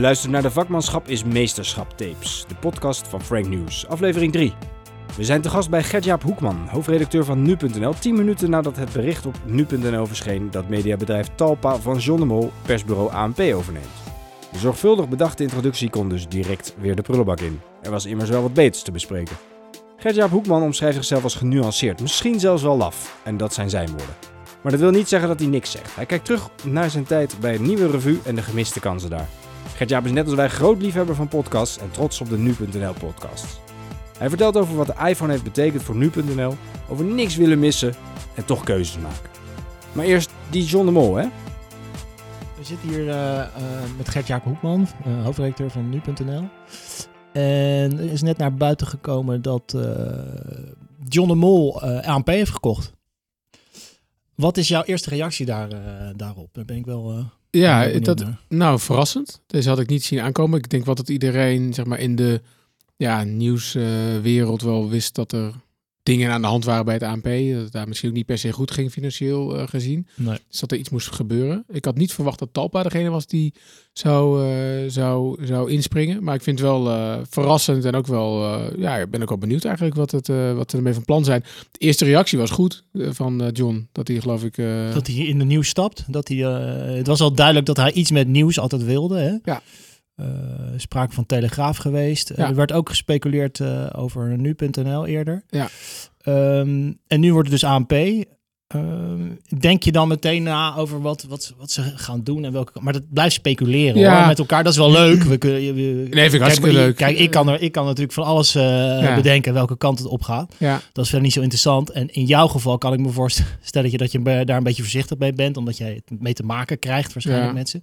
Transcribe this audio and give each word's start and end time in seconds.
Je 0.00 0.06
luistert 0.06 0.32
naar 0.32 0.42
de 0.42 0.50
Vakmanschap 0.50 1.08
is 1.08 1.24
Meesterschap 1.24 1.90
tapes, 1.90 2.44
de 2.48 2.54
podcast 2.54 3.08
van 3.08 3.22
Frank 3.22 3.46
News, 3.46 3.86
aflevering 3.86 4.32
3. 4.32 4.54
We 5.16 5.24
zijn 5.24 5.40
te 5.40 5.50
gast 5.50 5.70
bij 5.70 5.82
Gertjaap 5.82 6.22
Hoekman, 6.22 6.68
hoofdredacteur 6.68 7.24
van 7.24 7.42
Nu.nl, 7.42 7.94
10 7.94 8.14
minuten 8.14 8.50
nadat 8.50 8.76
het 8.76 8.92
bericht 8.92 9.26
op 9.26 9.34
Nu.nl 9.44 10.06
verscheen 10.06 10.50
dat 10.50 10.68
mediabedrijf 10.68 11.28
Talpa 11.34 11.76
van 11.76 11.98
John 11.98 12.20
de 12.20 12.26
Mol 12.26 12.52
persbureau 12.62 13.12
ANP 13.12 13.40
overneemt. 13.40 13.86
De 14.52 14.58
zorgvuldig 14.58 15.08
bedachte 15.08 15.42
introductie 15.42 15.90
kon 15.90 16.08
dus 16.08 16.28
direct 16.28 16.74
weer 16.78 16.96
de 16.96 17.02
prullenbak 17.02 17.40
in. 17.40 17.60
Er 17.82 17.90
was 17.90 18.06
immers 18.06 18.30
wel 18.30 18.42
wat 18.42 18.54
beters 18.54 18.82
te 18.82 18.92
bespreken. 18.92 19.36
Gertjaap 19.96 20.30
Hoekman 20.30 20.62
omschrijft 20.62 20.96
zichzelf 20.96 21.22
als 21.22 21.34
genuanceerd, 21.34 22.00
misschien 22.00 22.40
zelfs 22.40 22.62
wel 22.62 22.76
laf. 22.76 23.20
En 23.22 23.36
dat 23.36 23.54
zijn 23.54 23.70
zijn 23.70 23.88
woorden. 23.88 24.16
Maar 24.62 24.72
dat 24.72 24.80
wil 24.80 24.90
niet 24.90 25.08
zeggen 25.08 25.28
dat 25.28 25.38
hij 25.38 25.48
niks 25.48 25.70
zegt. 25.70 25.94
Hij 25.94 26.06
kijkt 26.06 26.24
terug 26.24 26.50
naar 26.64 26.90
zijn 26.90 27.04
tijd 27.04 27.36
bij 27.40 27.54
een 27.54 27.62
nieuwe 27.62 27.90
revue 27.90 28.18
en 28.24 28.34
de 28.34 28.42
gemiste 28.42 28.80
kansen 28.80 29.10
daar. 29.10 29.28
Gertjaap 29.74 30.04
is 30.04 30.10
net 30.10 30.26
als 30.26 30.34
wij 30.34 30.48
groot 30.48 30.82
liefhebber 30.82 31.14
van 31.14 31.28
podcasts 31.28 31.78
en 31.78 31.90
trots 31.90 32.20
op 32.20 32.28
de 32.28 32.38
Nu.nl 32.38 32.92
podcasts. 32.92 33.58
Hij 34.18 34.28
vertelt 34.28 34.56
over 34.56 34.76
wat 34.76 34.86
de 34.86 35.08
iPhone 35.08 35.30
heeft 35.30 35.44
betekend 35.44 35.82
voor 35.82 35.96
Nu.nl, 35.96 36.54
over 36.88 37.04
niks 37.04 37.36
willen 37.36 37.58
missen 37.58 37.94
en 38.34 38.44
toch 38.44 38.64
keuzes 38.64 39.02
maken. 39.02 39.30
Maar 39.92 40.04
eerst 40.04 40.30
die 40.50 40.64
John 40.64 40.86
de 40.86 40.92
Mol, 40.92 41.14
hè? 41.14 41.28
We 42.58 42.64
zitten 42.64 42.88
hier 42.88 43.00
uh, 43.00 43.14
uh, 43.14 43.46
met 43.96 44.08
Gert-Jaap 44.08 44.44
Hoekman, 44.44 44.86
uh, 45.06 45.24
hoofdredacteur 45.24 45.70
van 45.70 45.88
Nu.nl. 45.88 46.48
En 47.32 47.98
er 47.98 48.12
is 48.12 48.22
net 48.22 48.38
naar 48.38 48.54
buiten 48.54 48.86
gekomen 48.86 49.42
dat 49.42 49.76
John 51.08 51.28
de 51.28 51.34
Mol 51.34 51.82
ANP 51.82 52.26
heeft 52.26 52.50
gekocht. 52.50 52.92
Wat 54.34 54.56
is 54.56 54.68
jouw 54.68 54.82
eerste 54.82 55.10
reactie 55.10 55.46
daar, 55.46 55.68
daarop? 56.16 56.48
Daar 56.52 56.64
ben 56.64 56.76
ik 56.76 56.84
wel. 56.84 57.30
Ja, 57.50 57.86
dat, 57.98 58.24
nou 58.48 58.78
verrassend. 58.78 59.40
Deze 59.46 59.68
had 59.68 59.78
ik 59.78 59.88
niet 59.88 60.04
zien 60.04 60.20
aankomen. 60.20 60.58
Ik 60.58 60.70
denk 60.70 60.84
wat 60.84 60.96
dat 60.96 61.08
iedereen 61.08 61.74
zeg 61.74 61.84
maar, 61.84 61.98
in 61.98 62.16
de 62.16 62.40
ja, 62.96 63.24
nieuwswereld 63.24 64.62
wel 64.62 64.88
wist 64.88 65.14
dat 65.14 65.32
er 65.32 65.52
dingen 66.02 66.30
aan 66.30 66.40
de 66.40 66.46
hand 66.46 66.64
waren 66.64 66.84
bij 66.84 66.94
het 66.94 67.02
ANP. 67.02 67.24
Dat 67.24 67.62
het 67.62 67.72
daar 67.72 67.88
misschien 67.88 68.08
ook 68.08 68.14
niet 68.14 68.26
per 68.26 68.38
se 68.38 68.52
goed 68.52 68.70
ging 68.70 68.90
financieel 68.90 69.56
uh, 69.56 69.68
gezien. 69.68 70.06
Nee. 70.14 70.38
Dus 70.48 70.60
dat 70.60 70.72
er 70.72 70.78
iets 70.78 70.88
moest 70.88 71.12
gebeuren. 71.12 71.64
Ik 71.68 71.84
had 71.84 71.96
niet 71.96 72.12
verwacht 72.12 72.38
dat 72.38 72.48
Talpa 72.52 72.82
degene 72.82 73.10
was 73.10 73.26
die 73.26 73.54
zou, 73.92 74.46
uh, 74.46 74.90
zou, 74.90 75.46
zou 75.46 75.70
inspringen. 75.70 76.24
Maar 76.24 76.34
ik 76.34 76.42
vind 76.42 76.58
het 76.58 76.68
wel 76.68 76.86
uh, 76.86 77.16
verrassend 77.30 77.84
en 77.84 77.94
ook 77.94 78.06
wel, 78.06 78.58
ja, 78.78 78.96
ik 78.96 79.10
ben 79.10 79.22
ook 79.22 79.28
wel 79.28 79.38
benieuwd 79.38 79.64
eigenlijk 79.64 79.96
wat, 79.96 80.10
het, 80.10 80.26
wat 80.54 80.70
er 80.72 80.76
ermee 80.76 80.94
van 80.94 81.04
plan 81.04 81.24
zijn. 81.24 81.44
De 81.70 81.78
eerste 81.78 82.04
reactie 82.04 82.38
was 82.38 82.50
goed 82.50 82.84
van 82.92 83.50
John. 83.52 83.88
Dat 83.92 84.08
hij 84.08 84.20
geloof 84.20 84.44
ik... 84.44 84.56
dat 84.92 85.06
hij 85.06 85.16
in 85.16 85.38
de 85.38 85.44
nieuws 85.44 85.68
stapt. 85.68 86.04
Dat 86.06 86.28
hij, 86.28 86.36
het 86.96 87.06
was 87.06 87.20
al 87.20 87.32
duidelijk 87.32 87.66
dat 87.66 87.76
hij 87.76 87.92
iets 87.92 88.10
met 88.10 88.28
nieuws 88.28 88.58
altijd 88.58 88.84
wilde. 88.84 89.18
Hè? 89.18 89.52
Ja. 89.52 89.62
Uh, 90.20 90.26
sprake 90.76 91.14
van 91.14 91.26
Telegraaf 91.26 91.76
geweest. 91.76 92.32
Ja. 92.36 92.48
er 92.48 92.54
werd 92.54 92.72
ook 92.72 92.88
gespeculeerd 92.88 93.58
uh, 93.58 93.86
over 93.92 94.38
nu.nl 94.38 95.06
eerder. 95.06 95.44
Ja. 95.48 95.68
Um, 96.24 96.98
en 97.06 97.20
nu 97.20 97.32
wordt 97.32 97.50
het 97.50 97.60
dus 97.60 97.70
ANP. 97.70 97.92
Um, 98.74 99.38
denk 99.58 99.82
je 99.82 99.92
dan 99.92 100.08
meteen 100.08 100.42
na 100.42 100.76
over 100.76 101.00
wat, 101.00 101.26
wat, 101.28 101.54
wat 101.58 101.70
ze 101.70 101.82
gaan 101.82 102.22
doen 102.22 102.44
en 102.44 102.52
welke. 102.52 102.80
Maar 102.80 102.92
dat 102.92 103.02
blijft 103.12 103.34
speculeren 103.34 104.00
ja. 104.00 104.18
hoor, 104.18 104.26
met 104.26 104.38
elkaar. 104.38 104.64
Dat 104.64 104.72
is 104.72 104.78
wel 104.78 104.90
leuk. 104.90 105.22
We 105.22 105.36
kunnen, 105.36 105.74
we, 105.74 105.80
nee, 105.82 106.22
vind 106.22 106.32
ik 106.32 106.40
hartstikke 106.40 106.72
leuk. 106.72 106.96
Kijk, 106.96 107.18
ik 107.18 107.30
kan, 107.30 107.48
er, 107.48 107.62
ik 107.62 107.72
kan 107.72 107.84
natuurlijk 107.84 108.12
van 108.12 108.24
alles 108.24 108.56
uh, 108.56 108.62
ja. 108.62 109.14
bedenken 109.14 109.52
welke 109.52 109.76
kant 109.76 109.98
het 109.98 110.08
op 110.08 110.22
gaat. 110.22 110.54
Ja. 110.58 110.80
Dat 110.92 111.04
is 111.04 111.10
verder 111.10 111.22
niet 111.22 111.32
zo 111.32 111.40
interessant. 111.40 111.90
En 111.90 112.08
in 112.08 112.24
jouw 112.24 112.46
geval 112.46 112.78
kan 112.78 112.92
ik 112.92 112.98
me 112.98 113.08
voorstellen 113.08 113.90
dat 113.98 114.12
je 114.12 114.44
daar 114.44 114.56
een 114.56 114.62
beetje 114.62 114.82
voorzichtig 114.82 115.18
mee 115.18 115.32
bent, 115.32 115.56
omdat 115.56 115.76
jij 115.76 116.02
het 116.06 116.20
mee 116.20 116.34
te 116.34 116.42
maken 116.42 116.78
krijgt, 116.78 117.12
waarschijnlijk 117.12 117.52
mensen. 117.52 117.82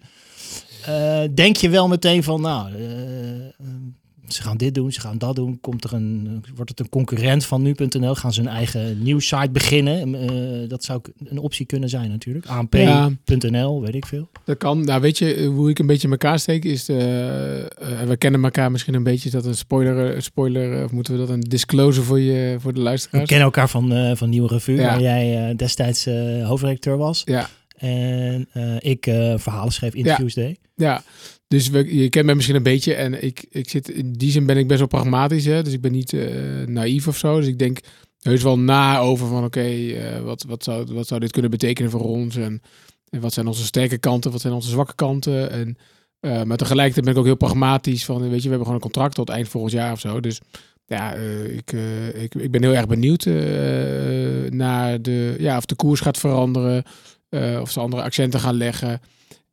Uh, 0.87 1.23
denk 1.33 1.55
je 1.55 1.69
wel 1.69 1.87
meteen 1.87 2.23
van, 2.23 2.41
nou, 2.41 2.71
uh, 2.71 2.77
ze 4.27 4.41
gaan 4.41 4.57
dit 4.57 4.75
doen, 4.75 4.91
ze 4.91 4.99
gaan 4.99 5.17
dat 5.17 5.35
doen. 5.35 5.59
Komt 5.61 5.83
er 5.83 5.93
een, 5.93 6.43
wordt 6.55 6.69
het 6.69 6.79
een 6.79 6.89
concurrent 6.89 7.45
van 7.45 7.61
nu.nl? 7.61 8.15
Gaan 8.15 8.33
ze 8.33 8.41
een 8.41 8.47
eigen 8.47 9.03
nieuwssite 9.03 9.49
beginnen? 9.51 10.13
Uh, 10.13 10.69
dat 10.69 10.83
zou 10.83 11.01
een 11.25 11.37
optie 11.37 11.65
kunnen 11.65 11.89
zijn 11.89 12.09
natuurlijk. 12.09 12.45
ANP.nl, 12.45 13.79
ja. 13.79 13.85
weet 13.85 13.95
ik 13.95 14.05
veel. 14.05 14.29
Dat 14.43 14.57
kan. 14.57 14.85
Nou, 14.85 15.01
weet 15.01 15.17
je 15.17 15.45
hoe 15.45 15.69
ik 15.69 15.79
een 15.79 15.87
beetje 15.87 16.07
in 16.07 16.13
elkaar 16.13 16.39
steek? 16.39 16.65
Is 16.65 16.85
we 16.85 18.15
kennen 18.17 18.43
elkaar 18.43 18.71
misschien 18.71 18.93
een 18.93 19.03
beetje. 19.03 19.25
Is 19.25 19.33
dat 19.33 19.45
een 19.45 19.55
spoiler, 19.55 20.21
spoiler 20.21 20.83
of 20.83 20.91
moeten 20.91 21.13
we 21.13 21.19
dat 21.19 21.29
een 21.29 21.39
disclosure 21.39 22.05
voor, 22.05 22.19
je, 22.19 22.55
voor 22.59 22.73
de 22.73 22.79
luisteraars? 22.79 23.23
We 23.23 23.29
kennen 23.29 23.45
elkaar 23.45 23.69
van, 23.69 24.17
van 24.17 24.29
Nieuwe 24.29 24.47
Revue, 24.47 24.75
ja. 24.75 24.83
waar 24.83 25.01
jij 25.01 25.55
destijds 25.55 26.05
hoofdredacteur 26.43 26.97
was. 26.97 27.21
Ja. 27.25 27.49
En 27.77 28.47
ik 28.79 29.03
verhalen 29.35 29.73
schreef, 29.73 29.93
interviews 29.93 30.33
ja. 30.33 30.41
deed. 30.41 30.59
Ja, 30.75 31.03
dus 31.47 31.69
we, 31.69 31.95
je 31.95 32.09
kent 32.09 32.25
mij 32.25 32.35
misschien 32.35 32.55
een 32.55 32.63
beetje 32.63 32.93
en 32.93 33.23
ik, 33.23 33.45
ik 33.49 33.69
zit 33.69 33.89
in 33.89 34.13
die 34.13 34.31
zin 34.31 34.45
ben 34.45 34.57
ik 34.57 34.67
best 34.67 34.79
wel 34.79 34.87
pragmatisch, 34.87 35.45
hè? 35.45 35.63
dus 35.63 35.73
ik 35.73 35.81
ben 35.81 35.91
niet 35.91 36.11
uh, 36.11 36.65
naïef 36.65 37.07
of 37.07 37.17
zo. 37.17 37.37
Dus 37.37 37.47
ik 37.47 37.59
denk 37.59 37.79
heus 38.21 38.43
wel 38.43 38.59
na 38.59 38.99
over 38.99 39.27
van 39.27 39.37
oké, 39.37 39.45
okay, 39.45 39.85
uh, 39.85 40.21
wat, 40.21 40.43
wat, 40.47 40.63
zou, 40.63 40.93
wat 40.93 41.07
zou 41.07 41.19
dit 41.19 41.31
kunnen 41.31 41.51
betekenen 41.51 41.91
voor 41.91 42.05
ons 42.05 42.35
en, 42.35 42.61
en 43.09 43.21
wat 43.21 43.33
zijn 43.33 43.47
onze 43.47 43.65
sterke 43.65 43.97
kanten, 43.97 44.31
wat 44.31 44.41
zijn 44.41 44.53
onze 44.53 44.69
zwakke 44.69 44.95
kanten. 44.95 45.51
En, 45.51 45.77
uh, 46.21 46.43
maar 46.43 46.57
tegelijkertijd 46.57 47.05
ben 47.05 47.13
ik 47.13 47.19
ook 47.19 47.25
heel 47.25 47.35
pragmatisch 47.35 48.05
van, 48.05 48.29
weet 48.29 48.29
je, 48.29 48.35
we 48.35 48.55
hebben 48.55 48.59
gewoon 48.59 48.73
een 48.73 48.91
contract 48.91 49.15
tot 49.15 49.29
eind 49.29 49.47
volgend 49.47 49.73
jaar 49.73 49.91
of 49.91 49.99
zo. 49.99 50.19
Dus 50.19 50.41
ja, 50.85 51.13
ik, 51.13 51.71
ik, 52.13 52.35
ik 52.35 52.51
ben 52.51 52.63
heel 52.63 52.75
erg 52.75 52.87
benieuwd 52.87 53.25
naar 54.51 55.01
de, 55.01 55.35
ja, 55.39 55.57
of 55.57 55.65
de 55.65 55.75
koers 55.75 55.99
gaat 55.99 56.17
veranderen, 56.17 56.83
of 57.61 57.71
ze 57.71 57.79
andere 57.79 58.01
accenten 58.01 58.39
gaan 58.39 58.57
leggen. 58.57 59.01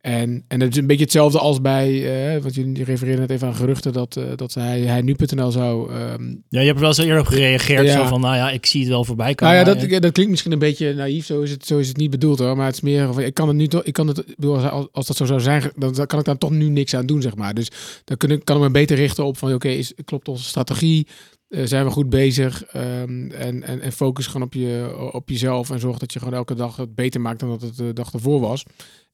En, 0.05 0.45
en 0.49 0.61
het 0.61 0.71
is 0.73 0.77
een 0.77 0.87
beetje 0.87 1.03
hetzelfde 1.03 1.39
als 1.39 1.61
bij, 1.61 1.91
uh, 2.37 2.43
want 2.43 2.55
je 2.55 2.85
refereerde 2.85 3.21
net 3.21 3.31
even 3.31 3.49
aan 3.49 3.55
geruchten 3.55 3.93
dat, 3.93 4.17
uh, 4.17 4.25
dat 4.37 4.55
hij, 4.55 4.81
hij 4.81 5.03
nu.nl 5.03 5.51
zou... 5.51 5.95
Um... 5.95 6.43
Ja, 6.49 6.61
je 6.61 6.67
hebt 6.67 6.75
er 6.75 6.81
wel 6.81 6.89
eens 6.89 6.99
eerder 6.99 7.21
op 7.21 7.27
gereageerd, 7.27 7.87
ja. 7.87 7.93
zo 7.93 8.05
van, 8.05 8.21
nou 8.21 8.37
ja, 8.37 8.51
ik 8.51 8.67
zie 8.67 8.81
het 8.81 8.89
wel 8.89 9.05
voorbij 9.05 9.35
komen. 9.35 9.55
Nou 9.55 9.69
ja, 9.69 9.75
dat, 9.75 10.03
dat 10.03 10.13
klinkt 10.13 10.31
misschien 10.31 10.53
een 10.53 10.59
beetje 10.59 10.95
naïef, 10.95 11.27
zo 11.27 11.41
is 11.41 11.51
het, 11.51 11.67
zo 11.67 11.79
is 11.79 11.89
het 11.89 11.97
niet 11.97 12.11
bedoeld 12.11 12.39
hoor, 12.39 12.57
maar 12.57 12.67
het 12.67 12.75
is 12.75 12.81
meer 12.81 13.13
van, 13.13 13.23
ik 13.23 13.35
kan 13.35 13.49
het 13.49 13.57
nu 13.57 13.67
toch, 13.67 13.83
ik 13.83 13.93
kan 13.93 14.09
het, 14.09 14.25
als, 14.45 14.87
als 14.93 15.07
dat 15.07 15.17
zo 15.17 15.25
zou 15.25 15.41
zijn, 15.41 15.63
dan, 15.77 15.95
dan 15.95 16.07
kan 16.07 16.19
ik 16.19 16.25
daar 16.25 16.39
toch 16.39 16.51
nu 16.51 16.69
niks 16.69 16.95
aan 16.95 17.07
doen, 17.07 17.23
zeg 17.23 17.35
maar. 17.35 17.55
Dus 17.55 17.71
dan 18.05 18.17
kun 18.17 18.31
ik, 18.31 18.45
kan 18.45 18.57
ik 18.57 18.63
me 18.63 18.71
beter 18.71 18.97
richten 18.97 19.25
op 19.25 19.39
van, 19.39 19.55
oké, 19.55 19.69
okay, 19.69 19.87
klopt 20.05 20.29
onze 20.29 20.45
strategie? 20.45 21.07
Uh, 21.55 21.67
zijn 21.67 21.85
we 21.85 21.91
goed 21.91 22.11
bezig 22.11 22.75
um, 22.77 23.31
en, 23.31 23.63
en, 23.63 23.81
en 23.81 23.93
focus 23.93 24.27
gewoon 24.27 24.47
op, 24.47 24.55
je, 24.55 25.11
op 25.13 25.29
jezelf 25.29 25.71
en 25.71 25.81
zorg 25.81 25.99
dat 25.99 26.13
je 26.13 26.19
gewoon 26.19 26.35
elke 26.35 26.55
dag 26.55 26.77
het 26.77 26.95
beter 26.95 27.21
maakt 27.21 27.41
dan 27.41 27.49
dat 27.49 27.61
het 27.61 27.77
de 27.77 27.93
dag 27.93 28.13
ervoor 28.13 28.41
was. 28.41 28.65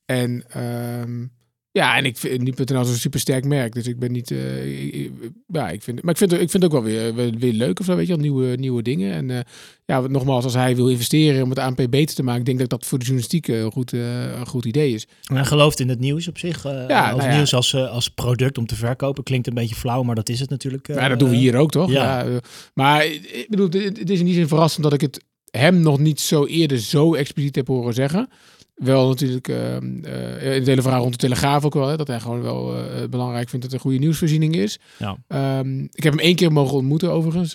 En 0.04 0.60
um, 1.00 1.32
ja, 1.72 1.96
en 1.96 2.04
ik 2.04 2.16
vind 2.16 2.42
nu.nl 2.42 2.84
zo'n 2.84 2.94
super 2.94 3.20
sterk 3.20 3.44
merk. 3.44 3.72
Dus 3.72 3.86
ik 3.86 3.98
ben 3.98 4.12
niet. 4.12 4.30
Uh, 4.30 4.86
ik, 4.94 5.12
ja, 5.46 5.70
ik 5.70 5.82
vind. 5.82 6.02
Maar 6.02 6.12
ik 6.12 6.18
vind, 6.18 6.32
ik 6.32 6.50
vind 6.50 6.52
het 6.52 6.64
ook 6.64 6.72
wel 6.72 6.82
weer, 6.82 7.14
weer 7.38 7.52
leuk 7.52 7.80
of 7.80 7.86
zo, 7.86 7.96
weet 7.96 8.06
je 8.06 8.12
wel. 8.12 8.22
Nieuwe, 8.22 8.56
nieuwe 8.56 8.82
dingen. 8.82 9.12
En 9.12 9.28
uh, 9.28 9.38
ja, 9.84 10.00
nogmaals, 10.00 10.44
als 10.44 10.54
hij 10.54 10.76
wil 10.76 10.88
investeren 10.88 11.42
om 11.42 11.48
het 11.48 11.58
ANP 11.58 11.86
beter 11.90 12.14
te 12.14 12.22
maken, 12.22 12.44
denk 12.44 12.60
ik 12.60 12.68
dat 12.68 12.78
dat 12.78 12.88
voor 12.88 12.98
de 12.98 13.04
journalistiek 13.04 13.48
een 13.48 13.72
goed, 13.72 13.92
uh, 13.92 14.38
een 14.38 14.46
goed 14.46 14.64
idee 14.64 14.94
is. 14.94 15.06
En 15.24 15.36
hij 15.36 15.44
gelooft 15.44 15.80
in 15.80 15.88
het 15.88 16.00
nieuws 16.00 16.28
op 16.28 16.38
zich. 16.38 16.62
ja, 16.62 17.10
als 17.10 17.18
nou 17.18 17.30
ja. 17.30 17.36
nieuws 17.36 17.54
als, 17.54 17.74
als 17.74 18.08
product 18.08 18.58
om 18.58 18.66
te 18.66 18.76
verkopen. 18.76 19.22
Klinkt 19.22 19.46
een 19.46 19.54
beetje 19.54 19.74
flauw, 19.74 20.02
maar 20.02 20.14
dat 20.14 20.28
is 20.28 20.40
het 20.40 20.50
natuurlijk. 20.50 20.86
ja, 20.86 21.08
dat 21.08 21.18
doen 21.18 21.30
we 21.30 21.36
hier 21.36 21.56
ook, 21.56 21.70
toch? 21.70 21.90
Ja. 21.90 22.24
ja 22.24 22.40
maar 22.74 23.06
ik 23.06 23.46
bedoel, 23.48 23.68
het 23.68 24.10
is 24.10 24.18
in 24.18 24.24
die 24.24 24.34
zin 24.34 24.48
verrassend 24.48 24.82
dat 24.82 24.92
ik 24.92 25.00
het 25.00 25.24
hem 25.50 25.80
nog 25.80 25.98
niet 25.98 26.20
zo 26.20 26.46
eerder 26.46 26.78
zo 26.78 27.14
expliciet 27.14 27.56
heb 27.56 27.66
horen 27.66 27.94
zeggen 27.94 28.28
wel 28.80 29.08
natuurlijk 29.08 29.48
uh, 29.48 29.56
uh, 29.56 30.44
in 30.44 30.52
het 30.52 30.66
hele 30.66 30.82
verhaal 30.82 31.00
rond 31.00 31.12
de 31.12 31.18
Telegraaf 31.18 31.64
ook 31.64 31.74
wel. 31.74 31.88
Hè, 31.88 31.96
dat 31.96 32.06
hij 32.06 32.20
gewoon 32.20 32.42
wel 32.42 32.76
uh, 32.76 32.84
belangrijk 33.10 33.48
vindt 33.48 33.64
dat 33.64 33.74
er 33.74 33.74
een 33.74 33.84
goede 33.84 33.98
nieuwsvoorziening 33.98 34.56
is. 34.56 34.78
Ja. 34.98 35.58
Um, 35.58 35.88
ik 35.92 36.02
heb 36.02 36.12
hem 36.12 36.22
één 36.22 36.34
keer 36.34 36.52
mogen 36.52 36.76
ontmoeten 36.76 37.12
overigens, 37.12 37.52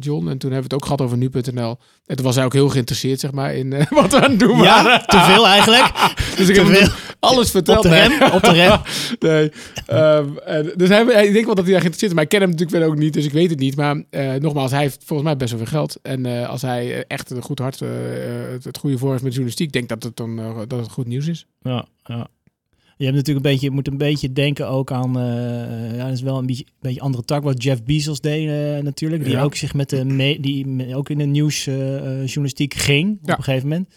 John. 0.00 0.28
En 0.28 0.38
toen 0.38 0.50
hebben 0.52 0.68
we 0.68 0.74
het 0.74 0.74
ook 0.74 0.84
gehad 0.84 1.00
over 1.00 1.16
nu.nl. 1.16 1.78
En 2.06 2.16
toen 2.16 2.24
was 2.24 2.34
hij 2.34 2.44
ook 2.44 2.52
heel 2.52 2.68
geïnteresseerd 2.68 3.20
zeg 3.20 3.32
maar, 3.32 3.54
in 3.54 3.70
wat 3.90 4.10
we 4.10 4.20
aan 4.20 4.30
het 4.30 4.40
doen 4.40 4.62
ja, 4.62 4.84
waren. 4.84 5.06
te 5.06 5.18
veel 5.18 5.46
eigenlijk. 5.46 5.92
dus 6.36 6.48
ik 6.48 6.54
te 6.54 6.62
heb 6.62 6.76
veel. 6.76 6.88
alles 7.18 7.50
verteld. 7.50 7.76
Op 7.76 7.82
de 7.82 7.88
rem, 7.88 8.10
nee. 8.18 8.32
op 8.32 8.42
de 8.42 8.52
rem. 8.52 8.80
nee. 9.18 9.52
Um, 10.00 10.38
en, 10.38 10.72
dus 10.76 10.88
hij, 10.88 11.04
hij, 11.04 11.26
ik 11.26 11.32
denk 11.32 11.46
wel 11.46 11.54
dat 11.54 11.64
hij 11.64 11.72
daar 11.72 11.82
geïnteresseerd 11.82 12.10
is. 12.10 12.12
Maar 12.12 12.22
ik 12.22 12.28
ken 12.28 12.40
hem 12.40 12.50
natuurlijk 12.50 12.76
verder 12.76 12.88
ook 12.88 13.02
niet, 13.02 13.12
dus 13.12 13.24
ik 13.24 13.32
weet 13.32 13.50
het 13.50 13.58
niet. 13.58 13.76
Maar 13.76 14.02
nogmaals, 14.38 14.70
hij 14.70 14.80
heeft 14.80 15.02
volgens 15.04 15.28
mij 15.28 15.36
best 15.36 15.50
wel 15.50 15.60
veel 15.60 15.70
geld. 15.70 15.98
En 16.02 16.46
als 16.46 16.62
hij 16.62 17.04
echt 17.06 17.30
een 17.30 17.42
goed 17.42 17.58
hart, 17.58 17.80
het, 17.80 18.64
het 18.64 18.78
goede 18.78 18.98
voor 18.98 19.10
heeft 19.10 19.22
met 19.22 19.32
journalistiek, 19.32 19.72
denk 19.72 19.88
dat 19.88 20.02
het 20.02 20.16
dan 20.16 20.36
dat 20.68 20.78
het 20.78 20.90
goed 20.90 21.06
nieuws 21.06 21.26
is. 21.26 21.46
Ja, 21.62 21.84
ja. 22.04 22.28
Je 23.02 23.08
hebt 23.08 23.20
natuurlijk 23.20 23.46
een 23.46 23.52
beetje, 23.52 23.66
je 23.66 23.72
moet 23.74 23.88
een 23.88 23.98
beetje 23.98 24.32
denken 24.32 24.68
ook 24.68 24.92
aan, 24.92 25.18
uh, 25.18 25.96
ja, 25.96 26.04
dat 26.04 26.12
is 26.12 26.20
wel 26.22 26.38
een 26.38 26.46
beetje, 26.46 26.64
beetje 26.80 27.00
andere 27.00 27.24
tak 27.24 27.42
wat 27.42 27.62
Jeff 27.62 27.82
Bezos 27.82 28.20
deed 28.20 28.48
uh, 28.48 28.78
natuurlijk, 28.84 29.24
die 29.24 29.32
Ja. 29.32 29.42
ook 29.42 29.54
zich 29.54 29.74
met 29.74 29.90
de, 29.90 30.04
me, 30.04 30.40
die 30.40 30.94
ook 30.96 31.10
in 31.10 31.18
de 31.18 31.24
nieuwsjournalistiek 31.24 32.74
ging 32.74 33.18
Ja. 33.22 33.32
op 33.32 33.38
een 33.38 33.44
gegeven 33.44 33.68
moment. 33.68 33.88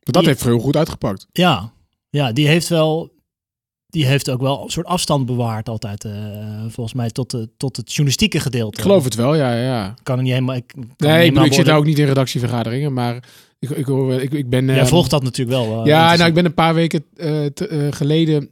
Dat 0.00 0.14
Die- 0.14 0.26
heeft 0.26 0.44
heel 0.44 0.58
goed 0.58 0.76
uitgepakt. 0.76 1.26
Ja, 1.32 1.72
ja, 2.10 2.32
die 2.32 2.46
heeft 2.48 2.68
wel, 2.68 3.12
die 3.86 4.06
heeft 4.06 4.30
ook 4.30 4.40
wel 4.40 4.62
een 4.64 4.70
soort 4.70 4.86
afstand 4.86 5.26
bewaard 5.26 5.68
altijd, 5.68 6.04
eh, 6.04 6.12
volgens 6.68 6.94
mij 6.94 7.10
tot, 7.10 7.30
de, 7.30 7.48
tot 7.56 7.76
het 7.76 7.88
journalistieke 7.88 8.40
gedeelte. 8.40 8.76
Ik 8.76 8.82
geloof 8.82 9.04
het 9.04 9.14
wel, 9.14 9.34
ja, 9.34 9.54
ja. 9.62 9.94
Kan 10.02 10.16
er 10.16 10.22
niet 10.22 10.32
helemaal. 10.32 10.56
Ik, 10.56 10.74
Nee, 10.76 10.84
niet 11.16 11.26
ik, 11.26 11.32
bedoel, 11.32 11.44
ik 11.46 11.52
zit 11.52 11.66
daar 11.66 11.76
ook 11.76 11.84
niet 11.84 11.98
in 11.98 12.06
redactievergaderingen, 12.06 12.92
maar 12.92 13.24
ik, 13.70 13.76
ik, 13.76 13.84
hoor, 13.86 14.12
ik, 14.12 14.32
ik 14.32 14.48
ben... 14.48 14.66
Jij 14.66 14.78
ehm, 14.78 14.86
volgt 14.86 15.10
dat 15.10 15.22
natuurlijk 15.22 15.58
wel. 15.58 15.80
eh, 15.80 15.86
ja, 15.86 16.14
nou, 16.16 16.28
ik 16.28 16.34
ben 16.34 16.44
een 16.44 16.54
paar 16.54 16.74
weken 16.74 17.04
eh, 17.16 17.44
te- 17.54 17.66
eh, 17.68 17.86
geleden 17.90 18.48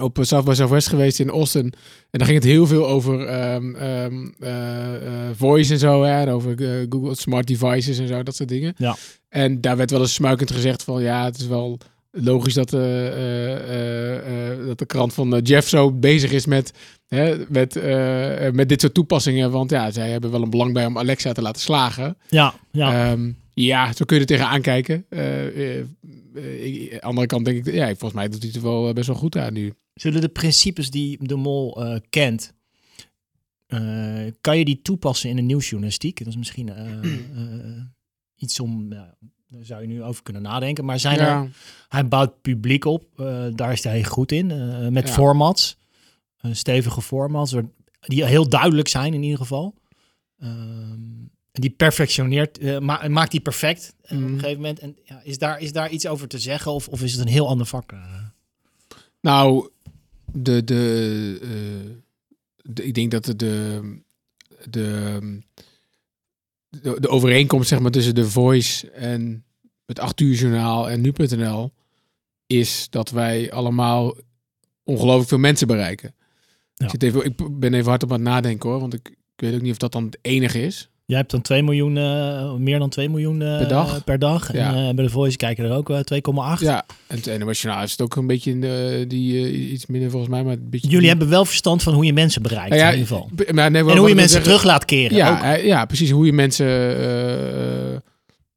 op 0.00 0.18
South 0.20 0.44
by 0.44 0.52
Southwest 0.54 0.88
geweest 0.88 1.20
in 1.20 1.30
Austin. 1.30 1.64
En 2.10 2.18
daar 2.18 2.26
ging 2.26 2.38
het 2.38 2.48
heel 2.48 2.66
veel 2.66 2.88
over 2.88 3.26
ehm, 3.26 3.74
ehm, 3.74 4.28
eh, 4.40 4.94
eh, 4.94 5.30
voice 5.36 5.72
en 5.72 5.78
zo. 5.78 6.02
Hè, 6.02 6.20
en 6.20 6.28
over 6.28 6.62
eh, 6.80 6.86
Google 6.88 7.14
Smart 7.16 7.46
Devices 7.46 7.98
en 7.98 8.08
zo, 8.08 8.22
dat 8.22 8.36
soort 8.36 8.48
dingen. 8.48 8.74
Ja. 8.76 8.96
En 9.28 9.60
daar 9.60 9.76
werd 9.76 9.90
wel 9.90 10.00
eens 10.00 10.14
smuikend 10.14 10.50
gezegd 10.50 10.82
van... 10.82 11.02
Ja, 11.02 11.24
het 11.24 11.38
is 11.38 11.46
wel 11.46 11.78
logisch 12.10 12.54
dat, 12.54 12.72
eh, 12.72 13.06
eh, 13.06 13.52
eh, 13.54 14.50
eh, 14.52 14.66
dat 14.66 14.78
de 14.78 14.86
krant 14.86 15.14
van 15.14 15.34
eh, 15.34 15.40
Jeff 15.42 15.68
zo 15.68 15.90
bezig 15.92 16.32
is 16.32 16.46
met, 16.46 16.72
hè, 17.08 17.34
met, 17.48 17.76
eh, 17.76 18.50
met 18.50 18.68
dit 18.68 18.80
soort 18.80 18.94
toepassingen. 18.94 19.50
Want 19.50 19.70
ja, 19.70 19.90
zij 19.90 20.10
hebben 20.10 20.30
wel 20.30 20.42
een 20.42 20.50
belang 20.50 20.72
bij 20.72 20.86
om 20.86 20.98
Alexa 20.98 21.32
te 21.32 21.42
laten 21.42 21.62
slagen. 21.62 22.16
Ja, 22.28 22.54
ja. 22.70 23.16
Ja, 23.54 23.92
zo 23.92 24.04
kun 24.04 24.16
je 24.16 24.22
er 24.22 24.28
tegenaan 24.28 24.60
kijken. 24.60 24.94
Aan 25.10 25.20
de 26.32 26.98
andere 27.00 27.26
kant 27.26 27.44
denk 27.44 27.66
ik, 27.66 27.74
ja, 27.74 27.86
volgens 27.86 28.12
mij 28.12 28.28
doet 28.28 28.38
hij 28.42 28.48
het 28.52 28.56
er 28.56 28.62
wel 28.62 28.92
best 28.92 29.06
wel 29.06 29.16
goed 29.16 29.36
aan 29.36 29.52
nu. 29.52 29.72
Zullen 29.94 30.20
de 30.20 30.28
principes 30.28 30.90
die 30.90 31.26
de 31.26 31.36
mol 31.36 31.82
kent, 32.10 32.52
kan 34.40 34.58
je 34.58 34.64
die 34.64 34.82
toepassen 34.82 35.30
in 35.30 35.36
de 35.36 35.42
nieuwsjournalistiek? 35.42 36.18
Dat 36.18 36.26
is 36.28 36.36
misschien 36.36 36.70
iets 38.36 38.60
om, 38.60 38.88
daar 38.88 39.14
zou 39.60 39.80
je 39.82 39.88
nu 39.88 40.02
over 40.02 40.22
kunnen 40.22 40.42
nadenken. 40.42 40.84
Maar 40.84 40.98
zijn 41.00 41.18
er, 41.18 41.50
hij 41.88 42.08
bouwt 42.08 42.40
publiek 42.40 42.84
op, 42.84 43.04
daar 43.54 43.72
is 43.72 43.84
hij 43.84 44.04
goed 44.04 44.32
in, 44.32 44.46
met 44.92 45.06
Ja. 45.08 45.12
formats, 45.14 45.76
stevige 46.50 47.02
formats, 47.02 47.54
die 48.00 48.24
heel 48.24 48.48
duidelijk 48.48 48.88
zijn 48.88 49.14
in 49.14 49.22
ieder 49.22 49.38
geval. 49.38 49.74
Ehm, 50.38 51.00
die 51.52 51.70
perfectioneert, 51.70 52.58
eh, 52.58 52.78
ma- 52.78 53.08
maakt 53.08 53.30
die 53.30 53.40
perfect 53.40 53.94
eh, 54.02 54.16
op 54.16 54.22
Mhm. 54.22 54.32
een 54.32 54.38
gegeven 54.38 54.60
moment. 54.60 54.78
En 54.78 54.96
ja, 55.04 55.20
is, 55.24 55.38
daar, 55.38 55.60
is 55.60 55.72
daar 55.72 55.90
iets 55.90 56.06
over 56.06 56.28
te 56.28 56.38
zeggen 56.38 56.72
of, 56.72 56.88
of 56.88 57.02
is 57.02 57.12
het 57.12 57.20
een 57.20 57.32
heel 57.32 57.48
ander 57.48 57.66
vak? 57.66 57.92
nou, 59.20 59.68
de, 60.32 60.64
de, 60.64 61.38
eh, 61.42 61.90
de- 62.74 62.84
ik 62.84 62.94
denk 62.94 63.10
dat 63.10 63.24
de, 63.24 63.36
de, 63.36 63.80
de, 64.70 65.18
de, 66.68 66.96
de 67.00 67.08
overeenkomst 67.08 67.68
zeg 67.68 67.78
maar, 67.80 67.90
tussen 67.90 68.14
de 68.14 68.28
Voice 68.30 68.90
en 68.90 69.44
het 69.86 69.98
8 69.98 70.20
uur 70.20 70.34
journaal 70.34 70.90
en 70.90 71.00
nu.nl 71.00 71.72
is 72.46 72.86
dat 72.90 73.10
wij 73.10 73.52
allemaal 73.52 74.16
ongelooflijk 74.84 75.28
veel 75.28 75.38
mensen 75.38 75.66
bereiken. 75.66 76.14
Ja. 76.74 76.84
Ik, 76.84 76.90
zit 76.90 77.02
even, 77.02 77.24
ik 77.24 77.58
ben 77.60 77.74
even 77.74 77.88
hard 77.88 78.02
op 78.02 78.12
aan 78.12 78.16
het 78.20 78.28
nadenken 78.28 78.70
hoor, 78.70 78.80
want 78.80 78.94
ik, 78.94 79.08
ik 79.08 79.16
weet 79.36 79.54
ook 79.54 79.60
niet 79.62 79.72
of 79.72 79.76
dat 79.78 79.92
dan 79.92 80.04
het 80.04 80.18
enige 80.22 80.62
is. 80.62 80.88
Jij 81.04 81.18
hebt 81.18 81.30
dan 81.30 81.40
2 81.40 81.62
miljoen, 81.62 81.96
eh, 81.96 82.54
meer 82.54 82.78
dan 82.78 82.88
2 82.88 83.08
miljoen 83.08 83.42
eh, 83.42 83.56
Per 83.58 83.68
dag. 83.68 84.04
per 84.04 84.18
dag. 84.18 84.52
En 84.52 84.74
eh, 84.74 84.94
bij 84.94 85.04
de 85.04 85.10
Voice 85.10 85.36
kijken 85.36 85.64
er 85.64 85.72
ook 85.72 85.90
eh, 85.90 85.98
2,8. 85.98 86.60
Ja, 86.60 86.84
en 87.06 87.16
het 87.16 87.58
Journaal 87.58 87.82
is 87.82 87.90
het 87.90 88.00
ook 88.00 88.16
een 88.16 88.26
beetje 88.26 88.50
in 88.50 88.60
de, 88.60 89.04
die, 89.08 89.50
iets 89.70 89.86
minder 89.86 90.10
volgens 90.10 90.30
mij, 90.30 90.42
maar 90.42 90.52
een 90.52 90.70
beetje... 90.70 90.88
Jullie 90.88 91.08
hebben 91.08 91.28
wel 91.28 91.44
verstand 91.44 91.82
van 91.82 91.94
hoe 91.94 92.04
je 92.04 92.12
mensen 92.12 92.42
bereikt 92.42 92.68
Nou 92.68 92.80
ja, 92.80 92.90
in 92.90 92.98
ieder 92.98 93.08
geval. 93.08 93.30
maar 93.54 93.70
nee, 93.70 93.90
En 93.90 93.96
hoe 93.96 94.08
je 94.08 94.14
mensen 94.14 94.42
terug 94.42 94.62
laat 94.62 94.84
keren. 94.84 95.16
Ja, 95.16 95.54
ook. 95.54 95.60
ja, 95.60 95.84
precies. 95.84 96.10
Hoe 96.10 96.26
je 96.26 96.32
mensen, 96.32 96.66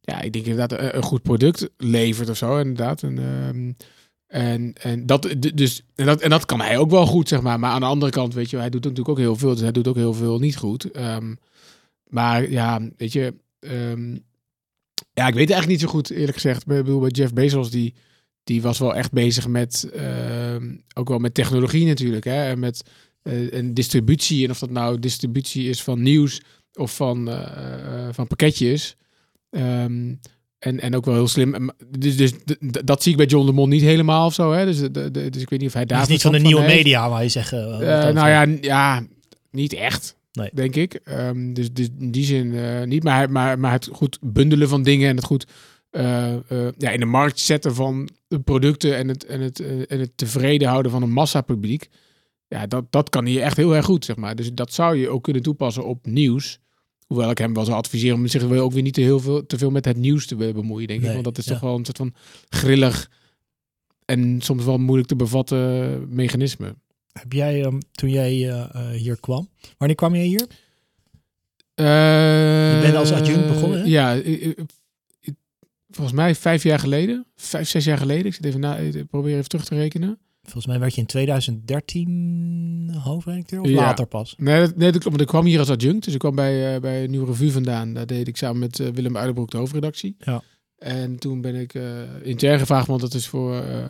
ja, 0.02 0.22
ik 0.22 0.34
denk 0.34 0.46
inderdaad 0.46 0.80
een, 0.80 0.96
een 0.96 1.04
goed 1.04 1.22
product 1.22 1.70
levert 1.78 2.30
of 2.30 2.38
zo, 2.38 2.58
inderdaad. 2.58 3.04
En, 3.04 3.18
ehm, 3.18 3.72
en, 4.28 4.74
en, 4.82 5.06
dat, 5.06 5.36
dus, 5.54 5.82
en, 5.96 6.06
dat, 6.06 6.22
en 6.22 6.30
dat 6.30 6.46
kan 6.46 6.62
hij 6.62 6.78
ook 6.78 6.90
wel 6.90 7.06
goed, 7.06 7.28
zeg 7.28 7.42
maar. 7.42 7.60
Maar 7.60 7.72
aan 7.72 7.80
de 7.80 7.86
andere 7.86 8.12
kant, 8.12 8.34
weet 8.34 8.50
je, 8.50 8.58
hij 8.58 8.70
doet 8.70 8.84
natuurlijk 8.84 9.10
ook 9.10 9.18
heel 9.18 9.36
veel. 9.36 9.52
Dus 9.52 9.62
hij 9.62 9.72
doet 9.72 9.88
ook 9.88 9.96
heel 9.96 10.14
veel 10.14 10.40
niet 10.40 10.58
goed. 10.58 10.92
Ehm, 10.92 11.34
maar 12.10 12.50
ja, 12.50 12.82
weet 12.98 13.14
je, 13.14 13.34
ehm, 13.60 14.12
ja, 15.14 15.28
ik 15.28 15.34
weet 15.34 15.50
eigenlijk 15.50 15.68
niet 15.68 15.80
zo 15.80 15.88
goed, 15.88 16.10
eerlijk 16.10 16.34
gezegd. 16.34 16.62
Ik 16.62 16.68
bedoel, 16.68 17.00
bij 17.00 17.10
Jeff 17.10 17.34
Bezos, 17.34 17.70
die, 17.72 17.94
die 18.44 18.62
was 18.62 18.80
wel 18.80 18.96
echt 18.96 19.12
bezig 19.12 19.48
met, 19.48 19.90
ehm, 19.94 20.76
ook 20.96 21.10
wel 21.10 21.20
met 21.20 21.34
technologie 21.34 21.86
natuurlijk, 21.86 22.24
hè. 22.26 22.44
En 22.50 22.60
met 22.60 22.84
eh, 23.22 23.54
en 23.54 23.74
distributie. 23.74 24.44
En 24.46 24.50
of 24.52 24.60
dat 24.60 24.70
nou 24.70 25.00
distributie 25.00 25.70
is 25.70 25.84
van 25.84 26.02
nieuws 26.02 26.42
of 26.74 26.96
van, 26.96 27.30
eh, 27.30 28.08
eh, 28.08 28.14
van 28.14 28.28
pakketjes. 28.28 28.96
Ehm, 29.50 30.14
en, 30.60 30.80
en 30.80 30.96
ook 30.96 31.06
wel 31.06 31.14
heel 31.14 31.28
slim. 31.28 31.70
Dus, 32.00 32.18
dus 32.18 32.32
dat 32.84 33.04
zie 33.04 33.12
ik 33.12 33.18
bij 33.18 33.26
John 33.26 33.46
de 33.46 33.52
Mol 33.52 33.68
niet 33.68 33.82
helemaal 33.82 34.26
of 34.26 34.34
zo. 34.34 34.52
Hè? 34.52 34.66
Dus, 34.66 34.78
de- 34.80 34.92
de- 35.12 35.30
dus 35.30 35.42
ik 35.42 35.50
weet 35.50 35.60
niet 35.60 35.68
of 35.68 35.74
hij 35.74 35.86
daar 35.86 35.98
Dat 35.98 36.08
is 36.08 36.14
niet 36.14 36.22
van 36.22 36.32
de 36.32 36.40
nieuwe 36.40 36.62
heeft. 36.62 36.76
media 36.76 37.10
waar 37.10 37.24
je 37.24 37.30
zegt. 37.30 37.52
dat- 37.52 38.14
nou 38.14 38.28
ja, 38.30 38.46
ja, 38.62 39.06
niet 39.52 39.74
echt. 39.74 40.16
Nee. 40.36 40.50
Denk 40.54 40.76
ik. 40.76 40.94
Ehm, 40.94 41.54
dus, 41.54 41.74
dus 41.74 41.88
in 42.00 42.12
die 42.12 42.26
zin 42.26 42.56
eh, 42.56 42.84
niet. 42.84 43.04
Maar, 43.04 43.32
maar, 43.32 43.60
maar 43.60 43.72
het 43.72 43.90
goed 43.92 44.18
bundelen 44.22 44.70
van 44.70 44.84
dingen 44.84 45.10
en 45.10 45.16
het 45.16 45.26
goed 45.26 45.46
eh, 45.90 46.34
eh, 46.34 46.74
ja, 46.78 46.90
in 46.90 47.00
de 47.00 47.06
markt 47.06 47.40
zetten 47.40 47.76
van 47.76 48.10
de 48.28 48.40
producten 48.40 48.98
en 48.98 49.08
het, 49.08 49.26
en 49.26 49.42
het, 49.42 49.60
en 49.88 50.00
het 50.00 50.12
tevreden 50.16 50.68
houden 50.68 50.92
van 50.92 51.04
een 51.04 51.12
massapubliek. 51.12 51.90
Ja, 52.48 52.68
dat, 52.68 52.92
dat 52.92 53.10
kan 53.10 53.26
hij 53.26 53.42
echt 53.42 53.58
heel 53.58 53.76
erg 53.76 53.86
goed, 53.86 54.06
zeg 54.06 54.16
maar. 54.16 54.36
Dus 54.36 54.54
dat 54.54 54.74
zou 54.74 54.96
je 54.96 55.10
ook 55.10 55.24
kunnen 55.24 55.42
toepassen 55.42 55.86
op 55.86 56.06
nieuws. 56.06 56.60
Hoewel 57.08 57.30
ik 57.30 57.38
hem 57.38 57.54
wel 57.54 57.66
zou 57.66 57.78
adviseren 57.78 58.18
om 58.18 58.28
zich 58.28 58.44
wel 58.44 58.64
ook 58.64 58.72
weer 58.72 58.82
niet 58.82 58.94
te, 58.94 59.02
heel 59.02 59.20
veel, 59.20 59.46
te 59.46 59.58
veel 59.58 59.72
met 59.72 59.86
het 59.86 59.98
nieuws 59.98 60.26
te 60.26 60.36
bemoeien, 60.36 60.88
denk 60.88 61.04
ik. 61.04 61.12
Want 61.12 61.24
dat 61.24 61.38
is 61.38 61.46
ja. 61.46 61.52
toch 61.52 61.62
wel 61.62 61.78
een 61.78 61.86
soort 61.86 61.98
van 61.98 62.14
grillig 62.50 63.10
en 64.06 64.42
soms 64.42 64.64
wel 64.64 64.78
moeilijk 64.78 65.08
te 65.08 65.16
bevatten 65.16 66.06
mechanisme. 66.16 66.76
Heb 67.20 67.34
jij, 67.34 67.72
toen 67.92 68.10
jij 68.10 68.32
eh, 68.50 68.62
eh, 68.62 68.90
hier 68.90 69.20
kwam, 69.20 69.50
wanneer 69.78 69.98
kwam 69.98 70.16
jij 70.16 70.26
hier? 70.26 70.48
je 71.76 72.80
bent 72.82 72.96
als 72.96 73.12
adjunct 73.12 73.48
begonnen, 73.48 73.80
hè? 73.80 73.86
Ja, 73.86 74.22
volgens 75.90 76.16
mij 76.16 76.36
vijf 76.36 76.64
jaar 76.64 76.80
geleden. 76.80 77.26
Vijf, 77.36 77.68
zes 77.68 77.86
jaar 77.86 77.98
geleden. 77.98 78.26
Ik 78.26 78.34
zit 78.34 78.46
even 78.46 78.60
na, 78.60 78.78
ik 78.78 79.08
probeer 79.08 79.38
even 79.38 79.50
terug 79.50 79.66
te 79.66 79.76
rekenen. 79.76 80.20
Volgens 80.44 80.66
mij 80.66 80.80
werd 80.80 80.96
je 80.96 81.02
in 81.02 81.08
2013 81.08 82.96
hoofdredacteur 83.04 83.62
of 83.62 83.68
Ja. 83.70 83.76
later 83.76 84.06
pas? 84.06 84.36
Nee, 84.38 84.60
dat, 84.60 84.76
nee, 84.76 84.92
dat 84.92 85.02
klopt. 85.02 85.04
Want 85.06 85.22
ik 85.22 85.28
kwam 85.28 85.46
hier 85.46 85.60
als 85.60 85.70
adjunct. 85.70 86.04
Dus 86.06 86.14
ik 86.14 86.20
kwam 86.20 86.36
bij, 86.36 86.76
eh, 86.76 86.82
bij 86.82 87.04
een 87.04 87.10
nieuwe 87.10 87.26
revue 87.26 87.52
vandaan. 87.52 87.94
Daar 87.94 88.06
deed 88.06 88.28
ik 88.28 88.38
samen 88.38 88.60
met 88.60 88.80
eh, 88.80 88.88
Willem 88.88 89.18
Uilenbroek 89.18 89.52
de 89.52 89.58
hoofdredactie. 89.58 90.16
Ja. 90.20 90.42
En 90.78 91.18
toen 91.20 91.42
ben 91.42 91.56
ik 91.56 91.74
eh 91.74 92.02
intern 92.24 92.60
gevraagd, 92.60 92.88
want 92.88 93.02
dat 93.02 93.14
is 93.14 93.28
voor, 93.28 93.56
eh, 93.56 93.86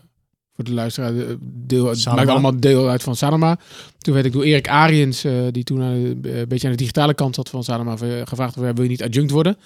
voor 0.55 0.63
de 0.63 0.73
luisteraar 0.73 1.15
eh, 1.15 1.35
deel, 1.41 1.85
het 1.85 2.05
maakt 2.05 2.27
allemaal 2.29 2.59
deel 2.59 2.89
uit 2.89 3.03
van 3.03 3.15
Sanoma. 3.15 3.59
Toen 3.97 4.13
werd 4.13 4.25
ik 4.25 4.31
door 4.31 4.43
Erik 4.43 4.67
Ariens, 4.69 5.23
eh, 5.23 5.33
die 5.51 5.63
toen 5.63 5.79
de- 6.21 6.39
een 6.39 6.47
beetje 6.47 6.65
aan 6.67 6.73
de 6.73 6.79
digitale 6.79 7.13
kant 7.13 7.35
zat 7.35 7.49
van 7.49 7.63
Sanoma, 7.63 7.95
eh, 7.97 8.21
gevraagd 8.25 8.57
of 8.57 8.63
wil 8.63 8.83
je 8.83 8.89
niet 8.89 9.03
adjunct 9.03 9.31
worden? 9.31 9.57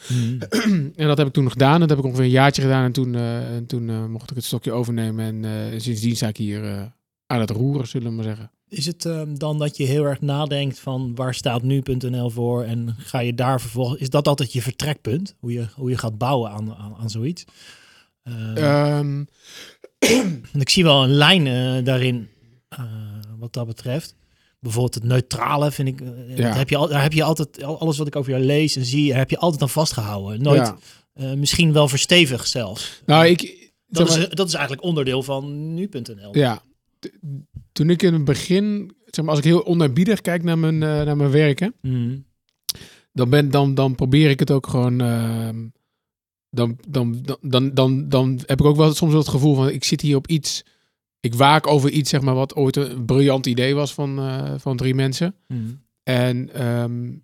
en 0.95 1.07
dat 1.07 1.17
heb 1.17 1.27
ik 1.27 1.33
toen 1.33 1.51
gedaan. 1.51 1.79
Dat 1.79 1.89
heb 1.89 1.97
ik 1.97 2.03
ongeveer 2.05 2.23
een 2.23 2.29
jaartje 2.29 2.61
gedaan. 2.61 2.83
En 2.83 2.91
toen, 2.91 3.15
eh, 3.15 3.55
en 3.55 3.65
toen 3.65 3.89
eh, 3.89 4.05
mocht 4.05 4.29
ik 4.29 4.35
het 4.35 4.45
stokje 4.45 4.71
overnemen. 4.71 5.25
En 5.25 5.45
eh, 5.71 5.79
sindsdien 5.79 6.15
sta 6.15 6.27
ik 6.27 6.37
hier 6.37 6.63
eh, 6.63 6.81
aan 7.27 7.39
het 7.39 7.49
roeren, 7.49 7.87
zullen 7.87 8.07
we 8.09 8.13
maar 8.15 8.23
zeggen. 8.23 8.51
Is 8.67 8.85
het 8.85 9.05
ehm, 9.05 9.35
dan 9.35 9.57
dat 9.59 9.77
je 9.77 9.83
heel 9.83 10.03
erg 10.05 10.21
nadenkt 10.21 10.79
van 10.79 11.15
waar 11.15 11.33
staat 11.33 11.61
nu.nl 11.63 12.29
voor 12.29 12.63
en 12.63 12.95
ga 12.97 13.19
je 13.19 13.33
daar 13.35 13.61
vervolgens, 13.61 13.99
is 14.01 14.09
dat 14.09 14.27
altijd 14.27 14.53
je 14.53 14.61
vertrekpunt? 14.61 15.35
Hoe 15.39 15.51
je, 15.51 15.65
hoe 15.75 15.89
je 15.89 15.97
gaat 15.97 16.17
bouwen 16.17 16.51
aan, 16.51 16.73
aan, 16.75 16.95
aan 16.99 17.09
zoiets? 17.09 17.45
Ehm, 18.55 19.23
Ik 20.59 20.69
zie 20.69 20.83
wel 20.83 21.03
een 21.03 21.09
lijn 21.09 21.47
eh, 21.47 21.83
daarin, 21.85 22.29
eh, 22.69 22.81
wat 23.39 23.53
dat 23.53 23.67
betreft. 23.67 24.15
Bijvoorbeeld 24.59 24.93
het 24.95 25.03
neutrale 25.03 25.71
vind 25.71 25.87
ik. 25.87 26.01
eh, 26.01 26.37
Ja. 26.37 26.47
dat 26.47 26.55
heb 26.57 26.69
je, 26.69 26.75
al, 26.77 26.87
daar 26.87 27.01
heb 27.01 27.13
je 27.13 27.23
altijd, 27.23 27.63
al- 27.63 27.79
alles 27.79 27.97
wat 27.97 28.07
ik 28.07 28.15
over 28.15 28.31
jou 28.31 28.43
lees 28.43 28.75
en 28.75 28.85
zie, 28.85 29.13
heb 29.13 29.29
je 29.29 29.37
altijd 29.37 29.61
aan 29.61 29.69
vastgehouden. 29.69 30.41
Nooit, 30.41 30.73
ja. 31.13 31.35
misschien 31.35 31.73
wel 31.73 31.87
verstevigd 31.87 32.49
zelfs. 32.49 33.01
Nou, 33.05 33.25
ik... 33.25 33.71
dat, 33.87 34.09
maar- 34.09 34.19
is, 34.19 34.29
dat 34.29 34.47
is 34.47 34.53
eigenlijk 34.53 34.83
onderdeel 34.83 35.23
van 35.23 35.73
nu.nl. 35.73 36.37
Ja. 36.37 36.61
Toen 37.71 37.89
ik 37.89 38.01
in 38.03 38.13
het 38.13 38.25
begin, 38.25 38.93
zeg 39.05 39.25
maar, 39.25 39.29
als 39.29 39.39
ik 39.43 39.49
heel 39.49 39.65
onerbiedig 39.65 40.21
kijk 40.21 40.43
naar 40.43 40.57
mijn, 40.57 40.77
naar 40.77 41.17
mijn 41.17 41.31
werk, 41.31 41.59
hè, 41.59 41.67
Mhm. 41.81 42.17
dan, 43.13 43.29
ben, 43.29 43.51
dan, 43.51 43.73
dan 43.75 43.95
probeer 43.95 44.29
ik 44.29 44.39
het 44.39 44.51
ook 44.51 44.67
gewoon. 44.67 45.01
ehm, 45.01 45.67
dan, 46.49 46.77
dan, 46.87 47.25
dan, 47.41 47.73
dan, 47.73 48.09
dan, 48.09 48.39
heb 48.45 48.59
ik 48.59 48.65
ook 48.65 48.75
wel 48.75 48.93
soms 48.93 49.11
wel 49.11 49.21
het 49.21 49.29
gevoel 49.29 49.55
van: 49.55 49.69
ik 49.69 49.83
zit 49.83 50.01
hier 50.01 50.15
op 50.15 50.27
iets. 50.27 50.63
Ik 51.19 51.33
waak 51.33 51.67
over 51.67 51.89
iets, 51.89 52.09
zeg 52.09 52.21
maar, 52.21 52.35
wat 52.35 52.55
ooit 52.55 52.75
een 52.75 53.05
briljant 53.05 53.45
idee 53.45 53.75
was 53.75 53.93
van, 53.93 54.19
eh, 54.19 54.53
van 54.57 54.77
drie 54.77 54.95
mensen. 54.95 55.35
Mhm. 55.47 55.61
En, 56.03 56.49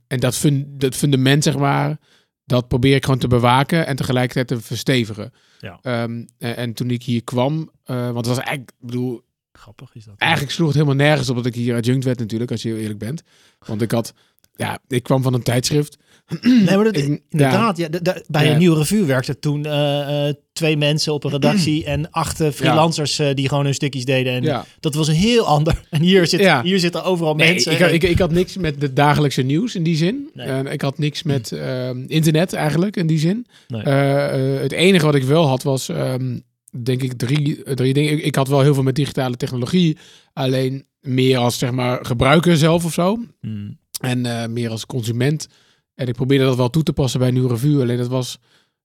edat 0.07 0.43
en 0.43 0.65
dat, 0.67 0.79
dat 0.79 0.95
fundament, 0.95 1.43
zeg 1.43 1.57
maar, 1.57 1.99
dat 2.45 2.67
probeer 2.67 2.95
ik 2.95 3.03
gewoon 3.03 3.19
te 3.19 3.27
bewaken 3.27 3.87
en 3.87 3.95
tegelijkertijd 3.95 4.47
te 4.47 4.61
verstevigen. 4.61 5.33
Ja. 5.59 5.79
Ehm, 5.81 6.25
en, 6.37 6.57
en 6.57 6.73
toen 6.73 6.89
ik 6.89 7.03
hier 7.03 7.23
kwam, 7.23 7.71
eh, 7.83 8.03
want 8.03 8.15
het 8.15 8.25
was 8.25 8.37
eigenlijk, 8.37 8.69
ik 8.69 8.85
bedoel, 8.85 9.23
Grappig 9.57 9.95
is 9.95 10.05
dat. 10.05 10.15
Eigenlijk 10.17 10.51
sloeg 10.51 10.67
het 10.67 10.75
helemaal 10.75 11.05
nergens 11.05 11.29
op 11.29 11.35
dat 11.35 11.45
ik 11.45 11.55
hier 11.55 11.75
adjunct 11.75 12.03
werd 12.03 12.19
natuurlijk, 12.19 12.51
als 12.51 12.61
je 12.61 12.69
heel 12.69 12.77
eerlijk 12.77 12.99
bent. 12.99 13.23
Want 13.59 13.81
ik 13.81 13.91
had, 13.91 14.13
ja, 14.55 14.79
ik 14.87 15.03
kwam 15.03 15.21
van 15.21 15.33
een 15.33 15.43
tijdschrift. 15.43 15.97
Nee, 16.41 16.63
maar 16.63 16.83
dat, 16.83 16.97
Ik- 16.97 17.21
inderdaad. 17.29 17.77
Ja. 17.77 17.89
bij 18.27 18.45
Ja. 18.45 18.51
een 18.51 18.57
nieuwe 18.57 18.77
revue 18.77 19.03
werkte 19.05 19.39
toen 19.39 19.65
eh, 19.65 20.27
eh, 20.27 20.35
twee 20.53 20.77
mensen 20.77 21.13
op 21.13 21.23
een 21.23 21.31
redactie 21.31 21.83
en 21.85 22.11
acht 22.11 22.41
eh, 22.41 22.49
freelancers 22.51 23.21
die 23.33 23.47
gewoon 23.49 23.63
hun 23.65 23.73
stukjes 23.73 24.05
deden. 24.05 24.33
En 24.45 24.65
dat 24.79 24.93
was 24.95 25.07
een 25.07 25.13
heel 25.15 25.45
ander. 25.45 25.81
En 25.89 26.01
hier, 26.01 26.27
zit, 26.27 26.61
hier 26.61 26.79
zitten 26.79 27.03
overal 27.03 27.35
Nee, 27.35 27.49
mensen. 27.51 27.71
ik, 27.71 27.79
had- 27.79 27.91
ik, 27.91 28.03
ik 28.03 28.19
had 28.19 28.31
niks 28.31 28.57
met 28.57 28.81
het 28.81 28.95
dagelijkse 28.95 29.41
nieuws 29.41 29.75
in 29.75 29.83
die 29.83 29.95
zin. 29.95 30.29
Nee. 30.33 30.47
En 30.47 30.67
ik 30.67 30.81
had 30.81 30.97
niks 30.97 31.23
met 31.23 31.51
ehm, 31.51 32.03
internet 32.07 32.53
eigenlijk 32.53 32.95
in 32.95 33.07
die 33.07 33.19
zin. 33.19 33.45
Nee. 33.67 33.81
Het 33.83 34.71
enige 34.71 35.05
wat 35.05 35.15
ik 35.15 35.23
wel 35.23 35.47
had 35.47 35.63
was, 35.63 35.89
ehm, 35.89 36.39
denk 36.83 37.01
ik 37.03 37.13
drie, 37.13 37.63
drie 37.75 37.93
dingen. 37.93 38.11
Ik, 38.11 38.23
ik 38.23 38.35
had 38.35 38.47
wel 38.47 38.61
heel 38.61 38.73
veel 38.73 38.83
met 38.83 38.95
digitale 38.95 39.37
technologie, 39.37 39.97
alleen 40.33 40.85
meer 41.01 41.37
als 41.37 41.57
zeg 41.57 41.71
maar 41.71 42.05
gebruiker 42.05 42.57
zelf 42.57 42.85
of 42.85 42.93
zo. 42.93 43.17
Hmm. 43.41 43.77
En 43.99 44.25
eh, 44.25 44.47
meer 44.47 44.69
als 44.69 44.85
consument. 44.85 45.47
En 45.95 46.07
ik 46.07 46.13
probeerde 46.15 46.45
dat 46.45 46.55
wel 46.55 46.69
toe 46.69 46.83
te 46.83 46.93
passen 46.93 47.19
bij 47.19 47.31
Nieuw 47.31 47.47
Revue. 47.47 47.81
Alleen 47.81 47.97
dat 47.97 48.07
was 48.07 48.39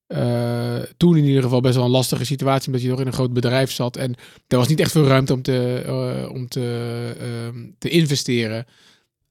eh, 0.07 0.79
toen 0.97 1.17
in 1.17 1.23
ieder 1.23 1.43
geval 1.43 1.61
best 1.61 1.75
wel 1.75 1.85
een 1.85 1.91
lastige 1.91 2.25
situatie. 2.25 2.67
Omdat 2.67 2.81
je 2.81 2.89
nog 2.89 2.99
in 2.99 3.07
een 3.07 3.13
groot 3.13 3.33
bedrijf 3.33 3.71
zat. 3.71 3.97
En 3.97 4.15
er 4.47 4.57
was 4.57 4.67
niet 4.67 4.79
echt 4.79 4.91
veel 4.91 5.07
ruimte 5.07 5.33
om 5.33 5.41
te, 5.41 5.83
eh, 5.85 6.31
om 6.31 6.47
te, 6.47 7.15
ehm, 7.19 7.69
te 7.77 7.89
investeren. 7.89 8.65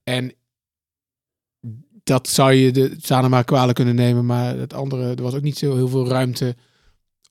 En 0.03 0.33
dat 2.03 2.29
zou 2.29 2.53
je 2.53 2.71
de 2.71 2.95
Sanema 3.01 3.41
kwalijk 3.41 3.75
kunnen 3.75 3.95
nemen. 3.95 4.25
Maar 4.25 4.57
het 4.57 4.73
andere, 4.73 5.15
er 5.15 5.21
was 5.21 5.33
ook 5.33 5.41
niet 5.41 5.57
zo 5.57 5.75
heel 5.75 5.87
veel 5.87 6.07
ruimte 6.07 6.55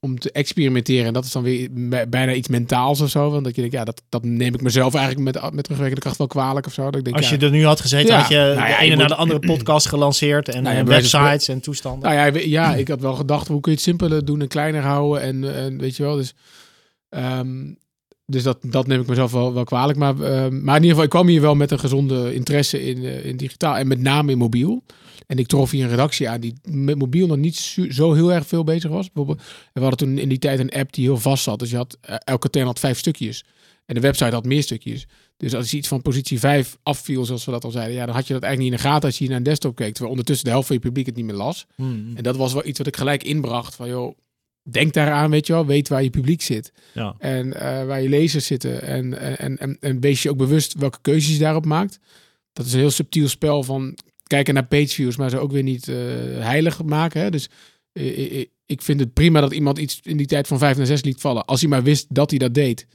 om 0.00 0.18
te 0.18 0.32
experimenteren. 0.32 1.06
En 1.06 1.12
dat 1.12 1.24
is 1.24 1.32
dan 1.32 1.42
weer 1.42 1.68
bij- 1.70 2.08
bijna 2.08 2.32
iets 2.32 2.48
mentaals 2.48 3.00
of 3.00 3.10
zo. 3.10 3.30
Want 3.30 3.44
dat 3.44 3.54
je 3.54 3.60
denkt, 3.60 3.76
ja, 3.76 3.84
dat, 3.84 4.02
dat 4.08 4.24
neem 4.24 4.54
ik 4.54 4.62
mezelf 4.62 4.94
eigenlijk 4.94 5.24
met, 5.24 5.52
met 5.52 5.62
terugwerkende 5.64 6.00
kracht 6.02 6.18
wel 6.18 6.26
kwalijk 6.26 6.66
of 6.66 6.72
zo. 6.72 6.84
Dat 6.84 6.94
ik 6.96 7.04
denk, 7.04 7.16
Als 7.16 7.28
ja, 7.28 7.36
je 7.38 7.44
er 7.44 7.50
nu 7.50 7.64
had 7.66 7.80
gezeten, 7.80 8.06
Ja. 8.14 8.18
had 8.20 8.28
je 8.28 8.34
Nou 8.36 8.54
de 8.54 8.60
ja, 8.60 8.80
ene 8.80 8.96
naar 8.96 9.08
de 9.08 9.14
andere 9.14 9.38
podcast 9.56 9.86
gelanceerd 9.88 10.48
en, 10.48 10.62
Nou 10.62 10.74
ja, 10.74 10.80
en 10.80 10.86
van 10.86 10.94
websites 10.94 11.48
en 11.48 11.60
toestanden. 11.60 12.10
Nou 12.10 12.14
ja, 12.14 12.24
ik 12.40 12.44
ja, 12.46 12.76
had 12.84 13.00
wel 13.00 13.14
gedacht, 13.14 13.48
hoe 13.48 13.60
kun 13.60 13.70
je 13.72 13.76
het 13.76 13.86
simpeler 13.86 14.24
doen 14.24 14.40
en 14.40 14.48
kleiner 14.48 14.82
houden 14.82 15.22
en, 15.22 15.54
en 15.56 15.78
weet 15.78 15.96
je 15.96 16.02
wel. 16.02 16.16
Dus, 16.16 16.34
ehm, 17.08 17.72
dus 18.30 18.42
dat, 18.42 18.58
dat 18.60 18.86
neem 18.86 19.00
ik 19.00 19.06
mezelf 19.06 19.32
wel, 19.32 19.54
wel 19.54 19.64
kwalijk. 19.64 19.98
Maar, 19.98 20.20
ehm, 20.20 20.64
maar 20.64 20.76
in 20.76 20.82
ieder 20.82 20.88
geval, 20.88 21.02
ik 21.02 21.10
kwam 21.10 21.26
hier 21.26 21.40
wel 21.40 21.54
met 21.54 21.70
een 21.70 21.78
gezonde 21.78 22.34
interesse 22.34 22.82
in, 22.82 23.04
eh, 23.04 23.24
in 23.24 23.36
digitaal 23.36 23.76
en 23.76 23.88
met 23.88 24.00
name 24.00 24.32
in 24.32 24.38
mobiel. 24.38 24.82
En 25.26 25.38
ik 25.38 25.46
trof 25.46 25.70
hier 25.70 25.84
een 25.84 25.90
redactie 25.90 26.28
aan 26.28 26.40
die 26.40 26.54
met 26.62 26.98
mobiel 26.98 27.26
nog 27.26 27.36
niet 27.36 27.56
zo 27.90 28.12
heel 28.12 28.32
erg 28.32 28.46
veel 28.46 28.64
bezig 28.64 28.90
was. 28.90 29.12
Bijvoorbeeld, 29.12 29.46
we 29.72 29.80
hadden 29.80 29.98
toen 29.98 30.18
in 30.18 30.28
die 30.28 30.38
tijd 30.38 30.58
een 30.58 30.70
app 30.70 30.92
die 30.92 31.04
heel 31.04 31.18
vast 31.18 31.42
zat. 31.42 31.58
Dus 31.58 31.70
je 31.70 31.76
had, 31.76 31.98
eh, 32.00 32.16
elke 32.24 32.50
ten 32.50 32.64
had 32.64 32.78
vijf 32.78 32.98
stukjes. 32.98 33.44
En 33.86 33.94
de 33.94 34.00
website 34.00 34.34
had 34.34 34.44
meer 34.44 34.62
stukjes. 34.62 35.06
Dus 35.36 35.54
als 35.54 35.70
je 35.70 35.76
iets 35.76 35.88
van 35.88 36.02
positie 36.02 36.38
5 36.38 36.78
afviel, 36.82 37.24
zoals 37.24 37.44
we 37.44 37.50
dat 37.50 37.64
al 37.64 37.70
zeiden, 37.70 37.94
ja, 37.94 38.06
dan 38.06 38.14
had 38.14 38.26
je 38.26 38.32
dat 38.32 38.42
eigenlijk 38.42 38.72
niet 38.72 38.80
in 38.80 38.86
de 38.86 38.92
gaten 38.92 39.08
als 39.08 39.12
je 39.12 39.20
hier 39.20 39.28
naar 39.28 39.38
een 39.38 39.44
desktop 39.44 39.74
keek. 39.74 39.90
Terwijl 39.90 40.10
ondertussen 40.10 40.44
de 40.44 40.50
helft 40.50 40.66
van 40.66 40.76
je 40.76 40.82
publiek 40.82 41.06
het 41.06 41.16
niet 41.16 41.24
meer 41.24 41.34
las. 41.34 41.66
Hmm. 41.74 42.12
En 42.14 42.22
dat 42.22 42.36
was 42.36 42.52
wel 42.52 42.66
iets 42.66 42.78
wat 42.78 42.86
ik 42.86 42.96
gelijk 42.96 43.22
inbracht. 43.22 43.74
Van 43.74 43.88
joh, 43.88 44.16
denk 44.72 44.92
daaraan, 44.92 45.30
weet 45.30 45.46
je 45.46 45.52
wel. 45.52 45.66
Weet 45.66 45.88
waar 45.88 46.02
je 46.02 46.10
publiek 46.10 46.42
zit. 46.42 46.72
Ja. 46.94 47.14
En 47.18 47.54
eh, 47.54 47.86
waar 47.86 48.02
je 48.02 48.08
lezers 48.08 48.46
zitten. 48.46 48.82
En, 48.82 49.38
en, 49.38 49.58
en, 49.58 49.76
en 49.80 50.00
wees 50.00 50.22
je 50.22 50.30
ook 50.30 50.36
bewust 50.36 50.74
welke 50.74 50.98
keuzes 51.00 51.32
je 51.32 51.38
daarop 51.38 51.66
maakt. 51.66 51.98
Dat 52.52 52.66
is 52.66 52.72
een 52.72 52.78
heel 52.78 52.90
subtiel 52.90 53.28
spel 53.28 53.62
van 53.62 53.98
kijken 54.26 54.54
naar 54.54 54.66
pageviews, 54.66 55.16
maar 55.16 55.30
ze 55.30 55.38
ook 55.38 55.52
weer 55.52 55.62
niet 55.62 55.88
eh, 55.88 55.96
heilig 56.38 56.82
maken. 56.82 57.20
Hè? 57.20 57.30
Dus 57.30 57.48
ik 58.66 58.82
vind 58.82 59.00
het 59.00 59.12
prima 59.12 59.40
dat 59.40 59.52
iemand 59.52 59.78
iets 59.78 60.00
in 60.02 60.16
die 60.16 60.26
tijd 60.26 60.46
van 60.46 60.58
5 60.58 60.76
naar 60.76 60.86
6 60.86 61.02
liet 61.02 61.20
vallen. 61.20 61.44
Als 61.44 61.60
hij 61.60 61.70
maar 61.70 61.82
wist 61.82 62.06
dat 62.08 62.30
hij 62.30 62.38
dat 62.38 62.54
deed. 62.54 62.86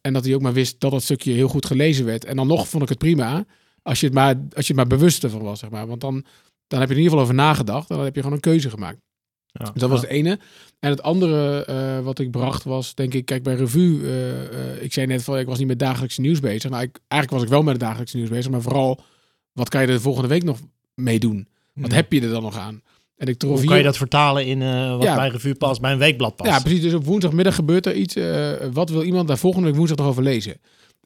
En 0.00 0.12
dat 0.12 0.24
hij 0.24 0.34
ook 0.34 0.40
maar 0.40 0.52
wist 0.52 0.80
dat 0.80 0.90
dat 0.90 1.02
stukje 1.02 1.32
heel 1.32 1.48
goed 1.48 1.66
gelezen 1.66 2.04
werd. 2.04 2.24
En 2.24 2.36
dan 2.36 2.46
nog 2.46 2.68
vond 2.68 2.82
ik 2.82 2.88
het 2.88 2.98
prima. 2.98 3.46
Als 3.82 4.00
je 4.00 4.06
het 4.06 4.14
maar, 4.14 4.34
als 4.34 4.66
je 4.66 4.72
het 4.72 4.76
maar 4.76 4.98
bewust 4.98 5.24
ervan 5.24 5.42
was, 5.42 5.58
zeg 5.58 5.70
maar. 5.70 5.86
Want 5.86 6.00
dan, 6.00 6.24
dan 6.66 6.80
heb 6.80 6.88
je 6.88 6.94
er 6.94 7.00
in 7.00 7.04
ieder 7.04 7.18
geval 7.18 7.20
over 7.20 7.34
nagedacht. 7.34 7.90
En 7.90 7.96
dan 7.96 8.04
heb 8.04 8.14
je 8.14 8.20
gewoon 8.20 8.36
een 8.36 8.42
keuze 8.42 8.70
gemaakt. 8.70 8.98
Ja. 9.52 9.64
Dus 9.70 9.80
dat 9.80 9.90
was 9.90 10.00
het 10.00 10.10
ene. 10.10 10.38
En 10.80 10.90
het 10.90 11.02
andere 11.02 11.64
eh, 11.64 12.00
wat 12.00 12.18
ik 12.18 12.30
bracht 12.30 12.64
was, 12.64 12.94
denk 12.94 13.14
ik, 13.14 13.24
kijk 13.24 13.42
bij 13.42 13.54
Revue. 13.54 14.00
eh, 14.02 14.40
eh, 14.42 14.82
ik 14.82 14.92
zei 14.92 15.06
net 15.06 15.24
van, 15.24 15.38
ik 15.38 15.46
was 15.46 15.58
niet 15.58 15.66
met 15.66 15.78
dagelijkse 15.78 16.20
nieuws 16.20 16.40
bezig. 16.40 16.70
Nou, 16.70 16.82
ik, 16.82 16.98
eigenlijk 17.08 17.30
was 17.30 17.42
ik 17.42 17.48
wel 17.54 17.62
met 17.62 17.72
het 17.72 17.82
dagelijkse 17.82 18.16
nieuws 18.16 18.28
bezig. 18.28 18.50
Maar 18.50 18.62
vooral, 18.62 19.00
wat 19.52 19.68
kan 19.68 19.80
je 19.80 19.86
er 19.86 19.92
de 19.92 20.00
volgende 20.00 20.28
week 20.28 20.42
nog 20.44 20.58
mee 20.94 21.18
doen? 21.18 21.48
Wat 21.74 21.86
Hmm. 21.86 21.96
heb 21.96 22.12
je 22.12 22.20
er 22.20 22.30
dan 22.30 22.42
nog 22.42 22.56
aan? 22.56 22.82
En 23.16 23.26
ik 23.26 23.38
trof 23.38 23.58
Hoe 23.58 23.68
kan 23.68 23.76
je 23.76 23.82
dat 23.82 23.96
vertalen 23.96 24.46
in 24.46 24.58
wat 24.98 25.02
Ja. 25.02 25.14
bij 25.16 25.28
revue 25.28 25.54
past, 25.54 25.80
bij 25.80 25.92
een 25.92 25.98
weekblad 25.98 26.36
past? 26.36 26.50
Ja, 26.50 26.58
precies. 26.60 26.80
Dus 26.80 26.92
op 26.94 27.04
woensdagmiddag 27.04 27.54
gebeurt 27.54 27.86
er 27.86 27.94
iets. 27.94 28.16
wat 28.72 28.90
wil 28.90 29.02
iemand 29.02 29.28
daar 29.28 29.38
volgende 29.38 29.66
week 29.66 29.76
woensdag 29.76 29.98
nog 29.98 30.06
over 30.06 30.22
lezen? 30.22 30.56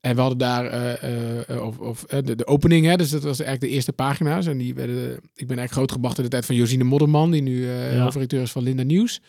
En 0.04 0.14
we 0.14 0.20
hadden 0.20 0.38
daar 0.38 0.64
eh, 0.66 1.48
eh, 1.48 1.66
of, 1.66 1.78
of, 1.78 2.02
eh, 2.04 2.18
de, 2.24 2.34
de 2.36 2.46
opening, 2.46 2.86
hè, 2.86 2.96
dus 2.96 3.10
dat 3.10 3.22
was 3.22 3.38
eigenlijk 3.40 3.60
de 3.70 3.76
eerste 3.76 3.92
pagina's. 3.92 4.46
En 4.46 4.58
die 4.58 4.74
werden, 4.74 5.12
ik 5.12 5.46
ben 5.46 5.58
eigenlijk 5.58 5.72
grootgebracht 5.72 6.16
in 6.18 6.24
de 6.24 6.30
tijd 6.30 6.46
van 6.46 6.54
Josine 6.54 6.84
Modderman, 6.84 7.30
die 7.30 7.42
nu 7.42 7.64
eh 7.68 7.92
Ja. 7.94 8.02
hoofdredacteur 8.02 8.42
is 8.42 8.52
van 8.52 8.62
Linda 8.62 8.82
Nieuws. 8.82 9.20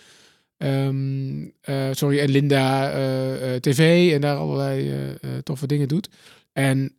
Ehm, 0.57 1.45
eh, 1.61 1.87
sorry, 1.91 2.19
en 2.19 2.29
Linda 2.29 2.91
eh, 2.91 3.53
eh, 3.55 3.59
TV 3.61 4.11
en 4.13 4.21
daar 4.21 4.37
allerlei 4.37 4.89
eh, 4.89 5.09
eh, 5.11 5.17
toffe 5.43 5.67
dingen 5.67 5.87
doet. 5.87 6.09
En 6.53 6.93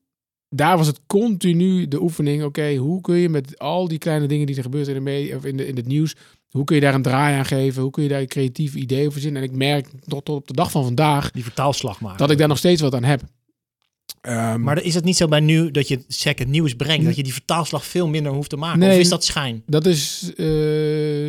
daar 0.49 0.77
was 0.77 0.87
het 0.87 1.01
continu 1.07 1.89
de 1.89 2.03
oefening, 2.03 2.43
oké, 2.45 2.75
hoe 2.75 3.01
kun 3.01 3.17
je 3.17 3.29
met 3.29 3.59
al 3.59 3.89
die 3.89 3.99
kleine 3.99 4.27
dingen 4.27 4.47
die 4.47 4.57
er 4.57 4.63
gebeuren 4.63 4.95
in, 4.97 5.05
de 5.05 5.37
of 5.37 5.45
in, 5.45 5.57
de, 5.57 5.67
in 5.67 5.77
het 5.77 5.87
nieuws, 5.87 6.15
hoe 6.51 6.65
kun 6.65 6.75
je 6.77 6.83
daar 6.83 6.95
een 6.95 7.03
draai 7.03 7.37
aan 7.37 7.45
geven? 7.45 7.83
Hoe 7.83 7.91
kun 7.91 8.03
je 8.03 8.09
daar 8.09 8.21
een 8.21 8.27
creatief 8.29 8.75
idee 8.75 9.01
over 9.01 9.13
verzinnen? 9.13 9.43
En 9.43 9.49
ik 9.49 9.57
merk 9.57 9.87
tot, 10.07 10.25
tot 10.25 10.37
op 10.37 10.47
de 10.49 10.55
dag 10.55 10.71
van 10.71 10.85
vandaag 10.85 11.31
Die 11.31 11.43
vertaalslag 11.43 12.01
maken. 12.01 12.19
dat 12.19 12.31
ik 12.31 12.39
daar 12.39 12.49
nog 12.49 12.59
steeds 12.59 12.81
wat 12.81 12.95
aan 12.95 13.05
heb. 13.05 13.23
Ehm, 14.27 14.61
Maar 14.63 14.83
is 14.83 14.95
het 14.95 15.05
niet 15.05 15.17
zo 15.17 15.27
bij 15.29 15.41
nu 15.41 15.71
dat 15.71 15.89
je 15.89 16.05
second 16.09 16.49
nieuws 16.49 16.75
brengt, 16.75 17.05
dat 17.05 17.17
je 17.17 17.23
die 17.23 17.33
vertaalslag 17.33 17.87
veel 17.87 18.09
minder 18.09 18.33
hoeft 18.33 18.51
te 18.51 18.57
maken? 18.57 18.79
Nee. 18.79 18.91
Of 18.95 18.99
is 18.99 19.09
dat 19.09 19.25
schijn? 19.25 19.63
Dat 19.67 19.87
is 19.87 20.33
eh, 20.37 20.47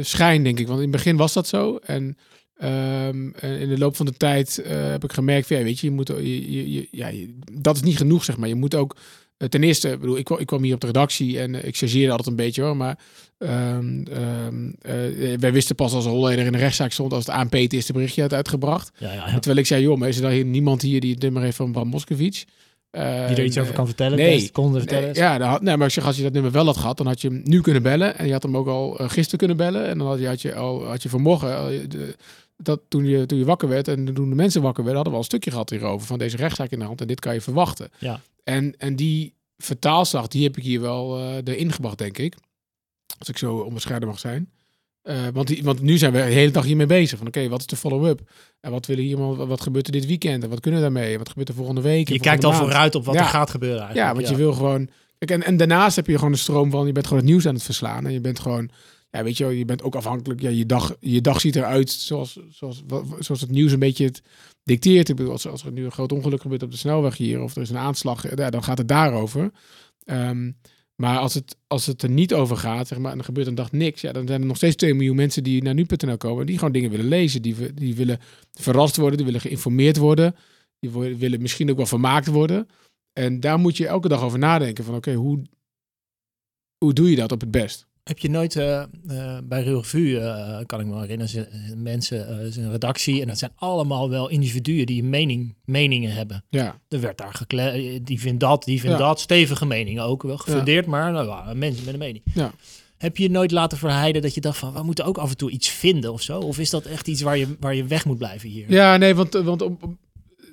schijn, 0.02 0.44
denk 0.44 0.60
ik. 0.60 0.66
Want 0.68 0.78
in 0.80 0.88
het 0.88 0.96
begin 0.96 1.16
was 1.16 1.34
dat 1.34 1.48
zo. 1.48 1.76
En 1.76 2.18
ehm, 2.58 3.30
en 3.40 3.60
in 3.60 3.70
de 3.70 3.78
loop 3.78 3.96
van 3.96 4.06
de 4.06 4.14
tijd 4.18 4.58
eh, 4.58 4.90
heb 4.90 5.04
ik 5.04 5.14
gemerkt, 5.14 5.48
van, 5.48 5.58
ja, 5.58 5.64
weet 5.64 5.80
je, 5.80 5.88
je 5.88 5.94
moet, 5.94 6.08
je, 6.08 6.52
je, 6.52 6.72
je- 6.72 6.88
ja, 6.92 7.12
dat 7.54 7.76
is 7.76 7.82
niet 7.82 7.98
genoeg, 7.98 8.24
zeg 8.24 8.38
maar. 8.38 8.48
Je 8.50 8.56
moet 8.56 8.76
ook, 8.76 8.96
eh, 9.38 9.48
ten 9.48 9.64
eerste, 9.64 9.90
ik 9.90 10.00
bedoel, 10.00 10.18
ik, 10.18 10.26
kwam- 10.26 10.40
ik 10.40 10.46
kwam 10.46 10.64
hier 10.64 10.74
op 10.74 10.80
de 10.82 10.88
redactie 10.88 11.40
en 11.40 11.56
eh, 11.56 11.68
ik 11.68 11.78
chargeerde 11.78 12.10
altijd 12.12 12.28
een 12.28 12.36
beetje 12.36 12.62
hoor, 12.62 12.78
maar 12.78 13.00
ehm, 13.38 14.04
ehm, 14.04 14.70
eh, 14.82 15.38
wij 15.40 15.52
wisten 15.54 15.76
pas 15.76 15.94
als 15.94 16.06
een 16.06 16.12
Holleder 16.12 16.46
in 16.46 16.52
de 16.52 16.58
rechtszaak 16.58 16.92
stond, 16.92 17.14
als 17.14 17.26
het 17.26 17.36
ANP 17.36 17.54
het 17.54 17.74
eerste 17.74 17.94
berichtje 17.94 18.22
had 18.22 18.34
uitgebracht. 18.34 18.92
Ja, 19.00 19.14
ja. 19.14 19.26
terwijl 19.34 19.58
ik 19.58 19.66
zei, 19.68 19.82
joh, 19.82 19.98
maar 19.98 20.10
is 20.10 20.16
er 20.16 20.22
dan 20.22 20.32
hier 20.32 20.46
niemand 20.46 20.82
hier 20.82 21.00
die 21.00 21.12
het 21.14 21.22
nummer 21.22 21.42
heeft 21.42 21.56
van 21.58 21.72
Bram 21.72 21.88
Moskowitz? 21.88 22.44
Eh, 22.98 23.28
Die 23.28 23.36
er 23.38 23.44
iets 23.44 23.58
over 23.58 23.74
kan 23.74 23.86
vertellen? 23.86 24.18
nee. 24.18 24.36
best 24.36 24.52
konden 24.52 24.82
vertellen? 24.82 25.06
Nee, 25.12 25.16
ja, 25.24 25.40
had, 25.40 25.62
nee, 25.62 25.78
maar 25.78 25.88
ik 25.88 25.94
zeg, 25.94 26.06
als 26.06 26.18
je 26.18 26.24
dat 26.24 26.34
nummer 26.34 26.52
wel 26.52 26.66
had 26.66 26.78
gehad, 26.78 26.98
dan 26.98 27.08
had 27.08 27.22
je 27.22 27.28
hem 27.28 27.42
nu 27.44 27.62
kunnen 27.62 27.82
bellen. 27.84 28.18
En 28.18 28.26
je 28.26 28.32
had 28.32 28.44
hem 28.44 28.58
ook 28.58 28.68
al 28.68 29.00
eh, 29.00 29.10
gisteren 29.10 29.38
kunnen 29.40 29.58
bellen. 29.58 29.88
En 29.88 29.98
dan 29.98 30.08
had 30.08 30.20
je, 30.20 30.28
had 30.28 30.42
je, 30.42 30.56
al, 30.56 30.86
had 30.86 31.04
je 31.04 31.10
vanmorgen, 31.10 31.58
al 31.58 31.70
je- 31.70 31.88
de- 31.88 32.16
dat, 32.58 32.80
toen, 32.88 33.06
je, 33.06 33.26
toen 33.26 33.38
je 33.38 33.46
wakker 33.46 33.68
werd 33.70 33.88
en 33.88 34.14
toen 34.14 34.30
de 34.30 34.36
mensen 34.36 34.62
wakker 34.62 34.84
werden, 34.84 35.04
hadden 35.04 35.14
we 35.14 35.20
al 35.20 35.24
een 35.26 35.30
stukje 35.40 35.52
gehad 35.52 35.70
hierover 35.70 36.08
van 36.08 36.18
deze 36.20 36.38
rechtszaak 36.38 36.72
in 36.72 36.80
de 36.80 36.86
hand. 36.86 37.02
En 37.02 37.08
dit 37.08 37.20
kan 37.20 37.34
je 37.34 37.42
verwachten. 37.42 37.90
Ja. 37.98 38.20
En, 38.44 38.74
en 38.78 38.96
die 38.96 39.34
vertaalslag, 39.58 40.28
die 40.28 40.44
heb 40.44 40.58
ik 40.58 40.64
hier 40.64 40.82
wel 40.82 41.18
eh 41.20 41.36
erin 41.54 41.72
gebracht, 41.72 41.98
denk 41.98 42.18
ik. 42.18 42.36
Als 43.20 43.30
ik 43.30 43.38
zo 43.38 43.56
onbescheiden 43.58 44.08
mag 44.10 44.20
zijn. 44.20 44.50
Eh, 45.08 45.28
want, 45.34 45.48
die, 45.48 45.64
want 45.64 45.82
nu 45.82 45.98
zijn 45.98 46.12
we 46.12 46.18
de 46.18 46.24
hele 46.24 46.52
dag 46.52 46.66
hiermee 46.66 46.86
bezig. 46.86 47.18
Van 47.18 47.28
oké, 47.28 47.50
wat 47.50 47.60
is 47.60 47.66
de 47.66 47.76
follow-up? 47.76 48.22
En 48.60 48.72
wat 48.72 48.86
willen 48.86 49.04
hier, 49.04 49.18
wat 49.48 49.62
gebeurt 49.62 49.86
er 49.86 49.92
dit 49.92 50.06
weekend? 50.06 50.44
En 50.44 50.50
wat 50.50 50.60
kunnen 50.60 50.80
we 50.80 50.86
daarmee? 50.86 51.18
Wat 51.18 51.30
gebeurt 51.30 51.50
er 51.50 51.56
volgende 51.56 51.82
week? 51.82 52.10
Je 52.10 52.20
kijkt 52.20 52.44
al 52.44 52.52
maand? 52.52 52.64
vooruit 52.64 52.96
op 52.96 53.06
wat 53.06 53.16
Ja. 53.16 53.22
er 53.22 53.28
gaat 53.28 53.50
gebeuren 53.50 53.80
eigenlijk. 53.80 54.08
Ja, 54.08 54.14
want 54.16 54.28
je 54.30 54.36
wil 54.36 54.54
gewoon. 54.54 54.90
En, 55.18 55.44
en 55.44 55.58
daarnaast 55.58 55.96
heb 55.96 56.08
je 56.08 56.16
gewoon 56.16 56.32
een 56.32 56.38
stroom 56.38 56.72
van. 56.72 56.86
Je 56.86 56.92
bent 56.92 57.08
gewoon 57.08 57.22
het 57.22 57.32
nieuws 57.32 57.46
aan 57.48 57.54
het 57.54 57.64
verslaan. 57.64 58.06
En 58.06 58.14
je 58.14 58.22
bent 58.22 58.40
gewoon. 58.40 58.70
Ja, 59.10 59.24
weet 59.24 59.38
je 59.38 59.44
wel, 59.44 59.54
je 59.54 59.66
bent 59.66 59.84
ook 59.84 59.96
afhankelijk. 59.96 60.42
Ja, 60.42 60.50
je 60.50 60.66
dag, 60.66 60.96
je 61.00 61.22
dag 61.22 61.42
ziet 61.42 61.56
eruit 61.56 61.90
zoals, 61.92 62.40
zoals, 62.50 62.84
zoals 63.20 63.42
het 63.42 63.52
nieuws 63.52 63.72
een 63.72 63.80
beetje 63.80 64.06
het 64.06 64.22
dicteert. 64.64 65.10
Ik 65.10 65.16
bedoel, 65.16 65.32
als, 65.32 65.48
als 65.48 65.64
er 65.64 65.72
nu 65.72 65.86
een 65.86 65.92
groot 65.92 66.12
ongeluk 66.12 66.42
gebeurt 66.42 66.64
op 66.64 66.72
de 66.72 66.78
snelweg 66.78 67.18
hier. 67.18 67.42
Of 67.42 67.56
er 67.56 67.62
is 67.62 67.70
een 67.70 67.78
aanslag. 67.78 68.36
Ja, 68.38 68.50
dan 68.50 68.64
gaat 68.64 68.78
het 68.78 68.88
daarover. 68.88 69.52
Ehm, 70.04 70.52
maar 71.02 71.18
als 71.18 71.34
het, 71.34 71.58
als 71.68 71.86
het 71.86 72.02
er 72.04 72.10
niet 72.10 72.34
over 72.34 72.58
gaat, 72.58 72.88
zeg 72.88 72.98
maar, 72.98 73.12
en 73.12 73.18
er 73.18 73.24
gebeurt 73.24 73.48
een 73.48 73.56
dag 73.56 73.72
niks, 73.72 74.02
ja, 74.02 74.12
dan 74.12 74.28
zijn 74.28 74.42
er 74.42 74.48
nog 74.48 74.56
steeds 74.56 74.76
2 74.76 74.94
miljoen 74.94 75.16
mensen 75.16 75.44
die 75.44 75.64
naar 75.64 75.74
nu.nl 75.74 76.18
komen, 76.18 76.46
die 76.46 76.58
gewoon 76.58 76.74
dingen 76.74 76.90
willen 76.90 77.08
lezen, 77.08 77.42
die, 77.42 77.74
die 77.74 77.96
willen 77.96 78.20
verrast 78.54 78.98
worden, 78.98 79.18
die 79.18 79.26
willen 79.26 79.42
geïnformeerd 79.42 79.98
worden, 79.98 80.36
die 80.80 80.92
willen 80.92 81.42
misschien 81.42 81.70
ook 81.70 81.78
wel 81.78 81.86
vermaakt 81.86 82.28
worden. 82.28 82.68
En 83.14 83.40
daar 83.40 83.60
moet 83.60 83.78
je 83.78 83.88
elke 83.88 84.08
dag 84.08 84.22
over 84.22 84.40
nadenken 84.40 84.84
van, 84.84 84.96
oké, 84.96 85.14
hoe, 85.14 85.42
hoe 86.78 86.94
doe 86.94 87.10
je 87.10 87.16
dat 87.16 87.32
op 87.32 87.42
het 87.42 87.52
best? 87.52 87.87
Heb 88.08 88.18
je 88.20 88.30
nooit 88.30 88.56
eh, 88.56 88.82
eh, 88.82 88.88
bij 89.44 89.64
Revue, 89.64 90.20
eh, 90.20 90.66
kan 90.66 90.80
ik 90.80 90.86
me 90.86 90.94
herinneren, 91.00 91.30
ze- 91.30 91.74
mensen, 91.78 92.40
is 92.40 92.56
een 92.56 92.72
redactie 92.72 93.22
en 93.22 93.28
dat 93.28 93.38
zijn 93.38 93.52
allemaal 93.56 94.10
wel 94.10 94.30
individuen 94.30 94.86
die 94.86 95.02
een 95.04 95.10
mening, 95.10 95.56
meningen 95.66 96.12
hebben. 96.14 96.44
Ja, 96.50 96.80
Er 96.90 97.00
werd 97.02 97.18
daar 97.18 97.34
gekle 97.34 98.00
die 98.04 98.20
vindt 98.20 98.40
dat, 98.40 98.64
die 98.64 98.80
vindt 98.80 98.98
Ja. 98.98 99.04
dat, 99.08 99.20
stevige 99.20 99.66
meningen 99.66 100.04
ook 100.04 100.24
wel 100.24 100.38
gefundeerd, 100.38 100.86
maar 100.86 101.12
nou, 101.12 101.28
ja, 101.28 101.54
mensen 101.54 101.86
met 101.86 101.94
een 101.94 102.00
mening. 102.00 102.24
Ja. 102.34 102.52
Heb 102.98 103.18
je 103.18 103.24
je 103.24 103.30
nooit 103.30 103.52
laten 103.52 103.78
verheiden 103.78 104.22
dat 104.22 104.34
je 104.34 104.42
dacht 104.42 104.58
van, 104.58 104.74
we 104.74 104.84
moeten 104.84 105.06
ook 105.06 105.18
af 105.18 105.30
en 105.30 105.38
toe 105.38 105.50
iets 105.52 105.70
vinden 105.70 106.14
of 106.14 106.22
zo? 106.22 106.40
Of 106.40 106.60
is 106.60 106.70
dat 106.70 106.86
echt 106.86 107.08
iets 107.08 107.22
waar 107.22 107.38
je, 107.38 107.56
waar 107.60 107.76
je 107.76 107.86
weg 107.86 108.06
moet 108.06 108.18
blijven 108.18 108.50
hier? 108.50 108.72
ja 108.72 108.98
nee, 108.98 109.16
want, 109.16 109.34
want 109.34 109.62
op- 109.62 109.84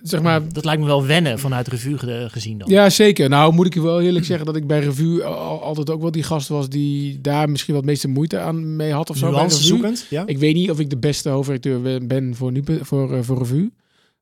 zeg 0.08 0.22
maar, 0.22 0.48
Dat 0.52 0.64
lijkt 0.64 0.80
me 0.80 0.86
wel 0.86 1.06
wennen 1.06 1.38
vanuit 1.38 1.68
Revue 1.68 1.98
ge- 1.98 2.26
gezien 2.30 2.58
dan. 2.58 2.68
Ja, 2.70 2.90
zeker. 2.90 3.28
Nou, 3.28 3.52
moet 3.52 3.66
ik 3.66 3.74
je 3.74 3.82
wel 3.82 4.00
eerlijk 4.00 4.24
zeggen 4.24 4.46
dat 4.46 4.56
ik 4.56 4.66
bij 4.66 4.80
Revue 4.80 5.24
al, 5.24 5.62
altijd 5.62 5.90
ook 5.90 6.00
wel 6.00 6.10
die 6.10 6.22
gast 6.22 6.48
was 6.48 6.68
die 6.68 7.20
daar 7.20 7.50
misschien 7.50 7.74
wat 7.74 7.84
meeste 7.84 8.08
moeite 8.08 8.38
aan 8.38 8.76
mee 8.76 8.92
had 8.92 9.10
of 9.10 9.16
zo. 9.16 9.30
Nuance 9.30 9.62
zoekend, 9.62 10.06
ja? 10.10 10.26
Ik 10.26 10.38
weet 10.38 10.54
niet 10.54 10.70
of 10.70 10.78
ik 10.80 10.90
de 10.90 10.96
beste 10.98 11.28
hoofdredacteur 11.28 12.06
ben- 12.06 12.34
voor, 12.34 12.52
nu, 12.52 12.62
voor, 12.80 13.14
eh, 13.14 13.22
voor 13.22 13.38
Revue. 13.38 13.72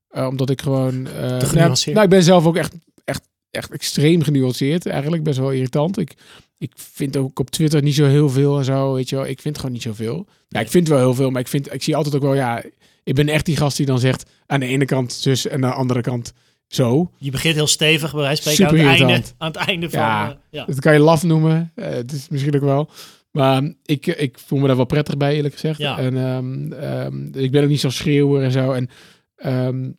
Eh, 0.08 0.26
omdat 0.26 0.50
ik 0.50 0.62
gewoon... 0.62 1.06
eh, 1.06 1.12
nou, 1.52 1.74
nou, 1.92 2.02
ik 2.04 2.08
ben 2.10 2.22
zelf 2.22 2.46
ook 2.46 2.56
echt, 2.56 2.74
echt, 3.04 3.22
echt 3.50 3.70
extreem 3.72 4.22
genuanceerd. 4.22 4.86
Eigenlijk 4.86 5.22
best 5.22 5.38
wel 5.38 5.50
irritant. 5.50 5.98
Ik, 5.98 6.14
ik 6.58 6.72
vind 6.76 7.16
ook 7.16 7.38
op 7.38 7.50
Twitter 7.50 7.82
niet 7.82 7.94
zo 7.94 8.04
heel 8.04 8.28
veel 8.28 8.58
en 8.58 8.64
zo, 8.64 8.92
weet 8.94 9.08
je 9.08 9.16
wel. 9.16 9.26
Ik 9.26 9.40
vind 9.40 9.56
gewoon 9.56 9.72
niet 9.72 9.82
zoveel. 9.82 10.26
Ja, 10.48 10.60
ik 10.60 10.70
vind 10.70 10.88
wel 10.88 10.98
heel 10.98 11.14
veel, 11.14 11.30
maar 11.30 11.40
ik, 11.40 11.48
vind, 11.48 11.74
ik 11.74 11.82
zie 11.82 11.96
altijd 11.96 12.14
ook 12.14 12.22
wel, 12.22 12.34
ja, 12.34 12.62
ik 13.04 13.14
ben 13.14 13.28
echt 13.28 13.46
die 13.46 13.56
gast 13.56 13.76
die 13.76 13.86
dan 13.86 13.98
zegt 13.98 14.30
aan 14.46 14.60
de 14.60 14.66
ene 14.66 14.84
kant 14.84 15.12
zus 15.12 15.46
en 15.46 15.64
aan 15.64 15.70
de 15.70 15.76
andere 15.76 16.00
kant 16.00 16.32
zo. 16.66 17.10
Je 17.18 17.30
begint 17.30 17.54
heel 17.54 17.66
stevig, 17.66 18.12
bij 18.12 18.20
wijze 18.20 18.42
van 18.42 18.52
spreken, 18.52 18.78
aan 18.86 18.90
het, 18.92 19.00
einde, 19.10 19.28
aan 19.38 19.48
het 19.48 19.56
einde 19.56 19.90
van... 19.90 20.00
Ja. 20.00 20.28
eh, 20.30 20.36
ja. 20.50 20.64
Dat 20.64 20.80
kan 20.80 20.92
je 20.92 20.98
laf 20.98 21.22
noemen. 21.22 21.72
Eh, 21.74 21.90
het 21.90 22.12
is 22.12 22.28
misschien 22.28 22.54
ook 22.54 22.60
wel. 22.62 22.90
Maar 23.30 23.72
ik, 23.84 24.06
ik 24.06 24.38
voel 24.38 24.58
me 24.58 24.66
daar 24.66 24.76
wel 24.76 24.84
prettig 24.84 25.16
bij, 25.16 25.34
eerlijk 25.36 25.54
gezegd. 25.54 25.78
Ja. 25.78 25.98
En 25.98 26.16
ehm, 26.16 26.72
ehm, 26.72 27.38
ik 27.42 27.50
ben 27.50 27.62
ook 27.62 27.68
niet 27.68 27.80
zo 27.80 27.90
schreeuwer 27.90 28.42
en 28.42 28.52
zo. 28.52 28.72
En, 28.72 28.88
ehm, 29.36 29.90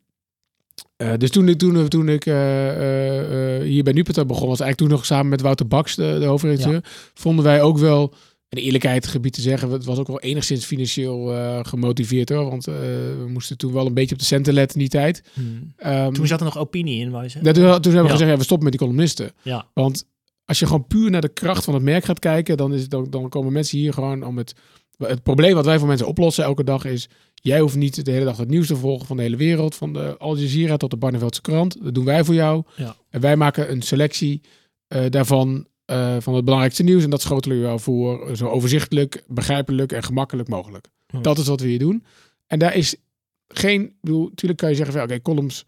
eh, 0.96 1.12
dus 1.18 1.30
toen, 1.30 1.48
ik- 1.48 1.58
toen, 1.58 1.88
toen 1.88 2.08
ik 2.08 2.24
hier 2.24 3.82
bij 3.84 3.92
Nupeta 3.92 4.24
begon, 4.24 4.48
was 4.48 4.60
eigenlijk 4.60 4.76
toen 4.76 4.88
nog 4.88 5.04
samen 5.06 5.28
met 5.28 5.40
Wouter 5.40 5.66
Baks, 5.66 5.94
de, 5.94 6.16
de 6.20 6.24
hoofdredacteur, 6.26 6.80
vonden 7.14 7.44
wij 7.44 7.62
ook 7.62 7.78
wel, 7.78 8.14
de 8.54 8.60
eerlijkheid 8.60 9.06
gebied 9.06 9.32
te 9.32 9.40
zeggen, 9.40 9.70
het 9.70 9.84
was 9.84 9.98
ook 9.98 10.06
wel 10.06 10.20
enigszins 10.20 10.64
financieel 10.64 11.32
eh, 11.34 11.58
gemotiveerd 11.62 12.28
hoor. 12.28 12.50
Want 12.50 12.66
eh, 12.66 12.74
we 13.18 13.26
moesten 13.28 13.56
toen 13.58 13.72
wel 13.72 13.86
een 13.86 13.94
beetje 13.94 14.14
op 14.14 14.20
de 14.20 14.26
centen 14.26 14.54
letten 14.54 14.74
in 14.76 14.80
die 14.80 14.90
tijd. 15.00 15.22
Hmm. 15.32 15.72
Ehm, 15.76 16.12
Toen 16.12 16.26
zat 16.26 16.38
er 16.38 16.44
nog 16.44 16.58
opinie 16.58 17.00
in, 17.00 17.10
wou 17.10 17.22
je 17.24 17.30
ja, 17.42 17.52
toen, 17.52 17.54
toen 17.54 17.62
hebben 17.64 17.92
we 17.92 17.98
Ja. 17.98 18.08
gezegd, 18.08 18.30
ja, 18.30 18.36
we 18.36 18.42
stoppen 18.44 18.68
met 18.68 18.78
die 18.78 18.86
columnisten. 18.86 19.32
Ja. 19.42 19.66
Want 19.74 20.06
als 20.44 20.58
je 20.58 20.66
gewoon 20.66 20.86
puur 20.86 21.10
naar 21.10 21.20
de 21.20 21.32
kracht 21.32 21.64
van 21.64 21.74
het 21.74 21.82
merk 21.82 22.04
gaat 22.04 22.18
kijken, 22.18 22.56
dan, 22.56 22.74
is, 22.74 22.80
het- 22.80 22.90
dan, 22.90 23.06
dan 23.10 23.28
komen 23.28 23.52
mensen 23.52 23.78
hier 23.78 23.92
gewoon 23.92 24.22
om 24.22 24.38
het. 24.38 24.54
Het 24.98 25.22
probleem 25.22 25.54
wat 25.54 25.64
wij 25.64 25.78
voor 25.78 25.88
mensen 25.88 26.06
oplossen 26.06 26.44
elke 26.44 26.64
dag 26.64 26.84
is: 26.84 27.08
jij 27.34 27.60
hoeft 27.60 27.76
niet 27.76 28.04
de 28.04 28.10
hele 28.10 28.24
dag 28.24 28.36
het 28.36 28.48
nieuws 28.48 28.66
te 28.66 28.76
volgen 28.76 29.06
van 29.06 29.16
de 29.16 29.22
hele 29.22 29.36
wereld, 29.36 29.74
van 29.74 29.92
de 29.92 30.16
Al 30.18 30.36
Jazeera 30.38 30.76
tot 30.76 30.90
de 30.90 30.96
Barneveldse 30.96 31.40
krant. 31.40 31.76
Dat 31.84 31.94
doen 31.94 32.04
wij 32.04 32.24
voor 32.24 32.34
jou. 32.34 32.62
Ja. 32.76 32.96
En 33.10 33.20
wij 33.20 33.36
maken 33.36 33.70
een 33.70 33.82
selectie 33.82 34.40
eh, 34.88 35.04
daarvan. 35.10 35.66
Eh, 35.84 36.16
van 36.20 36.34
het 36.34 36.44
belangrijkste 36.44 36.82
nieuws. 36.82 37.04
En 37.04 37.10
dat 37.10 37.20
schotelen 37.22 37.56
we 37.56 37.62
jou 37.64 37.80
voor 37.80 38.36
zo 38.36 38.48
overzichtelijk, 38.48 39.24
begrijpelijk 39.28 39.92
en 39.92 40.02
gemakkelijk 40.02 40.48
mogelijk. 40.48 40.86
Dat 41.20 41.38
is 41.38 41.46
wat 41.46 41.60
we 41.60 41.66
hier 41.68 41.78
doen. 41.78 42.04
En 42.46 42.58
daar 42.58 42.74
is 42.74 42.96
geen. 43.48 43.82
Ik 43.82 43.92
bedoel, 44.00 44.28
natuurlijk 44.28 44.60
kan 44.60 44.70
je 44.70 44.76
zeggen: 44.76 44.94
van, 44.94 45.04
oké, 45.04 45.20
columns. 45.22 45.64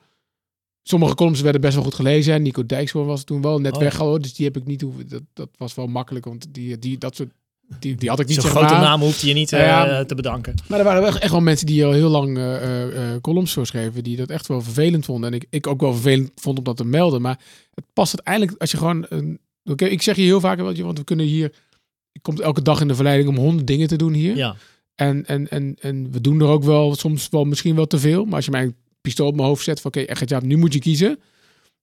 Sommige 0.82 1.14
columns 1.14 1.40
werden 1.40 1.60
best 1.60 1.74
wel 1.74 1.84
goed 1.84 1.94
gelezen. 1.94 2.34
En 2.34 2.42
Nico 2.42 2.66
Dijkshoorn 2.66 3.06
was 3.06 3.24
toen 3.24 3.42
wel 3.42 3.60
net 3.60 3.76
Oh. 3.98 4.14
Dus 4.20 4.34
die 4.34 4.46
heb 4.46 4.56
ik 4.56 4.64
niet 4.64 4.80
hoeven. 4.80 5.08
Dat, 5.08 5.22
dat 5.32 5.48
was 5.56 5.74
wel 5.74 5.86
makkelijk. 5.86 6.24
Want 6.24 6.46
die, 6.54 6.78
die, 6.78 6.98
dat 6.98 7.16
soort. 7.16 7.30
Die, 7.78 7.94
die 7.94 8.08
had 8.08 8.20
ik 8.20 8.26
niet 8.26 8.40
Zo'n 8.40 8.50
grote 8.50 8.72
maar. 8.72 8.82
naam 8.82 9.00
hoefde 9.00 9.26
je 9.26 9.34
niet 9.34 9.52
eh, 9.52 9.60
Ja. 9.60 10.04
te 10.04 10.14
bedanken. 10.14 10.54
Maar 10.68 10.78
er 10.78 10.84
waren 10.84 11.02
wel 11.02 11.18
echt 11.18 11.30
wel 11.30 11.40
mensen 11.40 11.66
die 11.66 11.84
al 11.84 11.92
heel 11.92 12.08
lang 12.08 12.38
eh, 12.38 13.14
columns 13.20 13.52
voor 13.52 13.66
schreven. 13.66 14.04
Die 14.04 14.16
dat 14.16 14.30
echt 14.30 14.46
wel 14.46 14.60
vervelend 14.62 15.04
vonden. 15.04 15.30
En 15.32 15.36
ik, 15.36 15.46
ik 15.50 15.66
ook 15.66 15.80
wel 15.80 15.92
vervelend 15.92 16.30
vond 16.34 16.58
om 16.58 16.64
dat 16.64 16.76
te 16.76 16.84
melden. 16.84 17.22
Maar 17.22 17.38
het 17.74 17.84
past 17.92 18.14
uiteindelijk 18.16 18.60
als 18.60 18.70
je 18.70 18.76
gewoon. 18.76 19.06
een 19.08 19.40
Oké, 19.70 19.84
ik 19.84 20.02
zeg 20.02 20.16
je 20.16 20.22
heel 20.22 20.40
vaak, 20.40 20.60
want 20.60 20.98
we 20.98 21.04
kunnen 21.04 21.26
hier. 21.26 21.52
Je 22.12 22.20
komt 22.20 22.40
elke 22.40 22.62
dag 22.62 22.80
in 22.80 22.88
de 22.88 22.94
verleiding 22.94 23.28
om 23.28 23.36
honderd 23.36 23.66
dingen 23.66 23.88
te 23.88 23.96
doen 23.96 24.12
hier. 24.12 24.36
Ja. 24.36 24.56
En, 24.94 25.26
en, 25.26 25.48
en, 25.48 25.76
en 25.80 26.12
we 26.12 26.20
doen 26.20 26.40
er 26.40 26.46
ook 26.46 26.64
wel 26.64 26.94
soms 26.94 27.28
wel 27.28 27.44
misschien 27.44 27.74
wel 27.74 27.86
te 27.86 27.98
veel. 27.98 28.24
Maar 28.24 28.34
als 28.34 28.44
je 28.44 28.50
mij 28.50 28.62
een 28.62 28.76
pistool 29.00 29.26
op 29.26 29.34
mijn 29.34 29.48
hoofd 29.48 29.64
zet 29.64 29.80
van 29.80 29.90
oké, 29.90 30.00
echt 30.00 30.28
ja, 30.28 30.40
nu 30.40 30.56
moet 30.56 30.72
je 30.72 30.78
kiezen. 30.78 31.18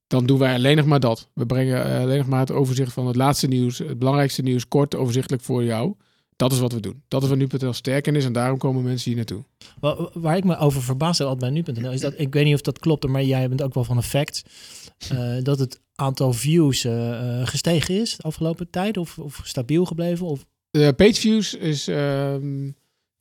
Dan 0.08 0.26
doen 0.26 0.40
wij 0.40 0.54
alleen 0.54 0.78
nog 0.78 0.86
maar 0.86 1.00
dat. 1.00 1.30
We 1.34 1.46
brengen 1.46 1.86
eh, 1.86 2.02
alleen 2.02 2.18
nog 2.18 2.28
maar 2.28 2.40
het 2.40 2.52
overzicht 2.52 2.94
van 2.94 3.08
het 3.08 3.16
laatste 3.16 3.48
nieuws, 3.48 3.78
het 3.78 4.00
belangrijkste 4.00 4.42
nieuws, 4.42 4.68
kort, 4.68 4.96
overzichtelijk 4.96 5.44
voor 5.44 5.64
jou. 5.64 5.94
Dat 6.36 6.52
is 6.52 6.60
wat 6.60 6.74
we 6.74 6.80
doen. 6.80 7.04
Dat 7.08 7.24
is 7.24 7.28
waar 7.28 7.38
nu.nl 7.38 7.74
sterk 7.74 8.08
in 8.08 8.16
is 8.16 8.26
en 8.26 8.34
daarom 8.34 8.58
komen 8.58 8.84
mensen 8.84 9.08
hier 9.08 9.16
naartoe. 9.16 9.44
Waar, 9.80 10.10
waar 10.14 10.38
ik 10.38 10.44
me 10.44 10.58
over 10.58 10.82
verbaas 10.82 11.22
altijd 11.22 11.40
bij 11.40 11.50
nu.nl 11.50 11.92
is 11.92 12.02
dat, 12.02 12.14
ik 12.18 12.34
weet 12.34 12.46
niet 12.46 12.54
of 12.54 12.62
dat 12.62 12.80
klopt, 12.80 13.08
maar 13.08 13.24
jij 13.24 13.50
bent 13.50 13.62
ook 13.62 13.74
wel 13.74 13.84
van 13.84 13.98
een 13.98 14.04
fact, 14.04 14.44
eh, 15.10 15.34
dat 15.42 15.60
het 15.60 15.80
aantal 15.96 16.34
views 16.34 16.86
eh, 16.86 17.40
eh, 17.42 17.48
gestegen 17.48 18.00
is 18.02 18.16
de 18.16 18.24
afgelopen 18.24 18.70
tijd 18.70 18.98
of, 18.98 19.18
of 19.20 19.42
stabiel 19.44 19.86
gebleven? 19.86 20.26
Of, 20.26 20.46
De 20.72 20.94
pageviews 20.96 21.54
is, 21.54 21.88
ehm 21.88 22.70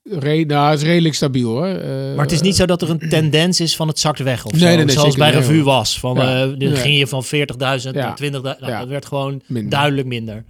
re 0.04 0.44
nou, 0.44 0.74
is 0.74 0.82
redelijk 0.82 1.14
stabiel 1.14 1.48
hoor. 1.50 1.66
Maar 2.14 2.24
het 2.24 2.32
is 2.32 2.40
niet 2.40 2.56
zo 2.56 2.64
dat 2.66 2.82
er 2.82 2.90
een 2.90 3.08
tendens 3.08 3.60
is 3.60 3.76
van 3.76 3.88
het 3.88 3.98
zakt 3.98 4.18
weg 4.18 4.44
of 4.44 4.52
Nee, 4.52 4.60
zo, 4.60 4.66
nee, 4.66 4.76
nee, 4.84 4.90
zoals 4.94 5.16
bij 5.16 5.30
Revue 5.30 5.54
hoor. 5.56 5.64
was. 5.64 5.98
Van, 5.98 6.16
Ja. 6.16 6.46
dan 6.46 6.76
ging 6.76 6.98
je 6.98 7.06
van 7.06 7.24
40.000 7.24 7.94
Ja. 7.94 8.04
naar 8.06 8.16
20.000, 8.16 8.60
nou, 8.60 8.72
Ja. 8.72 8.78
dat 8.78 8.88
werd 8.88 9.06
gewoon 9.06 9.42
minder. 9.46 9.70
duidelijk 9.70 10.06
minder. 10.08 10.44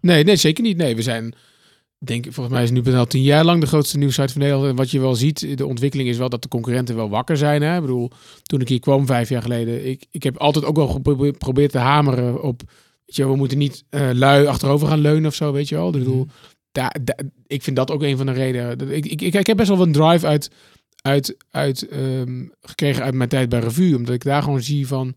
Nee, 0.00 0.24
nee, 0.24 0.36
zeker 0.36 0.62
niet. 0.64 0.76
Nee, 0.76 0.96
we 0.96 1.02
zijn, 1.02 1.34
denk 2.06 2.24
volgens 2.24 2.54
mij 2.54 2.62
is 2.62 2.70
nu.nl 2.70 3.06
tien 3.06 3.22
jaar 3.22 3.44
lang 3.44 3.60
de 3.60 3.66
grootste 3.66 3.98
nieuwsite 3.98 4.32
van 4.32 4.40
Nederland. 4.42 4.68
En 4.70 4.76
wat 4.76 4.90
je 4.90 5.00
wel 5.00 5.14
ziet, 5.14 5.58
de 5.58 5.66
ontwikkeling 5.66 6.08
is 6.08 6.16
wel 6.18 6.28
dat 6.28 6.42
de 6.42 6.48
concurrenten 6.48 6.96
wel 6.96 7.08
wakker 7.08 7.36
zijn. 7.36 7.62
Hè? 7.62 7.74
Ik 7.74 7.80
bedoel, 7.80 8.10
toen 8.42 8.60
ik 8.60 8.68
hier 8.68 8.80
kwam 8.80 9.06
vijf 9.06 9.28
jaar 9.28 9.42
geleden, 9.42 9.86
ik, 9.88 10.06
ik 10.10 10.22
heb 10.22 10.36
altijd 10.36 10.64
ook 10.64 10.76
wel 10.76 10.88
gepro- 10.88 11.16
geprobeerd 11.16 11.70
te 11.70 11.78
hameren 11.78 12.42
op, 12.42 12.62
weet 13.06 13.16
je, 13.16 13.28
we 13.28 13.36
moeten 13.36 13.58
niet 13.58 13.84
eh, 13.88 14.10
lui 14.12 14.46
achterover 14.46 14.88
gaan 14.88 14.98
leunen 14.98 15.26
of 15.26 15.34
zo, 15.34 15.52
weet 15.52 15.68
je 15.68 15.74
wel. 15.74 15.86
Ik 15.86 15.92
bedoel, 15.92 16.26
daar, 16.72 16.96
daar- 17.04 17.22
ik 17.46 17.62
vind 17.62 17.76
dat 17.76 17.90
ook 17.90 18.02
een 18.02 18.16
van 18.16 18.26
de 18.26 18.32
redenen. 18.32 18.90
Ik, 18.90 19.06
ik, 19.06 19.22
ik, 19.22 19.46
heb 19.46 19.56
best 19.56 19.68
wel 19.68 19.80
een 19.82 19.92
drive 19.92 20.26
uit, 20.26 20.50
uit, 21.02 21.36
uit 21.50 21.88
ehm, 21.88 22.44
gekregen 22.60 23.02
uit 23.02 23.14
mijn 23.14 23.28
tijd 23.28 23.48
bij 23.48 23.60
Revue, 23.60 23.96
omdat 23.96 24.14
ik 24.14 24.24
daar 24.24 24.42
gewoon 24.42 24.62
zie 24.62 24.86
van, 24.86 25.14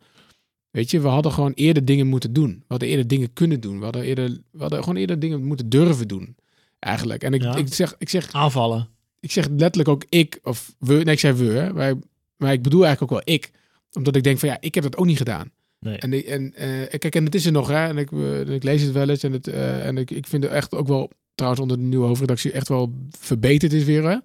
Weet 0.71 0.91
je, 0.91 0.99
we 0.99 1.07
hadden 1.07 1.31
gewoon 1.31 1.51
eerder 1.53 1.85
dingen 1.85 2.07
moeten 2.07 2.33
doen. 2.33 2.49
We 2.49 2.65
hadden 2.67 2.87
eerder 2.87 3.07
dingen 3.07 3.33
kunnen 3.33 3.59
doen. 3.59 3.77
We 3.77 3.83
hadden, 3.83 4.03
eerder, 4.03 4.29
we 4.51 4.61
hadden 4.61 4.79
gewoon 4.79 4.95
eerder 4.95 5.19
dingen 5.19 5.43
moeten 5.43 5.69
durven 5.69 6.07
doen. 6.07 6.35
Eigenlijk. 6.79 7.23
En 7.23 7.33
ik, 7.33 7.41
Ja. 7.41 7.55
ik, 7.55 7.73
zeg, 7.73 7.95
ik, 7.97 8.09
zeg, 8.09 8.33
Aanvallen. 8.33 8.87
ik 9.19 9.31
zeg 9.31 9.47
letterlijk 9.47 9.89
ook 9.89 10.05
ik, 10.09 10.39
of 10.43 10.75
we, 10.79 10.93
nee, 10.93 11.13
ik 11.13 11.19
zei 11.19 11.33
we, 11.33 11.45
hè, 11.45 11.73
maar, 11.73 11.93
maar 12.37 12.53
ik 12.53 12.61
bedoel 12.61 12.85
eigenlijk 12.85 13.11
ook 13.11 13.25
wel 13.25 13.35
ik. 13.35 13.51
Omdat 13.93 14.15
ik 14.15 14.23
denk 14.23 14.39
van 14.39 14.49
ja, 14.49 14.57
ik 14.59 14.75
heb 14.75 14.83
dat 14.83 14.97
ook 14.97 15.05
niet 15.05 15.17
gedaan. 15.17 15.51
Nee. 15.79 15.97
En, 15.97 16.25
en 16.25 16.53
eh, 16.55 16.99
kijk, 16.99 17.15
en 17.15 17.25
het 17.25 17.35
is 17.35 17.45
er 17.45 17.51
nog, 17.51 17.67
hè. 17.67 17.87
En 17.87 17.97
ik, 17.97 18.11
eh, 18.11 18.39
ik 18.39 18.63
lees 18.63 18.81
het 18.81 18.91
wel 18.91 19.09
eens. 19.09 19.23
En, 19.23 19.31
het, 19.31 19.47
eh, 19.47 19.85
en 19.85 19.97
ik, 19.97 20.11
ik 20.11 20.27
vind 20.27 20.43
het 20.43 20.51
echt 20.51 20.75
ook 20.75 20.87
wel, 20.87 21.09
trouwens 21.35 21.61
onder 21.61 21.77
de 21.77 21.83
nieuwe 21.83 22.05
hoofdredactie, 22.05 22.51
echt 22.51 22.67
wel 22.67 22.93
verbeterd 23.19 23.73
is 23.73 23.83
weer, 23.83 24.03
hè. 24.03 24.17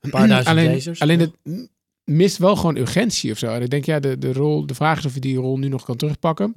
Een 0.00 0.10
paar 0.10 0.28
duizend 0.28 0.56
alleen, 0.56 0.70
lezers. 0.70 1.00
Alleen 1.00 1.20
het 1.20 1.32
mist 2.04 2.36
wel 2.38 2.56
gewoon 2.56 2.76
urgentie 2.76 3.30
of 3.30 3.38
zo. 3.38 3.46
En 3.46 3.62
ik 3.62 3.70
denk, 3.70 3.84
ja, 3.84 4.00
de, 4.00 4.18
de, 4.18 4.32
rol, 4.32 4.66
de 4.66 4.74
vraag 4.74 4.98
is 4.98 5.04
of 5.04 5.14
je 5.14 5.20
die 5.20 5.36
rol 5.36 5.58
nu 5.58 5.68
nog 5.68 5.84
kan 5.84 5.96
terugpakken. 5.96 6.56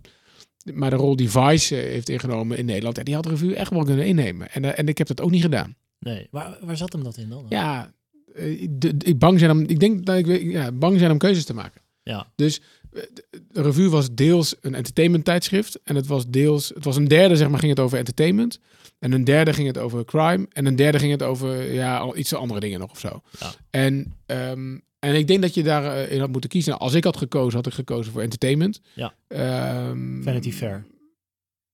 Maar 0.74 0.90
de 0.90 0.96
rol 0.96 1.16
die 1.16 1.30
Vice 1.30 1.76
eh, 1.76 1.84
heeft 1.84 2.10
ingenomen 2.10 2.58
in 2.58 2.66
Nederland, 2.66 2.98
ja, 2.98 3.04
die 3.04 3.14
had 3.14 3.24
de 3.24 3.30
revue 3.30 3.56
echt 3.56 3.72
wel 3.72 3.84
kunnen 3.84 4.06
innemen. 4.06 4.52
En, 4.52 4.66
eh, 4.66 4.80
en 4.80 4.88
ik 4.88 4.98
heb 4.98 5.08
dat 5.08 5.22
ook 5.22 5.32
niet 5.32 5.42
gedaan. 5.42 5.76
Nee, 6.00 6.28
waar, 6.32 6.58
waar 6.62 6.78
zat 6.78 6.94
hem 6.94 7.04
dat 7.04 7.18
in 7.18 7.30
dan? 7.30 7.46
Ja, 7.50 7.94
eh, 8.36 8.62
ik 8.98 9.20
bang 9.20 9.40
zijn 9.40 9.52
om, 9.52 9.60
ik 9.60 9.80
denk 9.80 10.06
dat 10.06 10.18
ik 10.18 10.42
ja, 10.42 10.72
bang 10.72 11.00
zijn 11.00 11.12
om 11.12 11.18
keuzes 11.18 11.46
te 11.46 11.54
maken. 11.54 11.82
Ja. 12.04 12.32
Dus 12.36 12.62
de, 12.92 13.24
de 13.30 13.62
revue 13.62 13.90
was 13.90 14.14
deels 14.14 14.56
een 14.62 14.76
entertainment 14.76 15.26
tijdschrift 15.26 15.80
en 15.84 15.96
het 15.96 16.08
was 16.08 16.28
deels, 16.28 16.70
het 16.70 16.84
was 16.84 16.96
een 16.96 17.08
derde 17.08 17.36
zeg 17.36 17.50
maar 17.50 17.60
ging 17.60 17.72
het 17.72 17.80
over 17.80 17.98
entertainment 17.98 18.60
en 19.00 19.12
een 19.12 19.24
derde 19.24 19.54
ging 19.54 19.68
het 19.68 19.78
over 19.78 20.06
crime 20.06 20.48
en 20.50 20.66
een 20.66 20.76
derde 20.76 21.00
ging 21.00 21.12
het 21.12 21.24
over 21.24 21.74
ja 21.74 21.98
al 21.98 22.18
iets 22.18 22.34
andere 22.34 22.60
dingen 22.60 22.80
nog 22.80 22.92
of 22.92 23.00
zo. 23.00 23.22
Ja. 23.40 23.52
En 23.70 24.14
ehm, 24.26 24.78
en 25.02 25.16
ik 25.16 25.28
denk 25.28 25.42
dat 25.42 25.54
je 25.54 25.64
daarin 25.64 26.10
in 26.10 26.20
had 26.20 26.32
moeten 26.32 26.50
kiezen. 26.50 26.72
Nou, 26.72 26.84
als 26.84 26.94
ik 26.94 27.04
had 27.04 27.18
gekozen, 27.18 27.56
had 27.58 27.68
ik 27.68 27.74
gekozen 27.74 28.12
voor 28.12 28.22
entertainment. 28.22 28.82
Ja. 28.94 29.14
Ehm, 29.28 30.22
Vanity 30.24 30.52
Fair. 30.52 30.86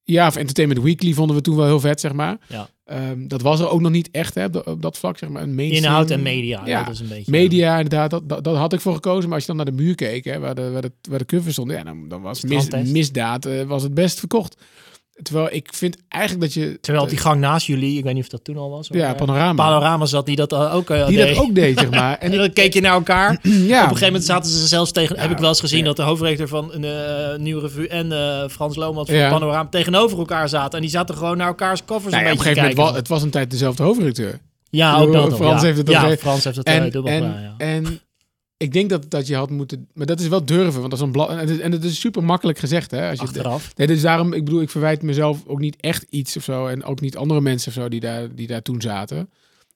ja, 0.03 0.27
of 0.27 0.35
Entertainment 0.35 0.81
Weekly 0.83 1.13
vonden 1.13 1.35
we 1.35 1.41
toen 1.41 1.55
wel 1.55 1.65
heel 1.65 1.79
vet, 1.79 1.99
zeg 1.99 2.13
maar. 2.13 2.37
Ja. 2.49 2.69
Ehm, 2.85 3.27
dat 3.27 3.41
was 3.41 3.59
er 3.59 3.69
ook 3.69 3.81
nog 3.81 3.91
niet 3.91 4.09
echt 4.11 4.35
hè, 4.35 4.45
op, 4.45 4.81
dat- 4.81 4.97
vlak, 4.97 5.17
zeg 5.17 5.29
maar. 5.29 5.41
Een 5.41 5.55
mainstream- 5.55 5.85
Inhoud 5.85 6.09
en 6.11 6.21
media, 6.21 6.65
Ja, 6.65 6.83
dat 6.83 6.93
is 6.93 6.99
een 6.99 7.07
beetje... 7.07 7.31
Media, 7.31 7.75
inderdaad, 7.75 8.09
dat, 8.09 8.29
dat, 8.29 8.43
dat 8.43 8.55
had 8.55 8.73
ik 8.73 8.79
voor 8.81 8.93
gekozen. 8.93 9.23
Maar 9.23 9.33
als 9.37 9.41
je 9.41 9.47
dan 9.47 9.55
naar 9.65 9.75
de 9.75 9.83
muur 9.83 9.95
keek, 9.95 10.25
hè, 10.25 10.39
waar, 10.39 10.55
de, 10.55 10.69
waar, 10.71 10.81
de, 10.81 10.91
waar 11.09 11.19
de 11.19 11.25
cover 11.25 11.51
stond, 11.51 11.71
ja, 11.71 11.83
dan, 11.83 12.07
dan 12.07 12.21
was 12.21 12.43
mis, 12.43 12.69
misdaad 12.69 13.45
eh, 13.45 13.63
was 13.63 13.83
het 13.83 13.93
best 13.93 14.19
verkocht. 14.19 14.61
Terwijl 15.21 15.47
ik 15.51 15.69
vind 15.73 15.97
eigenlijk 16.07 16.43
dat 16.43 16.53
je... 16.53 16.77
Terwijl 16.81 17.03
op 17.03 17.09
die 17.09 17.19
gang 17.19 17.39
naast 17.39 17.67
jullie, 17.67 17.97
ik 17.97 18.03
weet 18.03 18.13
niet 18.13 18.23
of 18.23 18.29
dat 18.29 18.43
toen 18.43 18.57
al 18.57 18.69
was. 18.69 18.87
Ja, 18.91 19.05
maar, 19.05 19.15
Panorama. 19.15 19.63
Panorama 19.63 20.05
zat 20.05 20.25
die 20.25 20.35
dat 20.35 20.51
eh, 20.51 20.75
ook 20.75 20.89
eh, 20.89 21.07
die 21.07 21.17
deed. 21.17 21.35
dat 21.35 21.43
ook 21.43 21.55
deed, 21.55 21.79
zeg 21.79 21.89
maar. 21.89 22.17
En 22.27 22.31
En 22.31 22.37
dan 22.37 22.53
keek 22.53 22.73
je 22.73 22.81
naar 22.81 22.93
elkaar. 22.93 23.29
ja, 23.41 23.49
Op 23.51 23.51
een 23.51 23.77
gegeven 23.79 24.05
moment 24.05 24.23
zaten 24.23 24.51
ze 24.51 24.67
zelfs 24.67 24.91
tegen. 24.91 25.15
Ja, 25.15 25.21
heb 25.21 25.31
ik 25.31 25.37
wel 25.37 25.49
eens 25.49 25.59
gezien 25.59 25.79
ja. 25.79 25.85
dat 25.85 25.95
de 25.95 26.01
hoofdredacteur 26.01 26.47
van 26.47 26.73
een 26.73 26.83
eh, 26.83 27.39
nieuwe 27.39 27.61
revue 27.61 27.87
en 27.87 28.11
eh, 28.11 28.49
Frans 28.49 28.75
Lomans 28.75 29.09
van 29.09 29.17
Ja. 29.17 29.29
Panorama 29.29 29.69
tegenover 29.69 30.17
elkaar 30.17 30.49
zaten. 30.49 30.73
En 30.73 30.81
die 30.81 30.89
zaten 30.89 31.15
gewoon 31.15 31.37
naar 31.37 31.47
elkaars 31.47 31.85
koffers 31.85 32.13
nou 32.13 32.25
op 32.25 32.31
een 32.31 32.39
gegeven 32.39 32.75
moment, 32.75 32.95
het 32.95 33.07
was 33.07 33.23
een 33.23 33.29
tijd 33.29 33.51
dezelfde 33.51 33.83
hoofdredacteur. 33.83 34.39
ja, 34.69 34.99
ook 34.99 35.13
dat. 35.13 35.35
Frans 35.35 35.61
heeft 35.61 35.77
het 35.77 35.89
ook 35.89 35.95
ja, 35.95 36.17
Frans 36.17 36.43
heeft 36.43 36.55
het 36.55 36.65
En, 36.65 36.85
eh, 36.85 36.91
dubbel 36.91 37.11
en, 37.11 37.21
gedaan, 37.21 37.41
ja. 37.41 37.53
en 37.57 38.01
ik 38.57 38.73
denk 38.73 38.89
dat, 38.89 39.09
dat 39.09 39.27
je 39.27 39.35
had 39.35 39.49
moeten... 39.49 39.87
Maar 39.93 40.05
dat 40.05 40.19
is 40.19 40.27
wel 40.27 40.45
durven, 40.45 40.79
want 40.79 40.89
dat 40.89 40.99
is 40.99 41.05
een 41.05 41.11
blad... 41.11 41.29
En 41.29 41.37
het 41.37 41.49
is, 41.49 41.59
en 41.59 41.71
het 41.71 41.83
is 41.83 41.99
super 41.99 42.23
makkelijk 42.23 42.57
gezegd, 42.57 42.91
hè. 42.91 43.09
Als 43.09 43.19
je, 43.19 43.25
Achteraf. 43.25 43.75
Nee, 43.75 43.87
dus 43.87 44.01
daarom, 44.01 44.33
ik 44.33 44.45
bedoel, 44.45 44.61
ik 44.61 44.69
verwijt 44.69 45.01
mezelf 45.01 45.43
ook 45.47 45.59
niet 45.59 45.75
echt 45.79 46.05
iets 46.09 46.37
of 46.37 46.43
zo. 46.43 46.67
En 46.67 46.83
ook 46.83 47.01
niet 47.01 47.17
andere 47.17 47.41
mensen 47.41 47.67
of 47.67 47.73
zo 47.73 47.89
die 47.89 47.99
daar, 47.99 48.35
die 48.35 48.47
daar 48.47 48.61
toen 48.61 48.81
zaten. 48.81 49.29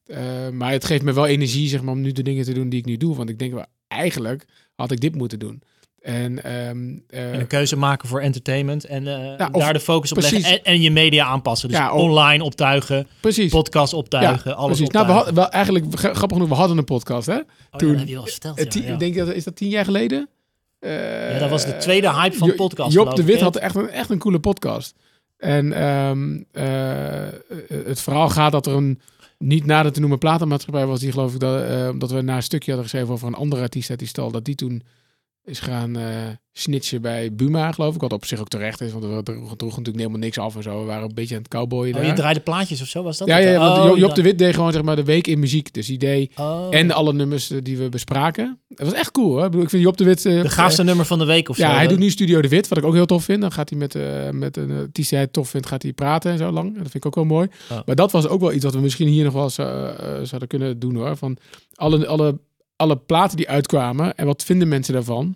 Eh, 0.06 0.50
maar 0.50 0.72
het 0.72 0.86
geeft 0.86 1.04
me 1.04 1.14
wel 1.14 1.28
energie, 1.28 1.68
zeg 1.68 1.82
maar, 1.82 1.94
om 1.94 2.02
nu 2.02 2.12
de 2.12 2.24
dingen 2.24 2.46
te 2.46 2.54
doen 2.54 2.70
die 2.70 2.80
ik 2.80 2.86
nu 2.86 2.98
doe. 2.98 3.16
Want 3.16 3.30
ik 3.30 3.40
denk 3.40 3.54
wel, 3.54 3.66
eigenlijk 3.88 4.46
had 4.76 4.92
ik 4.92 5.02
dit 5.02 5.16
moeten 5.16 5.40
doen. 5.40 5.62
En, 6.02 6.44
ehm, 6.44 6.96
eh, 7.10 7.34
En 7.34 7.40
een 7.40 7.48
keuze 7.48 7.76
maken 7.76 8.08
voor 8.08 8.22
entertainment 8.22 8.86
en 8.86 9.08
eh, 9.38 9.48
daar 9.52 9.74
de 9.74 9.80
focus 9.80 10.12
op 10.12 10.18
precies. 10.18 10.38
leggen. 10.42 10.64
En, 10.64 10.74
en 10.74 10.82
je 10.82 10.92
media 10.92 11.26
aanpassen. 11.26 11.70
Dus 11.70 11.78
Ja, 11.78 11.94
of- 11.94 12.02
online 12.02 12.44
optuigen, 12.44 13.08
precies. 13.20 13.52
podcast 13.52 13.94
optuigen, 13.94 14.56
alles 14.56 14.76
precies. 14.78 14.94
Nou, 14.94 15.06
we 15.08 15.12
hadden 15.12 15.34
wel 15.34 15.50
eigenlijk, 15.50 15.86
gra- 15.92 16.14
grappig 16.14 16.38
genoeg, 16.38 16.50
we 16.52 16.56
hadden 16.60 16.78
een 16.78 16.84
podcast, 16.84 17.26
hè? 17.28 17.36
Oh 17.36 17.42
ja, 17.72 17.78
toen- 17.78 17.96
heb 17.96 18.08
je 18.08 18.18
al 18.18 18.26
verteld. 18.26 18.58
Eh, 18.58 18.66
Ja, 18.82 18.88
ja. 18.88 18.94
Ik 18.94 19.00
denk 19.00 19.16
dat, 19.16 19.28
is 19.34 19.44
dat 19.44 19.56
tien 19.56 19.70
jaar 19.70 19.86
geleden? 19.86 20.30
Eh, 20.80 21.34
Ja, 21.34 21.40
dat 21.40 21.50
was 21.50 21.66
de 21.66 21.78
tweede 21.78 22.14
hype 22.14 22.38
van 22.38 22.48
Jo- 22.48 22.54
podcast, 22.56 22.94
Job 22.94 23.16
de 23.16 23.24
Wit 23.24 23.42
had 23.42 23.56
echt 23.56 23.76
een, 23.76 23.90
echt 23.90 24.10
een 24.10 24.20
coole 24.20 24.40
podcast. 24.40 24.96
En 25.38 25.74
ehm, 25.74 26.40
eh, 26.52 27.28
het 27.86 28.02
verhaal 28.02 28.30
gaat 28.30 28.52
dat 28.52 28.66
er 28.66 28.74
een 28.74 29.00
niet 29.38 29.66
nader 29.66 29.92
te 29.92 30.00
noemen 30.00 30.18
platenmaatschappij 30.18 30.86
was 30.86 31.00
die 31.00 31.12
geloof 31.12 31.34
ik 31.34 31.40
dat, 31.40 31.64
eh, 31.64 31.88
omdat 31.92 32.12
we 32.12 32.22
na 32.22 32.36
een 32.36 32.44
stukje 32.44 32.72
hadden 32.72 32.90
geschreven 32.90 33.14
over 33.14 33.28
een 33.28 33.34
andere 33.34 33.62
artiest 33.62 33.90
uit 33.90 34.00
die 34.00 34.08
stal, 34.08 34.32
dat 34.32 34.46
die 34.46 34.56
toen 34.56 34.84
is 35.46 35.60
gaan 35.60 35.96
eh 35.98 36.06
snitchen 36.54 37.02
bij 37.02 37.34
Buma, 37.34 37.72
geloof 37.72 37.96
ik. 37.96 38.02
Wat 38.02 38.14
op 38.14 38.26
zich 38.26 38.40
ook 38.40 38.48
terecht 38.48 38.82
is, 38.82 38.92
want 38.92 39.04
we 39.04 39.24
droegen 39.24 39.58
natuurlijk 39.58 39.98
helemaal 39.98 40.20
niks 40.20 40.38
af 40.38 40.56
en 40.56 40.64
zo. 40.64 40.80
We 40.80 40.86
waren 40.86 41.04
een 41.10 41.14
beetje 41.16 41.36
aan 41.36 41.42
het 41.42 41.50
cowboyen 41.52 41.94
Oh, 41.94 42.00
daar. 42.00 42.10
je 42.10 42.16
draaide 42.16 42.40
plaatjes 42.40 42.82
of 42.82 42.88
zo, 42.88 43.04
was 43.04 43.18
dat 43.18 43.28
ja, 43.28 43.38
ja, 43.38 43.60
want 43.60 43.92
Oh, 43.92 43.98
Job 43.98 44.16
de 44.16 44.22
Wit 44.22 44.38
deed 44.38 44.56
gewoon 44.56 44.72
zeg 44.72 44.82
maar 44.82 44.96
de 44.96 45.04
week 45.04 45.28
in 45.28 45.40
muziek. 45.40 45.74
Dus 45.74 45.88
die 45.88 45.98
deed 45.98 46.32
Oh. 46.40 46.68
en 46.70 46.92
alle 46.92 47.14
nummers 47.14 47.50
eh, 47.52 47.58
die 47.62 47.78
we 47.78 47.90
bespraken. 47.90 48.60
Het 48.70 48.86
was 48.88 48.94
echt 48.94 49.12
cool 49.12 49.28
hoor. 49.30 49.40
Ik, 49.44 49.46
bedoel, 49.46 49.62
ik 49.64 49.70
vind 49.70 49.84
Job 49.84 49.98
de 49.98 50.04
Wit... 50.04 50.26
eh, 50.26 50.42
de 50.42 50.50
gaafste 50.50 50.84
nummer 50.84 51.06
van 51.06 51.20
de 51.20 51.26
week 51.26 51.50
of 51.50 51.56
zo. 51.56 51.62
ja, 51.64 51.72
hij 51.72 51.80
dat- 51.82 51.90
doet 51.90 52.00
nu 52.00 52.10
Studio 52.10 52.42
de 52.42 52.48
Wit, 52.48 52.68
wat 52.68 52.78
ik 52.78 52.84
ook 52.84 52.94
heel 52.94 53.06
tof 53.06 53.24
vind. 53.24 53.42
Dan 53.42 53.52
gaat 53.52 53.70
hij 53.70 53.80
met, 53.80 53.94
met 54.34 54.58
een 54.58 54.72
artiest 54.72 55.10
die 55.10 55.18
hij 55.20 55.28
tof 55.28 55.50
vindt, 55.50 55.68
gaat 55.68 55.82
hij 55.84 55.94
praten 55.94 56.32
en 56.32 56.38
zo 56.38 56.52
lang. 56.52 56.68
Dat 56.74 56.82
vind 56.82 56.96
ik 56.96 57.06
ook 57.06 57.16
wel 57.16 57.26
mooi. 57.26 57.48
Maar 57.86 57.96
dat 57.96 58.12
was 58.12 58.28
ook 58.28 58.40
wel 58.42 58.54
iets 58.54 58.64
wat 58.64 58.74
we 58.74 58.80
misschien 58.80 59.08
hier 59.08 59.24
nog 59.24 59.34
wel 59.34 59.50
zouden 59.50 60.48
kunnen 60.48 60.80
doen 60.80 60.96
hoor. 60.96 61.18
Van 61.18 61.38
alle, 61.76 62.08
alle, 62.08 62.40
alle 62.82 62.98
platen 62.98 63.38
die 63.38 63.50
uitkwamen 63.50 64.16
en 64.16 64.26
wat 64.26 64.44
vinden 64.44 64.68
mensen 64.68 64.94
daarvan? 64.94 65.36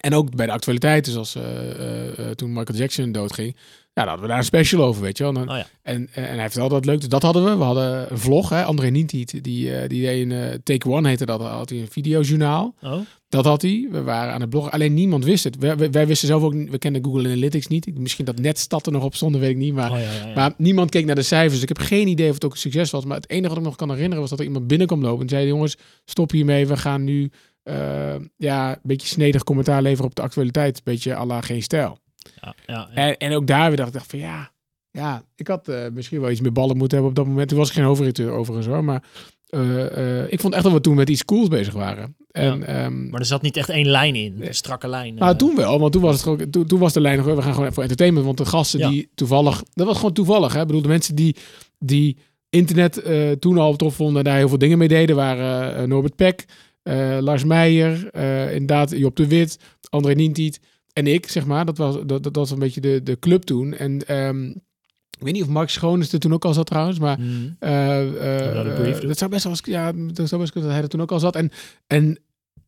En 0.00 0.14
ook 0.14 0.36
bij 0.36 0.46
de 0.46 0.52
actualiteiten, 0.52 1.12
zoals 1.12 1.34
eh, 1.34 1.70
eh, 1.70 2.18
eh, 2.18 2.30
toen 2.30 2.52
Michael 2.52 2.78
Jackson 2.78 3.12
doodging. 3.12 3.56
Ja, 3.94 4.00
dan 4.02 4.08
hadden 4.08 4.22
we 4.22 4.28
daar 4.28 4.38
een 4.38 4.44
special 4.48 4.84
over, 4.84 5.02
weet 5.02 5.18
je 5.18 5.24
wel. 5.24 5.34
En, 5.34 5.48
Oh 5.50 5.56
ja. 5.56 5.66
en, 5.82 6.08
en 6.14 6.24
hij 6.24 6.40
heeft 6.40 6.58
altijd 6.58 6.84
leuk. 6.84 7.00
Dus 7.00 7.08
dat 7.08 7.22
hadden 7.22 7.44
we. 7.44 7.56
We 7.56 7.62
hadden 7.64 8.12
een 8.12 8.18
vlog, 8.18 8.48
hè. 8.48 8.64
André 8.64 8.88
Nientiet, 8.88 9.44
die, 9.44 9.74
eh, 9.76 9.88
die 9.88 10.02
deed 10.02 10.22
een 10.24 10.32
eh, 10.32 10.54
Take 10.62 10.88
One 10.90 11.08
heette 11.08 11.26
dat. 11.26 11.40
Had 11.40 11.68
hij 11.70 11.78
een 11.80 11.90
videojournaal. 11.90 12.74
Oh. 12.82 12.98
Dat 13.28 13.44
had 13.44 13.62
hij. 13.62 13.88
We 13.90 14.02
waren 14.02 14.32
aan 14.32 14.40
het 14.40 14.50
bloggen. 14.50 14.72
Alleen 14.72 14.94
niemand 14.94 15.24
wist 15.24 15.44
het. 15.44 15.56
Wij, 15.58 15.76
wij- 15.76 15.90
wij 15.90 16.06
wisten 16.06 16.28
zelf 16.28 16.42
ook 16.42 16.54
niet. 16.54 16.70
We 16.70 16.78
kenden 16.78 17.04
Google 17.04 17.24
Analytics 17.28 17.66
niet. 17.66 17.98
Misschien 17.98 18.24
dat 18.24 18.38
Netstad 18.38 18.86
er 18.86 18.92
nog 18.92 19.02
op 19.04 19.18
dat 19.18 19.30
weet 19.30 19.50
ik 19.50 19.56
niet. 19.56 19.74
Maar, 19.74 19.90
Oh, 19.90 19.98
ja, 19.98 20.02
ja, 20.12 20.26
ja. 20.26 20.34
maar 20.34 20.54
niemand 20.56 20.90
keek 20.90 21.04
naar 21.06 21.14
de 21.14 21.22
cijfers. 21.22 21.62
Ik 21.62 21.68
heb 21.68 21.78
geen 21.78 22.08
idee 22.08 22.28
of 22.28 22.34
het 22.34 22.44
ook 22.44 22.52
een 22.52 22.58
succes 22.58 22.90
was. 22.90 23.04
Maar 23.04 23.16
het 23.16 23.30
enige 23.30 23.48
wat 23.48 23.58
ik 23.58 23.64
nog 23.64 23.76
kan 23.76 23.88
herinneren 23.90 24.20
was 24.20 24.30
dat 24.30 24.38
er 24.38 24.44
iemand 24.44 24.66
binnenkwam 24.66 25.00
lopen. 25.02 25.22
En 25.22 25.28
zei, 25.28 25.46
jongens, 25.46 25.76
stop 26.04 26.30
hiermee. 26.30 26.66
We 26.66 26.76
gaan 26.76 27.04
nu 27.04 27.30
eh, 27.62 28.14
ja, 28.36 28.70
een 28.72 28.78
beetje 28.82 29.06
snedig 29.08 29.44
commentaar 29.44 29.82
leveren 29.82 30.04
op 30.10 30.14
de 30.14 30.22
actualiteit. 30.22 30.76
Een 30.76 30.82
beetje 30.84 31.14
à 31.16 31.24
la 31.26 31.40
geen 31.40 31.62
stijl. 31.62 31.98
Ja, 32.40 32.54
ja, 32.66 32.88
ja. 32.94 33.08
En, 33.08 33.16
en 33.16 33.32
ook 33.36 33.46
daar 33.46 33.68
weer 33.68 33.76
dacht 33.76 33.94
ik 33.94 34.00
van 34.06 34.18
ja, 34.18 34.50
ja 34.90 35.24
ik 35.36 35.48
had 35.48 35.68
eh, 35.68 35.84
misschien 35.92 36.20
wel 36.20 36.30
iets 36.30 36.40
meer 36.40 36.52
ballen 36.52 36.76
moeten 36.76 36.98
hebben 36.98 37.10
op 37.10 37.16
dat 37.16 37.26
moment. 37.26 37.48
Toen 37.48 37.58
was 37.58 37.68
ik 37.68 37.74
geen 37.74 37.84
hoofdredacteur 37.84 38.30
overigens 38.30 38.66
hoor. 38.66 38.84
Maar 38.84 39.02
eh, 39.48 40.20
eh, 40.20 40.32
ik 40.32 40.40
vond 40.40 40.54
echt 40.54 40.62
dat 40.62 40.72
we 40.72 40.80
toen 40.80 40.94
met 40.94 41.08
iets 41.10 41.24
cools 41.24 41.48
bezig 41.48 41.74
waren. 41.74 42.16
En, 42.30 42.66
ehm, 42.66 43.08
Maar 43.08 43.20
er 43.20 43.26
zat 43.26 43.42
niet 43.42 43.56
echt 43.56 43.68
één 43.68 43.86
lijn 43.86 44.14
in, 44.14 44.36
een 44.40 44.54
strakke 44.54 44.88
lijn. 44.88 45.14
nou, 45.14 45.36
toen 45.36 45.56
wel, 45.56 45.78
want 45.78 45.92
toen 45.92 46.02
was 46.02 46.12
het 46.12 46.22
gewoon, 46.22 46.50
toen, 46.50 46.66
toen 46.66 46.78
was 46.78 46.92
de 46.92 47.00
lijn 47.00 47.16
nog, 47.16 47.26
we 47.26 47.42
gaan 47.42 47.54
gewoon 47.54 47.72
voor 47.72 47.82
entertainment, 47.82 48.24
want 48.26 48.38
de 48.38 48.44
gasten 48.44 48.78
Ja. 48.78 48.88
die 48.88 49.08
toevallig, 49.14 49.62
dat 49.72 49.86
was 49.86 49.96
gewoon 49.96 50.12
toevallig, 50.12 50.52
hè? 50.52 50.60
Ik 50.60 50.66
bedoel, 50.66 50.82
de 50.82 50.88
mensen 50.88 51.14
die, 51.14 51.36
die 51.78 52.16
internet 52.50 53.04
toen 53.40 53.58
al 53.58 53.76
tof 53.76 53.94
vonden 53.94 54.16
en 54.16 54.24
daar 54.24 54.36
heel 54.36 54.48
veel 54.48 54.58
dingen 54.58 54.78
mee 54.78 54.88
deden, 54.88 55.16
waren 55.16 55.88
Norbert 55.88 56.16
Peck, 56.16 56.44
Lars 57.20 57.44
Meijer, 57.44 58.14
inderdaad 58.52 58.90
Job 58.90 59.16
de 59.16 59.26
Wit, 59.26 59.58
André 59.90 60.12
Nientiet 60.12 60.56
en 60.56 60.70
ik, 61.02 61.28
zeg 61.28 61.46
maar. 61.46 61.64
Dat 61.64 61.78
was, 61.78 61.96
dat, 62.06 62.22
dat 62.22 62.36
was 62.36 62.50
een 62.50 62.58
beetje 62.58 62.80
de, 62.80 63.02
de 63.02 63.18
club 63.18 63.42
toen. 63.42 63.74
En 63.74 64.06
ehm, 64.06 64.44
ik 65.18 65.20
weet 65.20 65.32
niet 65.32 65.42
of 65.42 65.48
Max 65.48 65.72
Schoones 65.72 66.12
er 66.12 66.18
toen 66.18 66.32
ook 66.32 66.44
al 66.44 66.52
zat 66.54 66.66
trouwens, 66.66 66.98
maar 66.98 67.16
Hmm. 67.16 67.56
eh, 67.58 68.90
eh, 68.92 69.00
dat 69.00 69.18
zou 69.18 69.30
best 69.30 69.44
wel 69.44 69.54
ja, 69.62 69.92
dat 69.92 70.28
zou 70.28 70.40
best 70.40 70.52
kunnen 70.52 70.70
dat 70.70 70.72
hij 70.78 70.82
er 70.82 70.88
toen 70.88 71.00
ook 71.02 71.12
al 71.12 71.18
zat. 71.20 71.36
En, 71.36 71.50
en, 71.86 72.18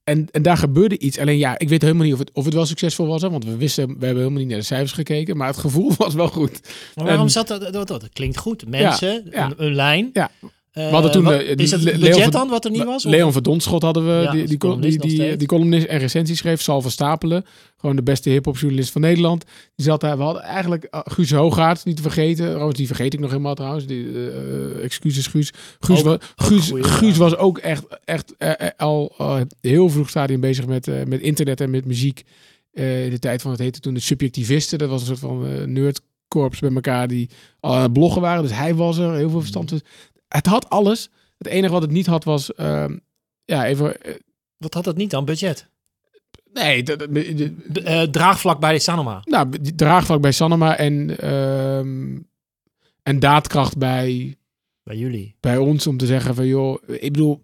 en, 0.04 0.28
en 0.30 0.42
daar 0.42 0.56
gebeurde 0.56 0.98
iets. 0.98 1.18
Alleen 1.18 1.38
ja, 1.38 1.58
ik 1.58 1.68
weet 1.68 1.82
helemaal 1.82 2.04
niet 2.04 2.12
of 2.12 2.18
het, 2.18 2.30
of 2.32 2.44
het 2.44 2.54
wel 2.54 2.66
succesvol 2.66 3.06
was. 3.06 3.22
Hè, 3.22 3.30
want 3.30 3.44
we 3.44 3.56
wisten, 3.56 3.86
we 3.86 3.92
hebben 4.04 4.16
helemaal 4.22 4.38
niet 4.40 4.48
naar 4.48 4.58
de 4.58 4.64
cijfers 4.64 4.92
gekeken. 4.92 5.36
Maar 5.36 5.46
het 5.48 5.56
gevoel 5.56 5.92
was 5.98 6.14
wel 6.14 6.28
goed. 6.28 6.60
Maar 6.94 7.04
waarom 7.04 7.24
En- 7.24 7.30
zat 7.30 7.48
dat, 7.48 7.60
dat, 7.60 7.72
dat? 7.72 7.88
Dat 7.88 8.08
klinkt 8.12 8.36
goed. 8.36 8.68
Mensen, 8.68 9.26
ja. 9.30 9.44
Een, 9.46 9.54
een 9.66 9.74
lijn. 9.74 10.10
Ja. 10.12 10.30
Eh, 10.76 10.90
hadden 10.90 11.10
toen, 11.10 11.24
wat- 11.24 11.32
eh, 11.40 11.46
die 11.46 11.56
is 11.66 11.70
het 11.70 11.82
Le- 11.82 11.90
budget 11.98 12.16
Leon 12.16 12.30
dan 12.30 12.48
wat 12.48 12.64
er 12.64 12.70
niet 12.70 12.84
was? 12.84 13.04
Leon 13.04 13.32
van 13.32 13.42
Donschot 13.42 13.82
hadden 13.82 14.06
we, 14.06 14.22
Ja, 14.22 14.30
die, 14.30 14.46
die, 14.46 14.58
col- 14.58 14.70
columnist 14.70 15.00
die, 15.00 15.36
die, 15.36 15.48
columnist 15.48 15.86
en 15.86 15.98
recensie 15.98 16.36
schreef. 16.36 16.62
Sal 16.62 16.80
van 16.82 16.90
Stapelen, 16.90 17.44
gewoon 17.76 17.96
de 17.96 18.02
beste 18.02 18.30
hip-hopjournalist 18.30 18.90
van 18.90 19.00
Nederland. 19.00 19.44
Die 19.74 19.86
zat 19.86 20.00
daar. 20.00 20.16
We 20.16 20.22
hadden 20.22 20.42
eigenlijk 20.42 20.88
uh, 20.90 21.00
Guus 21.04 21.30
Hoogaard 21.30 21.84
niet 21.84 21.96
te 21.96 22.02
vergeten. 22.02 22.46
Trouwens, 22.50 22.76
die 22.76 22.86
vergeet 22.86 23.14
ik 23.14 23.20
nog 23.20 23.30
helemaal 23.30 23.54
trouwens. 23.54 23.86
Die, 23.86 24.06
eh, 24.12 24.26
eh, 24.26 24.84
excuses 24.84 25.26
Guus. 25.26 25.52
Guus, 25.80 25.98
Ook- 25.98 26.04
was, 26.04 26.14
ook 26.14 26.22
Guus, 26.36 26.68
goeie, 26.68 26.84
Guus 26.84 27.12
ja. 27.12 27.18
was 27.18 27.36
ook 27.36 27.58
echt, 27.58 27.84
echt 28.04 28.34
eh, 28.38 28.50
eh, 28.58 28.68
al 28.76 29.14
eh, 29.18 29.40
heel 29.60 29.88
vroeg 29.88 30.08
stadium 30.08 30.40
bezig 30.40 30.66
met, 30.66 30.88
eh, 30.88 30.94
met 31.06 31.20
internet 31.20 31.60
en 31.60 31.70
met 31.70 31.84
muziek. 31.84 32.22
Eh, 32.72 33.04
in 33.04 33.10
de 33.10 33.18
tijd 33.18 33.42
van 33.42 33.50
het 33.50 33.60
heette 33.60 33.80
toen 33.80 33.94
de 33.94 34.00
subjectivisten. 34.00 34.78
Dat 34.78 34.88
was 34.88 35.00
een 35.00 35.06
soort 35.06 35.18
van 35.18 35.46
eh, 35.46 35.64
nerdkorps 35.64 36.58
bij 36.58 36.70
elkaar 36.74 37.08
die 37.08 37.28
al 37.60 37.74
aan 37.74 37.82
het 37.82 37.92
bloggen 37.92 38.20
waren. 38.22 38.42
Dus 38.42 38.52
hij 38.56 38.74
was 38.74 38.98
er, 38.98 39.14
heel 39.14 39.30
veel 39.30 39.40
verstand. 39.40 39.72
Het 40.36 40.46
had 40.46 40.68
alles. 40.68 41.10
Het 41.38 41.46
enige 41.46 41.72
wat 41.72 41.82
het 41.82 41.90
niet 41.90 42.06
had 42.06 42.24
was, 42.24 42.54
ehm, 42.54 42.96
ja, 43.44 43.66
even... 43.66 44.02
eh, 44.02 44.14
Wat 44.56 44.74
had 44.74 44.84
dat 44.84 44.96
niet 44.96 45.10
dan? 45.10 45.24
Budget. 45.24 45.68
nee, 46.52 46.82
de- 46.82 47.08
De, 47.68 47.80
eh, 47.82 48.02
draagvlak 48.02 48.60
bij 48.60 48.78
Sanoma. 48.78 49.20
nou, 49.24 49.48
draagvlak 49.74 50.20
bij 50.20 50.32
Sanoma 50.32 50.76
en, 50.76 51.18
ehm, 51.18 52.18
en 53.02 53.18
daadkracht 53.18 53.78
bij, 53.78 54.36
Bij 54.82 54.96
jullie. 54.96 55.34
bij 55.40 55.56
ons 55.56 55.86
om 55.86 55.96
te 55.96 56.06
zeggen 56.06 56.34
van, 56.34 56.46
joh, 56.46 56.82
ik 56.86 57.12
bedoel, 57.12 57.42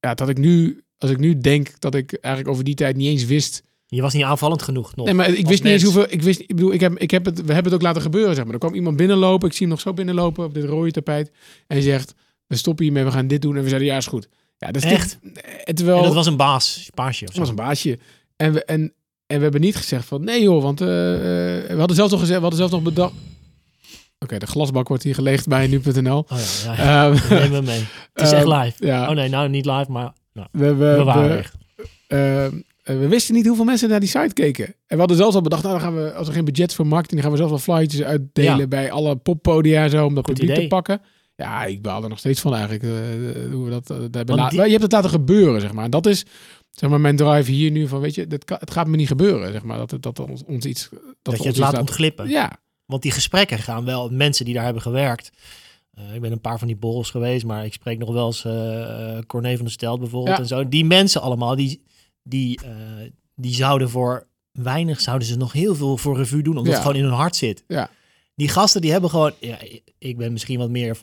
ja, 0.00 0.14
dat 0.14 0.28
ik 0.28 0.38
nu, 0.38 0.82
als 0.98 1.10
ik 1.10 1.18
nu 1.18 1.38
denk 1.38 1.80
dat 1.80 1.94
ik 1.94 2.12
eigenlijk 2.12 2.54
over 2.54 2.64
die 2.64 2.74
tijd 2.74 2.96
niet 2.96 3.08
eens 3.08 3.24
wist 3.24 3.62
Je 3.86 4.02
was 4.02 4.14
niet 4.14 4.22
aanvallend 4.24 4.62
genoeg 4.62 4.96
nog. 4.96 5.06
Nee, 5.06 5.14
maar 5.14 5.28
ik 5.28 5.46
wist 5.46 5.62
niet 5.62 5.72
eens 5.72 5.82
hoeveel. 5.82 6.06
Ik 6.08 6.22
wist, 6.22 6.40
ik 6.40 6.46
bedoel, 6.46 6.72
ik 6.72 6.80
heb, 6.80 6.98
ik 6.98 7.10
heb 7.10 7.24
het, 7.24 7.38
we 7.44 7.52
hebben 7.52 7.64
het 7.64 7.74
ook 7.74 7.86
laten 7.86 8.02
gebeuren, 8.02 8.34
zeg 8.34 8.44
maar. 8.44 8.52
Er 8.52 8.58
kwam 8.60 8.74
iemand 8.74 8.96
binnenlopen, 8.96 9.46
ik 9.48 9.52
zie 9.54 9.66
hem 9.66 9.74
nog 9.74 9.80
zo 9.84 9.92
binnenlopen 9.92 10.44
op 10.44 10.54
dit 10.54 10.64
rode 10.64 10.90
tapijt. 10.90 11.28
En 11.28 11.76
hij 11.76 11.80
zegt: 11.80 12.14
We 12.52 12.58
stoppen 12.58 12.84
hiermee, 12.84 13.04
we 13.04 13.10
gaan 13.10 13.26
dit 13.26 13.42
doen. 13.42 13.56
En 13.56 13.62
we 13.62 13.68
zeiden: 13.68 13.88
Ja, 13.88 13.96
is 13.96 14.06
goed. 14.06 14.28
Ja, 14.58 14.70
dat 14.70 14.84
is 14.84 14.90
Echt? 14.90 15.18
Terwijl. 15.64 15.96
En 15.98 16.02
dat 16.04 16.14
was 16.14 16.26
een 16.26 16.36
baas, 16.36 16.90
het 16.94 17.16
zo. 17.18 17.38
was 17.40 17.48
een 17.48 17.54
baasje. 17.54 17.98
En 18.36 18.52
we, 18.52 18.64
en, 18.64 18.92
en 19.26 19.36
we 19.36 19.42
hebben 19.42 19.60
niet 19.60 19.76
gezegd 19.76 20.04
van 20.04 20.24
nee 20.24 20.42
joh, 20.42 20.62
want 20.62 20.80
eh, 20.80 21.14
eh, 21.14 21.68
we 21.70 21.78
hadden 21.78 21.96
zelfs 21.96 22.10
nog 22.10 22.20
gezegd, 22.20 22.38
we 22.38 22.46
hadden 22.48 22.58
zelfs 22.68 22.72
nog 22.72 22.82
bedacht. 22.82 23.12
Oké, 24.18 24.38
de 24.38 24.46
glasbak 24.46 24.88
wordt 24.88 25.02
hier 25.02 25.14
geleegd 25.14 25.48
bij 25.48 25.66
nu.nl. 25.66 26.18
Oh 26.18 26.38
ja, 26.64 26.74
ja, 26.74 26.84
ja. 26.84 27.10
Ehm, 27.10 27.34
neem 27.40 27.50
me 27.50 27.62
mee. 27.62 27.84
Het 28.12 28.26
is 28.26 28.32
echt 28.32 28.44
ehm, 28.46 28.58
live. 28.60 28.86
Ja, 28.86 29.08
Oh 29.08 29.14
nee, 29.14 29.28
nou 29.28 29.48
niet 29.48 29.66
live, 29.66 29.90
maar 29.90 30.12
nou, 30.32 30.48
we, 30.52 30.74
we, 30.74 30.94
we 30.96 31.02
waren 31.02 31.28
we- 31.28 31.36
echt. 31.36 31.54
eh, 32.06 32.44
eh, 32.46 32.52
we 32.84 33.08
wisten 33.08 33.34
niet 33.34 33.46
hoeveel 33.46 33.64
mensen 33.64 33.88
naar 33.88 34.00
die 34.00 34.08
site 34.08 34.32
keken. 34.34 34.66
En 34.66 34.74
we 34.86 34.96
hadden 34.96 35.16
zelfs 35.16 35.34
al 35.34 35.42
bedacht, 35.42 35.62
nou, 35.62 35.74
dan 35.74 35.84
gaan 35.84 35.94
we, 36.04 36.12
als 36.12 36.28
er 36.28 36.34
geen 36.34 36.44
budget 36.44 36.74
voor 36.74 36.86
marketing, 36.86 37.20
dan 37.22 37.30
gaan 37.30 37.40
we 37.40 37.46
zelfs 37.48 37.64
wel 37.64 37.76
flyertjes 37.76 38.02
uitdelen 38.02 38.68
bij 38.68 38.90
alle 38.90 39.16
poppodia 39.16 39.88
zo, 39.88 40.04
om 40.06 40.14
dat 40.14 40.24
Goed 40.24 40.34
publiek 40.34 40.54
te 40.56 40.66
pakken. 40.66 41.00
Ja, 41.42 41.64
ik 41.64 41.82
baal 41.82 42.02
er 42.02 42.08
nog 42.08 42.18
steeds 42.18 42.40
van 42.40 42.54
eigenlijk. 42.54 42.82
eh, 42.82 42.90
hoe 43.52 43.64
we 43.64 43.70
dat, 43.70 43.90
eh, 43.90 43.96
hebben 44.10 44.48
die- 44.48 44.62
Je 44.62 44.70
hebt 44.70 44.82
het 44.82 44.92
laten 44.92 45.10
gebeuren, 45.10 45.60
zeg 45.60 45.72
maar. 45.72 45.84
En 45.84 45.90
dat 45.90 46.06
is, 46.06 46.24
zeg 46.70 46.90
maar, 46.90 47.00
mijn 47.00 47.16
drive 47.16 47.50
hier 47.50 47.70
nu 47.70 47.88
van, 47.88 48.00
weet 48.00 48.14
je, 48.14 48.26
dat 48.26 48.44
kan, 48.44 48.56
het 48.60 48.70
gaat 48.70 48.86
me 48.86 48.96
niet 48.96 49.06
gebeuren, 49.08 49.52
zeg 49.52 49.62
maar. 49.62 49.78
Dat, 49.78 49.90
het- 49.90 50.02
dat 50.02 50.18
ons, 50.20 50.44
ons 50.44 50.64
iets... 50.64 50.88
Dat, 51.22 51.42
je 51.42 51.48
het 51.48 51.56
laat 51.56 51.78
ontglippen. 51.78 52.28
Ja, 52.28 52.60
Want 52.86 53.02
die 53.02 53.12
gesprekken 53.12 53.58
gaan 53.58 53.84
wel, 53.84 54.08
mensen 54.10 54.44
die 54.44 54.54
daar 54.54 54.64
hebben 54.64 54.82
gewerkt. 54.82 55.30
eh, 55.92 56.14
ik 56.14 56.20
ben 56.20 56.32
een 56.32 56.40
paar 56.40 56.58
van 56.58 56.66
die 56.68 56.76
borrels 56.76 57.10
geweest, 57.10 57.44
maar 57.44 57.64
ik 57.64 57.72
spreek 57.72 57.98
nog 57.98 58.12
wel 58.12 58.26
eens 58.26 58.44
eh 58.44 59.18
Corné 59.26 59.54
van 59.54 59.64
der 59.64 59.72
Stelt 59.72 60.00
bijvoorbeeld 60.00 60.36
Ja. 60.36 60.42
en 60.42 60.48
zo. 60.48 60.68
Die 60.68 60.84
mensen 60.84 61.20
allemaal, 61.20 61.56
die, 61.56 61.82
die, 62.22 62.60
eh, 62.64 62.70
die 63.36 63.54
zouden 63.54 63.90
voor 63.90 64.26
weinig, 64.52 65.00
zouden 65.00 65.28
ze 65.28 65.36
nog 65.36 65.52
heel 65.52 65.74
veel 65.74 65.96
voor 65.96 66.16
revue 66.16 66.42
doen, 66.42 66.56
omdat 66.56 66.72
Ja. 66.72 66.78
het 66.78 66.86
gewoon 66.86 67.02
in 67.02 67.08
hun 67.08 67.18
hart 67.18 67.36
zit. 67.36 67.64
Ja. 67.68 67.90
Die 68.34 68.48
gasten 68.48 68.80
die 68.80 68.90
hebben 68.92 69.10
gewoon, 69.10 69.32
ja, 69.40 69.58
ik 69.98 70.16
ben 70.16 70.32
misschien 70.32 70.58
wat 70.58 70.70
meer 70.70 70.96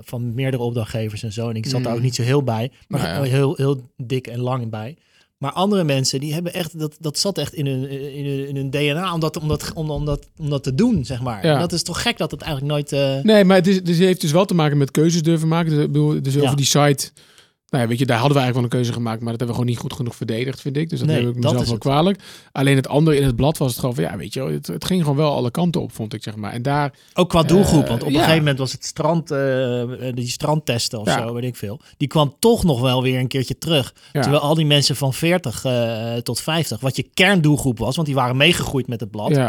van 0.00 0.34
meerdere 0.34 0.62
opdrachtgevers 0.62 1.22
en 1.22 1.32
zo. 1.32 1.48
En 1.48 1.54
ik 1.56 1.66
zat 1.66 1.82
daar 1.82 1.92
Mm. 1.92 1.98
ook 1.98 2.04
niet 2.04 2.14
zo 2.14 2.22
heel 2.22 2.42
bij, 2.42 2.70
maar 2.88 3.00
Nou 3.00 3.24
ja. 3.24 3.30
heel, 3.30 3.54
heel 3.56 3.80
dik 3.96 4.26
en 4.26 4.40
lang 4.40 4.70
bij. 4.70 4.96
Maar 5.38 5.52
andere 5.52 5.84
mensen, 5.84 6.20
die 6.20 6.32
hebben 6.34 6.52
echt, 6.54 6.78
dat, 6.78 6.96
dat 7.00 7.18
zat 7.18 7.38
echt 7.38 7.54
in 7.54 7.66
hun, 7.66 7.90
in 7.90 8.24
hun, 8.26 8.48
in 8.48 8.56
hun 8.56 8.70
DNA 8.70 9.14
om 9.14 9.20
dat, 9.20 9.36
om, 9.38 9.48
dat, 9.48 9.72
om, 9.74 9.90
om, 9.90 10.04
dat, 10.04 10.28
om 10.38 10.50
dat 10.50 10.62
te 10.62 10.74
doen, 10.74 11.04
zeg 11.04 11.20
maar. 11.20 11.46
Ja. 11.46 11.54
En 11.54 11.60
dat 11.60 11.72
is 11.72 11.82
toch 11.82 12.02
gek 12.02 12.18
dat 12.18 12.30
het 12.30 12.40
eigenlijk 12.42 12.72
nooit... 12.72 12.92
eh, 12.92 13.22
Nee, 13.22 13.44
maar 13.44 13.56
het, 13.56 13.66
is, 13.66 13.82
dus 13.82 13.96
het 13.96 14.06
heeft 14.06 14.20
dus 14.20 14.32
wel 14.32 14.44
te 14.44 14.54
maken 14.54 14.78
met 14.78 14.90
keuzes 14.90 15.22
durven 15.22 15.48
maken. 15.48 15.70
Dus, 15.70 15.84
ik 15.84 15.92
bedoel, 15.92 16.22
dus 16.22 16.38
over 16.38 16.56
die 16.56 16.66
site. 16.66 17.10
Nou 17.70 17.82
ja, 17.82 17.88
weet 17.88 17.98
je, 17.98 18.06
daar 18.06 18.18
hadden 18.18 18.36
we 18.36 18.42
eigenlijk 18.42 18.54
wel 18.54 18.78
een 18.80 18.84
keuze 18.84 18.92
gemaakt, 19.00 19.20
maar 19.22 19.30
dat 19.30 19.38
hebben 19.40 19.56
we 19.56 19.62
gewoon 19.62 19.70
niet 19.70 19.78
goed 19.78 19.92
genoeg 19.98 20.16
verdedigd, 20.16 20.60
vind 20.60 20.76
ik. 20.76 20.88
Dus 20.90 20.98
dat 20.98 21.08
Nee, 21.08 21.18
neem 21.20 21.28
ik 21.28 21.34
mezelf 21.36 21.68
wel 21.68 21.78
kwalijk. 21.78 22.20
Alleen 22.52 22.76
het 22.76 22.88
andere 22.88 23.16
in 23.16 23.24
het 23.24 23.36
blad 23.36 23.58
was 23.58 23.70
het 23.70 23.80
gewoon 23.80 23.94
van, 23.94 24.04
ja, 24.04 24.16
weet 24.16 24.34
je, 24.34 24.42
het, 24.42 24.66
het 24.66 24.84
ging 24.84 25.00
gewoon 25.02 25.16
wel 25.16 25.34
alle 25.34 25.50
kanten 25.50 25.80
op, 25.80 25.92
vond 25.92 26.14
ik, 26.14 26.22
zeg 26.22 26.36
maar. 26.36 26.52
En 26.52 26.62
daar, 26.62 26.92
Ook 27.14 27.28
qua 27.28 27.42
doelgroep, 27.42 27.82
Eh, 27.82 27.88
want 27.88 28.02
op 28.02 28.08
een 28.08 28.14
gegeven 28.14 28.36
moment 28.38 28.58
was 28.58 28.72
het 28.72 28.84
strand, 28.84 29.30
eh, 29.30 29.82
die 30.14 30.28
strandtesten 30.28 31.00
of 31.00 31.06
Ja. 31.06 31.26
zo, 31.26 31.34
weet 31.34 31.44
ik 31.44 31.56
veel. 31.56 31.80
Die 31.96 32.08
kwam 32.08 32.34
toch 32.38 32.64
nog 32.64 32.80
wel 32.80 33.02
weer 33.02 33.18
een 33.18 33.28
keertje 33.28 33.58
terug. 33.58 33.94
Terwijl 34.12 34.38
al 34.42 34.54
die 34.54 34.66
mensen 34.66 34.96
van 34.96 35.14
40 35.14 35.64
eh, 35.64 36.14
tot 36.16 36.40
50, 36.40 36.80
wat 36.80 36.96
je 36.96 37.02
kerndoelgroep 37.14 37.78
was, 37.78 37.94
want 37.94 38.06
die 38.06 38.16
waren 38.16 38.36
meegegroeid 38.36 38.86
met 38.88 39.00
het 39.00 39.10
blad, 39.10 39.40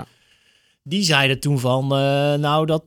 die 0.83 1.03
zeiden 1.03 1.39
toen 1.39 1.59
van, 1.59 1.87
nou, 2.39 2.65
dat, 2.65 2.83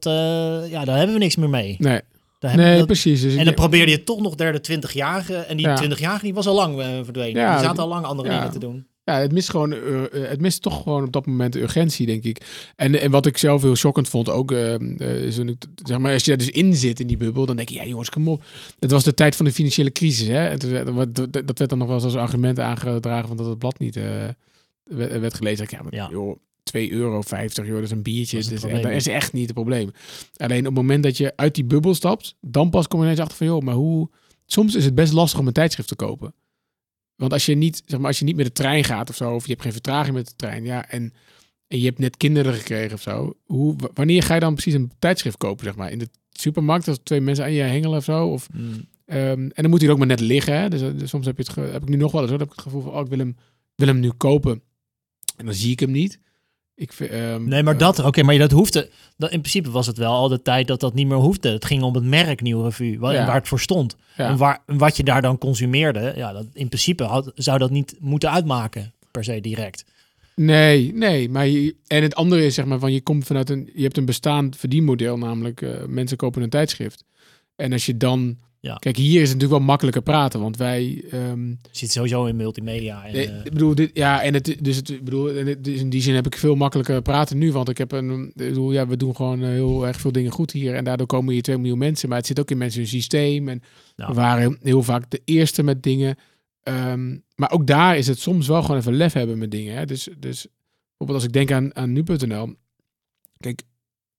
ja, 0.70 0.84
daar 0.84 0.96
hebben 0.96 1.14
we 1.14 1.18
niks 1.22 1.36
meer 1.36 1.50
mee. 1.50 1.76
nee, 1.78 2.00
Nee, 2.42 2.76
dat- 2.78 2.86
precies. 2.86 3.20
Dus 3.20 3.32
ik 3.32 3.38
en 3.38 3.44
dan 3.44 3.54
probeerde 3.54 3.90
je 3.90 4.04
toch 4.04 4.20
nog 4.20 4.34
derde 4.34 4.60
20-jarige. 4.60 5.34
En 5.34 5.56
die 5.56 5.66
Ja. 5.66 5.76
20-jarige 5.82 6.24
die 6.24 6.34
was 6.34 6.46
al 6.46 6.54
lang 6.54 6.80
eh, 6.80 6.88
verdwenen. 7.02 7.40
Ja, 7.42 7.54
die 7.56 7.64
zaten 7.64 7.82
al 7.82 7.88
lang 7.88 8.04
andere 8.04 8.28
dingen 8.28 8.50
te 8.50 8.58
doen. 8.58 8.86
Ja, 9.04 9.18
het 9.18 9.32
mist 9.32 9.50
gewoon, 9.50 9.72
uh, 9.72 10.02
het 10.12 10.40
mist 10.40 10.62
toch 10.62 10.82
gewoon 10.82 11.04
op 11.04 11.12
dat 11.12 11.26
moment 11.26 11.52
de 11.52 11.60
urgentie, 11.60 12.06
denk 12.06 12.24
ik. 12.24 12.70
En, 12.76 13.00
en 13.00 13.10
wat 13.10 13.26
ik 13.26 13.38
zelf 13.38 13.62
heel 13.62 13.76
shockend 13.76 14.08
vond, 14.08 14.28
ook, 14.28 14.52
uh, 14.52 14.78
is, 14.98 15.40
zeg 15.84 15.98
maar, 15.98 16.12
als 16.12 16.24
je 16.24 16.28
daar 16.28 16.38
dus 16.38 16.50
in 16.50 16.74
zit 16.74 17.00
in 17.00 17.06
die 17.06 17.16
bubbel, 17.16 17.46
dan 17.46 17.56
denk 17.56 17.68
je, 17.68 17.74
ja 17.74 17.84
jongens, 17.84 18.10
kom 18.10 18.28
op. 18.28 18.44
Het 18.78 18.90
was 18.90 19.04
de 19.04 19.14
tijd 19.14 19.36
van 19.36 19.44
de 19.44 19.52
financiële 19.52 19.92
crisis, 19.92 20.26
hè. 20.26 20.56
Dat 20.56 21.58
werd 21.58 21.68
dan 21.68 21.78
nog 21.78 21.86
wel 21.86 21.96
eens 21.96 22.04
als 22.04 22.16
argument 22.16 22.58
aangedragen 22.58 23.28
van 23.28 23.36
dat 23.36 23.46
het 23.46 23.58
blad 23.58 23.78
niet 23.78 23.98
werd 24.84 25.34
gelezen. 25.34 25.66
Ja, 25.70 25.82
maar, 25.82 25.94
ja. 25.94 26.08
joh, 26.10 26.36
2,50 26.76 26.88
euro, 26.90 27.22
joh, 27.54 27.74
dat 27.74 27.82
is 27.82 27.90
een 27.90 28.02
biertje. 28.02 28.36
Dat 28.36 28.52
is, 28.52 28.60
dus, 28.60 28.82
dat 28.82 28.90
is 28.90 29.06
echt 29.06 29.32
niet 29.32 29.44
het 29.44 29.54
probleem. 29.54 29.90
Alleen 30.36 30.58
op 30.58 30.64
het 30.64 30.74
moment 30.74 31.02
dat 31.02 31.16
je 31.16 31.36
uit 31.36 31.54
die 31.54 31.64
bubbel 31.64 31.94
stapt, 31.94 32.36
dan 32.40 32.70
pas 32.70 32.88
kom 32.88 32.98
je 32.98 33.04
ineens 33.04 33.20
achter 33.20 33.36
van, 33.36 33.46
joh, 33.46 33.62
maar 33.62 33.74
hoe... 33.74 34.10
Soms 34.46 34.74
is 34.74 34.84
het 34.84 34.94
best 34.94 35.12
lastig 35.12 35.40
om 35.40 35.46
een 35.46 35.52
tijdschrift 35.52 35.88
te 35.88 35.94
kopen. 35.94 36.34
Want 37.16 37.32
als 37.32 37.46
je 37.46 37.54
niet, 37.54 37.82
zeg 37.86 37.98
maar, 37.98 38.08
als 38.08 38.18
je 38.18 38.24
niet 38.24 38.36
met 38.36 38.46
de 38.46 38.52
trein 38.52 38.84
gaat 38.84 39.10
of 39.10 39.16
zo, 39.16 39.34
of 39.34 39.44
je 39.44 39.50
hebt 39.50 39.62
geen 39.62 39.72
vertraging 39.72 40.14
met 40.14 40.26
de 40.26 40.36
trein, 40.36 40.64
ja, 40.64 40.88
en, 40.88 41.12
en 41.66 41.78
je 41.78 41.84
hebt 41.84 41.98
net 41.98 42.16
kinderen 42.16 42.54
gekregen 42.54 42.92
of 42.92 43.02
zo, 43.02 43.36
hoe, 43.44 43.76
wanneer 43.94 44.22
ga 44.22 44.34
je 44.34 44.40
dan 44.40 44.54
precies 44.54 44.74
een 44.74 44.92
tijdschrift 44.98 45.36
kopen, 45.36 45.64
zeg 45.64 45.76
maar? 45.76 45.90
In 45.90 45.98
de 45.98 46.08
supermarkt, 46.30 46.88
als 46.88 46.98
twee 47.02 47.20
mensen 47.20 47.44
aan 47.44 47.52
je 47.52 47.62
hengelen 47.62 47.98
of 47.98 48.04
zo? 48.04 48.26
Of, 48.26 48.48
mm. 48.52 48.86
en 49.04 49.52
dan 49.54 49.70
moet 49.70 49.80
hij 49.80 49.90
ook 49.90 49.98
maar 49.98 50.06
net 50.06 50.20
liggen. 50.20 50.60
Hè? 50.60 50.68
Dus, 50.68 50.80
dus, 50.80 51.10
soms 51.10 51.26
heb, 51.26 51.36
je 51.36 51.42
het, 51.42 51.72
heb 51.72 51.82
ik 51.82 51.88
nu 51.88 51.96
nog 51.96 52.12
wel 52.12 52.20
eens, 52.20 52.30
hoor, 52.30 52.38
heb 52.38 52.48
ik 52.48 52.54
het 52.54 52.64
gevoel 52.64 52.82
van, 52.82 52.92
oh, 52.92 53.00
ik 53.00 53.08
wil 53.08 53.18
hem, 53.18 53.36
wil 53.74 53.86
hem 53.86 54.00
nu 54.00 54.10
kopen. 54.10 54.62
En 55.36 55.44
dan 55.44 55.54
zie 55.54 55.72
ik 55.72 55.80
hem 55.80 55.90
niet. 55.90 56.18
Ik 56.74 56.98
um, 57.00 57.48
nee, 57.48 57.62
maar 57.62 57.78
dat, 57.78 58.04
oké, 58.04 58.22
maar 58.22 58.38
dat 58.38 58.50
hoefde. 58.50 58.90
Dat, 59.16 59.30
in 59.30 59.40
principe 59.40 59.70
was 59.70 59.86
het 59.86 59.98
wel 59.98 60.12
al 60.12 60.28
de 60.28 60.42
tijd 60.42 60.66
dat 60.66 60.80
dat 60.80 60.94
niet 60.94 61.06
meer 61.06 61.16
hoefde. 61.16 61.48
Het 61.48 61.64
ging 61.64 61.82
om 61.82 61.94
het 61.94 62.04
merk 62.04 62.40
Nieuw 62.40 62.62
Revue, 62.62 62.98
waar, 62.98 63.26
waar 63.26 63.34
het 63.34 63.48
voor 63.48 63.60
stond. 63.60 63.96
En 64.16 64.36
waar, 64.36 64.62
wat 64.66 64.96
je 64.96 65.02
daar 65.02 65.22
dan 65.22 65.38
consumeerde, 65.38 66.12
ja, 66.16 66.32
dat, 66.32 66.46
in 66.52 66.68
principe 66.68 67.04
had, 67.04 67.32
zou 67.34 67.58
dat 67.58 67.70
niet 67.70 67.96
moeten 67.98 68.30
uitmaken, 68.30 68.92
per 69.10 69.24
se 69.24 69.40
direct. 69.40 69.84
Nee, 70.34 70.94
nee, 70.94 71.28
maar 71.28 71.46
je, 71.46 71.74
en 71.86 72.02
het 72.02 72.14
andere 72.14 72.44
is 72.44 72.54
zeg 72.54 72.64
maar 72.64 72.78
van 72.78 72.92
je 72.92 73.00
komt 73.00 73.26
vanuit 73.26 73.50
een, 73.50 73.70
je 73.74 73.82
hebt 73.82 73.96
een 73.96 74.04
bestaand 74.04 74.56
verdienmodel, 74.56 75.18
namelijk 75.18 75.60
uh, 75.60 75.84
mensen 75.86 76.16
kopen 76.16 76.42
een 76.42 76.50
tijdschrift. 76.50 77.04
En 77.56 77.72
als 77.72 77.86
je 77.86 77.96
dan 77.96 78.36
ja. 78.62 78.74
Kijk, 78.74 78.96
hier 78.96 79.22
is 79.22 79.28
het 79.28 79.38
natuurlijk 79.38 79.58
wel 79.58 79.68
makkelijker 79.68 80.02
praten, 80.02 80.40
want 80.40 80.56
wij... 80.56 81.04
Um, 81.12 81.58
Zit 81.70 81.92
sowieso 81.92 82.24
in 82.24 82.36
multimedia. 82.36 83.04
En, 83.04 83.12
nee, 83.12 83.28
uh, 83.28 83.44
ik 83.44 83.52
bedoel, 83.52 83.74
dit, 83.74 83.90
ja, 83.94 84.22
en 84.22 84.34
het, 84.34 84.56
dus 84.60 84.76
het, 84.76 84.90
ik 84.90 85.04
bedoel, 85.04 85.30
en 85.30 85.46
het, 85.46 85.64
dus 85.64 85.80
in 85.80 85.90
die 85.90 86.02
zin 86.02 86.14
heb 86.14 86.26
ik 86.26 86.36
veel 86.36 86.54
makkelijker 86.54 87.02
praten 87.02 87.38
nu, 87.38 87.52
want 87.52 87.68
ik 87.68 87.78
heb 87.78 87.92
een, 87.92 88.26
ik 88.26 88.34
bedoel, 88.34 88.72
ja, 88.72 88.86
we 88.86 88.96
doen 88.96 89.16
gewoon 89.16 89.42
eh, 89.42 89.48
heel 89.48 89.86
erg 89.86 90.00
veel 90.00 90.12
dingen 90.12 90.30
goed 90.30 90.50
hier 90.50 90.74
en 90.74 90.84
daardoor 90.84 91.06
komen 91.06 91.32
hier 91.32 91.42
2 91.42 91.58
miljoen 91.58 91.78
mensen, 91.78 92.08
maar 92.08 92.18
het 92.18 92.26
zit 92.26 92.40
ook 92.40 92.50
in 92.50 92.58
mensen 92.58 92.80
hun 92.80 92.88
systeem 92.88 93.48
en 93.48 93.62
we 93.96 94.12
waren 94.12 94.58
heel 94.62 94.82
vaak 94.82 95.10
de 95.10 95.20
eerste 95.24 95.62
met 95.62 95.82
dingen. 95.82 96.16
Um, 96.64 97.22
maar 97.34 97.50
ook 97.50 97.66
daar 97.66 97.96
is 97.96 98.06
het 98.06 98.18
soms 98.18 98.46
wel 98.46 98.62
gewoon 98.62 98.76
even 98.76 98.96
lef 98.96 99.12
hebben 99.12 99.38
met 99.38 99.50
dingen. 99.50 99.76
Hè? 99.76 99.84
Dus, 99.84 100.08
dus 100.18 100.46
bijvoorbeeld 100.88 101.18
als 101.18 101.24
ik 101.24 101.32
denk 101.32 101.52
aan, 101.52 101.76
aan 101.76 101.92
nu.nl, 101.92 102.54
kijk, 103.38 103.62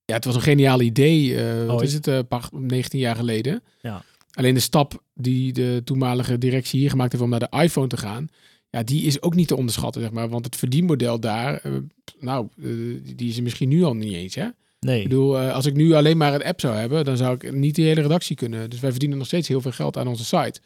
ja, 0.06 0.16
het 0.16 0.26
was 0.26 0.36
een 0.36 0.42
geniaal 0.42 0.82
idee. 0.82 1.26
Uh, 1.26 1.66
wat 1.66 1.82
is 1.82 1.94
het, 1.94 2.08
uh, 2.08 2.20
19 2.52 3.00
jaar 3.00 3.16
geleden. 3.16 3.64
Ja. 3.82 4.04
Alleen 4.34 4.54
de 4.54 4.60
stap 4.60 5.04
die 5.14 5.54
de 5.54 5.82
toenmalige 5.84 6.38
directie 6.38 6.80
hier 6.80 6.90
gemaakt 6.90 7.12
heeft 7.12 7.24
om 7.24 7.30
naar 7.30 7.40
de 7.40 7.58
iPhone 7.62 7.88
te 7.88 7.98
gaan, 7.98 8.30
ja, 8.70 8.84
die 8.84 9.04
is 9.04 9.22
ook 9.22 9.36
niet 9.36 9.48
te 9.48 9.56
onderschatten, 9.56 10.02
zeg 10.02 10.12
maar. 10.12 10.30
Want 10.30 10.46
het 10.46 10.56
verdienmodel 10.56 11.20
daar, 11.20 11.62
uh, 11.66 11.74
nou, 12.20 12.48
uh, 12.56 13.00
die 13.16 13.30
is 13.30 13.38
er 13.38 13.44
misschien 13.44 13.70
nu 13.70 13.84
al 13.84 13.96
niet 13.96 14.14
eens, 14.14 14.36
hè? 14.36 14.48
Nee. 14.80 15.02
Ik 15.02 15.08
bedoel, 15.08 15.42
uh, 15.42 15.54
als 15.54 15.66
ik 15.66 15.74
nu 15.74 15.94
alleen 15.94 16.18
maar 16.18 16.34
een 16.34 16.44
app 16.44 16.60
zou 16.60 16.76
hebben, 16.76 17.06
dan 17.06 17.18
zou 17.18 17.36
ik 17.36 17.52
niet 17.52 17.76
die 17.76 17.86
hele 17.86 18.02
redactie 18.02 18.36
kunnen. 18.36 18.70
Dus 18.70 18.80
wij 18.80 18.92
verdienen 18.92 19.18
nog 19.18 19.28
steeds 19.28 19.48
heel 19.48 19.62
veel 19.62 19.72
geld 19.72 19.98
aan 19.98 20.08
onze 20.08 20.26
site. 20.26 20.60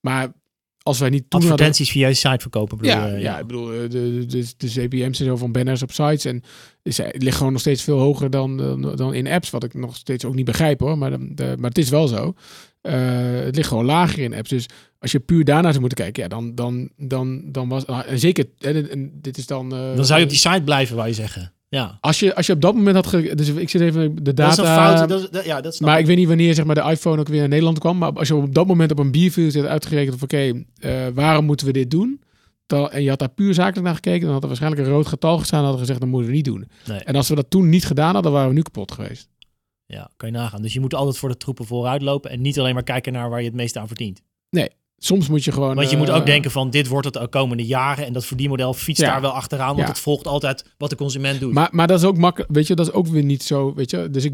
Maar 0.00 0.32
als 0.82 0.98
wij 0.98 1.10
niet 1.10 1.30
toen 1.30 1.40
advertenties 1.40 1.92
hadden... 1.92 2.02
via 2.02 2.08
je 2.08 2.30
site 2.30 2.42
verkopen. 2.42 2.78
Bedoel, 2.78 2.92
ja, 2.92 3.06
ja, 3.06 3.38
ik 3.38 3.46
bedoel, 3.46 3.66
de, 3.66 3.88
de, 3.88 4.26
de, 4.26 4.46
de 4.56 4.66
CPM's 4.66 5.20
en 5.20 5.26
zo 5.26 5.36
van 5.36 5.52
banners 5.52 5.82
op 5.82 5.92
sites 5.92 6.24
en 6.24 6.42
is, 6.82 6.98
het 6.98 7.22
ligt 7.22 7.36
gewoon 7.36 7.52
nog 7.52 7.60
steeds 7.60 7.82
veel 7.82 7.98
hoger 7.98 8.30
dan, 8.30 8.56
dan, 8.56 8.96
dan 8.96 9.14
in 9.14 9.26
apps, 9.26 9.50
wat 9.50 9.64
ik 9.64 9.74
nog 9.74 9.96
steeds 9.96 10.24
ook 10.24 10.34
niet 10.34 10.44
begrijp 10.44 10.80
hoor, 10.80 10.98
maar, 10.98 11.10
de, 11.10 11.54
maar 11.58 11.68
het 11.68 11.78
is 11.78 11.88
wel 11.88 12.08
zo. 12.08 12.34
Uh, 12.82 12.94
het 13.44 13.56
ligt 13.56 13.68
gewoon 13.68 13.84
lager 13.84 14.18
in 14.18 14.34
apps. 14.34 14.48
Dus 14.48 14.66
als 14.98 15.12
je 15.12 15.20
puur 15.20 15.44
daarnaar 15.44 15.70
zou 15.70 15.80
moeten 15.80 15.98
kijken, 15.98 16.22
ja, 16.22 16.28
dan, 16.28 16.54
dan, 16.54 16.90
dan, 16.96 17.42
dan 17.52 17.68
was. 17.68 17.84
Uh, 17.86 18.00
zeker, 18.14 18.44
en, 18.58 19.10
dit 19.14 19.38
is 19.38 19.46
dan. 19.46 19.74
Uh, 19.74 19.96
dan 19.96 20.06
zou 20.06 20.18
je 20.18 20.24
op 20.24 20.30
die 20.30 20.40
site 20.40 20.62
blijven, 20.64 20.96
waar 20.96 21.08
je 21.08 21.14
zeggen. 21.14 21.52
Ja. 21.70 21.98
Als 22.00 22.18
je, 22.18 22.34
als 22.34 22.46
je 22.46 22.52
op 22.52 22.60
dat 22.60 22.74
moment 22.74 22.96
had. 22.96 23.06
Ge 23.06 23.34
dus 23.34 23.48
ik 23.48 23.68
zit 23.68 23.80
even 23.80 24.24
de 24.24 24.34
data. 24.34 24.56
Dat 24.56 24.64
is 24.64 24.70
een 24.70 24.74
fout. 24.74 25.08
Dat 25.08 25.34
is, 25.34 25.44
ja, 25.44 25.60
dat 25.60 25.80
maar 25.80 25.98
ik. 25.98 26.06
weet 26.06 26.16
niet 26.16 26.28
wanneer 26.28 26.54
zeg 26.54 26.64
maar, 26.64 26.74
de 26.74 26.90
iPhone 26.90 27.20
ook 27.20 27.28
weer 27.28 27.38
naar 27.38 27.48
Nederland 27.48 27.78
kwam. 27.78 27.98
Maar 27.98 28.12
als 28.12 28.28
je 28.28 28.34
op 28.34 28.54
dat 28.54 28.66
moment 28.66 28.90
op 28.90 28.98
een 28.98 29.10
biervuur 29.10 29.50
zit 29.50 29.64
uitgerekend. 29.64 30.14
Of 30.14 30.22
oké, 30.22 30.64
okay, 30.80 31.12
waarom 31.12 31.44
moeten 31.44 31.66
we 31.66 31.72
dit 31.72 31.90
doen? 31.90 32.20
Dan, 32.66 32.90
en 32.90 33.02
je 33.02 33.08
had 33.08 33.18
daar 33.18 33.28
puur 33.28 33.54
zakelijk 33.54 33.84
naar 33.84 33.94
gekeken. 33.94 34.20
Dan 34.20 34.32
had 34.32 34.42
er 34.42 34.48
waarschijnlijk 34.48 34.82
een 34.82 34.92
rood 34.92 35.06
getal 35.06 35.38
gestaan. 35.38 35.58
En 35.58 35.64
hadden 35.64 35.80
gezegd, 35.80 36.00
dat 36.00 36.08
moeten 36.08 36.30
we 36.30 36.36
niet 36.36 36.44
doen. 36.44 36.68
Nee. 36.86 36.98
En 36.98 37.14
als 37.14 37.28
we 37.28 37.34
dat 37.34 37.50
toen 37.50 37.68
niet 37.68 37.86
gedaan 37.86 38.04
hadden, 38.04 38.22
dan 38.22 38.32
waren 38.32 38.48
we 38.48 38.54
nu 38.54 38.62
kapot 38.62 38.92
geweest. 38.92 39.28
Ja, 39.86 40.10
kan 40.16 40.28
je 40.28 40.34
nagaan. 40.34 40.62
Dus 40.62 40.72
je 40.72 40.80
moet 40.80 40.94
altijd 40.94 41.18
voor 41.18 41.28
de 41.28 41.36
troepen 41.36 41.66
vooruit 41.66 42.02
lopen 42.02 42.30
en 42.30 42.40
niet 42.40 42.58
alleen 42.58 42.74
maar 42.74 42.82
kijken 42.82 43.12
naar 43.12 43.30
waar 43.30 43.40
je 43.40 43.46
het 43.46 43.54
meeste 43.54 43.78
aan 43.78 43.86
verdient. 43.86 44.22
Nee, 44.50 44.70
soms 45.02 45.28
moet 45.28 45.44
je 45.44 45.52
gewoon... 45.52 45.74
Want 45.74 45.90
je 45.90 45.96
moet 45.96 46.10
ook 46.10 46.20
eh, 46.20 46.26
denken 46.26 46.50
van 46.50 46.70
dit 46.70 46.86
wordt 46.86 47.04
het 47.04 47.14
de 47.14 47.28
komende 47.28 47.64
jaren 47.64 48.06
en 48.06 48.12
dat 48.12 48.26
verdienmodel 48.26 48.74
fietst 48.74 49.02
daar 49.02 49.20
wel 49.20 49.30
achteraan, 49.30 49.76
want 49.76 49.88
het 49.88 49.98
volgt 49.98 50.26
altijd 50.26 50.64
wat 50.78 50.90
de 50.90 50.96
consument 50.96 51.40
doet. 51.40 51.52
Maar, 51.52 51.68
maar 51.70 51.86
dat 51.86 51.98
is 51.98 52.04
ook 52.04 52.16
makkelijk, 52.16 52.50
weet 52.52 52.66
je, 52.66 52.74
dat 52.74 52.86
is 52.86 52.92
ook 52.92 53.06
weer 53.06 53.24
niet 53.24 53.42
zo, 53.42 53.74
weet 53.74 53.90
je. 53.90 54.10
Dus 54.10 54.24
ik, 54.24 54.32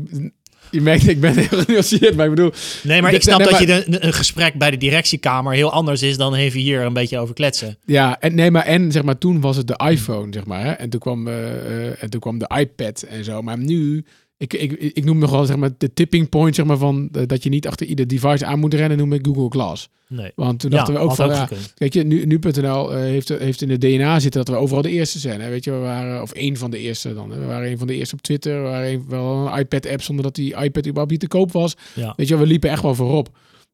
je 0.70 0.80
merkt, 0.80 1.08
ik 1.08 1.20
ben 1.20 1.34
heel 1.34 1.58
genuanceerd, 1.58 2.16
maar 2.16 2.24
ik 2.24 2.34
bedoel... 2.34 2.52
Nee, 2.82 3.02
maar 3.02 3.14
ik 3.14 3.22
snap 3.22 3.44
dat 3.44 3.58
je 3.58 3.66
de, 3.66 3.84
een 3.88 4.12
gesprek 4.12 4.54
bij 4.54 4.70
de 4.70 4.76
directiekamer 4.76 5.52
heel 5.52 5.72
anders 5.72 6.02
is 6.02 6.16
dan 6.16 6.34
even 6.34 6.60
hier 6.60 6.82
een 6.82 6.92
beetje 6.92 7.18
over 7.18 7.34
kletsen. 7.34 7.78
Ja, 7.84 8.20
en 8.20 8.34
nee, 8.34 8.50
maar 8.50 8.64
en 8.64 8.92
zeg 8.92 9.02
maar 9.02 9.18
toen 9.18 9.40
was 9.40 9.56
het 9.56 9.66
de 9.66 9.80
iPhone, 9.90 10.32
zeg 10.32 10.44
maar, 10.44 10.64
hè, 10.64 10.70
en 10.70 10.90
toen 10.90 11.00
kwam, 11.00 11.28
uh, 11.28 12.02
en 12.02 12.10
toen 12.10 12.20
kwam 12.20 12.38
de 12.38 12.50
iPad 12.58 13.02
en 13.02 13.24
zo, 13.24 13.42
maar 13.42 13.58
nu 13.58 14.04
ik, 14.38 14.52
ik, 14.52 14.72
ik 14.72 15.04
noem 15.04 15.18
nog 15.18 15.30
wel 15.30 15.44
zeg 15.44 15.56
maar, 15.56 15.70
de 15.78 15.92
tipping 15.92 16.28
point 16.28 16.54
zeg 16.54 16.66
maar, 16.66 16.78
van 16.78 17.08
uh, 17.12 17.22
dat 17.26 17.42
je 17.42 17.48
niet 17.48 17.66
achter 17.66 17.86
ieder 17.86 18.06
device 18.06 18.46
aan 18.46 18.58
moet 18.58 18.74
rennen, 18.74 18.98
noem 18.98 19.12
ik 19.12 19.26
Google 19.26 19.48
Glass. 19.48 19.88
Nee. 20.08 20.32
Want 20.34 20.60
toen 20.60 20.70
dachten 20.70 20.94
we 20.94 21.00
ook 21.00 21.14
van, 21.14 21.28
ja, 21.28 21.48
kijk 21.74 21.92
je, 21.92 22.02
nu, 22.02 22.24
nu.nl 22.24 22.92
uh, 22.92 22.98
heeft, 22.98 23.28
heeft 23.28 23.62
in 23.62 23.68
de 23.68 23.78
DNA 23.78 24.20
zitten 24.20 24.44
dat 24.44 24.54
we 24.54 24.60
overal 24.60 24.82
de 24.82 24.90
eerste 24.90 25.18
zijn. 25.18 25.40
Hè? 25.40 25.48
Weet 25.48 25.64
je, 25.64 25.70
we 25.70 25.78
waren, 25.78 26.22
of 26.22 26.32
één 26.32 26.56
van 26.56 26.70
de 26.70 26.78
eerste 26.78 27.14
dan. 27.14 27.30
Hè? 27.30 27.38
We 27.38 27.46
waren 27.46 27.70
een 27.70 27.78
van 27.78 27.86
de 27.86 27.94
eerste 27.94 28.14
op 28.14 28.22
Twitter. 28.22 28.62
We 28.62 28.68
waren 28.68 28.92
een, 28.92 29.04
wel 29.08 29.46
een 29.46 29.58
iPad-app 29.58 30.02
zonder 30.02 30.24
dat 30.24 30.34
die 30.34 30.56
iPad 30.56 30.82
überhaupt 30.82 31.10
niet 31.10 31.20
te 31.20 31.28
koop 31.28 31.52
was. 31.52 31.74
Ja. 31.94 32.12
Weet 32.16 32.28
je, 32.28 32.36
we 32.36 32.46
liepen 32.46 32.70
echt 32.70 32.82
wel 32.82 32.94
voorop. 32.94 33.28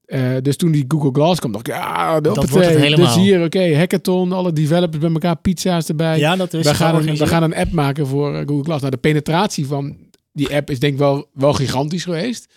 Uh, 0.07 0.37
dus 0.43 0.57
toen 0.57 0.73
die 0.73 0.85
Google 0.89 1.11
Glass 1.13 1.41
kwam, 1.41 1.53
dacht 1.53 1.69
ik, 1.69 1.75
ja, 1.75 2.21
dat 2.21 2.51
wordt 2.51 2.67
het 2.67 2.79
helemaal. 2.79 3.07
Dus 3.07 3.25
hier, 3.25 3.37
oké, 3.37 3.45
okay, 3.45 3.75
hackathon, 3.75 4.33
alle 4.33 4.53
developers 4.53 4.99
bij 4.99 5.11
elkaar, 5.13 5.37
pizza's 5.37 5.89
erbij. 5.89 6.19
Ja, 6.19 6.37
dat 6.37 6.55
is 6.55 6.67
we 6.67 6.75
gaan, 6.75 7.09
een, 7.09 7.17
we 7.17 7.27
gaan 7.27 7.43
een 7.43 7.55
app 7.55 7.73
maken 7.73 8.07
voor 8.07 8.35
Google 8.35 8.63
Glass. 8.63 8.81
Nou, 8.81 8.91
de 8.91 8.97
penetratie 8.97 9.67
van 9.67 9.97
die 10.33 10.55
app 10.55 10.71
is 10.71 10.79
denk 10.79 10.93
ik 10.93 10.99
wel, 10.99 11.29
wel 11.33 11.53
gigantisch 11.53 12.05
geweest. 12.05 12.53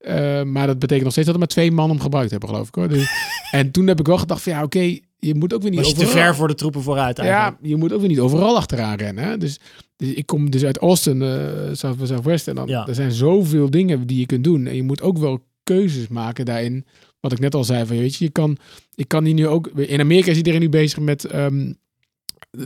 Uh, 0.00 0.42
maar 0.42 0.66
dat 0.66 0.78
betekent 0.78 1.04
nog 1.04 1.12
steeds 1.12 1.26
dat 1.26 1.34
er 1.34 1.40
maar 1.40 1.50
twee 1.50 1.72
man 1.72 1.90
om 1.90 2.00
gebruikt 2.00 2.30
hebben, 2.30 2.48
geloof 2.48 2.68
ik. 2.68 2.74
Hoor. 2.74 2.88
Dus, 2.88 3.10
en 3.50 3.70
toen 3.70 3.86
heb 3.86 4.00
ik 4.00 4.06
wel 4.06 4.18
gedacht 4.18 4.42
van 4.42 4.52
ja, 4.52 4.62
oké, 4.62 4.98
je 5.18 5.34
moet 5.34 5.54
ook 5.54 5.62
weer 5.62 5.70
niet 5.70 5.80
Was 5.80 5.88
je 5.88 5.94
overal... 5.94 6.12
te 6.12 6.18
ver 6.18 6.34
voor 6.34 6.48
de 6.48 6.54
troepen 6.54 6.82
vooruit 6.82 7.18
eigenlijk. 7.18 7.58
Ja, 7.60 7.68
je 7.68 7.76
moet 7.76 7.92
ook 7.92 8.00
weer 8.00 8.08
niet 8.08 8.20
overal 8.20 8.56
achteraan 8.56 8.96
rennen. 8.96 9.24
Hè? 9.24 9.38
Dus, 9.38 9.58
dus 9.96 10.12
ik 10.12 10.26
kom 10.26 10.50
dus 10.50 10.64
uit 10.64 10.78
Austin, 10.78 11.22
uh, 11.22 11.38
South, 11.72 11.96
Southwest. 12.02 12.48
En 12.48 12.54
dan, 12.54 12.66
ja. 12.66 12.86
er 12.86 12.94
zijn 12.94 13.12
zoveel 13.12 13.70
dingen 13.70 14.06
die 14.06 14.18
je 14.18 14.26
kunt 14.26 14.44
doen. 14.44 14.66
En 14.66 14.76
je 14.76 14.82
moet 14.82 15.02
ook 15.02 15.18
wel 15.18 15.44
keuzes 15.62 16.08
maken 16.08 16.44
daarin. 16.44 16.86
Wat 17.20 17.32
ik 17.32 17.38
net 17.38 17.54
al 17.54 17.64
zei, 17.64 17.86
van 17.86 17.96
weet 17.96 18.16
je, 18.16 18.24
je 18.24 18.30
kan, 18.30 18.56
ik 18.94 19.08
kan 19.08 19.24
hier 19.24 19.34
nu 19.34 19.46
ook... 19.46 19.66
In 19.66 20.00
Amerika 20.00 20.30
is 20.30 20.36
iedereen 20.36 20.60
nu 20.60 20.68
bezig 20.68 20.98
met 20.98 21.34
um, 21.34 21.76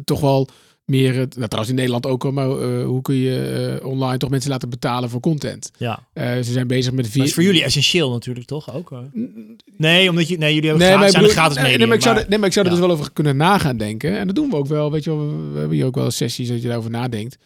toch 0.05 0.21
wel 0.21 0.49
meer, 0.88 1.14
nou, 1.14 1.29
trouwens 1.29 1.68
in 1.68 1.74
Nederland 1.74 2.07
ook 2.07 2.24
al, 2.24 2.33
maar 2.33 2.48
uh, 2.48 2.85
hoe 2.85 3.03
kun 3.03 3.14
je 3.14 3.79
uh, 3.81 3.87
online 3.87 4.18
toch 4.18 4.31
mensen 4.31 4.51
laten 4.51 4.68
betalen 4.68 5.11
voor 5.11 5.20
content? 5.20 5.70
Ja. 5.77 6.07
Uh, 6.14 6.24
ze 6.24 6.53
zijn 6.53 6.66
bezig 6.66 6.92
met 6.92 7.07
vier... 7.07 7.18
Dat 7.18 7.27
is 7.27 7.35
voor 7.35 7.42
jullie 7.42 7.62
essentieel 7.62 8.11
natuurlijk, 8.11 8.46
toch? 8.46 8.74
Ook, 8.74 8.92
nee, 9.77 10.11
omdat 10.11 10.29
je, 10.29 10.38
nee, 10.38 10.55
jullie 10.55 10.68
hebben 10.68 10.88
nee, 10.88 10.96
gratis, 10.96 11.12
zijn 11.12 11.29
gratis 11.29 11.57
nee, 11.57 11.79
nee, 11.79 11.87
maar 11.87 11.96
ik 11.96 12.03
zou, 12.03 12.14
maar, 12.14 12.24
nee, 12.29 12.38
maar 12.38 12.48
ik 12.48 12.53
zou 12.55 12.66
ja. 12.66 12.72
er 12.72 12.79
dus 12.79 12.87
wel 12.87 12.96
over 12.96 13.12
kunnen 13.12 13.37
nagaan 13.37 13.77
denken. 13.77 14.18
En 14.18 14.27
dat 14.27 14.37
doen 14.37 14.51
we 14.51 14.57
ook 14.57 14.66
wel, 14.66 14.90
weet 14.90 15.05
je 15.05 15.11
wel. 15.11 15.53
We 15.53 15.59
hebben 15.59 15.77
hier 15.77 15.87
ook 15.87 15.94
wel 15.94 16.11
sessies 16.11 16.48
dat 16.48 16.62
je 16.62 16.66
daarover 16.66 16.90
nadenkt. 16.90 17.38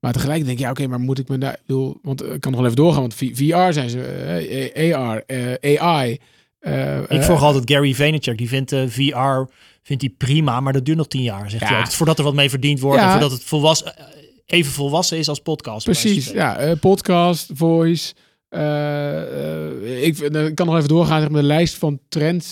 Maar 0.00 0.12
tegelijk 0.12 0.44
denk 0.44 0.58
je, 0.58 0.64
ja, 0.64 0.70
oké, 0.70 0.80
okay, 0.80 0.92
maar 0.92 1.04
moet 1.04 1.18
ik 1.18 1.28
me 1.28 1.38
daar... 1.38 1.56
Bedoel, 1.66 1.98
want 2.02 2.24
ik 2.24 2.40
kan 2.40 2.50
nog 2.50 2.60
wel 2.60 2.70
even 2.70 2.82
doorgaan, 2.82 3.00
want 3.00 3.14
VR 3.14 3.72
zijn 3.72 3.90
ze, 3.90 4.92
AR, 4.94 5.24
AI... 5.78 6.18
ik 7.08 7.22
volg 7.22 7.42
altijd 7.42 7.70
Gary 7.70 7.94
Vaynerchuk, 7.94 8.38
die 8.38 8.48
vindt 8.48 8.74
VR 8.88 9.50
vindt 9.82 10.02
hij 10.02 10.12
prima, 10.18 10.60
maar 10.60 10.72
dat 10.72 10.84
duurt 10.84 10.96
nog 10.96 11.08
tien 11.08 11.22
jaar, 11.22 11.50
zegt 11.50 11.62
ja. 11.62 11.68
hij 11.68 11.76
altijd. 11.76 11.96
Voordat 11.96 12.18
er 12.18 12.24
wat 12.24 12.34
mee 12.34 12.50
verdiend 12.50 12.80
wordt 12.80 12.98
ja. 12.98 13.04
en 13.04 13.10
voordat 13.10 13.30
het 13.30 13.44
volwassen, 13.44 13.94
even 14.46 14.72
volwassen 14.72 15.18
is 15.18 15.28
als 15.28 15.40
podcast. 15.40 15.84
Precies, 15.84 16.30
ja. 16.30 16.68
Uh, 16.68 16.72
podcast, 16.80 17.50
voice. 17.54 18.14
Uh, 18.50 18.60
uh, 18.60 20.04
ik, 20.04 20.18
ik, 20.18 20.54
kan 20.54 20.66
nog 20.66 20.76
even 20.76 20.88
doorgaan 20.88 21.20
met 21.20 21.32
de 21.32 21.42
lijst 21.42 21.74
van 21.74 22.00
trends. 22.08 22.50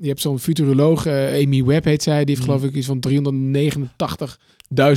je 0.00 0.08
hebt 0.08 0.20
zo'n 0.20 0.38
futuroloog, 0.38 1.06
Amy 1.06 1.64
Webb 1.64 1.84
heet 1.84 2.02
zij. 2.02 2.24
Die 2.24 2.34
heeft 2.34 2.48
mm. 2.48 2.54
geloof 2.54 2.70
ik 2.70 2.74
iets 2.74 2.86
van 2.86 3.04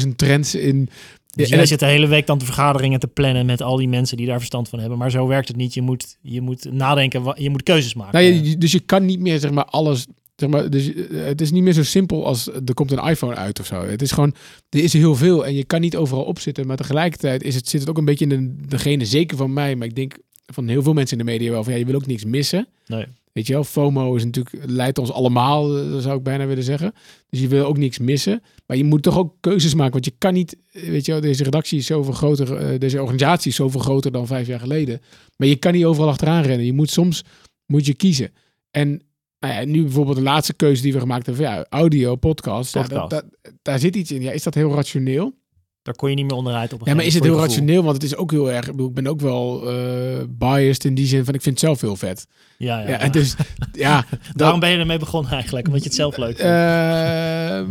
389.000 0.03 0.15
trends 0.15 0.55
in... 0.55 0.89
Dus 1.35 1.49
jij 1.49 1.65
zit 1.65 1.79
de 1.79 1.85
hele 1.85 2.07
week 2.07 2.27
dan 2.27 2.37
de 2.37 2.45
vergaderingen 2.45 2.99
te 2.99 3.07
plannen 3.07 3.45
met 3.45 3.61
al 3.61 3.77
die 3.77 3.87
mensen 3.87 4.17
die 4.17 4.25
daar 4.25 4.37
verstand 4.37 4.69
van 4.69 4.79
hebben. 4.79 4.97
Maar 4.97 5.11
zo 5.11 5.27
werkt 5.27 5.47
het 5.47 5.57
niet. 5.57 5.73
Je 5.73 5.81
moet, 5.81 6.17
je 6.21 6.41
moet 6.41 6.71
nadenken, 6.71 7.33
je 7.35 7.49
moet 7.49 7.63
keuzes 7.63 7.93
maken. 7.93 8.21
Nou, 8.21 8.33
je, 8.33 8.57
dus 8.57 8.71
je 8.71 8.79
kan 8.79 9.05
niet 9.05 9.19
meer 9.19 9.39
zeg 9.39 9.51
maar 9.51 9.65
alles 9.65 10.07
Zeg 10.39 10.49
maar, 10.49 10.69
dus 10.69 10.93
eh, 10.93 11.23
het 11.23 11.41
is 11.41 11.51
niet 11.51 11.63
meer 11.63 11.73
zo 11.73 11.83
simpel 11.83 12.25
als 12.25 12.47
er 12.47 12.73
komt 12.73 12.91
een 12.91 13.07
iPhone 13.07 13.35
uit 13.35 13.59
of 13.59 13.65
zo. 13.65 13.85
Het 13.85 14.01
is 14.01 14.11
gewoon, 14.11 14.35
er 14.69 14.83
is 14.83 14.93
heel 14.93 15.15
veel 15.15 15.45
en 15.45 15.55
je 15.55 15.65
kan 15.65 15.81
niet 15.81 15.95
overal 15.95 16.23
op 16.23 16.39
zitten. 16.39 16.67
Maar 16.67 16.77
tegelijkertijd 16.77 17.43
is 17.43 17.55
het, 17.55 17.67
zit 17.67 17.79
het 17.79 17.89
ook 17.89 17.97
een 17.97 18.05
beetje 18.05 18.27
in 18.27 18.57
de, 18.57 18.67
degene, 18.67 19.05
zeker 19.05 19.37
van 19.37 19.53
mij, 19.53 19.75
maar 19.75 19.87
ik 19.87 19.95
denk 19.95 20.17
van 20.45 20.67
heel 20.67 20.83
veel 20.83 20.93
mensen 20.93 21.17
in 21.17 21.25
de 21.25 21.31
media 21.31 21.51
wel 21.51 21.63
van 21.63 21.73
ja, 21.73 21.79
je 21.79 21.85
wil 21.85 21.95
ook 21.95 22.07
niks 22.07 22.25
missen. 22.25 22.67
Nee. 22.85 23.05
Weet 23.31 23.47
je 23.47 23.53
wel, 23.53 23.63
FOMO 23.63 24.15
is 24.15 24.23
natuurlijk, 24.23 24.65
leidt 24.65 24.97
ons 24.97 25.11
allemaal, 25.11 25.77
eh, 25.77 25.91
dat 25.91 26.01
zou 26.01 26.17
ik 26.17 26.23
bijna 26.23 26.45
willen 26.45 26.63
zeggen. 26.63 26.93
Dus 27.29 27.39
je 27.39 27.47
wil 27.47 27.65
ook 27.65 27.77
niks 27.77 27.97
missen. 27.97 28.41
Maar 28.65 28.77
je 28.77 28.83
moet 28.83 29.03
toch 29.03 29.17
ook 29.17 29.35
keuzes 29.39 29.73
maken. 29.73 29.93
Want 29.93 30.05
je 30.05 30.13
kan 30.17 30.33
niet, 30.33 30.57
eh, 30.71 30.89
weet 30.89 31.05
je 31.05 31.11
wel, 31.11 31.21
deze 31.21 31.43
redactie 31.43 31.79
is 31.79 31.85
zoveel 31.85 32.13
groter, 32.13 32.55
eh, 32.55 32.79
deze 32.79 33.01
organisatie 33.01 33.49
is 33.49 33.55
zoveel 33.55 33.79
groter 33.79 34.11
dan 34.11 34.27
vijf 34.27 34.47
jaar 34.47 34.59
geleden. 34.59 35.01
Maar 35.35 35.47
je 35.47 35.55
kan 35.55 35.73
niet 35.73 35.85
overal 35.85 36.09
achteraan 36.09 36.43
rennen. 36.43 36.65
Je 36.65 36.73
moet 36.73 36.89
soms, 36.89 37.23
moet 37.65 37.85
je 37.85 37.93
kiezen. 37.93 38.31
En 38.71 39.01
nou 39.39 39.53
ja, 39.53 39.65
nu 39.65 39.81
bijvoorbeeld 39.83 40.17
de 40.17 40.23
laatste 40.23 40.53
keuze 40.53 40.81
die 40.81 40.93
we 40.93 40.99
gemaakt 40.99 41.25
hebben, 41.25 41.45
van 41.45 41.53
ja, 41.55 41.65
audio, 41.69 42.15
podcast. 42.15 42.73
ja, 42.73 42.83
dat- 42.83 43.09
dat- 43.09 43.25
daar 43.61 43.79
zit 43.79 43.95
iets 43.95 44.11
in. 44.11 44.21
Ja, 44.21 44.31
is 44.31 44.43
dat 44.43 44.53
heel 44.53 44.73
rationeel? 44.73 45.37
Daar 45.81 45.95
kon 45.95 46.09
je 46.09 46.15
niet 46.15 46.25
meer 46.25 46.35
onderuit 46.35 46.73
op 46.73 46.81
Ja, 46.85 46.93
maar 46.95 47.05
is 47.05 47.13
het 47.13 47.23
heel 47.23 47.37
rationeel? 47.37 47.81
Want 47.83 47.93
het 47.93 48.03
is 48.03 48.15
ook 48.15 48.31
heel 48.31 48.51
erg, 48.51 48.65
ik 48.65 48.71
bedoel, 48.71 48.87
ik 48.87 48.93
ben 48.93 49.07
ook 49.07 49.19
wel 49.21 49.69
eh, 49.69 50.23
biased 50.29 50.85
in 50.85 50.95
die 50.95 51.05
zin 51.05 51.25
van, 51.25 51.33
ik 51.33 51.41
vind 51.41 51.55
het 51.55 51.63
zelf 51.65 51.81
heel 51.81 51.95
vet. 51.95 52.25
Ja, 52.57 52.79
ja, 52.79 52.87
Ja, 52.89 53.09
dus, 53.09 53.35
ja. 53.71 54.05
Daarom 54.33 54.59
ben 54.59 54.69
je 54.69 54.77
ermee 54.77 54.99
begonnen 54.99 55.31
eigenlijk, 55.31 55.67
omdat 55.67 55.81
je 55.81 55.87
het 55.87 55.97
zelf 55.97 56.17
leuk 56.17 56.37
vindt. 56.37 56.41
Eh, 56.41 57.61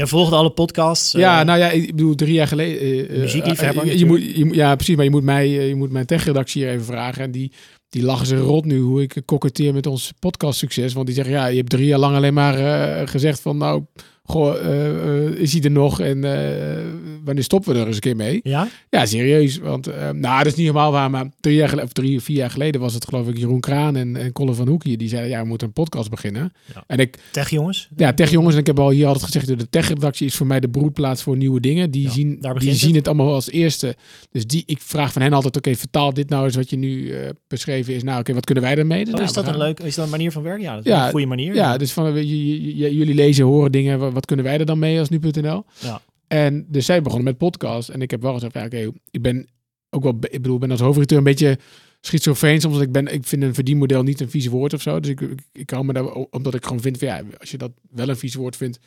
je 0.00 0.06
volgt 0.06 0.32
alle 0.32 0.50
podcasts. 0.50 1.14
eh, 1.14 1.20
ja, 1.20 1.42
nou 1.42 1.58
ja, 1.58 1.70
ik 1.70 1.86
bedoel, 1.86 2.14
drie 2.14 2.32
jaar 2.32 2.46
geleden... 2.48 2.80
eh, 2.80 3.10
eh, 3.14 3.20
Muziekliefhebber 3.20 3.82
eh, 3.82 3.92
je, 3.92 3.98
je 3.98 4.06
moet, 4.06 4.22
je, 4.36 4.48
ja, 4.54 4.74
precies, 4.74 4.96
maar 4.96 5.04
je 5.04 5.10
moet 5.10 5.22
mij, 5.24 5.44
eh, 5.58 5.68
je 5.68 5.74
moet 5.74 5.90
mijn 5.92 6.06
techredactie 6.06 6.62
hier 6.62 6.72
even 6.72 6.84
vragen. 6.84 7.22
En 7.22 7.30
die, 7.30 7.52
die 7.94 8.02
lachen 8.02 8.26
ze 8.26 8.36
rot 8.36 8.64
nu 8.64 8.80
hoe 8.80 9.02
ik 9.02 9.22
koketteer 9.24 9.74
met 9.74 9.86
ons 9.86 10.12
podcast 10.18 10.58
succes. 10.58 10.92
Want 10.92 11.06
die 11.06 11.14
zeggen, 11.14 11.34
ja, 11.34 11.46
je 11.46 11.56
hebt 11.56 11.70
drie 11.70 11.86
jaar 11.86 11.98
lang 11.98 12.16
alleen 12.16 12.34
maar 12.34 12.58
eh, 12.58 13.08
gezegd 13.08 13.40
van, 13.40 13.56
nou, 13.56 13.82
goh, 14.26 14.56
eh, 14.56 15.26
eh, 15.26 15.32
is 15.34 15.52
hij 15.52 15.62
er 15.62 15.70
nog? 15.70 16.00
En 16.00 16.24
eh, 16.24 16.82
wanneer 17.24 17.42
stoppen 17.44 17.72
we 17.74 17.80
er 17.80 17.86
eens 17.86 17.94
een 17.94 18.00
keer 18.00 18.16
mee? 18.16 18.40
Ja? 18.42 18.68
Ja, 18.90 19.06
serieus. 19.06 19.58
Want, 19.58 19.86
nou, 20.12 20.38
dat 20.38 20.46
is 20.46 20.54
niet 20.54 20.66
helemaal 20.66 20.92
waar, 20.92 21.10
maar 21.10 21.26
drie 21.40 21.54
jaar 21.56 21.68
geleden, 21.68 21.86
of 21.86 21.92
drie, 21.92 22.20
vier 22.20 22.36
jaar 22.36 22.50
geleden 22.50 22.80
was 22.80 22.94
het 22.94 23.04
geloof 23.08 23.28
ik 23.28 23.38
Jeroen 23.38 23.60
Kraan 23.60 23.96
en, 23.96 24.16
en 24.16 24.32
Colin 24.32 24.54
van 24.54 24.68
Hoekje. 24.68 24.96
Die 24.96 25.08
zeiden, 25.08 25.30
ja, 25.30 25.40
we 25.40 25.46
moeten 25.46 25.66
een 25.66 25.72
podcast 25.72 26.10
beginnen. 26.10 26.52
Ja. 26.74 26.84
En 26.86 26.98
ik, 26.98 27.18
Tech 27.30 27.50
jongens. 27.50 27.88
ja, 27.96 28.12
tech 28.12 28.30
jongens, 28.30 28.54
en 28.54 28.60
ik 28.60 28.66
heb 28.66 28.78
al 28.78 28.90
hier 28.90 29.06
altijd 29.06 29.24
gezegd, 29.24 29.58
de 29.58 29.68
techredactie 29.70 30.26
is 30.26 30.34
voor 30.34 30.46
mij 30.46 30.60
de 30.60 30.68
broedplaats 30.68 31.22
voor 31.22 31.36
nieuwe 31.36 31.60
dingen. 31.60 31.90
Die, 31.90 32.02
Ja, 32.02 32.10
zien, 32.10 32.36
daar 32.40 32.52
die 32.52 32.60
begint 32.62 32.78
zien 32.78 32.94
het 32.94 33.06
allemaal 33.06 33.34
als 33.34 33.50
eerste. 33.50 33.96
Dus 34.30 34.46
die, 34.46 34.62
ik 34.66 34.80
vraag 34.80 35.12
van 35.12 35.22
hen 35.22 35.32
altijd, 35.32 35.56
oké, 35.56 35.74
vertaal 35.74 36.14
dit 36.14 36.28
nou 36.28 36.44
eens 36.44 36.56
wat 36.56 36.70
je 36.70 36.76
nu 36.76 37.14
beschreven 37.48 37.94
is. 37.94 38.02
Nou, 38.02 38.20
oké, 38.20 38.34
wat 38.34 38.44
kunnen 38.44 38.64
wij 38.64 38.76
ermee? 38.76 39.06
Oh, 39.06 39.12
Nou, 39.12 39.22
is 39.24 39.32
dat 39.32 39.44
we 39.44 39.50
een 39.50 39.58
leuk, 39.58 39.80
is 39.80 39.94
dat 39.94 40.04
een 40.04 40.10
manier 40.10 40.32
van 40.32 40.42
werken? 40.42 40.62
Ja, 40.62 40.74
dat 40.74 40.84
is 40.86 40.92
Ja, 40.92 41.04
een 41.04 41.10
goede 41.10 41.26
manier. 41.26 41.54
Ja, 41.54 41.76
dus 41.76 41.92
van, 41.92 42.26
jullie 42.26 43.14
lezen, 43.14 43.44
horen 43.44 43.72
dingen, 43.72 44.12
wat, 44.14 44.26
kunnen 44.26 44.44
wij 44.44 44.58
er 44.58 44.66
dan 44.66 44.78
mee 44.78 44.98
als 44.98 45.08
nu.nl? 45.08 45.64
Ja. 45.80 46.02
En 46.26 46.66
dus 46.68 46.86
zij 46.86 47.02
begonnen 47.02 47.28
met 47.28 47.38
podcast. 47.38 47.88
En 47.88 48.02
ik 48.02 48.10
heb 48.10 48.22
wel 48.22 48.32
gezegd, 48.32 48.54
ja, 48.54 48.64
oké, 48.64 48.90
ik 49.10 49.22
ben 49.22 49.48
ook 49.90 50.02
wel, 50.02 50.16
ik 50.20 50.30
bedoel, 50.30 50.54
ik 50.54 50.60
ben 50.60 50.70
als 50.70 50.80
hoofdredacteur 50.80 51.18
een 51.18 51.24
beetje 51.24 51.58
schizofreen 52.00 52.60
soms. 52.60 52.78
Ik, 52.78 52.92
ben, 52.92 53.06
ik 53.06 53.26
vind 53.26 53.42
een 53.42 53.54
verdienmodel 53.54 54.02
niet 54.02 54.20
een 54.20 54.30
vies 54.30 54.46
woord 54.46 54.72
of 54.72 54.82
zo. 54.82 55.00
Dus 55.00 55.10
ik, 55.10 55.20
ik, 55.20 55.40
ik 55.52 55.70
hou 55.70 55.84
me 55.84 55.92
daar, 55.92 56.04
omdat 56.12 56.54
ik 56.54 56.64
gewoon 56.64 56.80
vind 56.80 56.98
van, 56.98 57.08
ja, 57.08 57.22
als 57.38 57.50
je 57.50 57.58
dat 57.58 57.72
wel 57.90 58.08
een 58.08 58.16
vies 58.16 58.34
woord 58.34 58.56
vindt, 58.56 58.78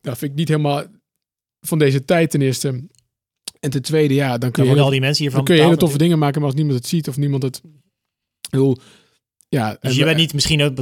dat 0.00 0.18
vind 0.18 0.30
ik 0.30 0.36
niet 0.36 0.48
helemaal 0.48 0.84
van 1.60 1.78
deze 1.78 2.04
tijd 2.04 2.30
ten 2.30 2.42
eerste. 2.42 2.88
En 3.60 3.70
ten 3.70 3.82
tweede, 3.82 4.14
ja, 4.14 4.38
dan 4.38 4.50
kun 4.50 4.52
Dan 4.52 4.62
je, 4.62 4.68
worden 4.68 4.84
al 4.84 4.88
hele, 4.88 4.90
die 4.90 5.00
mensen 5.00 5.22
hiervan 5.22 5.44
dan 5.44 5.48
kun 5.48 5.56
je 5.56 5.68
hele 5.68 5.80
toffe 5.80 5.98
dingen 5.98 6.18
maken, 6.18 6.40
maar 6.40 6.48
als 6.50 6.58
niemand 6.58 6.78
het 6.78 6.88
ziet 6.88 7.08
of 7.08 7.16
niemand 7.16 7.42
het... 7.42 7.56
Ik 8.40 8.50
bedoel, 8.50 8.78
ja, 9.48 9.76
Dus 9.80 9.96
je 9.96 10.04
bent 10.04 10.16
niet 10.16 10.32
misschien 10.32 10.62
ook 10.62 10.76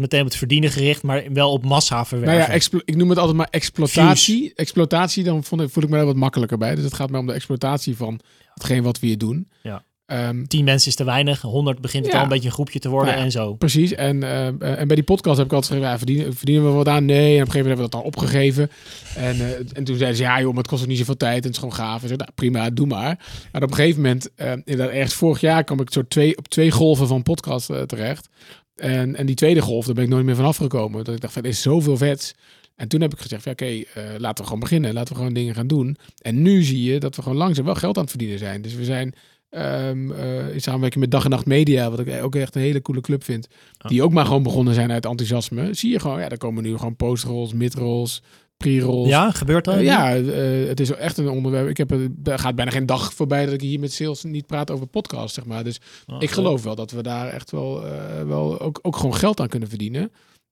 meteen 0.00 0.20
op 0.20 0.26
het 0.26 0.36
verdienen 0.36 0.70
gericht, 0.70 1.02
maar 1.02 1.24
wel 1.32 1.52
op 1.52 1.64
massa 1.64 2.04
verwerven. 2.04 2.38
Nou 2.38 2.52
ja, 2.52 2.80
ik 2.84 2.96
noem 2.96 3.08
het 3.08 3.18
altijd 3.18 3.36
maar 3.36 3.48
exploitatie. 3.50 4.52
Exploitatie, 4.54 5.24
dan 5.24 5.44
vond 5.44 5.60
ik, 5.60 5.70
voel 5.70 5.82
ik 5.82 5.88
me 5.88 5.96
daar 5.96 6.06
wat 6.06 6.16
makkelijker 6.16 6.58
bij. 6.58 6.74
Dus 6.74 6.84
het 6.84 6.94
gaat 6.94 7.10
mij 7.10 7.20
om 7.20 7.26
de 7.26 7.32
exploitatie 7.32 7.96
van 7.96 8.20
hetgeen 8.54 8.82
wat 8.82 9.00
we 9.00 9.06
hier 9.06 9.18
doen. 9.18 9.48
Ja. 9.62 9.84
Ehm, 10.10 10.44
10 10.44 10.64
mensen 10.64 10.88
is 10.88 10.96
te 10.96 11.04
weinig, 11.04 11.40
100 11.40 11.80
begint 11.80 12.04
het 12.04 12.12
Ja. 12.12 12.18
al 12.18 12.24
een 12.24 12.30
beetje 12.30 12.46
een 12.48 12.54
groepje 12.54 12.78
te 12.78 12.88
worden 12.88 13.06
Nou 13.08 13.18
ja. 13.18 13.24
en 13.24 13.30
zo. 13.30 13.54
precies. 13.54 13.94
En, 13.94 14.22
eh, 14.22 14.46
en 14.46 14.86
bij 14.86 14.96
die 14.96 15.04
podcast 15.04 15.36
heb 15.36 15.46
ik 15.46 15.52
altijd 15.52 15.72
gezegd, 15.72 15.90
ja, 15.90 15.96
verdienen, 15.98 16.34
verdienen 16.36 16.64
we 16.64 16.70
wat 16.70 16.88
aan? 16.88 17.04
Nee. 17.04 17.36
En 17.36 17.42
op 17.42 17.46
een 17.46 17.52
gegeven 17.52 17.68
moment 17.68 17.68
hebben 17.68 17.84
we 17.84 17.90
dat 17.90 17.92
dan 17.92 18.02
opgegeven. 18.02 18.70
En, 19.16 19.40
eh, 19.40 19.58
en 19.72 19.84
toen 19.84 19.96
zeiden 19.96 20.16
ze, 20.16 20.22
ja 20.22 20.40
joh, 20.40 20.48
maar 20.48 20.56
het 20.58 20.66
kost 20.66 20.82
ook 20.82 20.88
niet 20.88 20.98
zoveel 20.98 21.16
tijd 21.16 21.36
en 21.36 21.42
het 21.42 21.50
is 21.52 21.58
gewoon 21.58 21.74
gaaf. 21.74 22.02
En 22.02 22.08
zo, 22.08 22.16
nou, 22.16 22.30
prima, 22.34 22.70
doe 22.70 22.86
maar. 22.86 23.18
Maar 23.52 23.62
op 23.62 23.70
een 23.70 23.76
gegeven 23.76 24.00
moment, 24.02 24.28
eh, 24.34 24.52
inderdaad, 24.52 24.90
ergens 24.94 25.14
vorig 25.14 25.40
jaar 25.40 25.64
kwam 25.64 25.80
ik 25.80 25.88
twee, 26.08 26.36
op 26.38 26.48
twee 26.48 26.70
golven 26.70 27.06
van 27.06 27.22
podcast 27.22 27.66
terecht. 27.86 28.28
En, 28.76 29.16
en 29.16 29.26
die 29.26 29.34
tweede 29.34 29.60
golf, 29.60 29.84
daar 29.86 29.94
ben 29.94 30.04
ik 30.04 30.10
nooit 30.10 30.24
meer 30.24 30.36
van 30.36 30.44
afgekomen. 30.44 31.04
Dat 31.04 31.14
ik 31.14 31.20
dacht, 31.20 31.32
van, 31.32 31.42
er 31.42 31.48
is 31.48 31.62
zoveel 31.62 31.96
vets. 31.96 32.34
En 32.76 32.88
toen 32.88 33.00
heb 33.00 33.12
ik 33.12 33.20
gezegd, 33.20 33.44
ja, 33.44 33.50
oké, 33.50 33.82
laten 34.18 34.36
we 34.36 34.44
gewoon 34.44 34.60
beginnen. 34.60 34.92
Laten 34.92 35.12
we 35.12 35.18
gewoon 35.18 35.34
dingen 35.34 35.54
gaan 35.54 35.66
doen. 35.66 35.96
En 36.18 36.42
nu 36.42 36.62
zie 36.62 36.82
je 36.92 37.00
dat 37.00 37.16
we 37.16 37.22
gewoon 37.22 37.38
langzaam 37.38 37.64
wel 37.64 37.74
geld 37.74 37.96
aan 37.96 38.02
het 38.02 38.10
verdienen 38.10 38.38
zijn. 38.38 38.62
Dus 38.62 38.74
we 38.74 38.84
zijn 38.84 39.14
ehm, 39.50 40.10
eh, 40.12 40.54
in 40.54 40.60
samenwerking 40.60 41.00
met 41.00 41.10
Dag 41.10 41.24
en 41.24 41.30
Nacht 41.30 41.46
Media, 41.46 41.90
wat 41.90 42.00
ik 42.00 42.22
ook 42.22 42.34
echt 42.34 42.54
een 42.54 42.60
hele 42.60 42.82
coole 42.82 43.00
club 43.00 43.24
vind. 43.24 43.48
Die 43.78 44.02
ook 44.02 44.12
maar 44.12 44.26
gewoon 44.26 44.42
begonnen 44.42 44.74
zijn 44.74 44.92
uit 44.92 45.06
enthousiasme. 45.06 45.74
Zie 45.74 45.90
je 45.90 46.00
gewoon, 46.00 46.20
ja, 46.20 46.28
daar 46.28 46.38
komen 46.38 46.62
nu 46.62 46.76
gewoon 46.76 46.96
postrolls, 46.96 47.52
midrolls, 47.52 48.22
pre-rolls. 48.56 49.08
Ja, 49.08 49.30
gebeurt 49.30 49.64
dat? 49.64 49.74
Eh, 49.74 49.82
ja, 49.82 50.16
eh, 50.16 50.68
het 50.68 50.80
is 50.80 50.90
echt 50.90 51.18
een 51.18 51.28
onderwerp. 51.28 51.68
Ik 51.68 51.76
heb, 51.76 51.90
er 52.24 52.38
gaat 52.38 52.54
bijna 52.54 52.70
geen 52.70 52.86
dag 52.86 53.14
voorbij 53.14 53.44
dat 53.44 53.54
ik 53.54 53.60
hier 53.60 53.80
met 53.80 53.92
sales 53.92 54.22
niet 54.22 54.46
praat 54.46 54.70
over 54.70 54.86
podcast, 54.86 55.34
zeg 55.34 55.44
maar. 55.44 55.64
Dus 55.64 55.80
Oh, 56.06 56.16
ik 56.18 56.30
geloof 56.30 56.62
wel 56.62 56.74
dat 56.74 56.90
we 56.90 57.02
daar 57.02 57.28
echt 57.28 57.50
wel, 57.50 57.82
wel 58.26 58.60
ook, 58.60 58.78
ook 58.82 58.96
gewoon 58.96 59.14
geld 59.14 59.40
aan 59.40 59.48
kunnen 59.48 59.68
verdienen. 59.68 60.10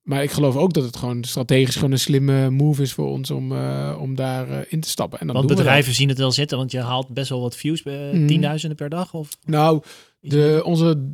Maar 0.08 0.22
ik 0.22 0.30
geloof 0.30 0.56
ook 0.56 0.72
dat 0.72 0.84
het 0.84 0.96
gewoon 0.96 1.24
strategisch 1.24 1.74
gewoon 1.74 1.92
een 1.92 1.98
slimme 1.98 2.50
move 2.50 2.82
is 2.82 2.92
voor 2.92 3.08
ons 3.08 3.30
om, 3.30 3.52
eh, 3.52 3.96
om 4.00 4.14
daar 4.14 4.50
eh, 4.50 4.58
in 4.68 4.80
te 4.80 4.88
stappen. 4.88 5.20
En 5.20 5.26
dan 5.26 5.36
Want 5.36 5.48
doen 5.48 5.56
bedrijven 5.56 5.94
zien 5.94 6.08
het 6.08 6.18
wel 6.18 6.32
zitten, 6.32 6.58
want 6.58 6.70
je 6.70 6.80
haalt 6.80 7.08
best 7.08 7.28
wel 7.28 7.40
wat 7.40 7.56
views, 7.56 7.82
eh, 7.82 7.94
Mhm. 8.12 8.26
tienduizenden 8.26 8.76
per 8.76 8.88
dag. 8.88 9.14
Of. 9.14 9.28
Nou, 9.44 9.82
de, 10.20 10.60
onze 10.64 11.06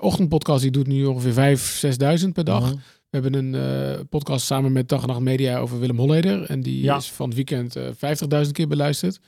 ochtendpodcast 0.00 0.62
die 0.62 0.70
doet 0.70 0.86
nu 0.86 1.04
ongeveer 1.04 1.32
5.000, 1.32 1.80
6.000 1.80 2.32
per 2.32 2.44
dag. 2.44 2.64
Mhm. 2.64 2.74
We 3.10 3.20
hebben 3.20 3.34
een 3.34 4.08
podcast 4.08 4.46
samen 4.46 4.72
met 4.72 4.88
Dag 4.88 5.02
en 5.02 5.08
Nacht 5.08 5.20
Media 5.20 5.58
over 5.58 5.80
Willem 5.80 5.98
Holleder. 5.98 6.42
En 6.42 6.60
die 6.60 6.82
Ja. 6.82 6.96
is 6.96 7.10
van 7.10 7.26
het 7.26 7.34
weekend 7.36 7.76
eh 7.76 7.82
50.000 7.96 8.52
keer 8.54 8.68
beluisterd. 8.68 9.20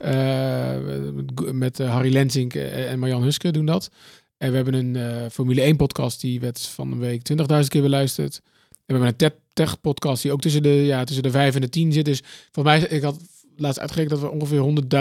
Met 0.00 1.52
met 1.52 1.78
Harry 1.78 2.12
Lensink 2.12 2.54
en 2.54 2.98
Marjan 2.98 3.22
Huske 3.22 3.50
doen 3.50 3.66
dat. 3.66 3.90
En 4.38 4.50
we 4.50 4.56
hebben 4.56 4.74
een 4.74 5.30
Formule 5.30 5.62
1 5.62 5.76
podcast 5.76 6.20
die 6.20 6.40
werd 6.40 6.60
van 6.66 6.92
een 6.92 6.98
week 6.98 7.22
20.000 7.22 7.68
keer 7.68 7.82
beluisterd. 7.82 8.40
We 8.86 8.92
hebben 8.92 9.08
een 9.08 9.16
tech, 9.16 9.32
tech 9.52 9.80
podcast 9.80 10.22
die 10.22 10.32
ook 10.32 10.40
tussen 10.40 10.62
de, 10.62 10.68
ja, 10.68 11.04
tussen 11.04 11.22
de 11.22 11.30
5 11.30 11.54
en 11.54 11.60
de 11.60 11.68
10 11.68 11.92
zit. 11.92 12.04
Dus 12.04 12.22
voor 12.52 12.64
mij, 12.64 12.80
ik 12.80 13.02
had 13.02 13.16
laatst 13.56 13.80
uitgerekend 13.80 14.20
dat 14.20 14.30
we 14.30 14.36
ongeveer 14.36 14.60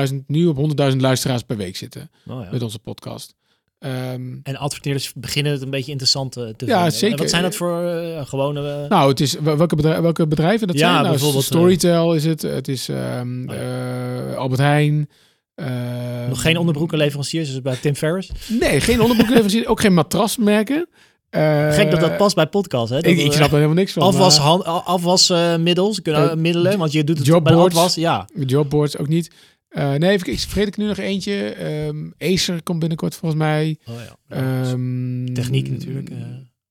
100.000, 0.10 0.16
nu 0.28 0.46
op 0.46 0.58
100.000 0.92 0.98
luisteraars 0.98 1.42
per 1.42 1.58
week 1.58 1.76
zitten 1.76 2.10
Oh, 2.28 2.44
ja. 2.44 2.50
met 2.52 2.62
onze 2.62 2.80
podcast. 2.80 3.36
Ehm, 3.80 4.38
En 4.44 4.56
adverteerders 4.56 5.14
beginnen 5.16 5.52
het 5.52 5.62
een 5.62 5.70
beetje 5.70 5.92
interessant 5.92 6.38
eh, 6.38 6.44
te 6.44 6.66
Ja, 6.66 6.74
vinden. 6.76 6.92
zeker. 7.00 7.16
En 7.16 7.22
wat 7.22 7.30
zijn 7.30 7.44
dat 7.44 7.56
voor 7.56 7.84
eh, 7.88 8.26
gewone... 8.26 8.82
eh, 8.84 8.90
Nou, 8.90 9.10
het 9.10 9.20
is 9.20 9.34
wel- 9.34 9.58
welke, 9.58 9.76
bedrijf, 9.76 10.00
welke 10.00 10.28
bedrijven 10.28 10.68
dat 10.68 10.76
Ja, 10.78 10.90
zijn? 10.90 10.94
Nou, 11.02 11.10
bijvoorbeeld, 11.10 11.44
Storytel 11.44 12.16
is 12.16 12.26
het. 12.26 12.42
Het 12.42 12.68
is 12.68 12.90
ehm, 12.90 13.50
Oh 13.50 14.36
Albert 14.38 14.62
Heijn. 14.62 15.10
ehm, 15.56 16.30
nog 16.30 16.42
geen 16.42 16.58
onderbroekenleveranciers, 16.58 17.50
dus 17.52 17.62
bij 17.62 17.76
Tim 17.76 17.96
Ferriss. 17.96 18.32
Nee, 18.60 18.80
geen 18.82 18.96
onderbroekenleveranciers. 19.02 19.66
ook 19.68 19.80
geen 19.82 19.94
matrasmerken. 19.94 20.88
Eh, 21.34 21.74
Gek 21.74 21.92
dat 21.92 22.00
dat 22.00 22.18
past 22.18 22.36
bij 22.36 22.48
podcast, 22.48 22.90
hè? 22.90 22.96
Dat 23.02 23.12
Ik, 23.12 23.18
ik 23.18 23.28
er, 23.28 23.34
snap 23.34 23.48
er 23.48 23.54
helemaal 23.54 23.76
niks 23.76 23.92
van. 23.94 24.04
Afwas, 24.04 24.38
maar 24.38 24.48
hand- 24.48 24.64
afwasmiddels, 24.64 26.02
kunnen 26.02 26.30
Eh, 26.32 26.36
middelen, 26.38 26.78
want 26.78 26.92
je 26.92 27.04
doet 27.04 27.18
het 27.18 27.26
jobboards. 27.28 27.74
bij 27.74 27.84
afwas. 27.84 27.96
Ja, 27.96 28.26
Jobboards 28.46 28.98
ook 28.98 29.08
niet. 29.08 29.32
Eh, 29.68 29.94
nee, 29.94 30.10
even, 30.12 30.26
kijken, 30.26 30.42
vergeet 30.44 30.68
ik 30.68 30.78
nu 30.78 30.86
nog 30.88 30.98
eentje. 30.98 31.50
Ehm, 31.50 32.10
Acer 32.18 32.64
komt 32.64 32.80
binnenkort 32.80 33.16
volgens 33.16 33.42
mij. 33.42 33.78
oh, 33.90 33.96
ja. 34.30 34.36
Ehm, 34.36 35.26
Techniek 35.34 35.70
natuurlijk. 35.70 36.10
eh. 36.10 36.18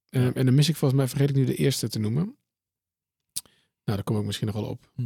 eh, 0.09 0.31
En 0.37 0.45
dan 0.47 0.55
mis 0.55 0.69
ik 0.69 0.77
volgens 0.77 1.01
mij, 1.01 1.09
vergeet 1.09 1.29
ik 1.29 1.35
nu 1.37 1.45
de 1.45 1.55
eerste 1.55 1.89
te 1.89 1.99
noemen. 1.99 2.23
Nou, 3.85 3.97
daar 3.99 4.03
kom 4.03 4.19
ik 4.19 4.25
misschien 4.25 4.47
nog 4.47 4.57
wel 4.57 4.65
op. 4.65 4.91
Hm. 4.95 5.03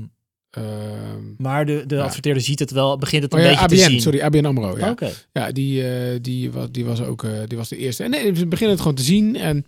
Ehm, 0.51 1.23
Maar 1.37 1.67
de, 1.67 1.85
de 1.87 1.95
Ja. 1.95 2.03
adverteerder 2.03 2.43
ziet 2.43 2.59
het 2.59 2.71
wel, 2.71 2.99
begint 2.99 3.23
het 3.23 3.33
oh 3.33 3.39
een 3.39 3.45
ja, 3.45 3.51
beetje 3.51 3.65
ABN, 3.65 3.75
te 3.75 3.91
zien. 3.91 4.01
sorry, 4.01 4.21
ABN 4.21 4.45
AMRO. 4.45 4.79
Ja, 4.79 4.95
ja 5.33 5.53
die, 5.53 5.89
eh, 5.89 6.19
die, 6.23 6.51
was, 6.53 6.67
die 6.71 6.85
was 6.85 7.03
ook 7.03 7.25
eh, 7.25 7.31
die 7.47 7.59
was 7.59 7.69
de 7.69 7.77
eerste. 7.77 8.03
En 8.05 8.11
nee, 8.11 8.35
ze 8.37 8.47
beginnen 8.47 8.71
het 8.75 8.81
gewoon 8.81 8.97
te 8.97 9.03
zien. 9.03 9.37
En 9.37 9.65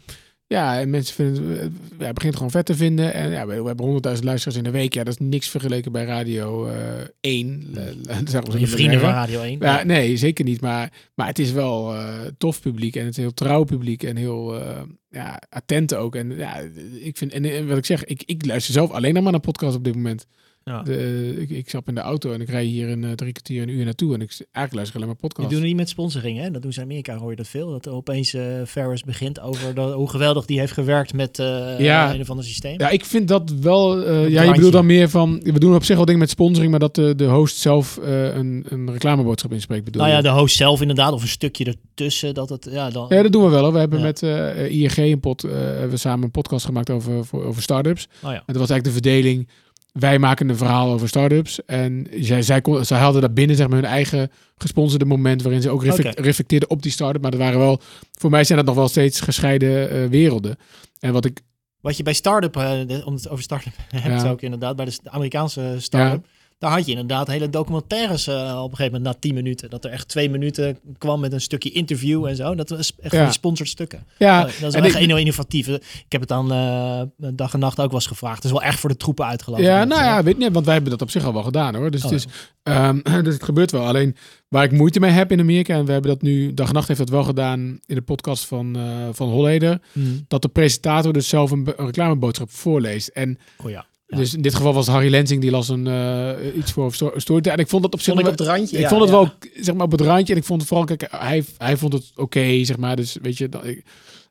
ja, 0.47 0.81
en 0.81 0.91
mensen 0.91 1.15
vinden 1.15 1.49
het, 1.49 1.61
eh, 1.61 1.67
ja, 1.99 2.05
het 2.05 2.15
begint 2.15 2.35
gewoon 2.37 2.51
vet 2.51 2.67
te 2.67 2.75
vinden. 2.75 3.13
En 3.15 3.31
ja, 3.31 3.47
we, 3.47 3.61
we 3.61 3.67
hebben 3.67 3.87
100.000 3.87 4.25
luisteraars 4.25 4.57
in 4.59 4.65
de 4.65 4.71
week. 4.71 4.95
Ja, 4.95 5.05
dat 5.05 5.21
is 5.21 5.27
niks 5.27 5.49
vergeleken 5.49 5.93
bij 5.93 6.05
Radio 6.05 6.67
eh 6.67 6.77
1. 7.21 7.67
Je 8.59 8.67
vrienden 8.67 9.01
van 9.01 9.11
Radio 9.11 9.41
1. 9.41 9.59
Ja, 9.61 9.85
nee, 9.85 10.17
zeker 10.17 10.45
niet. 10.45 10.61
Maar, 10.61 10.93
maar 11.15 11.27
het 11.27 11.39
is 11.39 11.53
wel 11.53 11.95
tof 12.39 12.61
publiek 12.61 12.97
en 12.97 13.05
het 13.05 13.11
is 13.11 13.23
heel 13.23 13.35
trouw 13.35 13.65
publiek 13.65 14.03
en 14.03 14.17
heel 14.17 14.63
ja, 15.11 15.43
attent 15.49 15.95
ook. 15.95 16.15
En 16.15 16.37
ja, 16.37 16.61
ik 17.01 17.17
vind, 17.17 17.33
en, 17.33 17.45
en 17.45 17.69
wat 17.69 17.79
ik 17.79 17.87
zeg, 17.87 18.05
ik, 18.05 18.23
ik 18.27 18.47
luister 18.47 18.73
zelf 18.73 18.91
alleen 18.91 19.23
maar 19.23 19.33
naar 19.33 19.41
podcast 19.41 19.77
op 19.77 19.85
dit 19.85 19.95
moment. 19.95 20.27
Ja. 20.69 20.83
De, 20.83 21.35
ik, 21.39 21.51
ik 21.51 21.69
stap 21.69 21.89
in 21.89 21.95
de 21.95 22.01
auto 22.01 22.33
en 22.33 22.41
ik 22.41 22.49
rij 22.49 22.65
hier 22.65 22.89
een 22.89 23.05
eh, 23.05 23.11
drie 23.13 23.33
kwartier, 23.33 23.63
een 23.63 23.69
uur 23.69 23.85
naartoe. 23.85 24.15
En 24.15 24.21
ik 24.21 24.31
eigenlijk 24.31 24.73
luister 24.75 24.95
alleen 24.97 25.07
maar 25.09 25.17
Die 25.21 25.29
podcast. 25.29 25.49
doen 25.49 25.59
het 25.59 25.69
niet 25.69 25.77
met 25.77 25.89
sponsoring, 25.89 26.39
hè? 26.39 26.51
Dat 26.51 26.63
doen 26.63 26.73
ze 26.73 26.79
in 26.81 26.85
Amerika, 26.87 27.17
hoor 27.17 27.31
je 27.31 27.37
dat 27.37 27.49
veel. 27.49 27.71
Dat 27.71 27.89
opeens 27.89 28.35
eh 28.35 28.45
Ferris 28.67 29.03
begint 29.05 29.41
over 29.41 29.75
dat, 29.75 29.95
hoe 29.95 30.09
geweldig 30.11 30.45
die 30.47 30.59
heeft 30.59 30.73
gewerkt 30.73 31.13
met 31.13 31.39
eh 31.39 31.79
Ja. 31.79 32.15
een 32.15 32.21
of 32.21 32.31
ander 32.31 32.45
systeem. 32.45 32.81
Ja, 32.81 32.89
ik 32.89 33.05
vind 33.05 33.29
dat 33.29 33.51
wel. 33.61 34.11
ja, 34.29 34.43
je 34.43 34.53
bedoelt 34.53 34.73
dan 34.73 34.87
meer 34.87 35.09
van. 35.09 35.41
We 35.43 35.59
doen 35.59 35.75
op 35.75 35.85
zich 35.85 35.97
wel 35.97 36.05
dingen 36.05 36.21
met 36.21 36.31
sponsoring, 36.31 36.71
maar 36.71 36.81
dat 36.81 36.95
de, 36.95 37.15
de 37.15 37.25
host 37.27 37.57
zelf 37.57 37.99
een, 38.03 38.65
een 38.69 38.93
reclameboodschap 38.93 39.53
inspreekt. 39.53 39.85
Bedoel 39.85 40.03
nou 40.03 40.15
ja, 40.15 40.21
de 40.23 40.29
host 40.29 40.57
zelf 40.57 40.81
inderdaad, 40.81 41.13
of 41.13 41.23
een 41.23 41.29
stukje 41.29 41.65
ertussen. 41.65 42.35
Dat 42.35 42.49
het, 42.49 42.69
ja, 42.71 42.91
dan, 42.91 43.07
Ja, 43.09 43.23
dat 43.23 43.33
doen 43.33 43.45
we 43.45 43.51
wel. 43.51 43.63
Hoor. 43.63 43.73
We 43.73 43.79
hebben 43.79 43.99
Ja. 43.99 44.05
met 44.05 44.23
ING 44.71 44.97
een 44.97 45.21
pod, 45.21 45.43
hebben 45.43 45.91
we 45.91 45.97
samen 45.97 46.25
een 46.25 46.31
podcast 46.31 46.65
gemaakt 46.65 46.91
over, 46.91 47.25
voor, 47.25 47.45
over 47.45 47.63
startups. 47.63 48.09
oh 48.25 48.31
ja. 48.31 48.37
En 48.37 48.43
dat 48.47 48.57
was 48.57 48.71
eigenlijk 48.71 48.85
de 48.85 48.91
verdeling. 49.11 49.49
Wij 49.93 50.19
maken 50.19 50.49
een 50.49 50.57
verhaal 50.57 50.93
over 50.93 51.09
startups. 51.09 51.65
En 51.65 52.07
zij, 52.21 52.43
zij, 52.43 52.61
kon, 52.61 52.85
zij 52.85 52.99
haalden 52.99 53.21
daar 53.21 53.33
binnen 53.33 53.57
zeg 53.57 53.69
maar, 53.69 53.77
hun 53.79 53.87
eigen 53.89 54.31
gesponsorde 54.57 55.05
moment. 55.05 55.43
waarin 55.43 55.63
ze 55.63 55.71
ook 55.71 55.85
reflect- 55.85 56.21
reflecteerden 56.21 56.71
op 56.71 56.83
die 56.83 56.93
start-up. 56.93 57.23
Maar 57.23 57.31
dat 57.31 57.41
waren 57.41 57.59
wel. 57.59 57.81
Voor 58.13 58.31
mij 58.31 58.45
zijn 58.45 58.59
dat 58.59 58.67
nog 58.67 58.77
wel 58.77 58.89
steeds 58.89 59.21
gescheiden 59.21 59.91
eh, 59.91 60.07
werelden. 60.09 60.57
En 61.01 61.13
wat 61.13 61.25
ik. 61.25 61.41
Wat 61.81 61.97
je 61.97 62.03
bij 62.03 62.13
start-up, 62.13 62.57
eh, 62.57 63.07
om 63.07 63.15
het 63.15 63.29
over 63.29 63.43
start-up 63.45 63.73
hebt 63.89 64.23
Ja. 64.23 64.31
ook 64.31 64.41
inderdaad, 64.43 64.77
bij 64.77 64.85
de 64.85 64.99
Amerikaanse 65.05 65.77
start-up. 65.79 66.27
Daar 66.59 66.71
had 66.71 66.85
je 66.85 66.91
inderdaad 66.91 67.27
hele 67.29 67.51
documentaires 67.51 68.27
eh, 68.27 68.35
op 68.63 68.71
een 68.71 68.77
gegeven 68.77 68.99
moment 68.99 69.03
na 69.15 69.21
10 69.21 69.35
minuten. 69.35 69.71
Dat 69.71 69.85
er 69.85 69.91
echt 69.91 70.09
twee 70.09 70.31
minuten 70.31 70.79
kwam 70.99 71.21
met 71.21 71.33
een 71.33 71.41
stukje 71.41 71.71
interview 71.71 72.27
en 72.27 72.37
zo. 72.37 72.55
Dat 72.55 72.69
was 72.71 72.93
echt 73.01 73.13
Ja. 73.15 73.27
gesponsord 73.27 73.69
stukken. 73.69 74.05
Ja, 74.19 74.37
Oh, 74.39 74.45
dat 74.45 74.53
is 74.55 74.59
wel 74.75 74.83
echt 74.85 74.99
ik- 74.99 75.07
heel 75.07 75.17
innovatief. 75.17 75.69
Ik 75.69 75.83
heb 76.09 76.21
het 76.21 76.29
dan 76.29 76.53
eh, 76.53 77.03
dag 77.17 77.53
en 77.53 77.59
nacht 77.59 77.81
ook 77.81 77.87
wel 77.87 77.95
eens 77.95 78.07
gevraagd. 78.07 78.35
Het 78.37 78.45
is 78.45 78.51
wel 78.51 78.63
echt 78.63 78.81
voor 78.81 78.89
de 78.91 78.97
troepen 78.97 79.27
uitgelopen. 79.27 79.65
Ja, 79.65 79.85
nou 79.85 80.03
ja, 80.03 80.23
weet 80.23 80.39
niet, 80.39 80.53
want 80.53 80.65
wij 80.65 80.75
hebben 80.75 80.93
dat 80.93 81.03
op 81.03 81.11
zich 81.11 81.25
al 81.25 81.33
wel 81.33 81.43
gedaan 81.43 81.75
hoor. 81.75 81.91
Dus, 81.91 82.05
Oh, 82.05 82.11
het, 82.11 82.19
is, 82.27 82.33
ehm, 82.63 82.99
dus 83.25 83.35
het 83.35 83.43
gebeurt 83.45 83.71
wel. 83.71 83.87
Alleen 83.87 84.17
waar 84.49 84.65
ik 84.65 84.73
moeite 84.73 85.01
mee 85.01 85.11
heb 85.11 85.33
in 85.33 85.41
Amerika, 85.41 85.75
en 85.75 85.85
we 85.85 85.93
hebben 85.93 86.11
dat 86.11 86.23
nu, 86.23 86.55
dag 86.55 86.69
en 86.69 86.75
nacht 86.75 86.89
heeft 86.89 87.01
dat 87.01 87.09
wel 87.09 87.25
gedaan 87.25 87.61
in 87.87 87.95
de 87.95 88.03
podcast 88.03 88.47
van, 88.47 88.77
eh 88.77 89.09
van 89.13 89.29
Holleder, 89.29 89.81
Hmm. 89.93 90.25
dat 90.29 90.43
de 90.43 90.49
presentator 90.49 91.13
dus 91.13 91.29
zelf 91.29 91.51
een, 91.51 91.73
een 91.77 91.87
reclameboodschap 91.87 92.51
voorleest. 92.51 93.09
En 93.09 93.39
Oh 93.65 93.71
ja. 93.71 93.87
Ja. 94.11 94.17
dus 94.17 94.35
in 94.35 94.43
dit 94.43 94.55
geval 94.55 94.75
was 94.75 94.87
Harry 94.87 95.11
Lensing 95.11 95.41
die 95.41 95.51
las 95.51 95.69
een, 95.69 95.87
eh, 95.87 96.57
iets 96.57 96.73
voor 96.73 96.95
sto- 96.95 97.13
Storytel. 97.17 97.53
En 97.53 97.59
ik 97.59 97.69
vond 97.69 97.83
dat 97.83 97.93
op 97.93 98.01
zich 98.01 98.15
Vond 98.15 98.27
ik 98.27 98.33
op 98.33 98.39
het 98.39 98.47
randje. 98.49 98.77
ik 98.77 98.83
ja, 98.83 98.89
vond 98.89 99.01
het 99.01 99.11
ja. 99.11 99.17
wel 99.17 99.33
zeg 99.63 99.75
maar 99.75 99.85
op 99.85 99.91
het 99.93 100.01
randje 100.01 100.33
en 100.33 100.39
ik 100.39 100.47
vond 100.47 100.61
het 100.61 100.69
vooral 100.69 100.87
kijk 100.87 101.07
hij, 101.11 101.45
hij 101.59 101.77
vond 101.77 101.93
het 101.93 102.13
oké 102.17 102.65
zeg 102.65 102.77
maar 102.77 102.97
dus 102.97 103.17
weet 103.23 103.39
je 103.39 103.49
dat 103.49 103.65
ik, 103.65 103.85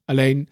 alleen 0.06 0.50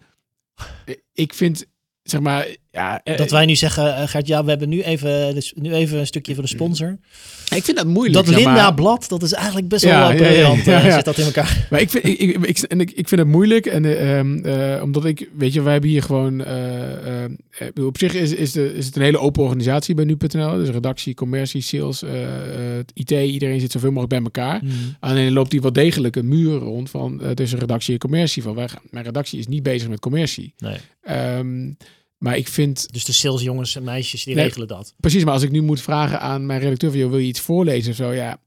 ik 1.12 1.34
vind 1.34 1.66
zeg 2.02 2.20
maar 2.20 2.46
ja 2.76 3.00
eh, 3.04 3.16
Dat 3.16 3.30
wij 3.30 3.46
nu 3.46 3.54
zeggen, 3.56 3.96
eh, 3.96 4.08
Gert, 4.08 4.26
ja, 4.26 4.44
we 4.44 4.50
hebben 4.50 4.68
nu 4.68 4.82
even, 4.82 5.34
dus 5.34 5.52
nu 5.56 5.72
even 5.72 5.98
een 5.98 6.06
stukje 6.06 6.34
van 6.34 6.42
de 6.44 6.48
sponsor. 6.48 6.98
ik 7.54 7.64
vind 7.64 7.76
dat 7.76 7.86
moeilijk 7.86 8.14
Dat 8.14 8.26
zeg 8.26 8.44
maar. 8.44 8.54
Linda-blad, 8.54 9.08
dat 9.08 9.22
is 9.22 9.32
eigenlijk 9.32 9.68
best 9.68 9.84
Ja, 9.84 9.98
wel 9.98 10.08
ja, 10.08 10.12
ja, 10.12 10.30
briljant. 10.30 10.64
ja, 10.64 10.78
eh, 10.78 10.84
ja. 10.86 10.94
Zit 10.94 11.04
dat 11.04 11.18
in 11.18 11.24
elkaar? 11.24 11.66
Maar 11.70 11.80
ik 11.80 11.90
vind, 11.90 12.06
ik, 12.06 12.18
ik, 12.18 12.36
ik, 12.46 12.58
en 12.58 12.80
ik, 12.80 12.90
ik 12.90 13.08
vind 13.08 13.20
het 13.20 13.30
moeilijk. 13.30 13.66
En, 13.66 13.84
eh, 13.84 14.18
ehm, 14.18 14.44
eh, 14.44 14.82
omdat 14.82 15.04
ik, 15.04 15.28
weet 15.36 15.52
je, 15.52 15.62
wij 15.62 15.72
hebben 15.72 15.90
hier 15.90 16.02
gewoon. 16.02 16.40
op 17.80 17.98
zich 17.98 18.14
is, 18.14 18.34
is, 18.34 18.52
de, 18.52 18.74
is 18.74 18.86
het 18.86 18.96
een 18.96 19.02
hele 19.02 19.18
open 19.18 19.42
organisatie 19.42 19.94
bij 19.94 20.04
nu.nl. 20.04 20.56
Dus 20.56 20.68
redactie, 20.68 21.14
commercie, 21.14 21.60
sales, 21.60 22.02
IT. 22.94 23.10
Iedereen 23.10 23.60
zit 23.60 23.72
zoveel 23.72 23.92
mogelijk 23.92 24.12
bij 24.12 24.22
elkaar. 24.22 24.60
Alleen 25.00 25.32
loopt 25.32 25.50
die 25.50 25.60
wel 25.60 25.72
degelijk 25.72 26.16
een 26.16 26.28
muur 26.28 26.58
rond 26.58 26.90
van 26.90 27.22
tussen 27.34 27.58
redactie 27.58 27.92
en 27.92 27.98
commercie. 27.98 28.42
Van 28.42 28.54
wij, 28.54 28.68
mijn 28.90 29.04
redactie 29.04 29.38
is 29.38 29.46
niet 29.46 29.62
bezig 29.62 29.88
met 29.88 30.00
commercie. 30.00 30.54
Nee. 30.58 30.76
Ehm, 31.02 31.70
maar 32.18 32.36
ik 32.36 32.48
vind 32.48 32.92
Dus 32.92 33.04
de 33.04 33.12
salesjongens 33.12 33.76
en 33.76 33.84
meisjes, 33.84 34.24
die 34.24 34.34
Nee. 34.34 34.44
regelen 34.44 34.68
dat. 34.68 34.94
precies, 35.00 35.24
maar 35.24 35.32
als 35.32 35.42
ik 35.42 35.50
nu 35.50 35.60
moet 35.62 35.80
vragen 35.80 36.20
aan 36.20 36.46
mijn 36.46 36.60
redacteur 36.60 36.90
van, 36.90 36.98
joh, 36.98 37.10
wil 37.10 37.18
je 37.18 37.26
iets 37.26 37.40
voorlezen 37.40 37.90
of 37.90 37.96
zo? 37.96 38.12
Ja, 38.12 38.38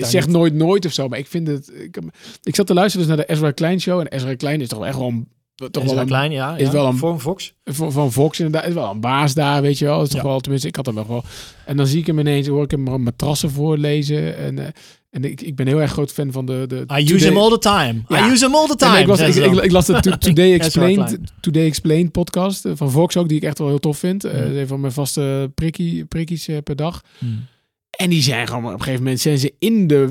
zeg 0.00 0.26
niet- 0.26 0.34
nooit 0.36 0.54
nooit 0.54 0.86
of 0.86 0.92
zo. 0.92 1.08
Maar 1.08 1.18
ik 1.18 1.26
vind 1.26 1.46
het. 1.48 1.70
Ik, 1.74 1.98
ik 2.42 2.54
zat 2.54 2.66
te 2.66 2.74
luisteren 2.74 3.06
dus 3.06 3.16
naar 3.16 3.26
de 3.26 3.32
Ezra 3.32 3.50
Klein 3.50 3.80
show 3.80 4.00
en 4.00 4.06
Ezra 4.06 4.34
Klein 4.34 4.60
is 4.60 4.68
toch 4.68 4.84
echt 4.86 4.98
een, 4.98 5.28
toch 5.70 5.84
wel 5.84 5.98
een, 5.98 6.06
klein, 6.06 6.30
ja. 6.32 6.56
is 6.56 6.66
ja. 6.66 6.72
wel 6.72 6.86
een- 6.86 6.96
Voor 6.96 7.10
een 7.12 7.20
Fox. 7.20 7.54
van, 7.64 7.92
van 7.92 8.12
Fox 8.12 8.38
inderdaad 8.40 8.68
is 8.68 8.74
wel 8.74 8.90
een 8.90 9.00
baas 9.00 9.34
daar, 9.34 9.62
weet 9.62 9.78
je 9.78 9.84
wel. 9.84 10.02
Is 10.02 10.08
toch 10.08 10.22
Ja. 10.22 10.26
wel, 10.28 10.40
tenminste, 10.40 10.68
ik 10.68 10.76
had 10.76 10.86
hem 10.86 10.94
wel. 10.94 11.24
En 11.66 11.76
dan 11.76 11.86
zie 11.86 11.98
ik 12.00 12.06
hem 12.06 12.18
ineens, 12.18 12.46
hoor 12.46 12.64
ik 12.64 12.70
hem 12.70 13.02
matrassen 13.02 13.50
voorlezen 13.50 14.36
en. 14.36 14.58
eh, 14.58 14.66
en 15.10 15.24
ik, 15.24 15.40
ik 15.40 15.56
ben 15.56 15.66
heel 15.66 15.80
erg 15.80 15.90
groot 15.92 16.12
fan 16.12 16.32
van 16.32 16.46
de. 16.46 16.64
de 16.68 16.84
I 17.00 17.12
use 17.14 17.26
him 17.26 17.36
all 17.36 17.50
the 17.50 17.58
time. 17.58 18.02
Ja. 18.08 18.26
I 18.26 18.30
use 18.32 18.44
him 18.44 18.54
all 18.54 18.66
the 18.66 18.72
En 18.72 18.76
time. 18.78 18.98
ik, 18.98 19.06
was, 19.06 19.20
ik, 19.62 19.70
las 19.70 19.86
de 19.86 20.00
To- 20.00 20.18
Today 20.28 20.52
Explained. 20.54 21.18
Today 21.40 21.66
Explained 21.66 22.12
podcast 22.12 22.64
eh, 22.64 22.72
van 22.74 22.90
Vox 22.90 23.16
ook, 23.16 23.28
die 23.28 23.36
ik 23.36 23.42
echt 23.42 23.58
wel 23.58 23.68
heel 23.68 23.78
tof 23.78 23.98
vind. 23.98 24.24
Eh, 24.24 24.50
is 24.50 24.60
een 24.60 24.66
van 24.66 24.80
mijn 24.80 24.92
vaste 24.92 25.50
prikkie, 25.54 26.04
prikkies 26.04 26.48
per 26.64 26.76
dag. 26.76 27.02
Hmm. 27.18 27.44
En 27.90 28.10
die 28.10 28.22
zijn 28.22 28.46
gewoon 28.46 28.64
op 28.64 28.70
een 28.72 28.78
gegeven 28.78 29.02
moment 29.02 29.20
zijn 29.20 29.38
ze 29.38 29.54
in 29.58 29.86
de 29.86 30.10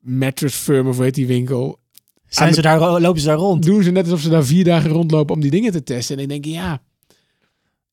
mattress 0.00 0.56
firm 0.56 0.88
of 0.88 0.96
weet 0.96 1.14
die 1.14 1.26
winkel. 1.26 1.78
Zijn 2.28 2.54
ze 2.54 2.62
daar, 2.62 3.00
lopen 3.00 3.20
ze 3.20 3.26
daar 3.26 3.36
rond? 3.36 3.62
Doen 3.62 3.82
ze 3.82 3.90
net 3.90 4.04
alsof 4.04 4.20
ze 4.20 4.28
daar 4.28 4.44
vier 4.44 4.64
dagen 4.64 4.90
rondlopen 4.90 5.34
om 5.34 5.40
die 5.40 5.50
dingen 5.50 5.72
te 5.72 5.82
testen. 5.82 6.16
En 6.16 6.22
ik 6.22 6.28
denk, 6.28 6.44
ja, 6.44 6.80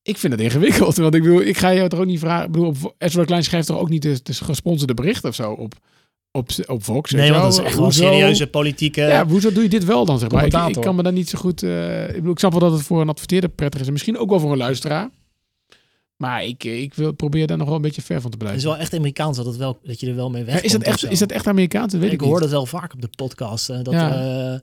ik 0.02 0.18
vind 0.18 0.34
het 0.34 0.42
ingewikkeld. 0.42 0.98
Want 0.98 1.16
ik 1.16 1.22
bedoel, 1.22 1.42
ik 1.42 1.58
ga 1.58 1.70
je 1.70 1.88
toch 1.88 2.00
ook 2.00 2.06
niet 2.06 2.20
vragen. 2.20 2.46
Ik 2.46 2.52
bedoel, 2.52 2.74
Ezra 2.98 3.24
Klein 3.24 3.44
schrijft 3.44 3.68
toch 3.68 3.80
ook 3.80 3.90
niet 3.90 4.02
de, 4.02 4.20
de 4.24 4.34
gesponsorde 4.34 4.94
bericht 4.94 5.24
of 5.24 5.36
zo 5.36 5.52
op, 5.52 5.74
op, 6.32 6.50
op 6.66 6.84
Vox. 6.84 7.12
Nee, 7.12 7.32
want 7.32 7.44
dat 7.44 7.54
is 7.54 7.60
echt 7.60 7.78
wel 7.78 7.92
serieuze 7.92 8.48
politieke... 8.48 9.02
Ja, 9.02 9.28
hoezo 9.28 9.52
doe 9.52 9.64
je 9.64 9.70
dit 9.70 9.86
wel 9.86 10.06
dan? 10.06 10.20
Zeg 10.20 10.32
maar? 10.32 10.46
ik, 10.46 10.82
kan 10.82 10.96
me 10.96 11.04
daar 11.04 11.14
niet 11.14 11.30
zo 11.30 11.40
goed. 11.40 11.64
eh, 11.64 12.08
ik 12.08 12.16
bedoel, 12.16 12.32
ik 12.32 12.40
snap 12.40 12.52
wel 12.52 12.60
dat 12.60 12.72
het 12.72 12.82
voor 12.82 13.02
een 13.02 13.10
adverteerder 13.10 13.50
prettig 13.50 13.80
is. 13.82 13.86
En 13.88 13.94
misschien 13.94 14.18
ook 14.18 14.30
wel 14.30 14.40
voor 14.40 14.52
een 14.52 14.58
luisteraar. 14.58 15.10
Maar 16.24 16.44
ik, 16.46 16.64
ik 16.64 16.94
wil, 16.94 17.12
probeer 17.12 17.48
daar 17.48 17.58
nog 17.58 17.68
wel 17.68 17.76
een 17.76 17.82
beetje 17.82 18.02
ver 18.02 18.22
van 18.22 18.32
te 18.32 18.38
Het 18.38 18.38
blijven. 18.38 18.60
is 18.60 18.66
wel 18.66 18.78
echt 18.78 18.94
Amerikaans 18.94 19.38
dat, 19.38 19.46
het 19.46 19.56
wel, 19.58 19.80
dat 19.84 20.00
je 20.00 20.08
er 20.08 20.16
wel 20.16 20.30
mee 20.30 20.44
wegkomt. 20.44 20.66
is, 20.66 20.72
dat 20.72 20.82
echt, 20.82 21.12
is 21.12 21.20
dat 21.20 21.32
echt 21.32 21.48
Amerikaans? 21.48 21.92
Dat 21.92 22.02
weet 22.02 22.12
ik, 22.14 22.22
ik 22.22 22.28
hoor 22.28 22.40
dat 22.40 22.50
wel 22.50 22.66
vaak 22.66 22.94
op 22.94 23.02
de 23.02 23.10
podcast. 23.16 23.70
eh, 23.70 23.80
dat 23.84 23.94
Ja. 23.94 24.54
eh, 24.54 24.60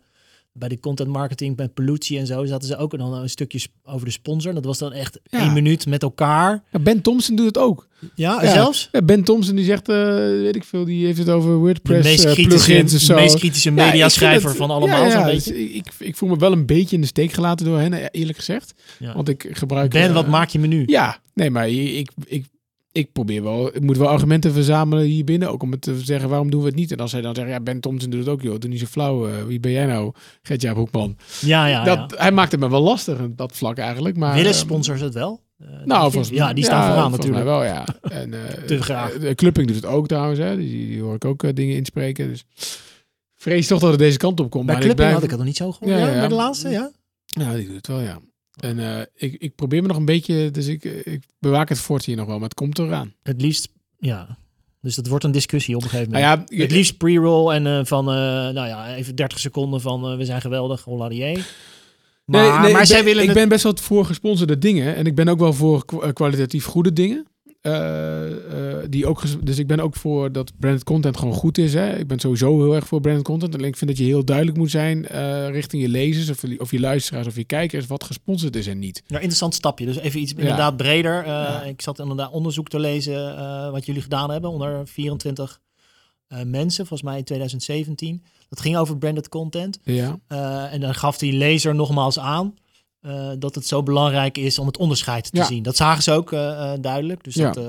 bij 0.52 0.68
de 0.68 0.80
content 0.80 1.08
marketing, 1.08 1.56
bij 1.56 1.68
Pelucci 1.68 2.18
en 2.18 2.26
zo, 2.26 2.44
zaten 2.44 2.68
ze 2.68 2.76
ook 2.76 2.98
dan 2.98 3.12
een 3.14 3.30
stukje 3.30 3.60
over 3.84 4.04
de 4.06 4.12
sponsor. 4.12 4.54
Dat 4.54 4.64
was 4.64 4.78
dan 4.78 4.92
echt 4.92 5.20
Ja. 5.24 5.38
één 5.40 5.52
minuut 5.52 5.86
met 5.86 6.02
elkaar. 6.02 6.62
Ja, 6.72 6.78
ben 6.78 7.02
Thompson 7.02 7.36
doet 7.36 7.46
het 7.46 7.58
ook. 7.58 7.88
Ja, 8.14 8.42
Ja. 8.42 8.52
zelfs? 8.52 8.88
Ja, 8.92 9.02
ben 9.02 9.24
Thompson 9.24 9.54
die 9.56 9.64
zegt, 9.64 9.88
eh, 9.88 9.96
weet 10.16 10.56
ik 10.56 10.64
veel, 10.64 10.84
die 10.84 11.06
heeft 11.06 11.18
het 11.18 11.28
over 11.28 11.50
De 11.50 11.56
WordPress 11.56 12.08
meest 12.08 12.24
eh, 12.24 12.32
kritische, 12.32 12.82
of 12.82 12.88
zo. 13.00 13.14
meest 13.14 13.38
kritische 13.38 13.70
mediaschrijver 13.70 14.48
het- 14.48 14.58
van 14.58 14.70
allemaal, 14.70 15.04
ja, 15.04 15.26
ja, 15.26 15.30
dus 15.30 15.48
ik, 15.48 15.86
ik 15.98 16.16
voel 16.16 16.28
me 16.28 16.36
wel 16.36 16.52
een 16.52 16.66
beetje 16.66 16.94
in 16.96 17.00
de 17.02 17.06
steek 17.08 17.32
gelaten 17.32 17.66
door 17.66 17.78
hen, 17.78 18.10
eerlijk 18.10 18.38
gezegd. 18.38 18.74
Want 19.14 19.28
ik 19.28 19.48
gebruik... 19.50 19.90
Ben, 19.90 20.08
eh, 20.08 20.14
wat 20.14 20.26
maak 20.28 20.48
je 20.48 20.58
me 20.58 20.66
nu? 20.66 20.82
Ja, 20.86 21.18
nee, 21.34 21.50
maar 21.50 21.68
ik, 21.68 21.88
ik, 21.98 22.10
ik 22.26 22.44
probeer 23.12 23.42
wel, 23.42 23.66
ik 23.76 23.80
moet 23.80 23.96
wel 23.96 24.08
argumenten 24.08 24.52
verzamelen 24.52 25.04
hier 25.04 25.24
binnen, 25.24 25.50
ook 25.50 25.62
om 25.62 25.70
het 25.70 25.80
te 25.80 26.00
zeggen 26.00 26.28
waarom 26.28 26.50
doen 26.50 26.60
we 26.60 26.66
het 26.66 26.74
niet. 26.76 26.92
En 26.92 26.98
als 26.98 27.10
zij 27.10 27.20
dan 27.20 27.34
zeggen, 27.34 27.52
ja, 27.54 27.60
Ben 27.60 27.80
Thompson 27.80 28.10
doet 28.10 28.20
het 28.20 28.28
ook, 28.28 28.42
joh, 28.42 28.58
doe 28.58 28.70
niet 28.70 28.78
zo 28.80 28.86
flauw. 28.86 29.28
eh, 29.28 29.42
wie 29.46 29.60
ben 29.60 29.70
jij 29.70 29.86
nou, 29.86 30.12
Gertjaap 30.42 30.76
Hoekman? 30.76 31.16
Ja, 31.40 31.66
ja, 31.66 31.84
ja. 31.84 31.96
dat, 31.96 32.18
Hij 32.18 32.32
maakt 32.32 32.50
het 32.52 32.60
me 32.60 32.70
wel 32.70 32.82
lastig, 32.82 33.20
op 33.20 33.36
dat 33.36 33.52
vlak 33.56 33.78
eigenlijk. 33.78 34.16
Maar, 34.16 34.34
Willen 34.34 34.50
eh, 34.50 34.56
sponsors 34.56 35.00
het 35.00 35.14
wel? 35.14 35.40
Eh, 35.58 35.66
Nou, 35.84 36.10
volgens 36.12 36.34
ja, 36.34 36.52
die 36.52 36.64
staan 36.64 36.86
vooraan 36.86 37.10
volgens 37.10 37.16
natuurlijk. 37.30 37.44
wel, 37.44 37.64
ja. 37.64 37.84
En, 38.22 38.34
eh, 38.34 38.64
Te 38.64 38.82
graag. 38.82 39.12
De 39.18 39.34
Clupping 39.34 39.66
doet 39.66 39.76
het 39.76 39.86
ook 39.86 40.06
trouwens, 40.06 40.38
hè. 40.38 40.56
Die, 40.56 40.86
die 40.88 41.00
hoor 41.02 41.14
ik 41.14 41.24
ook 41.24 41.54
dingen 41.56 41.76
inspreken. 41.76 42.28
Dus 42.28 42.44
vrees 43.36 43.66
toch 43.66 43.80
dat 43.80 43.90
het 43.90 43.98
deze 43.98 44.16
kant 44.16 44.40
op 44.40 44.50
komt. 44.50 44.66
Bij 44.66 44.74
maar 44.74 44.84
Clubbing 44.84 44.96
blijf- 45.08 45.12
had 45.14 45.22
ik 45.24 45.28
het 45.30 45.38
nog 45.38 45.46
niet 45.48 45.56
zo 45.56 45.72
gehoord. 45.72 45.98
Ja, 45.98 46.06
Ja, 46.06 46.12
ja. 46.12 46.18
bij 46.18 46.28
de 46.28 46.34
laatste, 46.34 46.68
ja. 46.68 46.90
Ja, 47.24 47.54
die 47.54 47.66
doet 47.66 47.76
het 47.76 47.86
wel, 47.86 48.00
ja. 48.00 48.18
En 48.60 48.78
eh, 48.78 49.00
ik, 49.14 49.34
ik 49.38 49.54
probeer 49.54 49.82
me 49.82 49.88
nog 49.88 49.96
een 49.96 50.04
beetje, 50.04 50.50
dus 50.50 50.66
ik, 50.66 50.84
ik 50.84 51.24
bewaak 51.38 51.68
het 51.68 51.78
fort 51.80 52.04
hier 52.04 52.16
nog 52.16 52.26
wel, 52.26 52.34
maar 52.38 52.48
het 52.48 52.54
komt 52.54 52.78
eraan. 52.78 53.14
Het 53.22 53.42
liefst, 53.42 53.68
ja. 53.98 54.38
Dus 54.82 54.94
dat 54.94 55.06
wordt 55.06 55.24
een 55.24 55.30
discussie 55.32 55.76
op 55.76 55.82
een 55.82 55.88
gegeven 55.88 56.12
moment. 56.12 56.28
Nou 56.36 56.46
ja, 56.50 56.62
Het 56.62 56.70
liefst 56.70 56.96
pre-roll 56.96 57.52
en 57.52 57.66
eh, 57.66 57.80
van, 57.84 58.08
eh, 58.08 58.14
nou 58.14 58.66
ja, 58.66 58.94
even 58.94 59.14
30 59.14 59.38
seconden 59.38 59.80
van 59.80 60.16
we 60.16 60.24
zijn 60.24 60.40
geweldig, 60.40 60.82
holladier. 60.84 61.46
Maar, 62.24 62.42
Nee, 62.52 62.58
nee, 62.60 62.72
maar 62.72 62.80
ik 62.80 62.86
zij 62.86 62.96
ben, 62.96 63.04
willen 63.04 63.22
ik 63.22 63.28
het... 63.28 63.38
ben 63.38 63.48
best 63.48 63.62
wel 63.62 63.76
voor 63.80 64.04
gesponsorde 64.04 64.58
dingen. 64.58 64.94
En 64.96 65.06
ik 65.06 65.14
ben 65.14 65.28
ook 65.28 65.38
wel 65.38 65.52
voor 65.52 65.84
kwa- 65.84 66.12
kwalitatief 66.12 66.64
goede 66.64 66.92
dingen. 66.92 67.26
Eh, 67.60 68.80
eh, 68.80 68.84
die 68.88 69.06
ook 69.06 69.44
dus 69.44 69.58
ik 69.58 69.66
ben 69.66 69.80
ook 69.80 69.96
voor 69.96 70.32
dat 70.32 70.52
branded 70.58 70.84
content 70.84 71.16
gewoon 71.16 71.34
goed 71.34 71.58
is. 71.58 71.74
Hè? 71.74 71.98
Ik 71.98 72.06
ben 72.06 72.18
sowieso 72.18 72.58
heel 72.58 72.74
erg 72.74 72.86
voor 72.86 73.00
branded 73.00 73.24
content. 73.24 73.54
Alleen 73.54 73.68
ik 73.68 73.76
vind 73.76 73.90
dat 73.90 73.98
je 73.98 74.06
heel 74.06 74.24
duidelijk 74.24 74.56
moet 74.56 74.70
zijn 74.70 75.08
eh, 75.08 75.50
richting 75.50 75.82
je 75.82 75.88
lezers 75.88 76.30
of, 76.30 76.58
of 76.60 76.70
je 76.70 76.80
luisteraars 76.80 77.26
of 77.26 77.36
je 77.36 77.44
kijkers 77.44 77.86
wat 77.86 78.04
gesponsord 78.04 78.56
is 78.56 78.66
en 78.66 78.78
niet. 78.78 79.02
Ja, 79.06 79.16
interessant 79.16 79.54
stapje. 79.54 79.86
Dus 79.86 79.96
even 79.96 80.20
iets 80.20 80.32
inderdaad 80.32 80.76
breder. 80.76 81.26
Ik 81.66 81.82
zat 81.82 81.98
inderdaad 81.98 82.30
onderzoek 82.30 82.68
te 82.68 82.78
lezen 82.78 83.36
wat 83.72 83.86
jullie 83.86 84.02
gedaan 84.02 84.30
hebben 84.30 84.50
onder 84.50 84.86
24 84.88 85.60
eh, 86.26 86.42
mensen, 86.42 86.86
volgens 86.86 87.08
mij 87.10 87.18
in 87.18 87.24
2017. 87.24 88.24
Dat 88.48 88.60
ging 88.60 88.76
over 88.76 88.98
branded 88.98 89.28
content. 89.28 89.78
Ja, 89.82 90.18
en 90.70 90.80
dan 90.80 90.94
gaf 90.94 91.18
die 91.18 91.32
lezer 91.32 91.74
nogmaals 91.74 92.18
aan 92.18 92.54
eh, 93.00 93.30
dat 93.38 93.54
het 93.54 93.66
zo 93.66 93.82
belangrijk 93.82 94.38
is 94.38 94.58
om 94.58 94.66
het 94.66 94.76
onderscheid 94.78 95.30
te 95.32 95.36
Ja. 95.38 95.44
zien. 95.44 95.62
Dat 95.62 95.76
zagen 95.76 96.02
ze 96.02 96.12
ook 96.12 96.32
eh, 96.32 96.72
eh, 96.72 96.80
duidelijk. 96.80 97.24
Dus 97.24 97.34
Ja. 97.34 97.50
dat, 97.52 97.64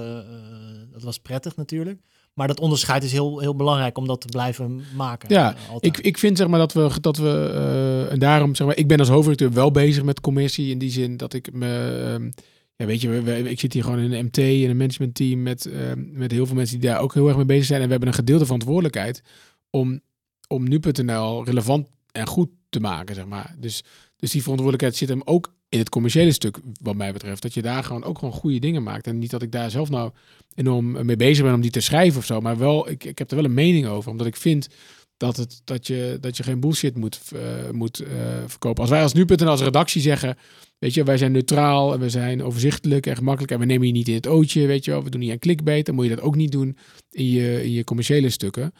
dat 0.91 1.03
was 1.03 1.17
prettig 1.19 1.55
natuurlijk. 1.55 1.99
Maar 2.33 2.47
dat 2.47 2.59
onderscheid 2.59 3.03
is 3.03 3.11
heel, 3.11 3.39
heel 3.39 3.55
belangrijk 3.55 3.97
om 3.97 4.07
dat 4.07 4.21
te 4.21 4.27
blijven 4.27 4.81
maken. 4.95 5.29
Ja, 5.29 5.55
ik, 5.79 5.97
ik 5.97 6.17
vind 6.17 6.37
zeg 6.37 6.47
maar 6.47 6.59
dat 6.59 6.73
we, 6.73 6.91
dat 7.01 7.17
we 7.17 8.07
en 8.11 8.19
daarom 8.19 8.55
zeg 8.55 8.67
maar, 8.67 8.77
ik 8.77 8.87
ben 8.87 8.99
als 8.99 9.07
hoofdredacteur 9.09 9.51
wel 9.53 9.71
bezig 9.71 10.03
met 10.03 10.19
commercie 10.21 10.69
in 10.71 10.77
die 10.77 10.89
zin 10.91 11.17
dat 11.17 11.33
ik 11.33 11.53
me, 11.53 12.01
ehm, 12.13 12.31
ja, 12.75 12.85
weet 12.85 13.01
je, 13.01 13.09
we, 13.09 13.21
we- 13.21 13.49
ik 13.49 13.59
zit 13.59 13.73
hier 13.73 13.83
gewoon 13.83 13.99
in 13.99 14.11
een 14.13 14.25
MT, 14.25 14.37
in 14.37 14.69
een 14.69 14.77
managementteam 14.77 15.41
met, 15.43 15.65
eh, 15.65 15.79
met 15.95 16.31
heel 16.31 16.45
veel 16.45 16.55
mensen 16.55 16.79
die 16.79 16.89
daar 16.89 16.99
ook 16.99 17.13
heel 17.13 17.27
erg 17.27 17.35
mee 17.35 17.45
bezig 17.45 17.65
zijn. 17.65 17.79
En 17.79 17.85
we 17.85 17.91
hebben 17.91 18.09
een 18.09 18.15
gedeelde 18.15 18.45
verantwoordelijkheid 18.45 19.21
om, 19.69 19.99
om 20.47 20.67
nu.nl 20.69 21.45
relevant 21.45 21.87
en 22.11 22.27
goed 22.27 22.49
te 22.69 22.79
maken, 22.79 23.15
zeg 23.15 23.25
maar. 23.25 23.55
Dus, 23.59 23.83
dus 24.21 24.31
die 24.31 24.41
verantwoordelijkheid 24.41 24.95
zit 24.95 25.09
hem 25.09 25.21
ook 25.25 25.53
in 25.69 25.79
het 25.79 25.89
commerciële 25.89 26.31
stuk, 26.31 26.57
wat 26.81 26.95
mij 26.95 27.13
betreft. 27.13 27.41
Dat 27.41 27.53
je 27.53 27.61
daar 27.61 27.83
gewoon 27.83 28.03
ook 28.03 28.17
gewoon 28.17 28.33
goede 28.33 28.59
dingen 28.59 28.83
maakt. 28.83 29.07
En 29.07 29.19
niet 29.19 29.31
dat 29.31 29.41
ik 29.41 29.51
daar 29.51 29.71
zelf 29.71 29.89
nou 29.89 30.11
enorm 30.55 31.05
mee 31.05 31.15
bezig 31.15 31.43
ben 31.43 31.53
om 31.53 31.61
die 31.61 31.71
te 31.71 31.79
schrijven 31.79 32.19
of 32.19 32.25
zo. 32.25 32.41
Maar 32.41 32.57
wel, 32.57 32.89
ik, 32.89 33.03
ik 33.03 33.17
heb 33.17 33.29
er 33.29 33.35
wel 33.35 33.45
een 33.45 33.53
mening 33.53 33.87
over. 33.87 34.11
Omdat 34.11 34.27
ik 34.27 34.35
vind 34.35 34.67
dat, 35.17 35.37
het, 35.37 35.61
dat, 35.63 35.87
je, 35.87 36.17
dat 36.21 36.37
je 36.37 36.43
geen 36.43 36.59
bullshit 36.59 36.97
moet, 36.97 37.19
eh, 37.35 37.71
moet 37.71 37.99
eh, 37.99 38.07
verkopen. 38.45 38.81
Als 38.81 38.89
wij 38.89 39.01
als 39.01 39.13
nu.nl 39.13 39.47
als 39.47 39.61
redactie 39.61 40.01
zeggen... 40.01 40.37
Weet 40.79 40.93
je, 40.93 41.03
wij 41.03 41.17
zijn 41.17 41.31
neutraal 41.31 41.93
en 41.93 41.99
we 41.99 42.09
zijn 42.09 42.43
overzichtelijk 42.43 43.05
en 43.05 43.15
gemakkelijk. 43.15 43.51
En 43.51 43.59
we 43.59 43.65
nemen 43.65 43.87
je 43.87 43.93
niet 43.93 44.07
in 44.07 44.13
het 44.13 44.27
ootje, 44.27 44.65
weet 44.65 44.85
je 44.85 44.91
wel. 44.91 45.03
We 45.03 45.09
doen 45.09 45.19
niet 45.19 45.31
aan 45.31 45.39
clickbait. 45.39 45.85
Dan 45.85 45.95
moet 45.95 46.05
je 46.05 46.15
dat 46.15 46.23
ook 46.23 46.35
niet 46.35 46.51
doen 46.51 46.77
in 47.11 47.29
je, 47.29 47.63
in 47.63 47.71
je 47.71 47.83
commerciële 47.83 48.29
stukken. 48.29 48.73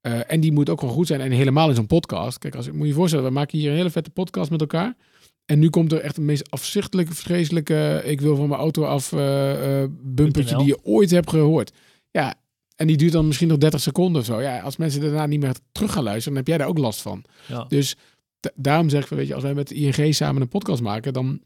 Eh, 0.00 0.32
en 0.32 0.40
die 0.40 0.52
moet 0.52 0.70
ook 0.70 0.80
gewoon 0.80 0.94
goed 0.94 1.06
zijn. 1.06 1.20
En 1.20 1.30
helemaal 1.30 1.68
in 1.68 1.74
zo'n 1.74 1.86
podcast. 1.86 2.38
Kijk, 2.38 2.54
als, 2.54 2.66
ik 2.66 2.72
moet 2.72 2.86
je 2.86 2.92
voorstellen, 2.92 3.26
we 3.26 3.32
maken 3.32 3.58
hier 3.58 3.70
een 3.70 3.76
hele 3.76 3.90
vette 3.90 4.10
podcast 4.10 4.50
met 4.50 4.60
elkaar. 4.60 4.96
En 5.44 5.58
nu 5.58 5.70
komt 5.70 5.92
er 5.92 6.00
echt 6.00 6.14
de 6.14 6.20
meest 6.20 6.50
afzichtelijke, 6.50 7.14
vreselijke... 7.14 8.02
Ik 8.04 8.20
wil 8.20 8.36
van 8.36 8.48
mijn 8.48 8.60
auto 8.60 8.84
af 8.84 9.12
eh, 9.12 9.82
eh, 9.82 9.90
bumpertje 9.90 10.56
die 10.56 10.66
je 10.66 10.84
ooit 10.84 11.10
hebt 11.10 11.30
gehoord. 11.30 11.72
Ja, 12.10 12.34
en 12.76 12.86
die 12.86 12.96
duurt 12.96 13.12
dan 13.12 13.26
misschien 13.26 13.48
nog 13.48 13.58
30 13.58 13.80
seconden 13.80 14.20
of 14.20 14.26
zo. 14.26 14.40
Ja, 14.40 14.60
als 14.60 14.76
mensen 14.76 15.00
daarna 15.00 15.26
niet 15.26 15.40
meer 15.40 15.54
terug 15.72 15.92
gaan 15.92 16.02
luisteren, 16.02 16.28
dan 16.28 16.36
heb 16.36 16.46
jij 16.46 16.58
daar 16.58 16.68
ook 16.68 16.78
last 16.78 17.02
van. 17.02 17.24
Ja. 17.46 17.64
Dus 17.68 17.96
da- 18.40 18.50
daarom 18.54 18.88
zeg 18.88 19.02
ik, 19.02 19.08
weet 19.08 19.26
je, 19.26 19.34
als 19.34 19.42
wij 19.42 19.54
met 19.54 19.70
ING 19.70 20.14
samen 20.14 20.42
een 20.42 20.48
podcast 20.48 20.82
maken, 20.82 21.12
dan 21.12 21.40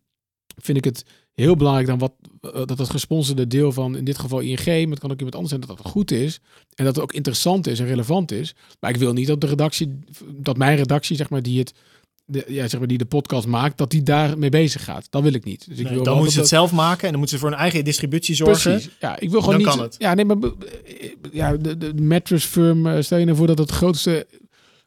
vind 0.56 0.78
ik 0.78 0.84
het 0.84 1.04
heel 1.34 1.56
belangrijk 1.56 1.86
dan 1.88 1.98
wat, 1.98 2.12
eh, 2.40 2.50
dat 2.64 2.78
het 2.78 2.90
gesponsorde 2.90 3.46
deel 3.46 3.72
van, 3.72 3.96
in 3.96 4.04
dit 4.04 4.18
geval 4.18 4.40
ING, 4.40 4.64
maar 4.66 4.90
het 4.90 4.98
kan 4.98 5.10
ook 5.10 5.16
iemand 5.16 5.34
anders 5.34 5.48
zijn, 5.54 5.60
dat 5.66 5.76
dat 5.76 5.86
goed 5.92 6.10
is. 6.10 6.40
En 6.74 6.84
dat 6.84 6.94
het 6.94 7.04
ook 7.04 7.12
interessant 7.12 7.66
is 7.66 7.80
en 7.80 7.86
relevant 7.86 8.32
is. 8.32 8.54
Maar 8.80 8.90
ik 8.90 8.96
wil 8.96 9.12
niet 9.12 9.26
dat 9.26 9.40
de 9.40 9.46
redactie, 9.46 9.98
dat 10.34 10.56
mijn 10.56 10.76
redactie, 10.76 11.16
zeg 11.16 11.30
maar, 11.30 11.42
die 11.42 11.58
het, 11.58 11.74
de, 12.24 12.44
ja, 12.48 12.68
zeg 12.68 12.78
maar, 12.78 12.88
die 12.88 12.98
de 12.98 13.04
podcast 13.04 13.46
maakt, 13.46 13.78
dat 13.78 13.90
die 13.90 14.02
daar 14.02 14.38
mee 14.38 14.50
bezig 14.50 14.84
gaat. 14.84 15.06
Dat 15.10 15.22
wil 15.22 15.32
ik 15.34 15.44
niet. 15.44 15.68
Dus 15.68 15.78
ik 15.78 15.84
Nee, 15.84 15.94
wil 15.94 16.02
dan 16.04 16.14
moeten 16.14 16.32
ze 16.32 16.38
dat 16.40 16.50
het 16.50 16.58
zelf 16.58 16.72
maken 16.72 17.02
en 17.04 17.08
dan 17.10 17.18
moeten 17.18 17.36
ze 17.36 17.42
voor 17.42 17.50
hun 17.52 17.60
eigen 17.62 17.84
distributie 17.84 18.34
zorgen. 18.34 18.72
Precies. 18.72 18.90
Ja, 19.00 19.18
ik 19.20 19.30
wil 19.30 19.40
gewoon 19.40 19.54
Dan 19.54 19.64
niet. 19.66 19.74
kan 19.76 19.84
het. 19.84 19.94
Ja, 19.98 20.14
nee, 20.14 20.24
maar 20.24 20.36
ja, 21.32 21.56
de, 21.56 21.76
de 21.78 21.94
mattress 22.02 22.46
firm. 22.46 22.86
eh, 22.86 23.02
Stel 23.02 23.18
je 23.18 23.24
nou 23.24 23.36
voor 23.36 23.46
dat 23.46 23.58
het 23.58 23.70
grootste, 23.70 24.26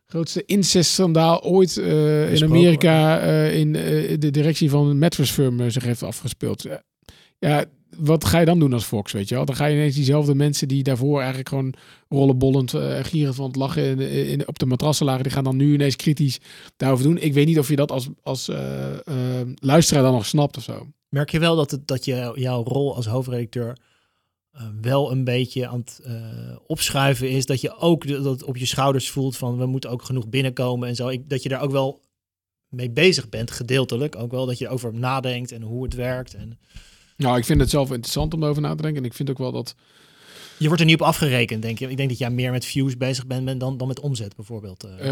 grootste 0.06 0.46
incestschandaal 0.46 1.44
ooit 1.44 1.78
eh, 1.78 2.34
in 2.34 2.44
Amerika 2.44 3.20
eh, 3.20 3.60
in 3.60 3.76
eh, 3.76 4.16
de 4.20 4.32
directie 4.32 4.70
van 4.70 4.88
een 4.88 5.00
mattress 5.00 5.32
firm 5.32 5.70
zich 5.70 5.84
heeft 5.84 6.04
afgespeeld. 6.04 6.66
Ja. 7.40 7.66
wat 7.98 8.26
ga 8.26 8.40
je 8.40 8.46
dan 8.46 8.60
doen 8.60 8.74
als 8.74 8.84
Fox, 8.84 9.12
weet 9.12 9.30
je 9.30 9.36
wel? 9.36 9.46
Dan 9.46 9.56
ga 9.56 9.66
je 9.66 9.76
ineens 9.76 9.96
diezelfde 9.96 10.36
mensen 10.36 10.68
die 10.68 10.84
daarvoor 10.84 11.18
eigenlijk 11.18 11.50
gewoon 11.50 11.74
rollenbollend 12.10 12.74
en 12.74 13.06
gierend 13.06 13.36
van 13.36 13.46
het 13.46 13.56
lachen 13.56 14.00
in, 14.00 14.28
in, 14.28 14.48
op 14.48 14.60
de 14.60 14.66
matrassen 14.66 15.06
lagen, 15.06 15.24
die 15.24 15.32
gaan 15.32 15.44
dan 15.44 15.56
nu 15.56 15.74
ineens 15.74 15.96
kritisch 15.96 16.40
daarover 16.78 17.06
doen. 17.06 17.18
Ik 17.18 17.34
weet 17.34 17.46
niet 17.46 17.60
of 17.60 17.68
je 17.68 17.76
dat 17.76 17.92
als, 17.92 18.10
als 18.24 18.52
luisteraar 19.56 20.04
dan 20.04 20.14
nog 20.14 20.26
snapt 20.26 20.58
of 20.58 20.64
zo. 20.64 20.88
Merk 21.10 21.30
je 21.30 21.40
wel 21.40 21.56
dat, 21.56 21.72
het, 21.72 21.88
dat 21.88 22.06
je 22.06 22.32
jouw 22.36 22.64
rol 22.64 22.96
als 22.96 23.06
hoofdredacteur 23.06 23.78
wel 24.82 25.12
een 25.12 25.24
beetje 25.24 25.68
aan 25.68 25.80
het 25.80 26.00
eh, 26.04 26.14
opschuiven 26.68 27.30
is. 27.30 27.46
Dat 27.46 27.62
je 27.62 27.78
ook 27.78 28.08
de- 28.08 28.22
dat 28.22 28.44
op 28.44 28.58
je 28.58 28.66
schouders 28.66 29.10
voelt 29.10 29.38
van 29.38 29.58
we 29.58 29.66
moeten 29.66 29.90
ook 29.90 30.04
genoeg 30.04 30.28
binnenkomen 30.28 30.88
en 30.88 30.96
zo. 30.96 31.08
Ik, 31.08 31.30
dat 31.30 31.44
je 31.44 31.50
daar 31.50 31.62
ook 31.62 31.72
wel 31.72 32.02
mee 32.70 32.90
bezig 32.92 33.30
bent, 33.30 33.52
gedeeltelijk. 33.52 34.16
Ook 34.16 34.32
wel 34.32 34.46
dat 34.46 34.58
je 34.58 34.66
erover 34.66 34.94
nadenkt 34.94 35.52
en 35.52 35.62
hoe 35.62 35.84
het 35.84 35.94
werkt. 35.94 36.34
En 36.34 36.60
Nou, 37.18 37.38
ik 37.38 37.46
vind 37.46 37.60
het 37.60 37.70
zelf 37.70 37.90
interessant 37.92 38.34
om 38.34 38.44
erover 38.44 38.62
na 38.62 38.76
te 38.76 38.82
denken. 38.82 39.02
En 39.02 39.08
ik 39.10 39.14
vind 39.16 39.30
ook 39.30 39.38
wel 39.38 39.52
dat 39.52 39.76
je 40.58 40.66
wordt 40.68 40.82
er 40.82 40.88
niet 40.88 41.00
op 41.02 41.08
afgerekend, 41.08 41.62
denk 41.62 41.80
je. 41.80 41.90
Ik 41.90 41.98
denk 41.98 42.10
dat 42.10 42.18
jij 42.18 42.30
meer 42.30 42.52
met 42.52 42.66
views 42.66 42.98
bezig 42.98 43.28
bent 43.28 43.46
ben- 43.46 43.58
dan, 43.58 43.78
dan 43.78 43.88
met 43.88 44.00
omzet 44.00 44.36
bijvoorbeeld. 44.36 44.84
eh. 44.84 45.08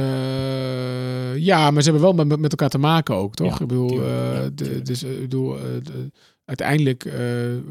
Eh, 1.32 1.38
ja, 1.38 1.72
maar 1.72 1.84
ze 1.84 1.90
hebben 1.92 2.16
wel 2.16 2.26
met, 2.26 2.40
met 2.40 2.52
elkaar 2.52 2.70
te 2.70 2.78
maken 2.78 3.16
ook, 3.16 3.36
toch? 3.36 3.48
Ja, 3.48 3.54
ik 3.62 3.68
bedoel, 3.68 3.88
tuurlijk. 3.88 4.10
eh, 4.12 4.34
Ja, 4.44 4.50
de- 4.54 4.82
dus, 4.82 5.04
eh, 5.04 5.12
ik 5.14 5.20
bedoel, 5.22 5.58
eh, 5.58 5.64
de- 5.84 6.12
uiteindelijk. 6.46 7.06
eh, 7.06 7.14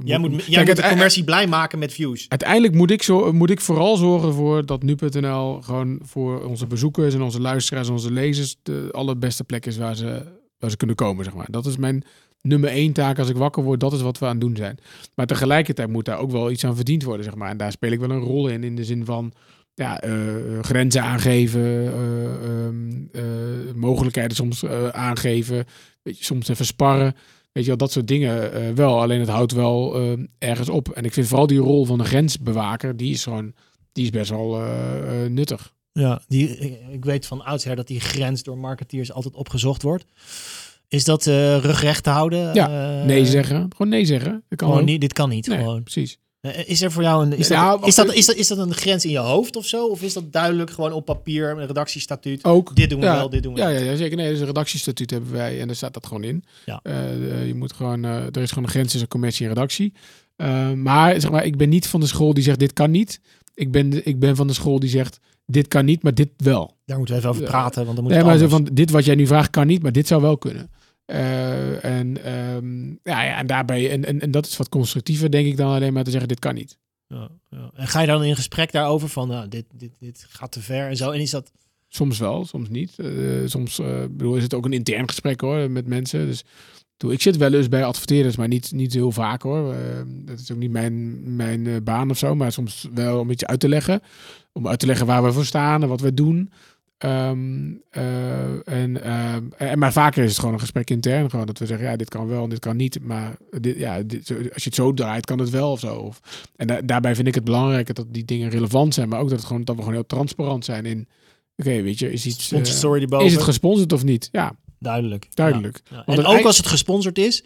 jij 0.04 0.18
moet, 0.18 0.36
Kijk, 0.36 0.48
jij 0.48 0.64
moet 0.64 0.76
de 0.76 0.88
commercie 0.88 1.24
blij 1.24 1.46
maken 1.46 1.78
met 1.78 1.92
views. 1.92 2.26
Uiteindelijk 2.28 2.74
moet 2.74 2.90
ik, 2.90 3.02
zo, 3.02 3.32
moet 3.32 3.50
ik 3.50 3.60
vooral 3.60 3.96
zorgen 3.96 4.32
voor 4.34 4.66
dat 4.66 4.82
nu.nl 4.82 5.60
gewoon 5.62 6.00
voor 6.04 6.44
onze 6.44 6.66
bezoekers 6.66 7.14
en 7.14 7.22
onze 7.22 7.40
luisteraars 7.40 7.86
en 7.86 7.92
onze 7.92 8.12
lezers 8.12 8.56
de 8.62 8.88
allerbeste 8.92 9.44
plek 9.44 9.66
is 9.66 9.76
waar 9.76 9.96
ze, 9.96 10.22
waar 10.58 10.70
ze 10.70 10.76
kunnen 10.76 10.96
komen, 10.96 11.24
zeg 11.24 11.34
maar. 11.34 11.46
Dat 11.50 11.66
is 11.66 11.76
mijn 11.76 12.04
nummer 12.40 12.70
één 12.70 12.92
taak 12.92 13.18
als 13.18 13.28
ik 13.28 13.36
wakker 13.36 13.62
word. 13.62 13.80
Dat 13.80 13.92
is 13.92 14.00
wat 14.00 14.18
we 14.18 14.24
aan 14.24 14.30
het 14.30 14.40
doen 14.40 14.56
zijn. 14.56 14.78
Maar 15.14 15.26
tegelijkertijd 15.26 15.88
moet 15.88 16.04
daar 16.04 16.18
ook 16.18 16.30
wel 16.30 16.50
iets 16.50 16.64
aan 16.64 16.76
verdiend 16.76 17.02
worden, 17.02 17.24
zeg 17.24 17.34
maar. 17.34 17.50
En 17.50 17.56
daar 17.56 17.72
speel 17.72 17.92
ik 17.92 18.00
wel 18.00 18.10
een 18.10 18.20
rol 18.20 18.48
in, 18.48 18.64
in 18.64 18.76
de 18.76 18.84
zin 18.84 19.04
van 19.04 19.32
ja, 19.74 20.00
eh, 20.00 20.12
grenzen 20.60 21.02
aangeven, 21.02 21.60
eh, 21.62 22.44
ehm, 22.44 22.90
eh, 23.12 23.74
mogelijkheden 23.74 24.36
soms 24.36 24.66
aangeven, 24.92 25.64
weet 26.02 26.18
je, 26.18 26.24
soms 26.24 26.48
even 26.48 26.66
sparren. 26.66 27.14
Weet 27.52 27.64
je 27.64 27.68
wel, 27.68 27.78
dat 27.78 27.92
soort 27.92 28.08
dingen 28.08 28.52
eh, 28.52 28.70
wel. 28.70 29.00
Alleen 29.00 29.20
het 29.20 29.28
houdt 29.28 29.52
wel 29.52 29.94
eh, 29.94 30.12
ergens 30.38 30.68
op. 30.68 30.88
En 30.88 31.04
ik 31.04 31.12
vind 31.12 31.26
vooral 31.26 31.46
die 31.46 31.58
rol 31.58 31.84
van 31.84 31.98
de 31.98 32.04
grensbewaker, 32.04 32.96
die 32.96 33.12
is 33.12 33.22
gewoon, 33.22 33.52
die 33.92 34.04
is 34.04 34.10
best 34.10 34.30
wel 34.30 34.60
eh, 34.60 35.26
nuttig. 35.28 35.74
Ja, 35.92 36.22
die, 36.28 36.48
ik, 36.90 37.04
weet 37.04 37.26
van 37.26 37.44
oudsher 37.44 37.76
dat 37.76 37.86
die 37.86 38.00
grens 38.00 38.42
door 38.42 38.58
marketeers 38.58 39.12
altijd 39.12 39.34
opgezocht 39.34 39.82
wordt. 39.82 40.04
Is 40.88 41.04
dat 41.04 41.24
rugrecht 41.24 42.02
te 42.02 42.10
houden? 42.10 42.54
Ja, 42.54 43.02
nee 43.04 43.26
zeggen. 43.26 43.66
Gewoon 43.76 43.88
nee 43.88 44.04
zeggen. 44.04 44.44
Dat 44.48 44.58
kan 44.58 44.68
Gewoon 44.68 44.84
niet, 44.84 45.00
dit 45.00 45.12
kan 45.12 45.28
niet. 45.28 45.46
Nee, 45.46 45.58
Gewoon. 45.58 45.82
precies. 45.82 46.18
Eh, 46.42 46.68
Is 46.68 46.82
er 46.82 46.92
voor 46.92 47.02
jou 47.02 47.24
een. 47.24 47.36
Is 47.36 47.48
dat, 47.48 47.58
Nou, 47.58 47.86
is, 47.86 47.94
dat, 47.94 48.12
is, 48.14 48.26
dat, 48.26 48.36
is 48.36 48.48
dat 48.48 48.58
een 48.58 48.74
grens 48.74 49.04
in 49.04 49.10
je 49.10 49.18
hoofd 49.18 49.56
of 49.56 49.66
zo? 49.66 49.86
Of 49.86 50.02
is 50.02 50.12
dat 50.12 50.32
duidelijk 50.32 50.70
gewoon 50.70 50.92
op 50.92 51.04
papier, 51.04 51.50
een 51.50 51.66
redactiestatuut? 51.66 52.44
Ook. 52.44 52.76
Dit 52.76 52.90
doen 52.90 53.00
we 53.00 53.06
ja, 53.06 53.14
wel, 53.16 53.30
dit 53.30 53.42
doen 53.42 53.54
we 53.54 53.60
ja, 53.60 53.68
ja, 53.68 53.78
ja, 53.78 53.96
zeker. 53.96 54.16
Nee, 54.16 54.30
dus 54.30 54.40
een 54.40 54.46
redactiestatuut 54.46 55.10
hebben 55.10 55.32
wij 55.32 55.60
en 55.60 55.66
daar 55.66 55.76
staat 55.76 55.94
dat 55.94 56.06
gewoon 56.06 56.24
in. 56.24 56.44
Ja. 56.64 56.80
Eh, 56.82 57.12
eh, 57.40 57.46
je 57.46 57.54
moet 57.54 57.72
gewoon, 57.72 58.04
eh, 58.04 58.16
er 58.16 58.36
is 58.42 58.48
gewoon 58.48 58.64
een 58.64 58.70
grens 58.70 58.90
tussen 58.90 59.08
commercie 59.08 59.46
en 59.46 59.52
redactie. 59.52 59.92
Eh, 60.36 60.72
maar 60.72 61.20
zeg 61.20 61.30
maar, 61.30 61.44
ik 61.44 61.56
ben 61.56 61.68
niet 61.68 61.86
van 61.86 62.00
de 62.00 62.06
school 62.06 62.34
die 62.34 62.42
zegt 62.44 62.58
dit 62.58 62.72
kan 62.72 62.90
niet. 62.90 63.20
Ik 63.54 63.70
ben, 63.70 64.06
ik 64.06 64.18
ben 64.18 64.36
van 64.36 64.46
de 64.46 64.52
school 64.52 64.78
die 64.78 64.90
zegt 64.90 65.20
dit 65.46 65.68
kan 65.68 65.84
niet, 65.84 66.02
maar 66.02 66.14
dit 66.14 66.28
wel. 66.36 66.76
Daar 66.84 66.96
moeten 66.96 67.14
we 67.14 67.20
even 67.20 67.34
over 67.34 67.44
praten, 67.50 67.84
want 67.84 67.96
dan 67.96 68.04
moet 68.04 68.14
Nee, 68.14 68.24
maar 68.24 68.38
zo 68.38 68.48
van 68.48 68.68
dit 68.72 68.90
wat 68.90 69.04
jij 69.04 69.14
nu 69.14 69.26
vraagt 69.26 69.50
kan 69.50 69.66
niet, 69.66 69.82
maar 69.82 69.92
dit 69.92 70.06
zou 70.06 70.22
wel 70.22 70.38
kunnen. 70.38 70.70
Eh, 71.12 71.84
en, 71.84 72.24
ehm, 72.24 72.88
ja, 72.88 73.22
ja, 73.22 73.36
en 73.36 73.46
daarbij, 73.46 73.90
en, 73.90 74.04
en, 74.04 74.20
en 74.20 74.30
dat 74.30 74.46
is 74.46 74.56
wat 74.56 74.68
constructiever, 74.68 75.30
denk 75.30 75.46
ik, 75.46 75.56
dan 75.56 75.74
alleen 75.74 75.92
maar 75.92 76.04
te 76.04 76.10
zeggen 76.10 76.28
dit 76.28 76.38
kan 76.38 76.54
niet. 76.54 76.78
Ja, 77.06 77.28
ja. 77.50 77.70
En 77.74 77.86
ga 77.86 78.00
je 78.00 78.06
dan 78.06 78.24
in 78.24 78.36
gesprek 78.36 78.72
daarover 78.72 79.08
van, 79.08 79.28
nou, 79.28 79.48
dit, 79.48 79.64
dit, 79.74 79.90
dit 79.98 80.26
gaat 80.28 80.52
te 80.52 80.60
ver 80.60 80.88
en 80.88 80.96
zo? 80.96 81.10
En 81.10 81.20
is 81.20 81.30
dat... 81.30 81.52
Soms 81.88 82.18
wel, 82.18 82.44
soms 82.44 82.68
niet. 82.68 82.98
Eh, 82.98 83.08
soms 83.44 83.78
eh, 83.78 84.00
bedoel, 84.10 84.36
is 84.36 84.42
het 84.42 84.54
ook 84.54 84.64
een 84.64 84.72
intern 84.72 85.08
gesprek 85.08 85.40
hoor, 85.40 85.70
met 85.70 85.86
mensen. 85.86 86.26
Dus 86.26 86.44
ik 87.08 87.22
zit 87.22 87.36
wel 87.36 87.54
eens 87.54 87.68
bij 87.68 87.84
adverteerders, 87.84 88.36
maar 88.36 88.48
niet, 88.48 88.72
niet 88.72 88.92
heel 88.92 89.12
vaak 89.12 89.42
hoor. 89.42 89.72
Eh, 89.72 89.78
dat 90.06 90.38
is 90.38 90.52
ook 90.52 90.58
niet 90.58 90.70
mijn, 90.70 91.36
mijn 91.36 91.84
baan 91.84 92.10
of 92.10 92.18
zo, 92.18 92.34
maar 92.34 92.52
soms 92.52 92.88
wel 92.94 93.18
om 93.18 93.30
iets 93.30 93.44
uit 93.44 93.60
te 93.60 93.68
leggen. 93.68 94.00
Om 94.52 94.68
uit 94.68 94.78
te 94.78 94.86
leggen 94.86 95.06
waar 95.06 95.22
we 95.22 95.32
voor 95.32 95.44
staan 95.44 95.82
en 95.82 95.88
wat 95.88 96.00
we 96.00 96.14
doen. 96.14 96.50
Ehm, 97.02 97.72
eh, 97.90 98.68
en, 98.68 99.02
ehm, 99.02 99.44
en, 99.56 99.78
maar 99.78 99.92
vaker 99.92 100.22
is 100.24 100.30
het 100.30 100.38
gewoon 100.38 100.54
een 100.54 100.60
gesprek 100.60 100.90
intern. 100.90 101.30
Gewoon 101.30 101.46
dat 101.46 101.58
we 101.58 101.66
zeggen, 101.66 101.86
ja, 101.86 101.96
dit 101.96 102.08
kan 102.08 102.26
wel 102.26 102.42
en 102.42 102.48
dit 102.48 102.58
kan 102.58 102.76
niet. 102.76 102.98
Maar 103.02 103.36
dit, 103.60 103.78
ja, 103.78 104.02
dit, 104.02 104.30
als 104.30 104.62
je 104.62 104.68
het 104.68 104.74
zo 104.74 104.92
draait, 104.94 105.24
kan 105.26 105.38
het 105.38 105.50
wel 105.50 105.70
of 105.70 105.80
zo. 105.80 105.94
Of, 105.96 106.20
en 106.56 106.66
da- 106.66 106.80
daarbij 106.82 107.14
vind 107.14 107.28
ik 107.28 107.34
het 107.34 107.44
belangrijk 107.44 107.94
dat 107.94 108.06
die 108.08 108.24
dingen 108.24 108.50
relevant 108.50 108.94
zijn. 108.94 109.08
Maar 109.08 109.20
ook 109.20 109.28
dat, 109.28 109.38
het 109.38 109.46
gewoon, 109.46 109.64
dat 109.64 109.74
we 109.74 109.80
gewoon 109.82 109.96
heel 109.96 110.06
transparant 110.06 110.64
zijn 110.64 110.86
in... 110.86 111.08
Oké, 111.56 111.82
weet 111.82 111.98
je, 111.98 112.12
is 112.12 112.26
iets... 112.26 112.52
Eh, 112.52 112.64
story 112.64 113.06
is 113.24 113.32
het 113.32 113.42
gesponsord 113.42 113.92
of 113.92 114.04
niet? 114.04 114.28
Ja, 114.32 114.56
duidelijk. 114.78 115.26
duidelijk. 115.34 115.80
Ja. 115.90 115.96
Ja. 115.96 116.02
Want 116.06 116.18
En 116.18 116.24
ook 116.24 116.44
als 116.44 116.56
het 116.56 116.66
gesponsord 116.66 117.18
is, 117.18 117.44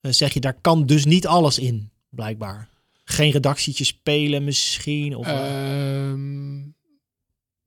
eh, 0.00 0.12
zeg 0.12 0.32
je, 0.32 0.40
daar 0.40 0.56
kan 0.60 0.86
dus 0.86 1.04
niet 1.04 1.26
alles 1.26 1.58
in, 1.58 1.90
blijkbaar. 2.10 2.68
Geen 3.04 3.30
redactietje 3.30 3.84
spelen 3.84 4.44
misschien. 4.44 5.16
Of, 5.16 5.26
eh, 5.26 6.10
Ehm, 6.10 6.60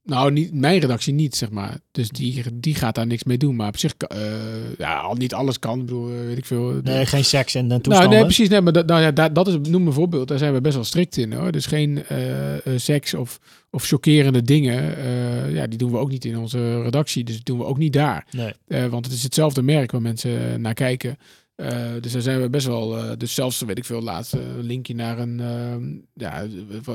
nou, 0.06 0.32
niet, 0.32 0.54
mijn 0.54 0.80
redactie 0.80 1.14
niet, 1.14 1.36
zeg 1.36 1.50
maar. 1.50 1.78
Dus 1.92 2.10
die, 2.10 2.44
die 2.54 2.76
gaat 2.76 2.96
daar 2.96 3.08
niks 3.08 3.24
mee 3.24 3.38
doen. 3.38 3.56
Maar 3.56 3.68
op 3.68 3.78
zich, 3.78 3.94
eh, 3.98 4.18
ja, 4.78 4.98
al 5.00 5.16
niet 5.16 5.34
alles 5.34 5.60
kan. 5.60 5.80
Ik 5.80 5.86
bedoel, 5.86 6.10
eh, 6.12 6.26
weet 6.26 6.38
ik 6.38 6.46
veel. 6.46 6.80
Nee, 6.84 7.06
geen 7.06 7.26
seks 7.26 7.56
en 7.56 7.64
uh, 7.64 7.70
nou, 7.70 7.82
toestanden. 7.82 8.14
nee, 8.14 8.24
precies. 8.24 8.50
Nee, 8.50 8.62
maar 8.62 8.74
dat, 8.74 8.86
nou 8.86 9.02
ja, 9.02 9.30
dat 9.30 9.48
is, 9.48 9.58
noem 9.70 9.88
een 9.88 9.94
voorbeeld. 9.94 10.28
Daar 10.28 10.38
zijn 10.38 10.54
we 10.54 10.62
best 10.62 10.76
wel 10.76 10.84
strikt 10.84 11.18
in, 11.18 11.34
hoor. 11.34 11.52
Dus 11.52 11.66
geen 11.66 12.06
eh, 12.06 12.54
eh, 12.56 12.62
seks 12.76 13.14
of, 13.14 13.40
of 13.72 13.84
chockerende 13.86 14.42
dingen. 14.42 14.98
eh, 14.98 15.54
ja, 15.54 15.68
die 15.68 15.78
doen 15.78 15.92
we 15.92 15.98
ook 15.98 16.10
niet 16.12 16.26
in 16.26 16.38
onze 16.38 16.82
redactie. 16.82 17.24
Dus 17.24 17.36
dat 17.36 17.46
doen 17.46 17.58
we 17.58 17.66
ook 17.66 17.78
niet 17.78 17.94
daar. 17.94 18.26
Nee. 18.32 18.54
Eh, 18.68 18.86
want 18.86 19.06
het 19.06 19.14
is 19.16 19.24
hetzelfde 19.24 19.62
merk 19.62 19.92
waar 19.92 20.02
mensen 20.02 20.52
eh, 20.52 20.58
naar 20.60 20.74
kijken. 20.74 21.18
Eh, 21.56 21.94
dus 22.02 22.12
daar 22.12 22.22
zijn 22.22 22.42
we 22.42 22.50
best 22.50 22.68
wel. 22.68 22.98
eh, 22.98 23.18
dus 23.18 23.34
zelfs, 23.34 23.60
weet 23.62 23.78
ik 23.78 23.86
veel, 23.86 24.02
laatst 24.02 24.34
eh, 24.34 24.42
een 24.42 24.64
linkje 24.64 24.96
naar 24.96 25.20
een 25.20 25.40
ehm, 25.40 25.94
ja, 26.14 26.48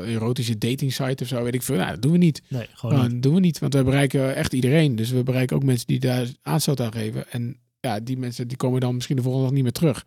erotische 0.04 0.58
dating 0.58 0.92
site 0.92 1.22
of 1.22 1.28
zo, 1.28 1.42
weet 1.42 1.54
ik 1.54 1.62
veel. 1.62 1.76
Nou, 1.76 1.90
dat 1.90 2.02
doen 2.02 2.12
we 2.12 2.18
niet. 2.18 2.42
Nee, 2.48 2.66
gewoon 2.74 2.94
Nou, 2.96 3.08
niet. 3.12 3.22
doen 3.22 3.34
we 3.34 3.40
niet, 3.40 3.58
want 3.58 3.74
we 3.74 3.84
bereiken 3.84 4.34
echt 4.34 4.52
iedereen. 4.52 4.96
Dus 4.96 5.10
we 5.10 5.22
bereiken 5.22 5.56
ook 5.56 5.62
mensen 5.64 5.86
die 5.86 6.00
daar 6.00 6.26
aanstoot 6.42 6.80
aan 6.80 6.92
geven. 6.92 7.30
En 7.30 7.60
ja, 7.80 8.00
die 8.00 8.16
mensen 8.18 8.48
die 8.48 8.56
komen 8.56 8.80
dan 8.80 8.94
misschien 8.94 9.16
de 9.16 9.22
volgende 9.22 9.46
dag 9.46 9.54
niet 9.54 9.64
meer 9.64 9.72
terug. 9.72 10.06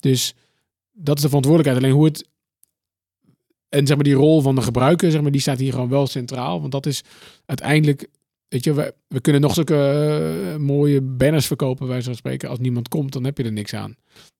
Dus 0.00 0.34
dat 0.92 1.16
is 1.16 1.22
de 1.22 1.28
verantwoordelijkheid. 1.28 1.84
Alleen 1.84 1.96
hoe 1.98 2.04
het 2.08 2.28
en 3.68 3.86
zeg 3.86 3.96
maar 3.96 4.04
die 4.04 4.14
rol 4.14 4.40
van 4.40 4.54
de 4.54 4.62
gebruiker, 4.62 5.10
zeg 5.10 5.20
maar, 5.20 5.30
die 5.30 5.40
staat 5.40 5.58
hier 5.58 5.72
gewoon 5.72 5.88
wel 5.88 6.06
centraal. 6.06 6.60
Want 6.60 6.72
dat 6.72 6.86
is 6.86 7.02
uiteindelijk, 7.46 8.08
weet 8.48 8.64
je, 8.64 8.94
we, 9.08 9.20
kunnen 9.20 9.40
nog 9.40 9.54
zulke 9.54 9.76
eh, 9.76 10.56
mooie 10.56 11.02
banners 11.02 11.46
verkopen, 11.46 11.86
wij 11.86 12.00
zo 12.00 12.12
spreken. 12.12 12.48
Als 12.48 12.58
niemand 12.58 12.88
komt, 12.88 13.12
dan 13.12 13.24
heb 13.24 13.38
je 13.38 13.44
er 13.44 13.52
niks 13.52 13.74
aan. 13.74 13.96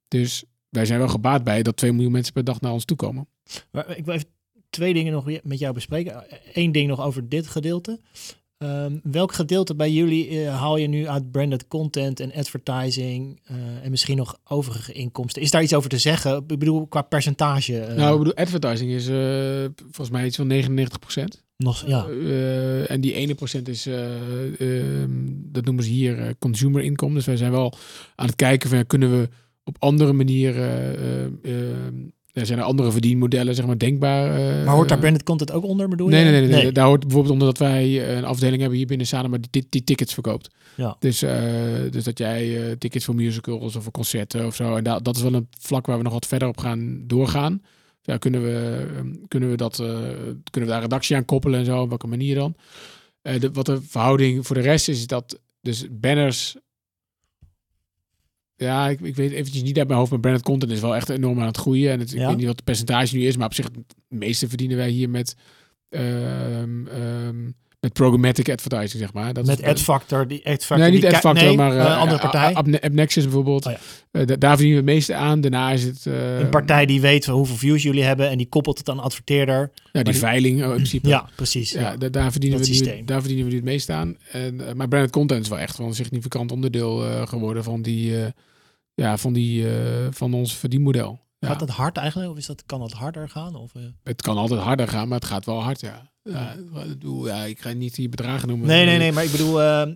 Dus 0.09 0.45
wij 0.69 0.85
zijn 0.85 0.99
wel 0.99 1.09
gebaat 1.09 1.45
bij 1.45 1.63
dat 1.63 1.77
2 1.77 1.93
miljoen 1.93 2.13
mensen 2.13 2.33
per 2.33 2.45
dag 2.45 2.61
naar 2.61 2.73
ons 2.73 2.85
toe 2.85 2.97
komen. 2.97 3.29
Maar 3.71 3.97
ik 3.97 4.05
wil 4.05 4.15
even 4.15 4.29
twee 4.71 4.95
dingen 4.95 5.13
nog 5.13 5.31
met 5.43 5.59
jou 5.59 5.75
bespreken. 5.75 6.25
Eén 6.53 6.73
ding 6.73 6.89
nog 6.89 7.01
over 7.01 7.29
dit 7.29 7.47
gedeelte. 7.47 8.01
Um, 8.65 9.01
welk 9.03 9.33
gedeelte 9.33 9.75
bij 9.75 9.93
jullie 9.93 10.31
uh, 10.31 10.59
haal 10.59 10.77
je 10.77 10.87
nu 10.87 11.09
uit 11.09 11.31
branded 11.31 11.69
content 11.69 12.21
en 12.21 12.33
advertising 12.33 13.41
uh, 13.51 13.85
en 13.85 13.91
misschien 13.91 14.17
nog 14.17 14.39
overige 14.45 14.93
inkomsten? 14.93 15.43
Is 15.43 15.51
daar 15.51 15.63
iets 15.63 15.75
over 15.75 15.91
te 15.91 15.99
zeggen? 15.99 16.37
Ik 16.37 16.59
bedoel, 16.59 16.87
qua 16.87 17.03
percentage. 17.03 17.73
Uh... 17.73 17.95
Nou, 17.95 18.13
ik 18.13 18.19
bedoel, 18.19 18.35
advertising 18.35 18.91
is 18.91 19.05
volgens 19.77 20.11
mij 20.11 20.27
iets 20.27 20.37
van 20.37 20.53
99% 20.53 21.25
Nog, 21.57 21.87
ja. 21.87 22.07
en 22.87 23.01
die 23.01 23.13
ene 23.13 23.35
procent 23.35 23.69
is, 23.69 23.87
ehm, 23.87 25.11
dat 25.29 25.65
noemen 25.65 25.85
ze 25.85 25.91
hier 25.91 26.35
consumer 26.39 26.83
income. 26.83 27.15
Dus 27.15 27.27
wij 27.27 27.37
zijn 27.37 27.51
wel 27.53 27.75
aan 28.15 28.27
het 28.27 28.37
kijken 28.37 28.71
van, 28.71 28.87
kunnen 28.87 29.21
we 29.21 29.29
op 29.65 29.77
andere 29.79 30.13
manieren 30.13 31.41
er 32.39 32.47
zijn 32.47 32.59
er 32.59 32.64
andere 32.64 32.93
verdienmodellen, 32.93 33.55
zeg 33.55 33.66
maar, 33.66 33.78
denkbaar. 33.78 34.41
Uh, 34.41 34.64
maar 34.64 34.74
hoort 34.74 34.89
daar 34.89 34.99
branded 34.99 35.22
content 35.22 35.53
ook 35.53 35.64
onder, 35.64 35.89
bedoel 35.89 36.09
nee, 36.09 36.24
je? 36.24 36.30
Nee, 36.30 36.41
nee, 36.41 36.51
nee, 36.51 36.62
nee. 36.62 36.72
Daar 36.72 36.86
hoort 36.86 37.01
bijvoorbeeld 37.01 37.32
onder 37.32 37.49
dat 37.49 37.59
wij 37.59 38.16
een 38.16 38.24
afdeling 38.24 38.61
hebben 38.61 38.78
hier 38.78 38.86
binnen 38.86 39.07
Sanema 39.07 39.39
die, 39.51 39.66
die 39.68 39.84
tickets 39.84 40.14
verkoopt. 40.14 40.51
Ja. 40.74 40.97
Dus, 40.99 41.22
uh, 41.22 41.30
dus 41.91 42.05
dat 42.05 42.18
jij 42.18 42.47
uh, 42.49 42.72
tickets 42.72 43.05
voor 43.05 43.14
musicals 43.14 43.76
of 43.76 43.82
voor 43.82 43.93
concerten 43.93 44.47
of 44.47 44.55
zo. 44.55 44.76
En 44.76 44.84
dat, 44.84 45.05
dat 45.05 45.16
is 45.16 45.22
wel 45.22 45.34
een 45.34 45.49
vlak 45.59 45.86
waar 45.86 45.97
we 45.97 46.03
nog 46.03 46.12
wat 46.12 46.26
verder 46.26 46.49
op 46.49 46.59
gaan 46.59 47.03
doorgaan. 47.07 47.62
Ja, 48.03 48.16
kunnen 48.16 48.43
we, 48.43 48.86
kunnen 49.28 49.51
we, 49.51 49.57
dat, 49.57 49.76
kunnen 49.76 50.41
we 50.51 50.66
daar 50.66 50.80
redactie 50.80 51.16
aan 51.16 51.24
koppelen 51.24 51.59
en 51.59 51.64
zo? 51.64 51.80
Op 51.80 51.89
welke 51.89 52.07
manier 52.07 52.34
dan? 52.34 52.55
De, 53.22 53.51
wat 53.53 53.66
de 53.66 53.82
verhouding 53.82 54.47
voor 54.47 54.57
de 54.57 54.62
rest 54.62 54.89
is, 54.89 54.99
is 54.99 55.07
dat 55.07 55.41
dus 55.61 55.86
banners 55.91 56.57
ja, 58.59 58.89
ik, 58.89 59.01
ik 59.01 59.17
weet 59.17 59.31
eventjes 59.31 59.63
niet 59.63 59.79
uit 59.79 59.87
mijn 59.87 59.99
hoofd, 59.99 60.11
maar 60.11 60.21
branded 60.21 60.43
content 60.43 60.73
is 60.73 60.81
wel 60.81 60.97
echt 60.97 61.09
enorm 61.09 61.41
aan 61.41 61.47
het 61.47 61.57
groeien. 61.57 61.93
En 61.93 61.99
het, 61.99 62.15
ik 62.15 62.19
weet 62.19 62.37
niet 62.37 62.47
wat 62.47 62.57
het 62.57 62.65
percentage 62.65 63.17
nu 63.17 63.27
is, 63.27 63.37
maar 63.37 63.47
op 63.47 63.55
zich, 63.55 63.65
het 63.65 63.95
meeste 64.09 64.49
verdienen 64.49 64.77
wij 64.77 64.89
hier 64.89 65.11
met, 65.11 65.37
um, 65.89 66.87
um, 66.87 67.55
met 67.81 67.93
programmatic 67.93 68.49
advertising, 68.49 69.03
zeg 69.03 69.12
maar. 69.12 69.33
Dat 69.33 69.47
met 69.47 69.62
AdFactor, 69.62 70.29
die 70.29 70.47
AdFactor. 70.47 70.79
Nee, 70.79 70.91
niet 70.91 71.07
AdFactor, 71.07 71.45
nee, 71.45 71.57
maar 71.57 71.76
uh, 71.76 71.99
andere 71.99 72.20
partij. 72.20 72.55
AppNexus 72.55 73.24
bijvoorbeeld. 73.24 73.66
Oh, 73.66 73.72
ja. 74.12 74.20
uh, 74.20 74.26
daar 74.39 74.57
verdienen 74.57 74.85
we 74.85 74.91
het 74.91 74.95
meeste 74.97 75.14
aan. 75.14 75.41
Daarna 75.41 75.70
is 75.70 75.83
het... 75.83 76.05
Uh, 76.09 76.39
een 76.39 76.49
partij 76.49 76.87
die 76.87 77.01
weet 77.01 77.26
hoeveel 77.26 77.57
views 77.57 77.83
jullie 77.83 78.03
hebben 78.03 78.31
en 78.31 78.39
die 78.39 78.49
koppelt 78.49 78.79
het 78.79 78.89
aan 78.89 79.01
adverteerder. 79.01 79.70
Ja, 79.74 80.03
die, 80.03 80.12
die 80.12 80.20
veiling 80.20 80.62
in 80.62 80.68
principe. 80.68 81.09
Ja, 81.09 81.29
precies. 81.35 81.70
Ja, 81.70 81.97
ja. 81.99 82.09
daar, 82.09 82.31
verdienen 82.31 82.59
we 82.59 82.68
nu, 82.68 83.05
daar 83.05 83.20
verdienen 83.20 83.45
we 83.45 83.51
nu 83.51 83.57
het 83.57 83.66
meeste 83.66 83.93
aan. 83.93 84.16
En, 84.33 84.61
maar 84.76 84.89
branded 84.89 85.11
content 85.11 85.43
is 85.43 85.49
wel 85.49 85.59
echt 85.59 85.79
wel 85.79 85.87
een 85.87 85.95
significant 85.95 86.53
onderdeel 86.53 86.97
geworden 87.26 87.64
van 87.64 87.83
die 87.83 88.14
ja, 88.95 89.16
van, 89.16 89.33
die, 89.33 89.66
van 90.11 90.35
ons 90.35 90.57
verdienmodel. 90.57 91.20
Ja. 91.39 91.49
Gaat 91.49 91.59
dat 91.59 91.68
hard 91.68 91.97
eigenlijk? 91.97 92.30
Of 92.30 92.36
is 92.36 92.47
dat, 92.47 92.62
kan 92.66 92.80
dat 92.80 92.93
harder 92.93 93.28
gaan? 93.28 93.55
Of, 93.55 93.74
uh... 93.74 93.82
Het 94.05 94.22
kan 94.22 94.36
altijd 94.36 94.61
harder 94.61 94.89
gaan, 94.89 95.09
maar 95.09 95.18
het 95.18 95.28
gaat 95.28 95.47
wel 95.47 95.62
hard, 95.62 95.80
ja. 95.80 96.11
Ja, 96.22 96.57
ja, 97.24 97.45
ik 97.45 97.61
ga 97.61 97.72
niet 97.72 97.95
die 97.95 98.09
bedragen 98.09 98.49
noemen. 98.49 98.66
Nee, 98.66 98.86
nee, 98.86 98.99
nee, 98.99 99.12
maar 99.12 99.24
ik 99.24 99.30
bedoel... 99.30 99.61
Uh, 99.61 99.86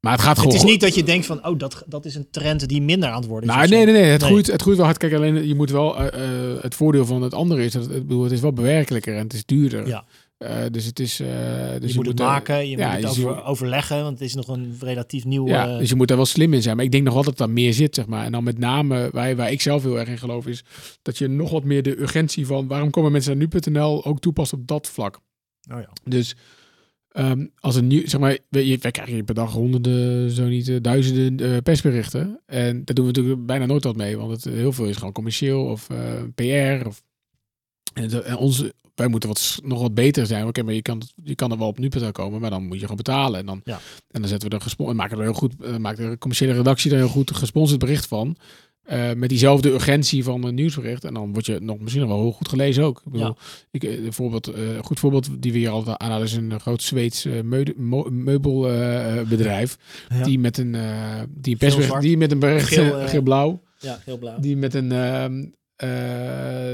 maar 0.00 0.12
het 0.12 0.20
gaat 0.20 0.38
gewoon... 0.38 0.52
Het 0.52 0.62
is 0.64 0.70
niet 0.70 0.80
dat 0.80 0.94
je 0.94 1.02
denkt 1.02 1.26
van, 1.26 1.46
oh, 1.46 1.58
dat, 1.58 1.84
dat 1.86 2.04
is 2.04 2.14
een 2.14 2.30
trend 2.30 2.68
die 2.68 2.82
minder 2.82 3.08
aan 3.08 3.20
het 3.20 3.26
worden 3.26 3.48
is. 3.48 3.56
Nou, 3.56 3.68
nee, 3.68 3.84
nee, 3.84 3.94
nee. 3.94 4.04
Het, 4.04 4.20
nee. 4.20 4.30
Groeit, 4.30 4.46
het 4.46 4.62
groeit 4.62 4.76
wel 4.76 4.86
hard. 4.86 4.98
Kijk, 4.98 5.14
alleen 5.14 5.48
je 5.48 5.54
moet 5.54 5.70
wel... 5.70 5.96
het 6.60 6.74
voordeel 6.74 7.06
van 7.06 7.22
het 7.22 7.34
andere 7.34 7.64
is 7.64 7.72
dat 7.72 7.82
het, 7.82 8.06
bedoel, 8.06 8.22
het 8.22 8.32
is 8.32 8.40
wel 8.40 8.52
bewerkelijker 8.52 9.16
en 9.16 9.22
het 9.22 9.32
is 9.32 9.44
duurder. 9.44 9.86
Ja. 9.86 10.04
Uh, 10.44 10.64
dus 10.70 10.84
het 10.84 11.00
is. 11.00 11.20
Uh, 11.20 11.28
dus 11.80 11.90
je, 11.90 11.96
moet 11.96 12.06
het 12.06 12.18
maken, 12.18 12.68
je 12.68 12.76
ja, 12.76 12.92
moet 12.92 13.02
het 13.02 13.10
over, 13.10 13.44
overleggen, 13.44 14.02
want 14.02 14.18
het 14.18 14.28
is 14.28 14.34
nog 14.34 14.48
een 14.48 14.76
relatief 14.80 15.24
nieuw. 15.24 15.46
Ja, 15.46 15.68
uh, 15.68 15.78
dus 15.78 15.88
je 15.88 15.94
moet 15.94 16.08
daar 16.08 16.16
wel 16.16 16.26
slim 16.26 16.54
in 16.54 16.62
zijn. 16.62 16.76
Maar 16.76 16.84
ik 16.84 16.90
denk 16.90 17.04
nog 17.04 17.14
altijd 17.14 17.36
dat 17.36 17.46
daar 17.46 17.56
meer 17.56 17.72
zit, 17.72 17.94
zeg 17.94 18.06
maar. 18.06 18.24
En 18.24 18.32
dan 18.32 18.44
met 18.44 18.58
name 18.58 19.08
waar, 19.12 19.36
waar 19.36 19.52
ik 19.52 19.60
zelf 19.60 19.82
heel 19.82 19.98
erg 19.98 20.08
in 20.08 20.18
geloof, 20.18 20.46
is 20.46 20.64
dat 21.02 21.18
je 21.18 21.28
nog 21.28 21.50
wat 21.50 21.64
meer 21.64 21.82
de 21.82 22.00
urgentie 22.00 22.46
van 22.46 22.66
waarom 22.66 22.90
komen 22.90 23.12
mensen 23.12 23.38
naar 23.38 23.48
nu.nl 23.52 24.04
ook 24.04 24.20
toepast 24.20 24.52
op 24.52 24.66
dat 24.66 24.88
vlak. 24.88 25.20
Oh 25.72 25.80
ja. 25.80 25.90
Dus 26.04 26.36
um, 27.12 27.50
als 27.58 27.76
een 27.76 27.86
nieuw, 27.86 28.06
zeg 28.06 28.20
maar, 28.20 28.38
wij, 28.48 28.78
wij 28.80 28.90
krijgen 28.90 29.24
per 29.24 29.34
dag 29.34 29.52
honderden, 29.52 30.30
zo 30.30 30.46
niet 30.46 30.84
duizenden 30.84 31.62
persberichten. 31.62 32.40
En 32.46 32.84
daar 32.84 32.94
doen 32.94 33.06
we 33.06 33.12
natuurlijk 33.12 33.46
bijna 33.46 33.66
nooit 33.66 33.84
wat 33.84 33.96
mee, 33.96 34.16
want 34.16 34.30
het 34.30 34.54
heel 34.54 34.72
veel 34.72 34.86
is 34.86 34.96
gewoon 34.96 35.12
commercieel 35.12 35.64
of 35.64 35.86
PR 36.34 36.86
of 36.86 37.02
en, 37.94 38.24
en 38.24 38.36
onze, 38.36 38.74
wij 38.94 39.08
moeten 39.08 39.28
wat, 39.28 39.58
nog 39.62 39.80
wat 39.80 39.94
beter 39.94 40.26
zijn. 40.26 40.46
Oké, 40.46 40.62
maar 40.62 40.74
je 40.74 40.82
kan, 40.82 41.02
je 41.22 41.34
kan 41.34 41.50
er 41.50 41.58
wel 41.58 41.66
op 41.66 41.78
nu.nl 41.78 42.12
komen, 42.12 42.40
maar 42.40 42.50
dan 42.50 42.66
moet 42.66 42.76
je 42.76 42.82
gewoon 42.82 42.96
betalen. 42.96 43.40
En 43.40 43.46
dan, 43.46 43.60
ja. 43.64 43.80
en 44.10 44.20
dan 44.20 44.28
zetten 44.28 44.48
we 44.48 44.54
er 44.54 44.62
gesponsord, 44.62 44.96
maken 44.96 45.16
er 45.16 45.22
heel 45.22 45.32
goed, 45.32 45.54
uh, 45.60 45.76
maakt 45.76 45.96
de 45.96 46.16
commerciële 46.18 46.52
redactie 46.52 46.90
er 46.90 46.96
heel 46.96 47.08
goed 47.08 47.36
gesponsord 47.36 47.78
bericht 47.78 48.06
van. 48.06 48.36
Uh, 48.92 49.12
met 49.12 49.28
diezelfde 49.28 49.70
urgentie 49.70 50.24
van 50.24 50.44
een 50.44 50.54
nieuwsbericht. 50.54 51.04
En 51.04 51.14
dan 51.14 51.32
word 51.32 51.46
je 51.46 51.58
nog 51.60 51.78
misschien 51.78 52.02
nog 52.02 52.10
wel 52.10 52.20
heel 52.20 52.32
goed 52.32 52.48
gelezen 52.48 52.84
ook. 52.84 53.02
Ik 53.04 53.12
bedoel, 53.12 53.26
ja. 53.26 53.34
ik, 53.70 53.84
uh, 53.84 54.00
bijvoorbeeld, 54.00 54.48
uh, 54.48 54.54
goed 54.82 54.98
voorbeeld 54.98 55.28
die 55.42 55.52
we 55.52 55.58
hier 55.58 55.70
altijd 55.70 55.98
aanhalen 55.98 56.26
is 56.26 56.32
een 56.32 56.60
groot 56.60 56.82
Zweeds 56.82 57.26
meubelbedrijf. 58.08 59.78
Ja. 60.08 60.22
Die 60.22 60.38
met 60.38 60.58
een 60.58 60.76
die 61.28 61.52
een 61.52 61.58
persbericht, 61.58 62.00
die 62.00 62.16
met 62.16 62.32
een 62.32 62.38
bericht 62.38 62.68
geel, 62.68 63.08
geel-blauw. 63.08 63.62
Ja, 63.78 63.98
heel 64.04 64.18
blauw. 64.18 64.40
Die 64.40 64.56
met 64.56 64.74
een 64.74 64.92
ehm, 64.92 65.44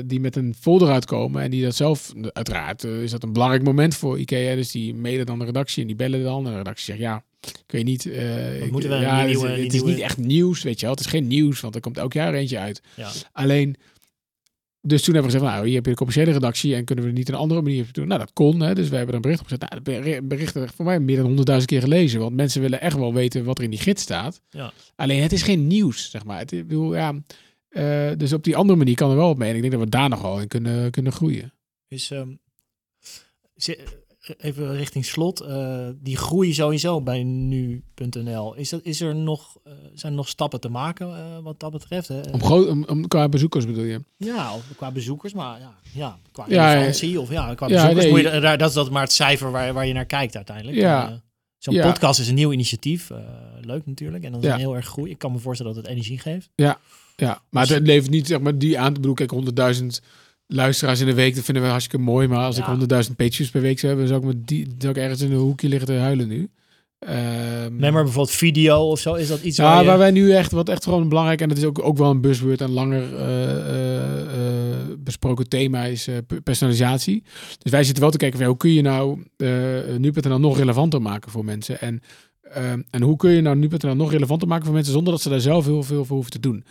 die 0.05 0.21
met 0.21 0.37
een 0.37 0.55
folder 0.61 0.91
uitkomen 0.91 1.43
en 1.43 1.51
die 1.51 1.63
dat 1.63 1.75
zelf, 1.75 2.13
uiteraard 2.33 2.85
uh, 2.85 3.03
is 3.03 3.11
dat 3.11 3.23
een 3.23 3.33
belangrijk 3.33 3.63
moment 3.63 3.95
voor 3.95 4.19
IKEA, 4.19 4.55
dus 4.55 4.71
die 4.71 4.95
mailen 4.95 5.27
dan 5.27 5.39
de 5.39 5.45
redactie 5.45 5.81
en 5.81 5.87
die 5.87 5.97
bellen 5.97 6.23
dan 6.23 6.47
en 6.47 6.51
de 6.51 6.57
redactie 6.57 6.85
zegt 6.85 6.99
ja, 6.99 7.25
kun 7.67 7.79
je 7.79 7.85
niet, 7.85 8.05
uh, 8.05 8.63
ik, 8.63 8.83
ja, 8.83 9.25
nieuwe, 9.25 9.49
het, 9.49 9.63
het 9.63 9.75
is 9.75 9.83
niet 9.83 9.99
echt 9.99 10.19
nieuws, 10.19 10.63
weet 10.63 10.81
je 10.81 10.87
wel, 10.87 10.95
het 10.95 11.05
is 11.05 11.11
geen 11.11 11.27
nieuws, 11.27 11.61
want 11.61 11.75
er 11.75 11.81
komt 11.81 11.99
elk 11.99 12.13
jaar 12.13 12.35
eentje 12.35 12.59
uit. 12.59 12.83
Ja. 12.97 13.11
Alleen, 13.33 13.77
dus 14.83 15.03
toen 15.03 15.15
hebben 15.15 15.33
we 15.33 15.39
gezegd, 15.39 15.53
nou, 15.53 15.67
hier 15.67 15.75
heb 15.75 15.85
je 15.85 15.91
de 15.91 15.97
commerciële 15.97 16.33
redactie 16.33 16.75
en 16.75 16.85
kunnen 16.85 17.05
we 17.05 17.11
niet 17.11 17.29
een 17.29 17.35
andere 17.35 17.63
manier 17.63 17.89
doen. 17.93 18.07
Nou, 18.07 18.21
dat 18.21 18.33
kon, 18.33 18.61
hè, 18.61 18.75
dus 18.75 18.89
we 18.89 18.97
hebben 18.97 19.15
een 19.15 19.21
bericht 19.21 19.41
opgezet. 19.41 19.71
Nou, 19.71 19.83
de 19.83 20.23
berichten 20.23 20.69
voor 20.69 20.85
mij 20.85 21.01
meer 21.01 21.17
dan 21.17 21.25
honderdduizend 21.25 21.71
keer 21.71 21.81
gelezen, 21.81 22.21
want 22.21 22.35
mensen 22.35 22.61
willen 22.61 22.81
echt 22.81 22.97
wel 22.97 23.15
weten 23.15 23.45
wat 23.45 23.59
er 23.59 23.65
in 23.65 23.71
die 23.71 23.79
gids 23.79 24.03
staat. 24.03 24.41
Ja. 24.51 24.73
Alleen, 24.97 25.23
het 25.23 25.33
is 25.33 25.43
geen 25.43 25.67
nieuws, 25.67 26.11
zeg 26.11 26.25
maar. 26.25 26.39
Het, 26.39 26.53
ik 26.53 26.69
bedoel, 26.69 26.95
ja 26.95 27.15
uh, 27.71 28.11
dus 28.17 28.33
op 28.33 28.45
die 28.45 28.57
andere 28.57 28.79
manier 28.79 28.95
kan 28.95 29.11
er 29.11 29.17
wel 29.17 29.29
op 29.29 29.39
mee. 29.39 29.51
En 29.51 29.55
ik 29.55 29.61
denk 29.61 29.73
dat 29.73 29.83
we 29.83 29.89
daar 29.89 30.09
nog 30.09 30.23
wel 30.23 30.41
in 30.41 30.49
kunnen, 30.49 30.91
kunnen 30.91 31.13
groeien. 31.13 31.53
Dus 31.89 32.11
um, 32.11 32.41
even 34.39 34.77
richting 34.77 35.05
slot. 35.05 35.43
Uh, 35.43 35.89
die 35.95 36.17
groei 36.17 36.55
sowieso 36.55 37.01
bij 37.01 37.23
nu.nl. 37.23 38.55
Is, 38.55 38.69
dat, 38.69 38.81
is 38.83 39.01
er 39.01 39.15
nog, 39.15 39.57
uh, 39.67 39.73
zijn 39.95 40.13
er 40.13 40.19
nog 40.19 40.29
stappen 40.29 40.61
te 40.61 40.69
maken 40.69 41.43
wat 41.43 41.61
dat 41.61 41.73
betreft? 41.73 42.09
Hè? 42.09 42.21
Om, 42.33 42.43
groot, 42.43 42.69
om, 42.69 42.85
om, 42.85 43.09
qua 43.09 43.29
bezoekers 43.29 43.67
bedoel 43.67 43.85
je? 43.85 44.01
Ja, 44.17 44.55
of 44.55 44.63
qua 44.77 44.91
bezoekers, 44.91 45.33
maar 45.33 45.61
ja, 45.61 45.75
ja 45.93 46.19
qua 46.33 46.45
ja, 46.49 46.89
of 47.17 47.31
ja, 47.31 47.55
qua 47.55 47.69
ja, 47.69 47.95
bezoekers. 47.95 48.23
Nee, 48.23 48.51
je, 48.51 48.57
dat 48.57 48.69
is 48.69 48.75
dat 48.75 48.91
maar 48.91 49.03
het 49.03 49.13
cijfer 49.13 49.51
waar, 49.51 49.73
waar 49.73 49.87
je 49.87 49.93
naar 49.93 50.07
kijkt 50.07 50.37
uiteindelijk. 50.37 50.77
Ja. 50.77 51.23
Zo'n 51.59 51.75
ja. 51.75 51.91
podcast 51.91 52.21
is 52.21 52.29
een 52.29 52.35
nieuw 52.35 52.53
initiatief. 52.53 53.11
leuk 53.61 53.87
natuurlijk. 53.87 54.25
En 54.25 54.33
dat 54.33 54.41
is 54.41 54.47
ja. 54.47 54.55
een 54.55 54.61
heel 54.61 54.77
erg 54.77 54.87
groei. 54.87 55.11
Ik 55.11 55.19
kan 55.19 55.33
me 55.33 55.39
voorstellen 55.39 55.75
dat 55.75 55.83
het 55.83 55.93
energie 55.93 56.19
geeft. 56.19 56.51
Ja, 56.55 56.79
ja, 57.21 57.43
maar 57.51 57.67
dus, 57.67 57.75
het 57.75 57.87
levert 57.87 58.11
niet 58.11 58.27
zeg 58.27 58.41
maar, 58.41 58.59
die 58.59 58.79
aan. 58.79 58.89
Ik 58.89 58.95
bedoel, 58.95 59.15
kijk, 59.15 59.33
100.000 59.81 59.87
luisteraars 60.47 61.01
in 61.01 61.07
de 61.07 61.15
week, 61.15 61.35
dat 61.35 61.45
vinden 61.45 61.63
we 61.63 61.69
hartstikke 61.69 62.05
mooi. 62.05 62.29
Maar 62.29 62.45
als 62.45 62.57
ja. 62.57 62.73
ik 62.73 63.07
100.000 63.09 63.17
pages 63.17 63.51
per 63.51 63.61
week 63.61 63.79
zou 63.79 63.93
hebben, 63.93 64.09
zou 64.09 64.21
ik, 64.21 64.27
met 64.27 64.47
die, 64.47 64.75
zou 64.79 64.93
ik 64.93 64.99
ergens 64.99 65.21
in 65.21 65.33
een 65.33 65.39
hoekje 65.39 65.69
liggen 65.69 65.89
te 65.89 65.95
huilen 65.95 66.29
nu. 66.29 66.51
Um, 67.09 67.77
nee, 67.77 67.91
maar 67.91 68.03
bijvoorbeeld 68.03 68.37
video 68.37 68.91
of 68.91 69.01
zo, 69.01 69.15
is 69.15 69.29
dat 69.29 69.43
iets 69.43 69.57
ja, 69.57 69.65
waar, 69.65 69.81
je... 69.81 69.87
waar 69.89 69.99
wij 69.99 70.11
nu 70.11 70.33
echt, 70.33 70.53
wat 70.53 70.69
echt 70.69 70.85
gewoon 70.85 71.09
belangrijk, 71.09 71.41
en 71.41 71.49
dat 71.49 71.59
is 71.59 71.65
ook, 71.65 71.85
ook 71.85 71.97
wel 71.97 72.11
een 72.11 72.21
buzzword 72.21 72.61
en 72.61 72.71
langer 72.71 73.13
uh, 73.13 73.19
uh, 73.19 74.17
uh, 74.17 74.95
besproken 74.99 75.49
thema, 75.49 75.85
is 75.85 76.09
personalisatie. 76.45 77.23
Dus 77.59 77.73
wij 77.73 77.85
zitten 77.85 78.03
wel 78.03 78.13
te 78.13 78.19
kijken 78.19 78.39
van, 78.39 78.47
hoe 78.47 78.57
kun 78.57 78.73
je 78.73 78.83
nou 78.83 79.23
nu.nl 79.99 80.41
nog 80.41 80.59
relevanter 80.59 81.03
maken 81.03 81.31
voor 81.31 81.45
mensen? 81.45 81.81
En, 81.81 82.01
ehm, 82.43 82.83
en 82.91 83.03
hoe 83.03 83.17
kun 83.17 83.31
je 83.31 83.41
nou 83.41 83.57
nu.nl 83.57 83.97
nog 83.97 84.13
relevanter 84.13 84.49
maken 84.49 84.65
voor 84.65 84.75
mensen 84.75 84.93
zonder 84.93 85.13
dat 85.13 85.23
ze 85.23 85.29
daar 85.29 85.41
zelf 85.41 85.65
heel 85.65 85.83
veel 85.83 86.05
voor 86.05 86.15
hoeven 86.15 86.33
te 86.33 86.41
doen? 86.41 86.65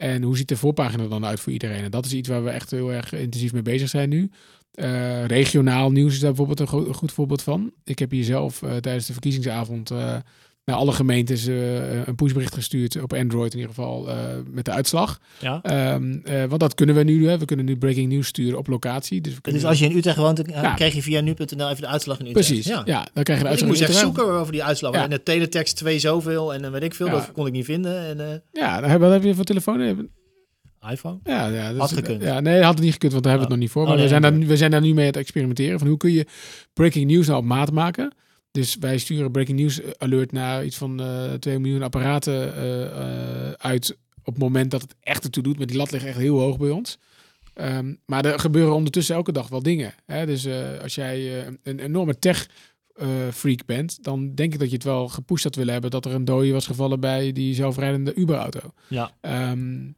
En 0.00 0.22
hoe 0.22 0.36
ziet 0.36 0.48
de 0.48 0.56
voorpagina 0.56 1.06
dan 1.06 1.24
uit 1.24 1.40
voor 1.40 1.52
iedereen? 1.52 1.84
En 1.84 1.90
dat 1.90 2.04
is 2.04 2.12
iets 2.12 2.28
waar 2.28 2.44
we 2.44 2.50
echt 2.50 2.70
heel 2.70 2.92
erg 2.92 3.12
intensief 3.12 3.52
mee 3.52 3.62
bezig 3.62 3.88
zijn 3.88 4.08
nu. 4.08 4.30
Uh, 4.74 5.24
regionaal 5.24 5.90
nieuws 5.90 6.12
is 6.12 6.20
daar 6.20 6.32
bijvoorbeeld 6.32 6.60
een, 6.60 6.94
goed 6.94 7.12
voorbeeld 7.12 7.42
van. 7.42 7.72
Ik 7.84 7.98
heb 7.98 8.10
hier 8.10 8.24
zelf 8.24 8.62
uh, 8.62 8.76
tijdens 8.76 9.06
de 9.06 9.12
verkiezingsavond 9.12 9.90
uh, 9.90 10.16
naar 10.70 10.78
alle 10.78 10.92
gemeentes 10.92 11.46
een 11.46 12.14
pushbericht 12.14 12.54
gestuurd, 12.54 13.02
op 13.02 13.12
Android 13.12 13.52
in 13.52 13.58
ieder 13.58 13.74
geval, 13.74 14.08
met 14.50 14.64
de 14.64 14.70
uitslag. 14.70 15.20
Ja. 15.38 15.94
Um, 15.94 16.22
want 16.48 16.60
dat 16.60 16.74
kunnen 16.74 16.94
we 16.94 17.02
nu. 17.02 17.28
Hè. 17.28 17.38
We 17.38 17.44
kunnen 17.44 17.66
nu 17.66 17.76
breaking 17.76 18.12
news 18.12 18.26
sturen 18.26 18.58
op 18.58 18.66
locatie. 18.66 19.20
Dus, 19.20 19.34
dus 19.42 19.64
als 19.64 19.78
je 19.78 19.84
in 19.84 19.96
Utrecht 19.96 20.16
woont, 20.16 20.42
ja. 20.46 20.74
krijg 20.74 20.94
je 20.94 21.02
via 21.02 21.20
nu.nl 21.20 21.68
even 21.68 21.80
de 21.80 21.86
uitslag 21.86 22.18
in 22.18 22.26
Utrecht. 22.26 22.46
Precies, 22.46 22.66
ja. 22.66 22.82
ja 22.84 23.08
dan 23.14 23.22
krijg 23.22 23.38
je 23.38 23.44
de 23.44 23.50
uitslag 23.50 23.70
Ik 23.70 23.78
moest 23.78 23.90
echt 23.90 24.00
zoeken 24.00 24.32
over 24.32 24.52
die 24.52 24.64
uitslag. 24.64 24.94
En 24.94 25.10
de 25.10 25.22
teletext 25.22 25.76
2 25.76 25.98
zoveel 25.98 26.54
en 26.54 26.72
weet 26.72 26.82
ik 26.82 26.94
veel, 26.94 27.10
dat 27.10 27.32
kon 27.32 27.46
ik 27.46 27.52
niet 27.52 27.64
vinden. 27.64 28.18
En, 28.18 28.42
ja, 28.52 28.98
wat 28.98 29.12
heb 29.12 29.22
je 29.22 29.34
voor 29.34 29.44
telefoon? 29.44 30.08
iPhone? 30.88 31.18
Ja, 31.24 31.46
ja 31.46 31.68
dat 31.68 31.78
Had 31.78 31.92
gekund. 31.92 32.22
Ja, 32.22 32.40
nee, 32.40 32.62
had 32.62 32.74
het 32.74 32.82
niet 32.82 32.92
gekund, 32.92 33.12
want 33.12 33.24
daar 33.24 33.32
hebben 33.32 33.48
we 33.48 33.54
het 33.54 33.62
nog 33.62 33.68
niet 33.68 33.70
voor. 33.70 33.82
Oh, 33.82 33.88
Maar 33.88 33.96
nee, 33.96 34.04
we, 34.04 34.10
zijn 34.10 34.22
daar, 34.22 34.32
oké. 34.32 34.46
we 34.46 34.56
zijn 34.56 34.70
daar 34.70 34.80
nu 34.80 34.94
mee 34.94 34.98
aan 34.98 35.04
het 35.06 35.16
experimenteren. 35.16 35.78
Van 35.78 35.88
hoe 35.88 35.96
kun 35.96 36.12
je 36.12 36.26
breaking 36.72 37.10
news 37.10 37.26
nou 37.26 37.38
op 37.38 37.44
maat 37.44 37.72
maken? 37.72 38.14
Dus 38.50 38.76
wij 38.76 38.98
sturen 38.98 39.30
breaking 39.30 39.58
news 39.58 39.80
alert 39.98 40.32
naar 40.32 40.64
iets 40.64 40.76
van 40.76 41.00
eh 41.00 41.32
2 41.32 41.58
miljoen 41.58 41.82
apparaten 41.82 42.54
eh, 42.54 42.84
eh, 42.84 43.52
uit 43.52 43.96
op 44.24 44.34
het 44.34 44.42
moment 44.42 44.70
dat 44.70 44.82
het 44.82 44.94
echt 45.00 45.24
ertoe 45.24 45.42
doet. 45.42 45.58
Maar 45.58 45.66
die 45.66 45.76
lat 45.76 45.90
ligt 45.90 46.04
echt 46.04 46.18
heel 46.18 46.38
hoog 46.38 46.58
bij 46.58 46.70
ons. 46.70 46.98
Ehm, 47.54 47.94
maar 48.06 48.24
er 48.24 48.38
gebeuren 48.38 48.74
ondertussen 48.74 49.14
elke 49.14 49.32
dag 49.32 49.48
wel 49.48 49.62
dingen. 49.62 49.94
Hè? 50.06 50.26
Dus 50.26 50.48
als 50.82 50.94
jij 50.94 51.46
een 51.62 51.78
enorme 51.78 52.18
tech 52.18 52.48
freak 53.32 53.64
bent, 53.66 54.02
dan 54.04 54.34
denk 54.34 54.52
ik 54.52 54.58
dat 54.58 54.68
je 54.68 54.74
het 54.74 54.84
wel 54.84 55.08
gepusht 55.08 55.44
had 55.44 55.54
willen 55.54 55.72
hebben 55.72 55.90
dat 55.90 56.04
er 56.04 56.14
een 56.14 56.24
dode 56.24 56.52
was 56.52 56.66
gevallen 56.66 57.00
bij 57.00 57.32
die 57.32 57.54
zelfrijdende 57.54 58.14
Uber-auto. 58.14 58.72
Ja. 58.88 59.12
Ehm, 59.20 59.90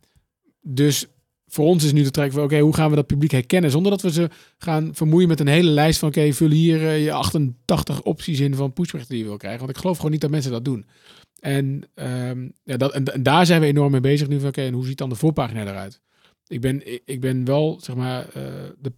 dus 0.63 1.07
voor 1.53 1.67
ons 1.67 1.85
is 1.85 1.93
nu 1.93 2.03
de 2.03 2.11
trek 2.11 2.33
van, 2.33 2.43
oké, 2.43 2.59
hoe 2.59 2.75
gaan 2.75 2.91
we 2.91 2.97
dat 2.97 3.07
publiek 3.07 3.31
herkennen? 3.31 3.71
Zonder 3.71 3.91
dat 3.91 4.03
we 4.03 4.13
ze 4.13 4.29
gaan 4.59 4.95
vermoeien 4.95 5.29
met 5.29 5.41
een 5.41 5.47
hele 5.47 5.71
lijst 5.71 5.99
van, 5.99 6.09
oké, 6.09 6.33
vul 6.33 6.51
hier 6.51 6.87
eh, 6.87 7.05
je 7.05 7.13
88 7.13 8.03
opties 8.03 8.41
in 8.41 8.55
van 8.55 8.73
pushberichten 8.73 9.15
die 9.15 9.23
je 9.23 9.29
wil 9.29 9.39
krijgen. 9.39 9.61
Want 9.61 9.71
ik 9.71 9.79
geloof 9.79 9.97
gewoon 9.97 10.11
niet 10.11 10.21
dat 10.21 10.31
mensen 10.31 10.53
dat 10.53 10.65
doen. 10.65 10.87
En, 11.41 11.83
ehm, 11.95 12.49
ja, 12.65 12.77
dat, 12.77 12.93
en, 12.93 13.23
daar 13.23 13.47
zijn 13.47 13.61
we 13.61 13.67
enorm 13.67 13.91
mee 13.91 14.01
bezig 14.01 14.29
nu 14.29 14.39
van, 14.39 14.49
oké, 14.49 14.63
en 14.63 14.73
hoe 14.73 14.87
ziet 14.87 14.99
dan 14.99 15.09
de 15.09 15.15
voorpagina 15.15 15.61
eruit? 15.61 16.01
Ik 16.47 16.61
ben, 16.61 17.03
ik, 17.05 17.21
ben 17.21 17.45
wel, 17.45 17.79
zeg 17.83 17.97
maar, 17.97 18.29
eh, 18.29 18.43
de, 18.79 18.93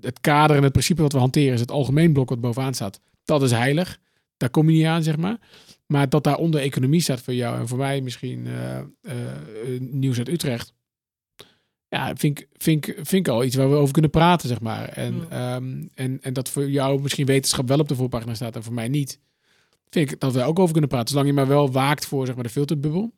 het 0.00 0.20
kader 0.20 0.56
en 0.56 0.62
het 0.62 0.72
principe 0.72 1.02
wat 1.02 1.12
we 1.12 1.18
hanteren 1.18 1.54
is 1.54 1.60
het 1.60 1.70
algemeen 1.70 2.12
blok 2.12 2.28
wat 2.28 2.40
bovenaan 2.40 2.74
staat. 2.74 3.00
Dat 3.24 3.42
is 3.42 3.50
heilig. 3.50 3.98
Daar 4.36 4.50
kom 4.50 4.70
je 4.70 4.76
niet 4.76 4.86
aan, 4.86 5.02
zeg 5.02 5.16
maar. 5.16 5.38
Maar 5.86 6.08
dat 6.08 6.24
daaronder 6.24 6.60
economie 6.60 7.00
staat 7.00 7.20
voor 7.20 7.34
jou 7.34 7.58
en 7.58 7.68
voor 7.68 7.78
mij 7.78 8.00
misschien 8.00 8.46
eh, 8.46 8.80
nieuws 9.80 10.18
uit 10.18 10.28
Utrecht. 10.28 10.73
Ja, 11.94 12.16
vind 12.16 12.38
ik, 12.38 12.48
vind, 12.56 12.86
ik, 12.86 12.94
vind 12.94 13.26
ik 13.26 13.28
al 13.28 13.44
iets 13.44 13.56
waar 13.56 13.70
we 13.70 13.76
over 13.76 13.92
kunnen 13.92 14.10
praten, 14.10 14.48
zeg 14.48 14.60
maar. 14.60 14.88
En, 14.88 15.26
ehm, 15.30 15.84
en, 15.94 16.18
en 16.22 16.32
dat 16.32 16.48
voor 16.48 16.70
jou 16.70 17.02
misschien 17.02 17.26
wetenschap 17.26 17.68
wel 17.68 17.78
op 17.78 17.88
de 17.88 17.94
voorpagina 17.94 18.34
staat 18.34 18.56
en 18.56 18.62
voor 18.62 18.72
mij 18.72 18.88
niet. 18.88 19.20
Vind 19.90 20.10
ik 20.10 20.20
dat 20.20 20.32
we 20.32 20.42
ook 20.42 20.58
over 20.58 20.72
kunnen 20.72 20.90
praten. 20.90 21.08
Zolang 21.08 21.26
je 21.26 21.32
maar 21.32 21.46
wel 21.46 21.72
waakt 21.72 22.06
voor 22.06 22.26
zeg 22.26 22.34
maar, 22.34 22.44
de 22.44 22.50
filterbubbel. 22.50 23.12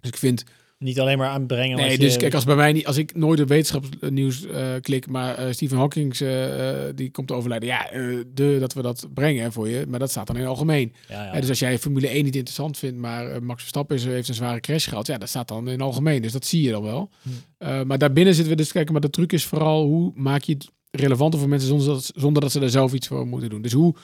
Dus 0.00 0.10
ik 0.10 0.16
vind 0.16 0.44
Niet 0.84 1.00
alleen 1.00 1.18
maar 1.18 1.28
aanbrengen. 1.28 1.76
Nee, 1.76 1.98
dus 1.98 2.12
je- 2.12 2.18
kijk, 2.18 2.34
als 2.34 2.44
bij 2.44 2.56
mij 2.56 2.72
niet, 2.72 2.86
als 2.86 2.96
ik 2.96 3.16
nooit 3.16 3.40
op 3.40 3.48
wetenschapsnieuws 3.48 4.46
eh 4.46 4.74
klik, 4.80 5.06
maar 5.06 5.34
eh, 5.34 5.52
Stephen 5.52 5.76
Hawking 5.78 6.14
eh, 6.18 6.80
die 6.94 7.10
komt 7.10 7.26
te 7.28 7.34
overlijden, 7.34 7.68
ja, 7.68 7.90
de 8.34 8.56
dat 8.60 8.72
we 8.72 8.82
dat 8.82 9.08
brengen 9.14 9.52
voor 9.52 9.68
je, 9.68 9.84
maar 9.88 9.98
dat 9.98 10.10
staat 10.10 10.26
dan 10.26 10.36
in 10.36 10.42
het 10.42 10.50
algemeen. 10.50 10.92
Ja, 11.08 11.24
ja. 11.34 11.40
Dus 11.40 11.48
als 11.48 11.58
jij 11.58 11.78
Formule 11.78 12.08
1 12.08 12.24
niet 12.24 12.36
interessant 12.36 12.78
vindt, 12.78 12.96
maar 12.98 13.42
Max 13.42 13.60
Verstappen 13.60 13.96
is, 13.96 14.04
heeft 14.04 14.28
een 14.28 14.34
zware 14.34 14.60
crash 14.60 14.88
gehad, 14.88 15.06
ja, 15.06 15.18
dat 15.18 15.28
staat 15.28 15.48
dan 15.48 15.66
in 15.66 15.72
het 15.72 15.82
algemeen, 15.82 16.22
dus 16.22 16.32
dat 16.32 16.46
zie 16.46 16.62
je 16.62 16.70
dan 16.70 16.82
wel. 16.82 17.10
Hm. 17.58 17.86
Maar 17.86 17.98
daarbinnen 17.98 18.34
zitten 18.34 18.52
we 18.52 18.58
dus 18.62 18.72
kijken, 18.72 18.92
maar 18.92 19.00
de 19.02 19.10
truc 19.10 19.32
is 19.32 19.44
vooral 19.44 19.84
hoe 19.84 20.12
maak 20.14 20.42
je 20.42 20.52
het 20.52 20.70
relevanter 20.90 21.38
voor 21.40 21.48
mensen 21.48 21.68
zonder 21.68 21.86
dat, 21.86 22.10
zonder 22.14 22.42
dat 22.42 22.52
ze 22.52 22.60
er 22.60 22.70
zelf 22.70 22.92
iets 22.92 23.06
voor 23.06 23.26
moeten 23.26 23.50
doen. 23.50 23.62
Dus 23.62 23.72
hoe, 23.72 23.94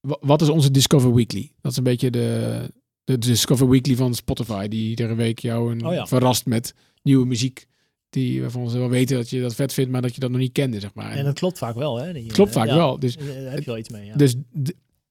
wa- 0.00 0.18
wat 0.20 0.42
is 0.42 0.48
onze 0.48 0.70
Discover 0.70 1.14
Weekly? 1.14 1.52
Dat 1.60 1.70
is 1.72 1.78
een 1.78 1.84
beetje 1.84 2.10
de, 2.10 2.70
de 3.04 3.18
Discover 3.18 3.68
Weekly 3.68 3.96
van 3.96 4.14
Spotify, 4.14 4.68
die 4.68 4.88
iedere 4.88 5.14
week 5.14 5.38
jou 5.38 5.72
een, 5.72 5.86
Oh 5.86 5.92
ja. 5.92 6.06
verrast 6.06 6.46
met 6.46 6.74
nieuwe 7.02 7.26
muziek. 7.26 7.66
Die, 8.10 8.40
waarvan 8.40 8.70
ze 8.70 8.78
wel 8.78 8.88
weten 8.88 9.16
dat 9.16 9.30
je 9.30 9.40
dat 9.40 9.54
vet 9.54 9.72
vindt, 9.72 9.90
maar 9.90 10.02
dat 10.02 10.14
je 10.14 10.20
dat 10.20 10.30
nog 10.30 10.40
niet 10.40 10.52
kende, 10.52 10.80
zeg 10.80 10.94
maar. 10.94 11.10
En 11.12 11.24
dat 11.24 11.34
klopt 11.38 11.58
vaak 11.58 11.74
wel, 11.74 11.96
hè? 11.96 12.12
Die, 12.12 12.26
klopt 12.32 12.50
eh, 12.50 12.56
vaak 12.56 12.66
ja. 12.68 12.76
wel. 12.76 12.98
Dus, 12.98 13.16
Eh, 13.16 13.26
Daar 13.26 13.50
heb 13.50 13.58
je 13.58 13.64
wel 13.64 13.78
iets 13.78 13.88
mee, 13.88 14.04
ja. 14.06 14.16
dus 14.16 14.34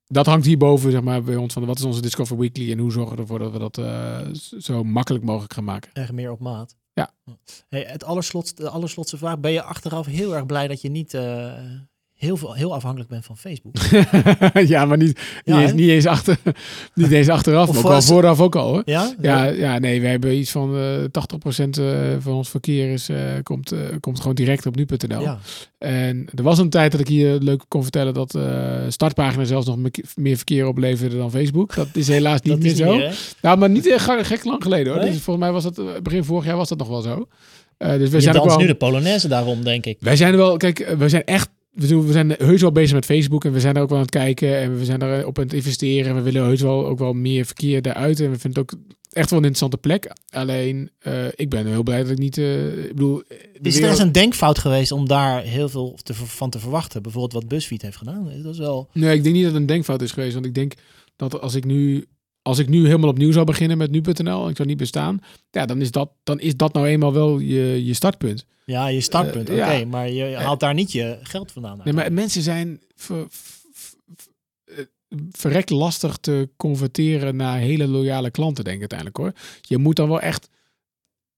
dat 0.07 0.25
hangt 0.25 0.45
hierboven, 0.45 0.91
zeg 0.91 1.01
maar, 1.01 1.23
bij 1.23 1.35
ons 1.35 1.53
van 1.53 1.65
wat 1.65 1.77
is 1.77 1.83
onze 1.83 2.01
Discover 2.01 2.37
Weekly 2.37 2.71
en 2.71 2.77
hoe 2.79 2.91
zorgen 2.91 3.15
we 3.15 3.21
ervoor 3.21 3.39
dat 3.39 3.51
we 3.51 3.59
dat 3.59 3.77
eh, 3.77 4.19
zo 4.59 4.83
makkelijk 4.83 5.23
mogelijk 5.23 5.53
gaan 5.53 5.63
maken. 5.63 5.89
Erg 5.93 6.11
meer 6.11 6.31
op 6.31 6.39
maat. 6.39 6.75
Ja. 6.93 7.13
Hey, 7.69 7.83
het 7.87 8.03
allerslotste, 8.03 8.61
de 8.63 8.69
allerslotste 8.69 9.17
vraag. 9.17 9.39
Ben 9.39 9.51
je 9.51 9.61
achteraf 9.63 10.05
heel 10.05 10.35
erg 10.35 10.45
blij 10.45 10.67
dat 10.67 10.81
je 10.81 10.89
niet 10.89 11.13
heel, 12.23 12.37
veel, 12.37 12.53
heel 12.53 12.73
afhankelijk 12.73 13.09
bent 13.09 13.25
van 13.25 13.37
Facebook? 13.37 13.75
ja, 14.73 14.85
maar 14.85 14.97
niet, 14.97 15.07
niet, 15.07 15.17
Ja, 15.43 15.61
eens, 15.61 15.69
hè? 15.71 15.75
niet, 15.77 15.89
eens, 15.89 16.05
achter, 16.05 16.37
niet 16.93 17.11
eens 17.11 17.29
achteraf, 17.29 17.67
maar 17.67 17.77
ook 17.77 17.83
was- 17.83 18.05
vooraf 18.05 18.39
ook 18.41 18.55
al 18.55 18.67
hoor. 18.67 18.81
Ja? 18.85 19.13
Ja, 19.21 19.43
ja, 19.45 19.79
nee, 19.79 20.01
we 20.01 20.07
hebben 20.07 20.37
iets 20.37 20.51
van 20.51 20.77
eh 20.77 21.03
80% 21.03 21.69
eh, 21.79 21.85
van 22.19 22.33
ons 22.33 22.49
verkeer 22.49 22.91
is, 22.91 23.09
eh, 23.09 23.17
komt, 23.43 23.73
komt 23.99 24.19
gewoon 24.19 24.35
direct 24.35 24.65
op 24.65 24.75
nu.nl. 24.75 25.21
Ja. 25.21 25.39
En 25.77 26.27
er 26.35 26.43
was 26.43 26.57
een 26.57 26.69
tijd 26.69 26.91
dat 26.91 27.01
ik 27.01 27.07
hier 27.07 27.37
leuk 27.39 27.63
kon 27.67 27.81
vertellen 27.81 28.13
dat 28.13 28.37
startpagina 28.87 29.43
zelfs 29.43 29.67
nog 29.67 29.77
me- 29.77 29.91
meer 30.15 30.35
verkeer 30.35 30.67
opleverde 30.67 31.17
dan 31.17 31.31
Facebook. 31.31 31.75
Dat 31.75 31.87
is 31.93 32.07
helaas 32.07 32.41
niet 32.41 32.59
meer 32.59 32.75
zo. 32.75 32.95
meer, 32.95 33.15
nou, 33.41 33.57
maar 33.57 33.69
niet 33.69 33.93
gek, 33.97 34.25
gek 34.25 34.43
lang 34.43 34.63
geleden 34.63 34.93
hoor. 34.93 35.01
Nee? 35.01 35.11
Dus 35.11 35.21
volgens 35.21 35.45
mij 35.45 35.53
was 35.53 35.63
dat 35.63 36.03
begin 36.03 36.23
vorig 36.23 36.45
jaar 36.45 36.57
was 36.57 36.69
dat 36.69 36.77
nog 36.77 36.87
wel 36.87 37.01
zo. 37.01 37.27
Dus 37.77 38.09
we 38.09 38.21
zijn 38.21 38.39
ook 38.39 38.45
wel. 38.45 38.57
nu 38.57 38.67
de 38.67 38.75
Polonaise 38.75 39.27
daarom, 39.27 39.63
denk 39.63 39.85
ik. 39.85 39.97
Wij 39.99 40.15
zijn 40.15 40.31
er 40.31 40.37
wel, 40.37 40.57
kijk, 40.57 40.93
we 40.97 41.09
zijn 41.09 41.23
echt, 41.23 41.49
we 41.73 42.11
zijn 42.11 42.35
heus 42.37 42.61
wel 42.61 42.71
bezig 42.71 42.93
met 42.93 43.05
Facebook 43.05 43.45
en 43.45 43.51
we 43.51 43.59
zijn 43.59 43.75
er 43.75 43.81
ook 43.81 43.89
wel 43.89 43.97
aan 43.97 44.03
het 44.03 44.13
kijken 44.13 44.57
en 44.57 44.77
we 44.77 44.85
zijn 44.85 45.01
er 45.01 45.27
op 45.27 45.37
aan 45.37 45.43
het 45.43 45.53
investeren. 45.53 46.09
En 46.09 46.15
we 46.15 46.21
willen 46.21 46.43
heus 46.43 46.61
wel 46.61 46.87
ook 46.87 46.99
wel 46.99 47.13
meer 47.13 47.45
verkeer 47.45 47.81
daaruit 47.81 48.19
en 48.19 48.31
we 48.31 48.39
vinden 48.39 48.61
het 48.61 48.73
ook 48.73 48.79
echt 49.13 49.29
wel 49.29 49.39
een 49.39 49.45
interessante 49.45 49.77
plek. 49.77 50.11
Alleen, 50.29 50.91
eh, 50.99 51.25
ik 51.35 51.49
ben 51.49 51.67
heel 51.67 51.83
blij 51.83 52.01
dat 52.01 52.11
ik 52.11 52.17
niet, 52.17 52.37
eh, 52.37 52.83
ik 52.83 52.95
bedoel... 52.95 53.23
Is 53.61 53.79
er 53.79 53.89
eens 53.89 53.99
een 53.99 54.11
denkfout 54.11 54.57
geweest 54.57 54.91
om 54.91 55.07
daar 55.07 55.41
heel 55.41 55.69
veel 55.69 55.97
te, 56.03 56.13
van 56.13 56.49
te 56.49 56.59
verwachten? 56.59 57.01
Bijvoorbeeld 57.01 57.33
wat 57.33 57.47
BuzzFeed 57.47 57.81
heeft 57.81 57.97
gedaan. 57.97 58.31
Dat 58.43 58.53
is 58.53 58.59
wel... 58.59 58.89
Nee, 58.93 59.15
ik 59.15 59.23
denk 59.23 59.35
niet 59.35 59.43
dat 59.43 59.53
het 59.53 59.61
een 59.61 59.67
denkfout 59.67 60.01
is 60.01 60.11
geweest. 60.11 60.33
Want 60.33 60.45
ik 60.45 60.53
denk 60.55 60.73
dat 61.15 61.41
als 61.41 61.55
ik 61.55 61.65
nu, 61.65 62.05
als 62.43 62.59
ik 62.59 62.69
nu 62.69 62.85
helemaal 62.85 63.09
opnieuw 63.09 63.31
zou 63.31 63.45
beginnen 63.45 63.77
met 63.77 63.91
nu.nl 63.91 64.43
en 64.43 64.49
ik 64.49 64.55
zou 64.55 64.67
niet 64.67 64.77
bestaan, 64.77 65.19
ja, 65.51 65.65
dan 65.65 65.81
is 65.81 65.91
dat, 65.91 66.11
dan 66.23 66.39
is 66.39 66.55
dat 66.57 66.73
nou 66.73 66.87
eenmaal 66.87 67.13
wel 67.13 67.39
je, 67.39 67.85
je 67.85 67.93
startpunt. 67.93 68.45
Ja, 68.65 68.87
je 68.87 69.01
startpunt, 69.01 69.49
Eh, 69.49 69.55
oké. 69.55 69.71
ja. 69.71 69.85
Maar 69.85 70.09
je 70.09 70.35
haalt 70.35 70.59
daar 70.59 70.73
niet 70.73 70.91
je 70.91 71.19
geld 71.23 71.51
vandaan. 71.51 71.79
Nee, 71.83 71.93
maar 71.93 72.13
mensen 72.13 72.41
zijn 72.41 72.81
ver, 72.95 73.25
ver- 73.29 73.95
ver- 74.65 74.87
verrekt 75.31 75.69
lastig 75.69 76.17
te 76.17 76.49
converteren 76.57 77.35
naar 77.35 77.57
hele 77.59 77.87
loyale 77.87 78.31
klanten, 78.31 78.63
denk 78.63 78.81
ik 78.81 78.91
uiteindelijk 78.91 79.17
hoor. 79.17 79.31
Je 79.61 79.77
moet 79.77 79.95
dan 79.95 80.07
wel 80.09 80.21
echt, 80.21 80.49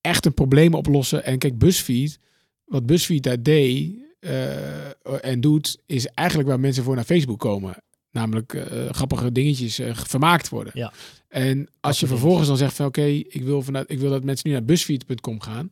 echt 0.02 0.26
een 0.26 0.34
probleem 0.34 0.74
oplossen. 0.74 1.24
En 1.26 1.38
kijk, 1.38 1.58
BuzzFeed, 1.58 2.20
wat 2.66 2.86
BuzzFeed 2.86 3.24
daar 3.24 3.44
deed 3.44 4.04
eh, 4.20 4.96
en 5.22 5.42
doet, 5.42 5.78
is 5.86 6.08
eigenlijk 6.08 6.50
waar 6.50 6.60
mensen 6.60 6.84
voor 6.84 6.96
naar 6.96 7.04
Facebook 7.04 7.40
komen. 7.40 7.76
Namelijk 8.16 8.54
eh, 8.54 8.90
grappige 8.92 9.32
dingetjes 9.32 9.80
eh, 9.80 9.96
vermaakt 9.96 10.50
worden. 10.50 10.74
Ja. 10.76 10.94
En 11.28 11.70
als 11.80 12.00
je 12.00 12.08
vervolgens 12.08 12.48
dan 12.48 12.58
zegt 12.58 12.76
van 12.76 12.86
oké, 12.86 13.06
ik 13.06 13.42
wil 13.44 13.62
vanuit, 13.62 13.92
ik 13.92 14.00
wil 14.00 14.10
dat 14.10 14.24
mensen 14.24 14.50
nu 14.50 14.54
naar 14.54 14.66
BuzzFeed.com 14.66 15.42
gaan. 15.42 15.70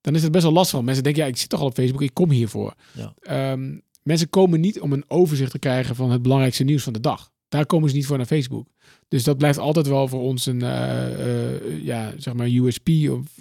Dan 0.00 0.14
is 0.14 0.22
het 0.22 0.32
best 0.32 0.44
wel 0.44 0.52
lastig. 0.52 0.72
Want 0.72 0.84
mensen 0.84 1.04
denken, 1.04 1.22
ja, 1.22 1.28
ik 1.28 1.36
zit 1.36 1.48
toch 1.48 1.60
al 1.60 1.66
op 1.66 1.74
Facebook, 1.74 2.02
ik 2.02 2.14
kom 2.14 2.30
hiervoor. 2.30 2.74
Ja. 2.92 3.14
Ehm, 3.20 3.78
mensen 4.02 4.30
komen 4.30 4.60
niet 4.60 4.80
om 4.80 4.92
een 4.92 5.04
overzicht 5.08 5.50
te 5.50 5.58
krijgen 5.58 5.94
van 5.94 6.10
het 6.10 6.22
belangrijkste 6.22 6.64
nieuws 6.64 6.82
van 6.82 6.92
de 6.92 7.00
dag. 7.00 7.30
Daar 7.48 7.66
komen 7.66 7.88
ze 7.88 7.96
niet 7.96 8.06
voor 8.06 8.16
naar 8.16 8.26
Facebook. 8.26 8.68
Dus 9.08 9.24
dat 9.24 9.38
blijft 9.38 9.58
altijd 9.58 9.86
wel 9.86 10.08
voor 10.08 10.20
ons 10.20 10.46
een 10.46 10.62
eh, 10.62 11.84
ja, 11.84 12.12
zeg 12.16 12.34
maar 12.34 12.48
USP 12.48 12.88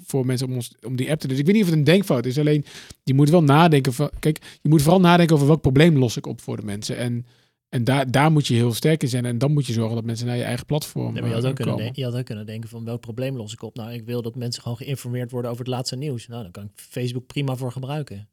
voor 0.06 0.26
mensen 0.26 0.48
om, 0.48 0.54
ons, 0.54 0.72
om 0.86 0.96
die 0.96 1.12
app 1.12 1.20
te 1.20 1.28
doen. 1.28 1.36
Dus 1.36 1.46
ik 1.46 1.46
weet 1.46 1.56
niet 1.56 1.64
of 1.64 1.70
het 1.70 1.80
een 1.80 1.94
denkfout 1.94 2.26
is. 2.26 2.40
Alleen 2.40 2.66
je 3.04 3.14
moet 3.14 3.30
wel 3.30 3.44
nadenken. 3.44 3.94
Van, 3.94 4.10
kijk, 4.20 4.58
je 4.62 4.70
moet 4.70 4.82
vooral 4.82 5.00
nadenken 5.00 5.36
over 5.36 5.48
welk 5.48 5.62
probleem 5.62 5.98
los 5.98 6.18
ik 6.18 6.26
op 6.26 6.42
voor 6.42 6.58
de 6.58 6.66
mensen. 6.66 6.98
En, 6.98 7.26
en 7.70 7.84
daar, 7.84 8.12
daar 8.12 8.32
moet 8.32 8.48
je 8.48 8.54
heel 8.54 8.74
sterk 8.74 9.02
in 9.04 9.10
zijn. 9.10 9.26
En 9.26 9.38
dan 9.38 9.52
moet 9.54 9.66
je 9.66 9.74
zorgen 9.74 9.96
dat 9.96 10.06
mensen 10.06 10.28
naar 10.28 10.38
je 10.38 10.44
eigen 10.44 10.66
platform 10.66 11.14
Nee, 11.14 11.22
maar 11.22 11.30
je, 11.30 11.36
had 11.36 11.44
eh, 11.44 11.50
ook 11.50 11.56
kunnen 11.56 11.74
komen. 11.74 11.86
denken, 11.86 12.04
je 12.04 12.10
had 12.10 12.20
ook 12.20 12.26
kunnen 12.26 12.46
denken 12.46 12.70
van 12.70 12.86
welk 12.86 13.02
probleem 13.02 13.36
los 13.38 13.54
ik 13.54 13.62
op? 13.62 13.76
Nou, 13.76 13.92
ik 13.94 14.06
wil 14.06 14.22
dat 14.22 14.36
mensen 14.36 14.62
gewoon 14.62 14.78
geïnformeerd 14.78 15.32
worden 15.32 15.52
over 15.52 15.66
het 15.66 15.74
laatste 15.74 15.96
nieuws. 15.96 16.28
Nou, 16.28 16.44
dan 16.44 16.52
kan 16.52 16.64
ik 16.64 16.70
Facebook 16.76 17.26
prima 17.26 17.56
voor 17.56 17.72
gebruiken. 17.72 18.30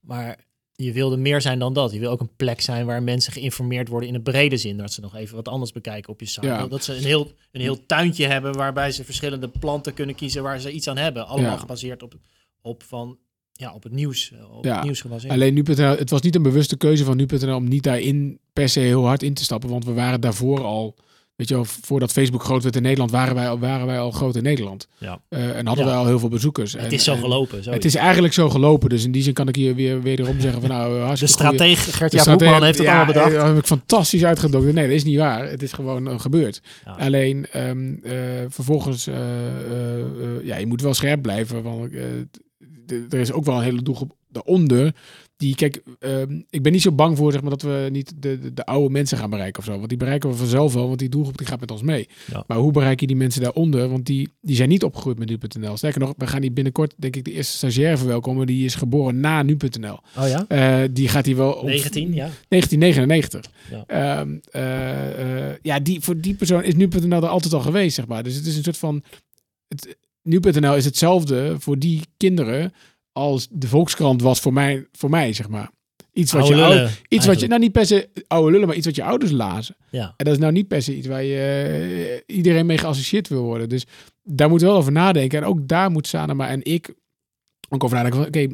Maar 0.00 0.38
je 0.74 0.92
wilde 0.92 1.16
meer 1.16 1.40
zijn 1.40 1.58
dan 1.58 1.72
dat. 1.72 1.92
Je 1.92 1.98
wil 1.98 2.10
ook 2.10 2.20
een 2.20 2.36
plek 2.36 2.60
zijn 2.60 2.86
waar 2.86 3.02
mensen 3.02 3.32
geïnformeerd 3.32 3.88
worden 3.88 4.08
in 4.08 4.14
de 4.14 4.20
brede 4.20 4.56
zin. 4.56 4.76
Dat 4.76 4.92
ze 4.92 5.00
nog 5.00 5.14
even 5.16 5.36
wat 5.36 5.48
anders 5.48 5.72
bekijken 5.72 6.12
op 6.12 6.20
je 6.20 6.26
site. 6.26 6.46
Ja. 6.46 6.66
Dat 6.66 6.84
ze 6.84 6.94
een 6.96 7.04
heel, 7.04 7.32
een 7.50 7.60
heel 7.60 7.86
tuintje 7.86 8.26
hebben 8.26 8.52
waarbij 8.56 8.92
ze 8.92 9.04
verschillende 9.04 9.48
planten 9.48 9.94
kunnen 9.94 10.14
kiezen 10.14 10.42
waar 10.42 10.60
ze 10.60 10.72
iets 10.72 10.88
aan 10.88 10.96
hebben. 10.96 11.26
Allemaal 11.26 11.50
Ja. 11.50 11.56
gebaseerd 11.58 12.02
op, 12.02 12.14
op, 12.62 12.82
van, 12.82 13.18
ja, 13.52 13.72
op 13.72 13.82
het 13.82 13.92
nieuws. 13.92 14.32
eh, 14.32 14.56
Op 14.56 14.64
Ja. 14.64 14.74
het 14.74 14.84
nieuws 14.84 15.00
gebaseerd. 15.00 15.32
Alleen 15.32 15.54
nu.nl, 15.54 15.96
het 15.96 16.10
was 16.10 16.20
niet 16.20 16.34
een 16.34 16.42
bewuste 16.42 16.76
keuze 16.76 17.04
van 17.04 17.16
nu.nl 17.16 17.56
om 17.56 17.68
niet 17.68 17.82
daarin 17.82 18.38
per 18.52 18.68
se 18.68 18.80
heel 18.80 19.06
hard 19.06 19.22
in 19.22 19.34
te 19.34 19.44
stappen. 19.44 19.68
Want 19.70 19.84
we 19.84 19.92
waren 19.92 20.20
daarvoor 20.20 20.64
al, 20.64 20.94
weet 21.36 21.48
je 21.48 21.54
wel, 21.54 21.64
voordat 21.64 22.12
Facebook 22.12 22.42
groot 22.44 22.62
werd 22.62 22.76
in 22.76 22.82
Nederland, 22.82 23.10
waren 23.10 23.34
wij 23.34 23.48
al, 23.48 23.58
waren 23.58 23.86
wij 23.86 23.98
al 23.98 24.10
groot 24.10 24.36
in 24.36 24.42
Nederland. 24.42 24.88
Ja. 24.98 25.20
Eh, 25.28 25.56
en 25.56 25.66
hadden 25.66 25.84
Ja. 25.84 25.90
wij 25.90 26.00
al 26.00 26.06
heel 26.06 26.18
veel 26.18 26.28
bezoekers. 26.28 26.72
het 26.72 26.82
En- 26.82 26.90
is 26.90 27.04
zo 27.04 27.12
en 27.12 27.18
gelopen. 27.18 27.62
Zo 27.62 27.70
Het 27.70 27.84
is 27.84 27.94
eigenlijk 27.94 28.34
zo 28.34 28.48
gelopen. 28.50 28.88
Dus 28.88 29.04
in 29.04 29.12
die 29.12 29.22
zin 29.22 29.32
kan 29.32 29.48
ik 29.48 29.56
hier 29.56 29.74
weer 29.74 30.02
wederom 30.02 30.40
zeggen 30.40 30.60
van 30.60 30.70
nou, 30.70 30.90
eh, 30.92 30.98
de 30.98 31.04
hartstikke 31.04 31.34
stratege 31.34 31.84
de 31.84 31.92
Gert-Jaap 31.92 32.20
stratege- 32.22 32.30
Hoekman 32.50 32.62
heeft 32.66 32.78
het 32.78 32.86
allemaal 32.86 33.06
bedacht. 33.06 33.32
eh, 33.32 33.46
heb 33.46 33.56
ik 33.58 33.66
fantastisch 33.66 34.24
uitgedokterd. 34.24 34.74
Nee, 34.74 34.86
dat 34.86 34.94
is 34.94 35.04
niet 35.04 35.18
waar. 35.18 35.48
Het 35.50 35.62
is 35.62 35.72
gewoon 35.72 36.20
gebeurd. 36.20 36.60
Alleen 36.98 37.46
ehm, 37.50 37.94
eh, 38.02 38.12
vervolgens, 38.48 39.04
ja, 40.44 40.56
je 40.56 40.66
moet 40.66 40.80
wel 40.82 40.94
scherp 40.94 41.22
blijven. 41.22 41.62
Want 41.62 41.90
er 43.08 43.18
is 43.18 43.32
ook 43.32 43.44
wel 43.44 43.56
een 43.56 43.62
hele 43.62 43.82
doelgroep 43.82 44.16
daaronder 44.28 44.94
die, 45.42 45.54
kijk, 45.54 45.82
ehm, 45.98 46.40
ik 46.50 46.62
ben 46.62 46.72
niet 46.72 46.82
zo 46.82 46.92
bang 46.92 47.16
voor 47.16 47.32
zeg 47.32 47.40
maar, 47.40 47.50
dat 47.50 47.62
we 47.62 47.88
niet 47.92 48.12
de, 48.16 48.38
de, 48.40 48.52
de 48.52 48.66
oude 48.66 48.90
mensen 48.90 49.18
gaan 49.18 49.30
bereiken 49.30 49.58
of 49.58 49.64
zo. 49.64 49.76
Want 49.76 49.88
die 49.88 49.98
bereiken 49.98 50.30
we 50.30 50.36
vanzelf 50.36 50.74
wel, 50.74 50.86
want 50.86 50.98
die 50.98 51.08
doelgroep 51.08 51.38
die 51.38 51.46
gaat 51.46 51.60
met 51.60 51.70
ons 51.70 51.82
mee. 51.82 52.08
Ja. 52.32 52.44
Maar 52.46 52.58
hoe 52.58 52.72
bereik 52.72 53.00
je 53.00 53.06
die 53.06 53.16
mensen 53.16 53.42
daaronder? 53.42 53.88
Want 53.88 54.06
die, 54.06 54.28
die 54.40 54.56
zijn 54.56 54.68
niet 54.68 54.84
opgegroeid 54.84 55.18
met 55.18 55.28
nu.nl. 55.28 55.76
Sterker 55.76 56.00
nog, 56.00 56.14
we 56.16 56.26
gaan 56.26 56.40
die 56.40 56.52
binnenkort, 56.52 56.94
denk 56.96 57.16
ik, 57.16 57.24
de 57.24 57.32
eerste 57.32 57.56
stagiaire 57.56 57.96
verwelkomen. 57.96 58.46
Die 58.46 58.64
is 58.64 58.74
geboren 58.74 59.20
na 59.20 59.42
nu.nl. 59.42 60.00
Oh 60.18 60.28
ja? 60.28 60.44
Eh, 60.48 60.88
die 60.90 61.08
gaat 61.08 61.26
hij 61.26 61.36
wel 61.36 61.52
op 61.52 61.66
19, 61.66 62.14
ja. 62.14 62.30
1999. 62.48 63.50
Ja. 63.70 64.26
Eh, 64.50 65.54
ja, 65.62 65.80
die, 65.80 66.00
voor 66.00 66.20
die 66.20 66.34
persoon 66.34 66.64
is 66.64 66.74
nu.nl 66.74 67.22
er 67.22 67.28
altijd 67.28 67.52
al 67.52 67.60
geweest, 67.60 67.94
zeg 67.94 68.06
maar. 68.06 68.22
Dus 68.22 68.34
het 68.34 68.46
is 68.46 68.56
een 68.56 68.62
soort 68.62 68.78
van... 68.78 69.02
Het, 69.68 69.96
nu.nl 70.22 70.76
is 70.76 70.84
hetzelfde 70.84 71.54
voor 71.58 71.78
die 71.78 72.02
kinderen 72.16 72.72
als 73.12 73.48
de 73.50 73.68
Volkskrant 73.68 74.22
was 74.22 74.40
voor 74.40 74.52
mij, 74.52 74.86
voor 74.92 75.10
mij 75.10 75.32
zeg 75.32 75.48
maar. 75.48 75.70
Iets 76.12 76.32
wat, 76.32 76.42
Oude 76.42 76.56
je, 76.56 76.62
lullen, 76.62 76.90
iets 77.08 77.26
wat 77.26 77.40
je, 77.40 77.46
nou 77.46 77.60
niet 77.60 77.72
per 77.72 77.86
se 77.86 78.08
oude 78.26 78.50
lullen, 78.50 78.66
maar 78.66 78.76
iets 78.76 78.86
wat 78.86 78.94
je 78.96 79.04
ouders 79.04 79.30
lazen. 79.30 79.76
Ja. 79.90 80.14
En 80.16 80.24
dat 80.24 80.34
is 80.34 80.38
nou 80.38 80.52
niet 80.52 80.68
per 80.68 80.82
se 80.82 80.96
iets 80.96 81.06
waar 81.06 81.24
je 81.24 82.22
eh, 82.26 82.36
iedereen 82.36 82.66
mee 82.66 82.78
geassocieerd 82.78 83.28
wil 83.28 83.42
worden. 83.42 83.68
Dus 83.68 83.86
daar 84.22 84.48
moet 84.48 84.60
wel 84.60 84.76
over 84.76 84.92
nadenken. 84.92 85.38
En 85.38 85.44
ook 85.44 85.68
daar 85.68 85.90
moet 85.90 86.06
Sanema 86.06 86.48
en 86.48 86.64
ik 86.64 86.94
ook 87.68 87.84
over 87.84 87.96
nadenken. 87.96 88.26
Oké, 88.26 88.46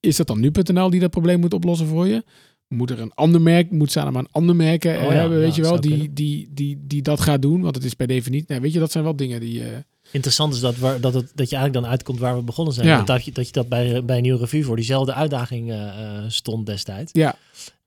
is 0.00 0.16
dat 0.16 0.26
dan 0.26 0.40
nu.nl 0.40 0.90
die 0.90 1.00
dat 1.00 1.10
probleem 1.10 1.40
moet 1.40 1.54
oplossen 1.54 1.86
voor 1.86 2.06
je? 2.06 2.24
Moet 2.68 2.90
er 2.90 3.00
een 3.00 3.14
ander 3.14 3.40
merk, 3.40 3.70
moet 3.70 3.92
Sanema 3.92 4.18
een 4.18 4.30
ander 4.30 4.56
merk 4.56 4.84
eh, 4.84 4.92
Oh 4.92 5.02
ja, 5.02 5.08
hebben, 5.12 5.38
weet 5.38 5.54
ja, 5.54 5.62
je 5.62 5.68
wel, 5.68 5.80
die, 5.80 6.12
die, 6.12 6.48
die, 6.52 6.78
die 6.86 7.02
dat 7.02 7.20
gaat 7.20 7.42
doen? 7.42 7.60
Want 7.60 7.74
het 7.74 7.84
is 7.84 7.94
per 7.94 8.06
definitie, 8.06 8.46
nee, 8.48 8.60
weet 8.60 8.72
je, 8.72 8.78
dat 8.78 8.92
zijn 8.92 9.04
wel 9.04 9.16
dingen 9.16 9.40
die... 9.40 9.64
eh, 9.64 9.78
Interessant 10.10 10.54
is 10.54 10.60
dat, 10.60 10.76
waar, 10.76 11.00
dat, 11.00 11.14
het, 11.14 11.30
dat 11.34 11.50
je 11.50 11.56
eigenlijk 11.56 11.84
dan 11.84 11.86
uitkomt 11.92 12.18
waar 12.18 12.36
we 12.36 12.42
begonnen 12.42 12.74
zijn. 12.74 12.86
Ja. 12.86 13.02
Dat, 13.02 13.24
je, 13.24 13.32
dat 13.32 13.46
je 13.46 13.52
dat 13.52 13.68
bij, 13.68 14.04
bij 14.04 14.16
een 14.16 14.22
nieuwe 14.22 14.38
revue 14.38 14.64
voor 14.64 14.76
diezelfde 14.76 15.14
uitdaging 15.14 15.70
eh, 15.70 15.86
eh, 15.86 16.24
stond 16.28 16.66
destijds. 16.66 17.12
ja, 17.12 17.36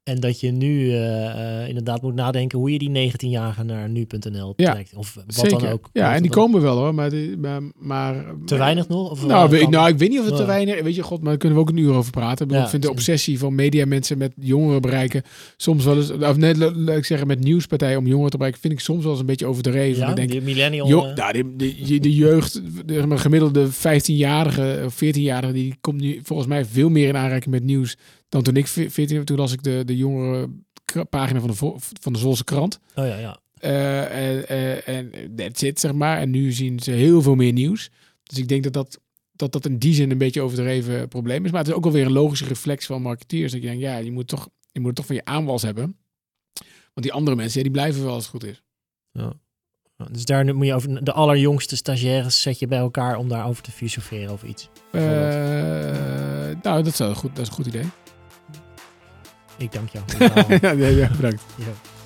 En 0.09 0.19
dat 0.19 0.39
je 0.39 0.51
nu 0.51 0.89
eh, 0.91 1.61
eh, 1.61 1.67
inderdaad 1.67 2.01
moet 2.01 2.13
nadenken 2.15 2.59
hoe 2.59 2.71
je 2.71 2.79
die 2.79 3.11
19-jarigen 3.11 3.65
naar 3.65 3.89
nu.nl 3.89 4.53
Ja, 4.55 4.71
trekt. 4.73 4.95
Of 4.95 5.13
wat 5.13 5.23
zeker. 5.35 5.59
dan 5.59 5.69
ook. 5.71 5.89
Ja, 5.93 6.15
en 6.15 6.21
die 6.21 6.31
komen 6.31 6.61
wel 6.61 6.77
hoor, 6.77 6.93
maar... 6.95 7.09
Die, 7.09 7.37
maar, 7.37 7.61
maar 7.79 8.25
Te 8.45 8.57
weinig 8.57 8.87
nog? 8.87 9.11
Of 9.11 9.25
Nou, 9.25 9.67
nou, 9.69 9.89
ik 9.89 9.97
weet 9.97 10.09
niet 10.09 10.19
of 10.19 10.25
het 10.25 10.35
te 10.35 10.41
Ja. 10.41 10.47
weinig 10.47 10.81
Weet 10.81 10.95
je, 10.95 11.03
god, 11.03 11.19
maar 11.21 11.29
daar 11.29 11.37
kunnen 11.37 11.57
we 11.57 11.63
ook 11.63 11.69
een 11.69 11.77
uur 11.77 11.93
over 11.93 12.11
praten. 12.11 12.45
Ik, 12.47 12.51
Ja, 12.51 12.69
vind 12.69 12.81
de 12.81 12.89
obsessie 12.89 13.39
van 13.39 13.55
media 13.55 13.85
mensen 13.85 14.17
met 14.17 14.31
jongeren 14.39 14.81
bereiken 14.81 15.21
soms 15.57 15.85
wel 15.85 15.95
eens... 15.95 16.11
Of 16.11 16.37
net, 16.37 16.57
la- 16.57 16.71
laat 16.75 16.97
ik 16.97 17.05
zeggen, 17.05 17.27
met 17.27 17.39
nieuwspartijen 17.43 17.97
om 17.97 18.07
jongeren 18.07 18.31
te 18.31 18.37
bereiken... 18.37 18.61
vind 18.61 18.73
ik 18.73 18.79
soms 18.79 19.01
wel 19.01 19.11
eens 19.11 19.19
een 19.21 19.25
beetje 19.25 19.45
overdreven. 19.45 20.07
ja, 20.07 20.13
denk, 20.13 20.31
die 20.31 20.41
millennial. 20.41 20.87
Jo, 20.87 21.13
nou, 21.15 21.33
de, 21.33 21.55
de, 21.55 21.99
de 21.99 22.15
jeugd, 22.15 22.61
de, 22.85 23.17
gemiddelde 23.17 23.67
15-jarige 23.67 24.81
of 24.85 24.95
14-jarige, 25.03 25.53
die 25.53 25.75
komt 25.81 26.01
nu 26.01 26.19
volgens 26.23 26.47
mij 26.47 26.65
veel 26.65 26.89
meer 26.89 27.07
in 27.07 27.17
aanraking 27.17 27.53
met 27.53 27.63
nieuws 27.63 27.97
dan 28.29 28.43
toen 28.43 28.55
ik 28.55 28.67
14 28.67 29.25
Toen 29.25 29.37
las 29.37 29.53
ik 29.53 29.63
de, 29.63 29.83
de 29.85 29.97
jongere 29.97 30.49
pagina 31.09 31.39
van 31.39 31.49
de, 31.49 31.75
van 31.99 32.13
de 32.13 32.19
Zwolse 32.19 32.43
krant. 32.43 32.79
oh 32.95 33.05
ja, 33.05 33.17
ja. 33.17 33.39
Eh, 33.59 34.31
en, 34.31 34.47
eh, 34.47 34.87
en 34.87 35.35
that's 35.35 35.61
it, 35.61 35.79
zeg 35.79 35.93
maar. 35.93 36.17
En 36.17 36.29
nu 36.29 36.51
zien 36.51 36.79
ze 36.79 36.91
heel 36.91 37.21
veel 37.21 37.35
meer 37.35 37.53
nieuws. 37.53 37.89
Dus 38.23 38.37
ik 38.37 38.47
denk 38.47 38.63
dat 38.63 38.73
dat, 38.73 38.99
dat, 39.31 39.51
dat 39.51 39.65
in 39.65 39.77
die 39.77 39.93
zin 39.93 40.11
een 40.11 40.17
beetje 40.17 40.41
overdreven 40.41 41.07
probleem 41.07 41.45
is. 41.45 41.51
Maar 41.51 41.59
het 41.59 41.69
is 41.69 41.75
ook 41.75 41.85
alweer 41.85 42.05
een 42.05 42.11
logische 42.11 42.45
reflex 42.45 42.85
van 42.85 43.01
marketeers. 43.01 43.51
Dat 43.51 43.61
je 43.61 43.67
denkt, 43.67 43.83
ja, 43.83 43.97
je 43.97 44.11
moet, 44.11 44.27
toch, 44.27 44.49
je 44.71 44.79
moet 44.79 44.87
het 44.87 44.95
toch 44.95 45.05
van 45.05 45.15
je 45.15 45.25
aanwas 45.25 45.61
hebben. 45.61 45.97
Want 46.93 47.05
die 47.07 47.13
andere 47.13 47.35
mensen, 47.35 47.57
ja, 47.57 47.63
die 47.63 47.73
blijven 47.73 48.03
wel 48.03 48.13
als 48.13 48.23
het 48.23 48.31
goed 48.31 48.43
is. 48.43 48.63
Dus 50.11 50.25
daar 50.25 50.55
moet 50.55 50.65
je 50.65 50.73
over 50.73 51.03
de 51.03 51.13
allerjongste 51.13 51.75
stagiaires 51.75 52.41
zet 52.41 52.59
je 52.59 52.67
bij 52.67 52.77
elkaar 52.77 53.17
om 53.17 53.27
daarover 53.27 53.63
te 53.63 53.71
filosoferen 53.71 54.33
of 54.33 54.43
iets. 54.43 54.69
Eh, 54.91 55.01
nou, 56.61 56.83
dat 56.83 56.85
is, 56.85 56.97
wel 56.97 57.15
goed, 57.15 57.29
dat 57.29 57.39
is 57.39 57.47
een 57.47 57.53
goed 57.53 57.65
idee. 57.65 57.85
Ik 59.59 59.71
dank 59.71 59.89
jou. 59.89 60.05
ja, 60.81 60.87
ja, 60.87 61.09
bedankt. 61.15 61.41
Ja. 61.55 61.98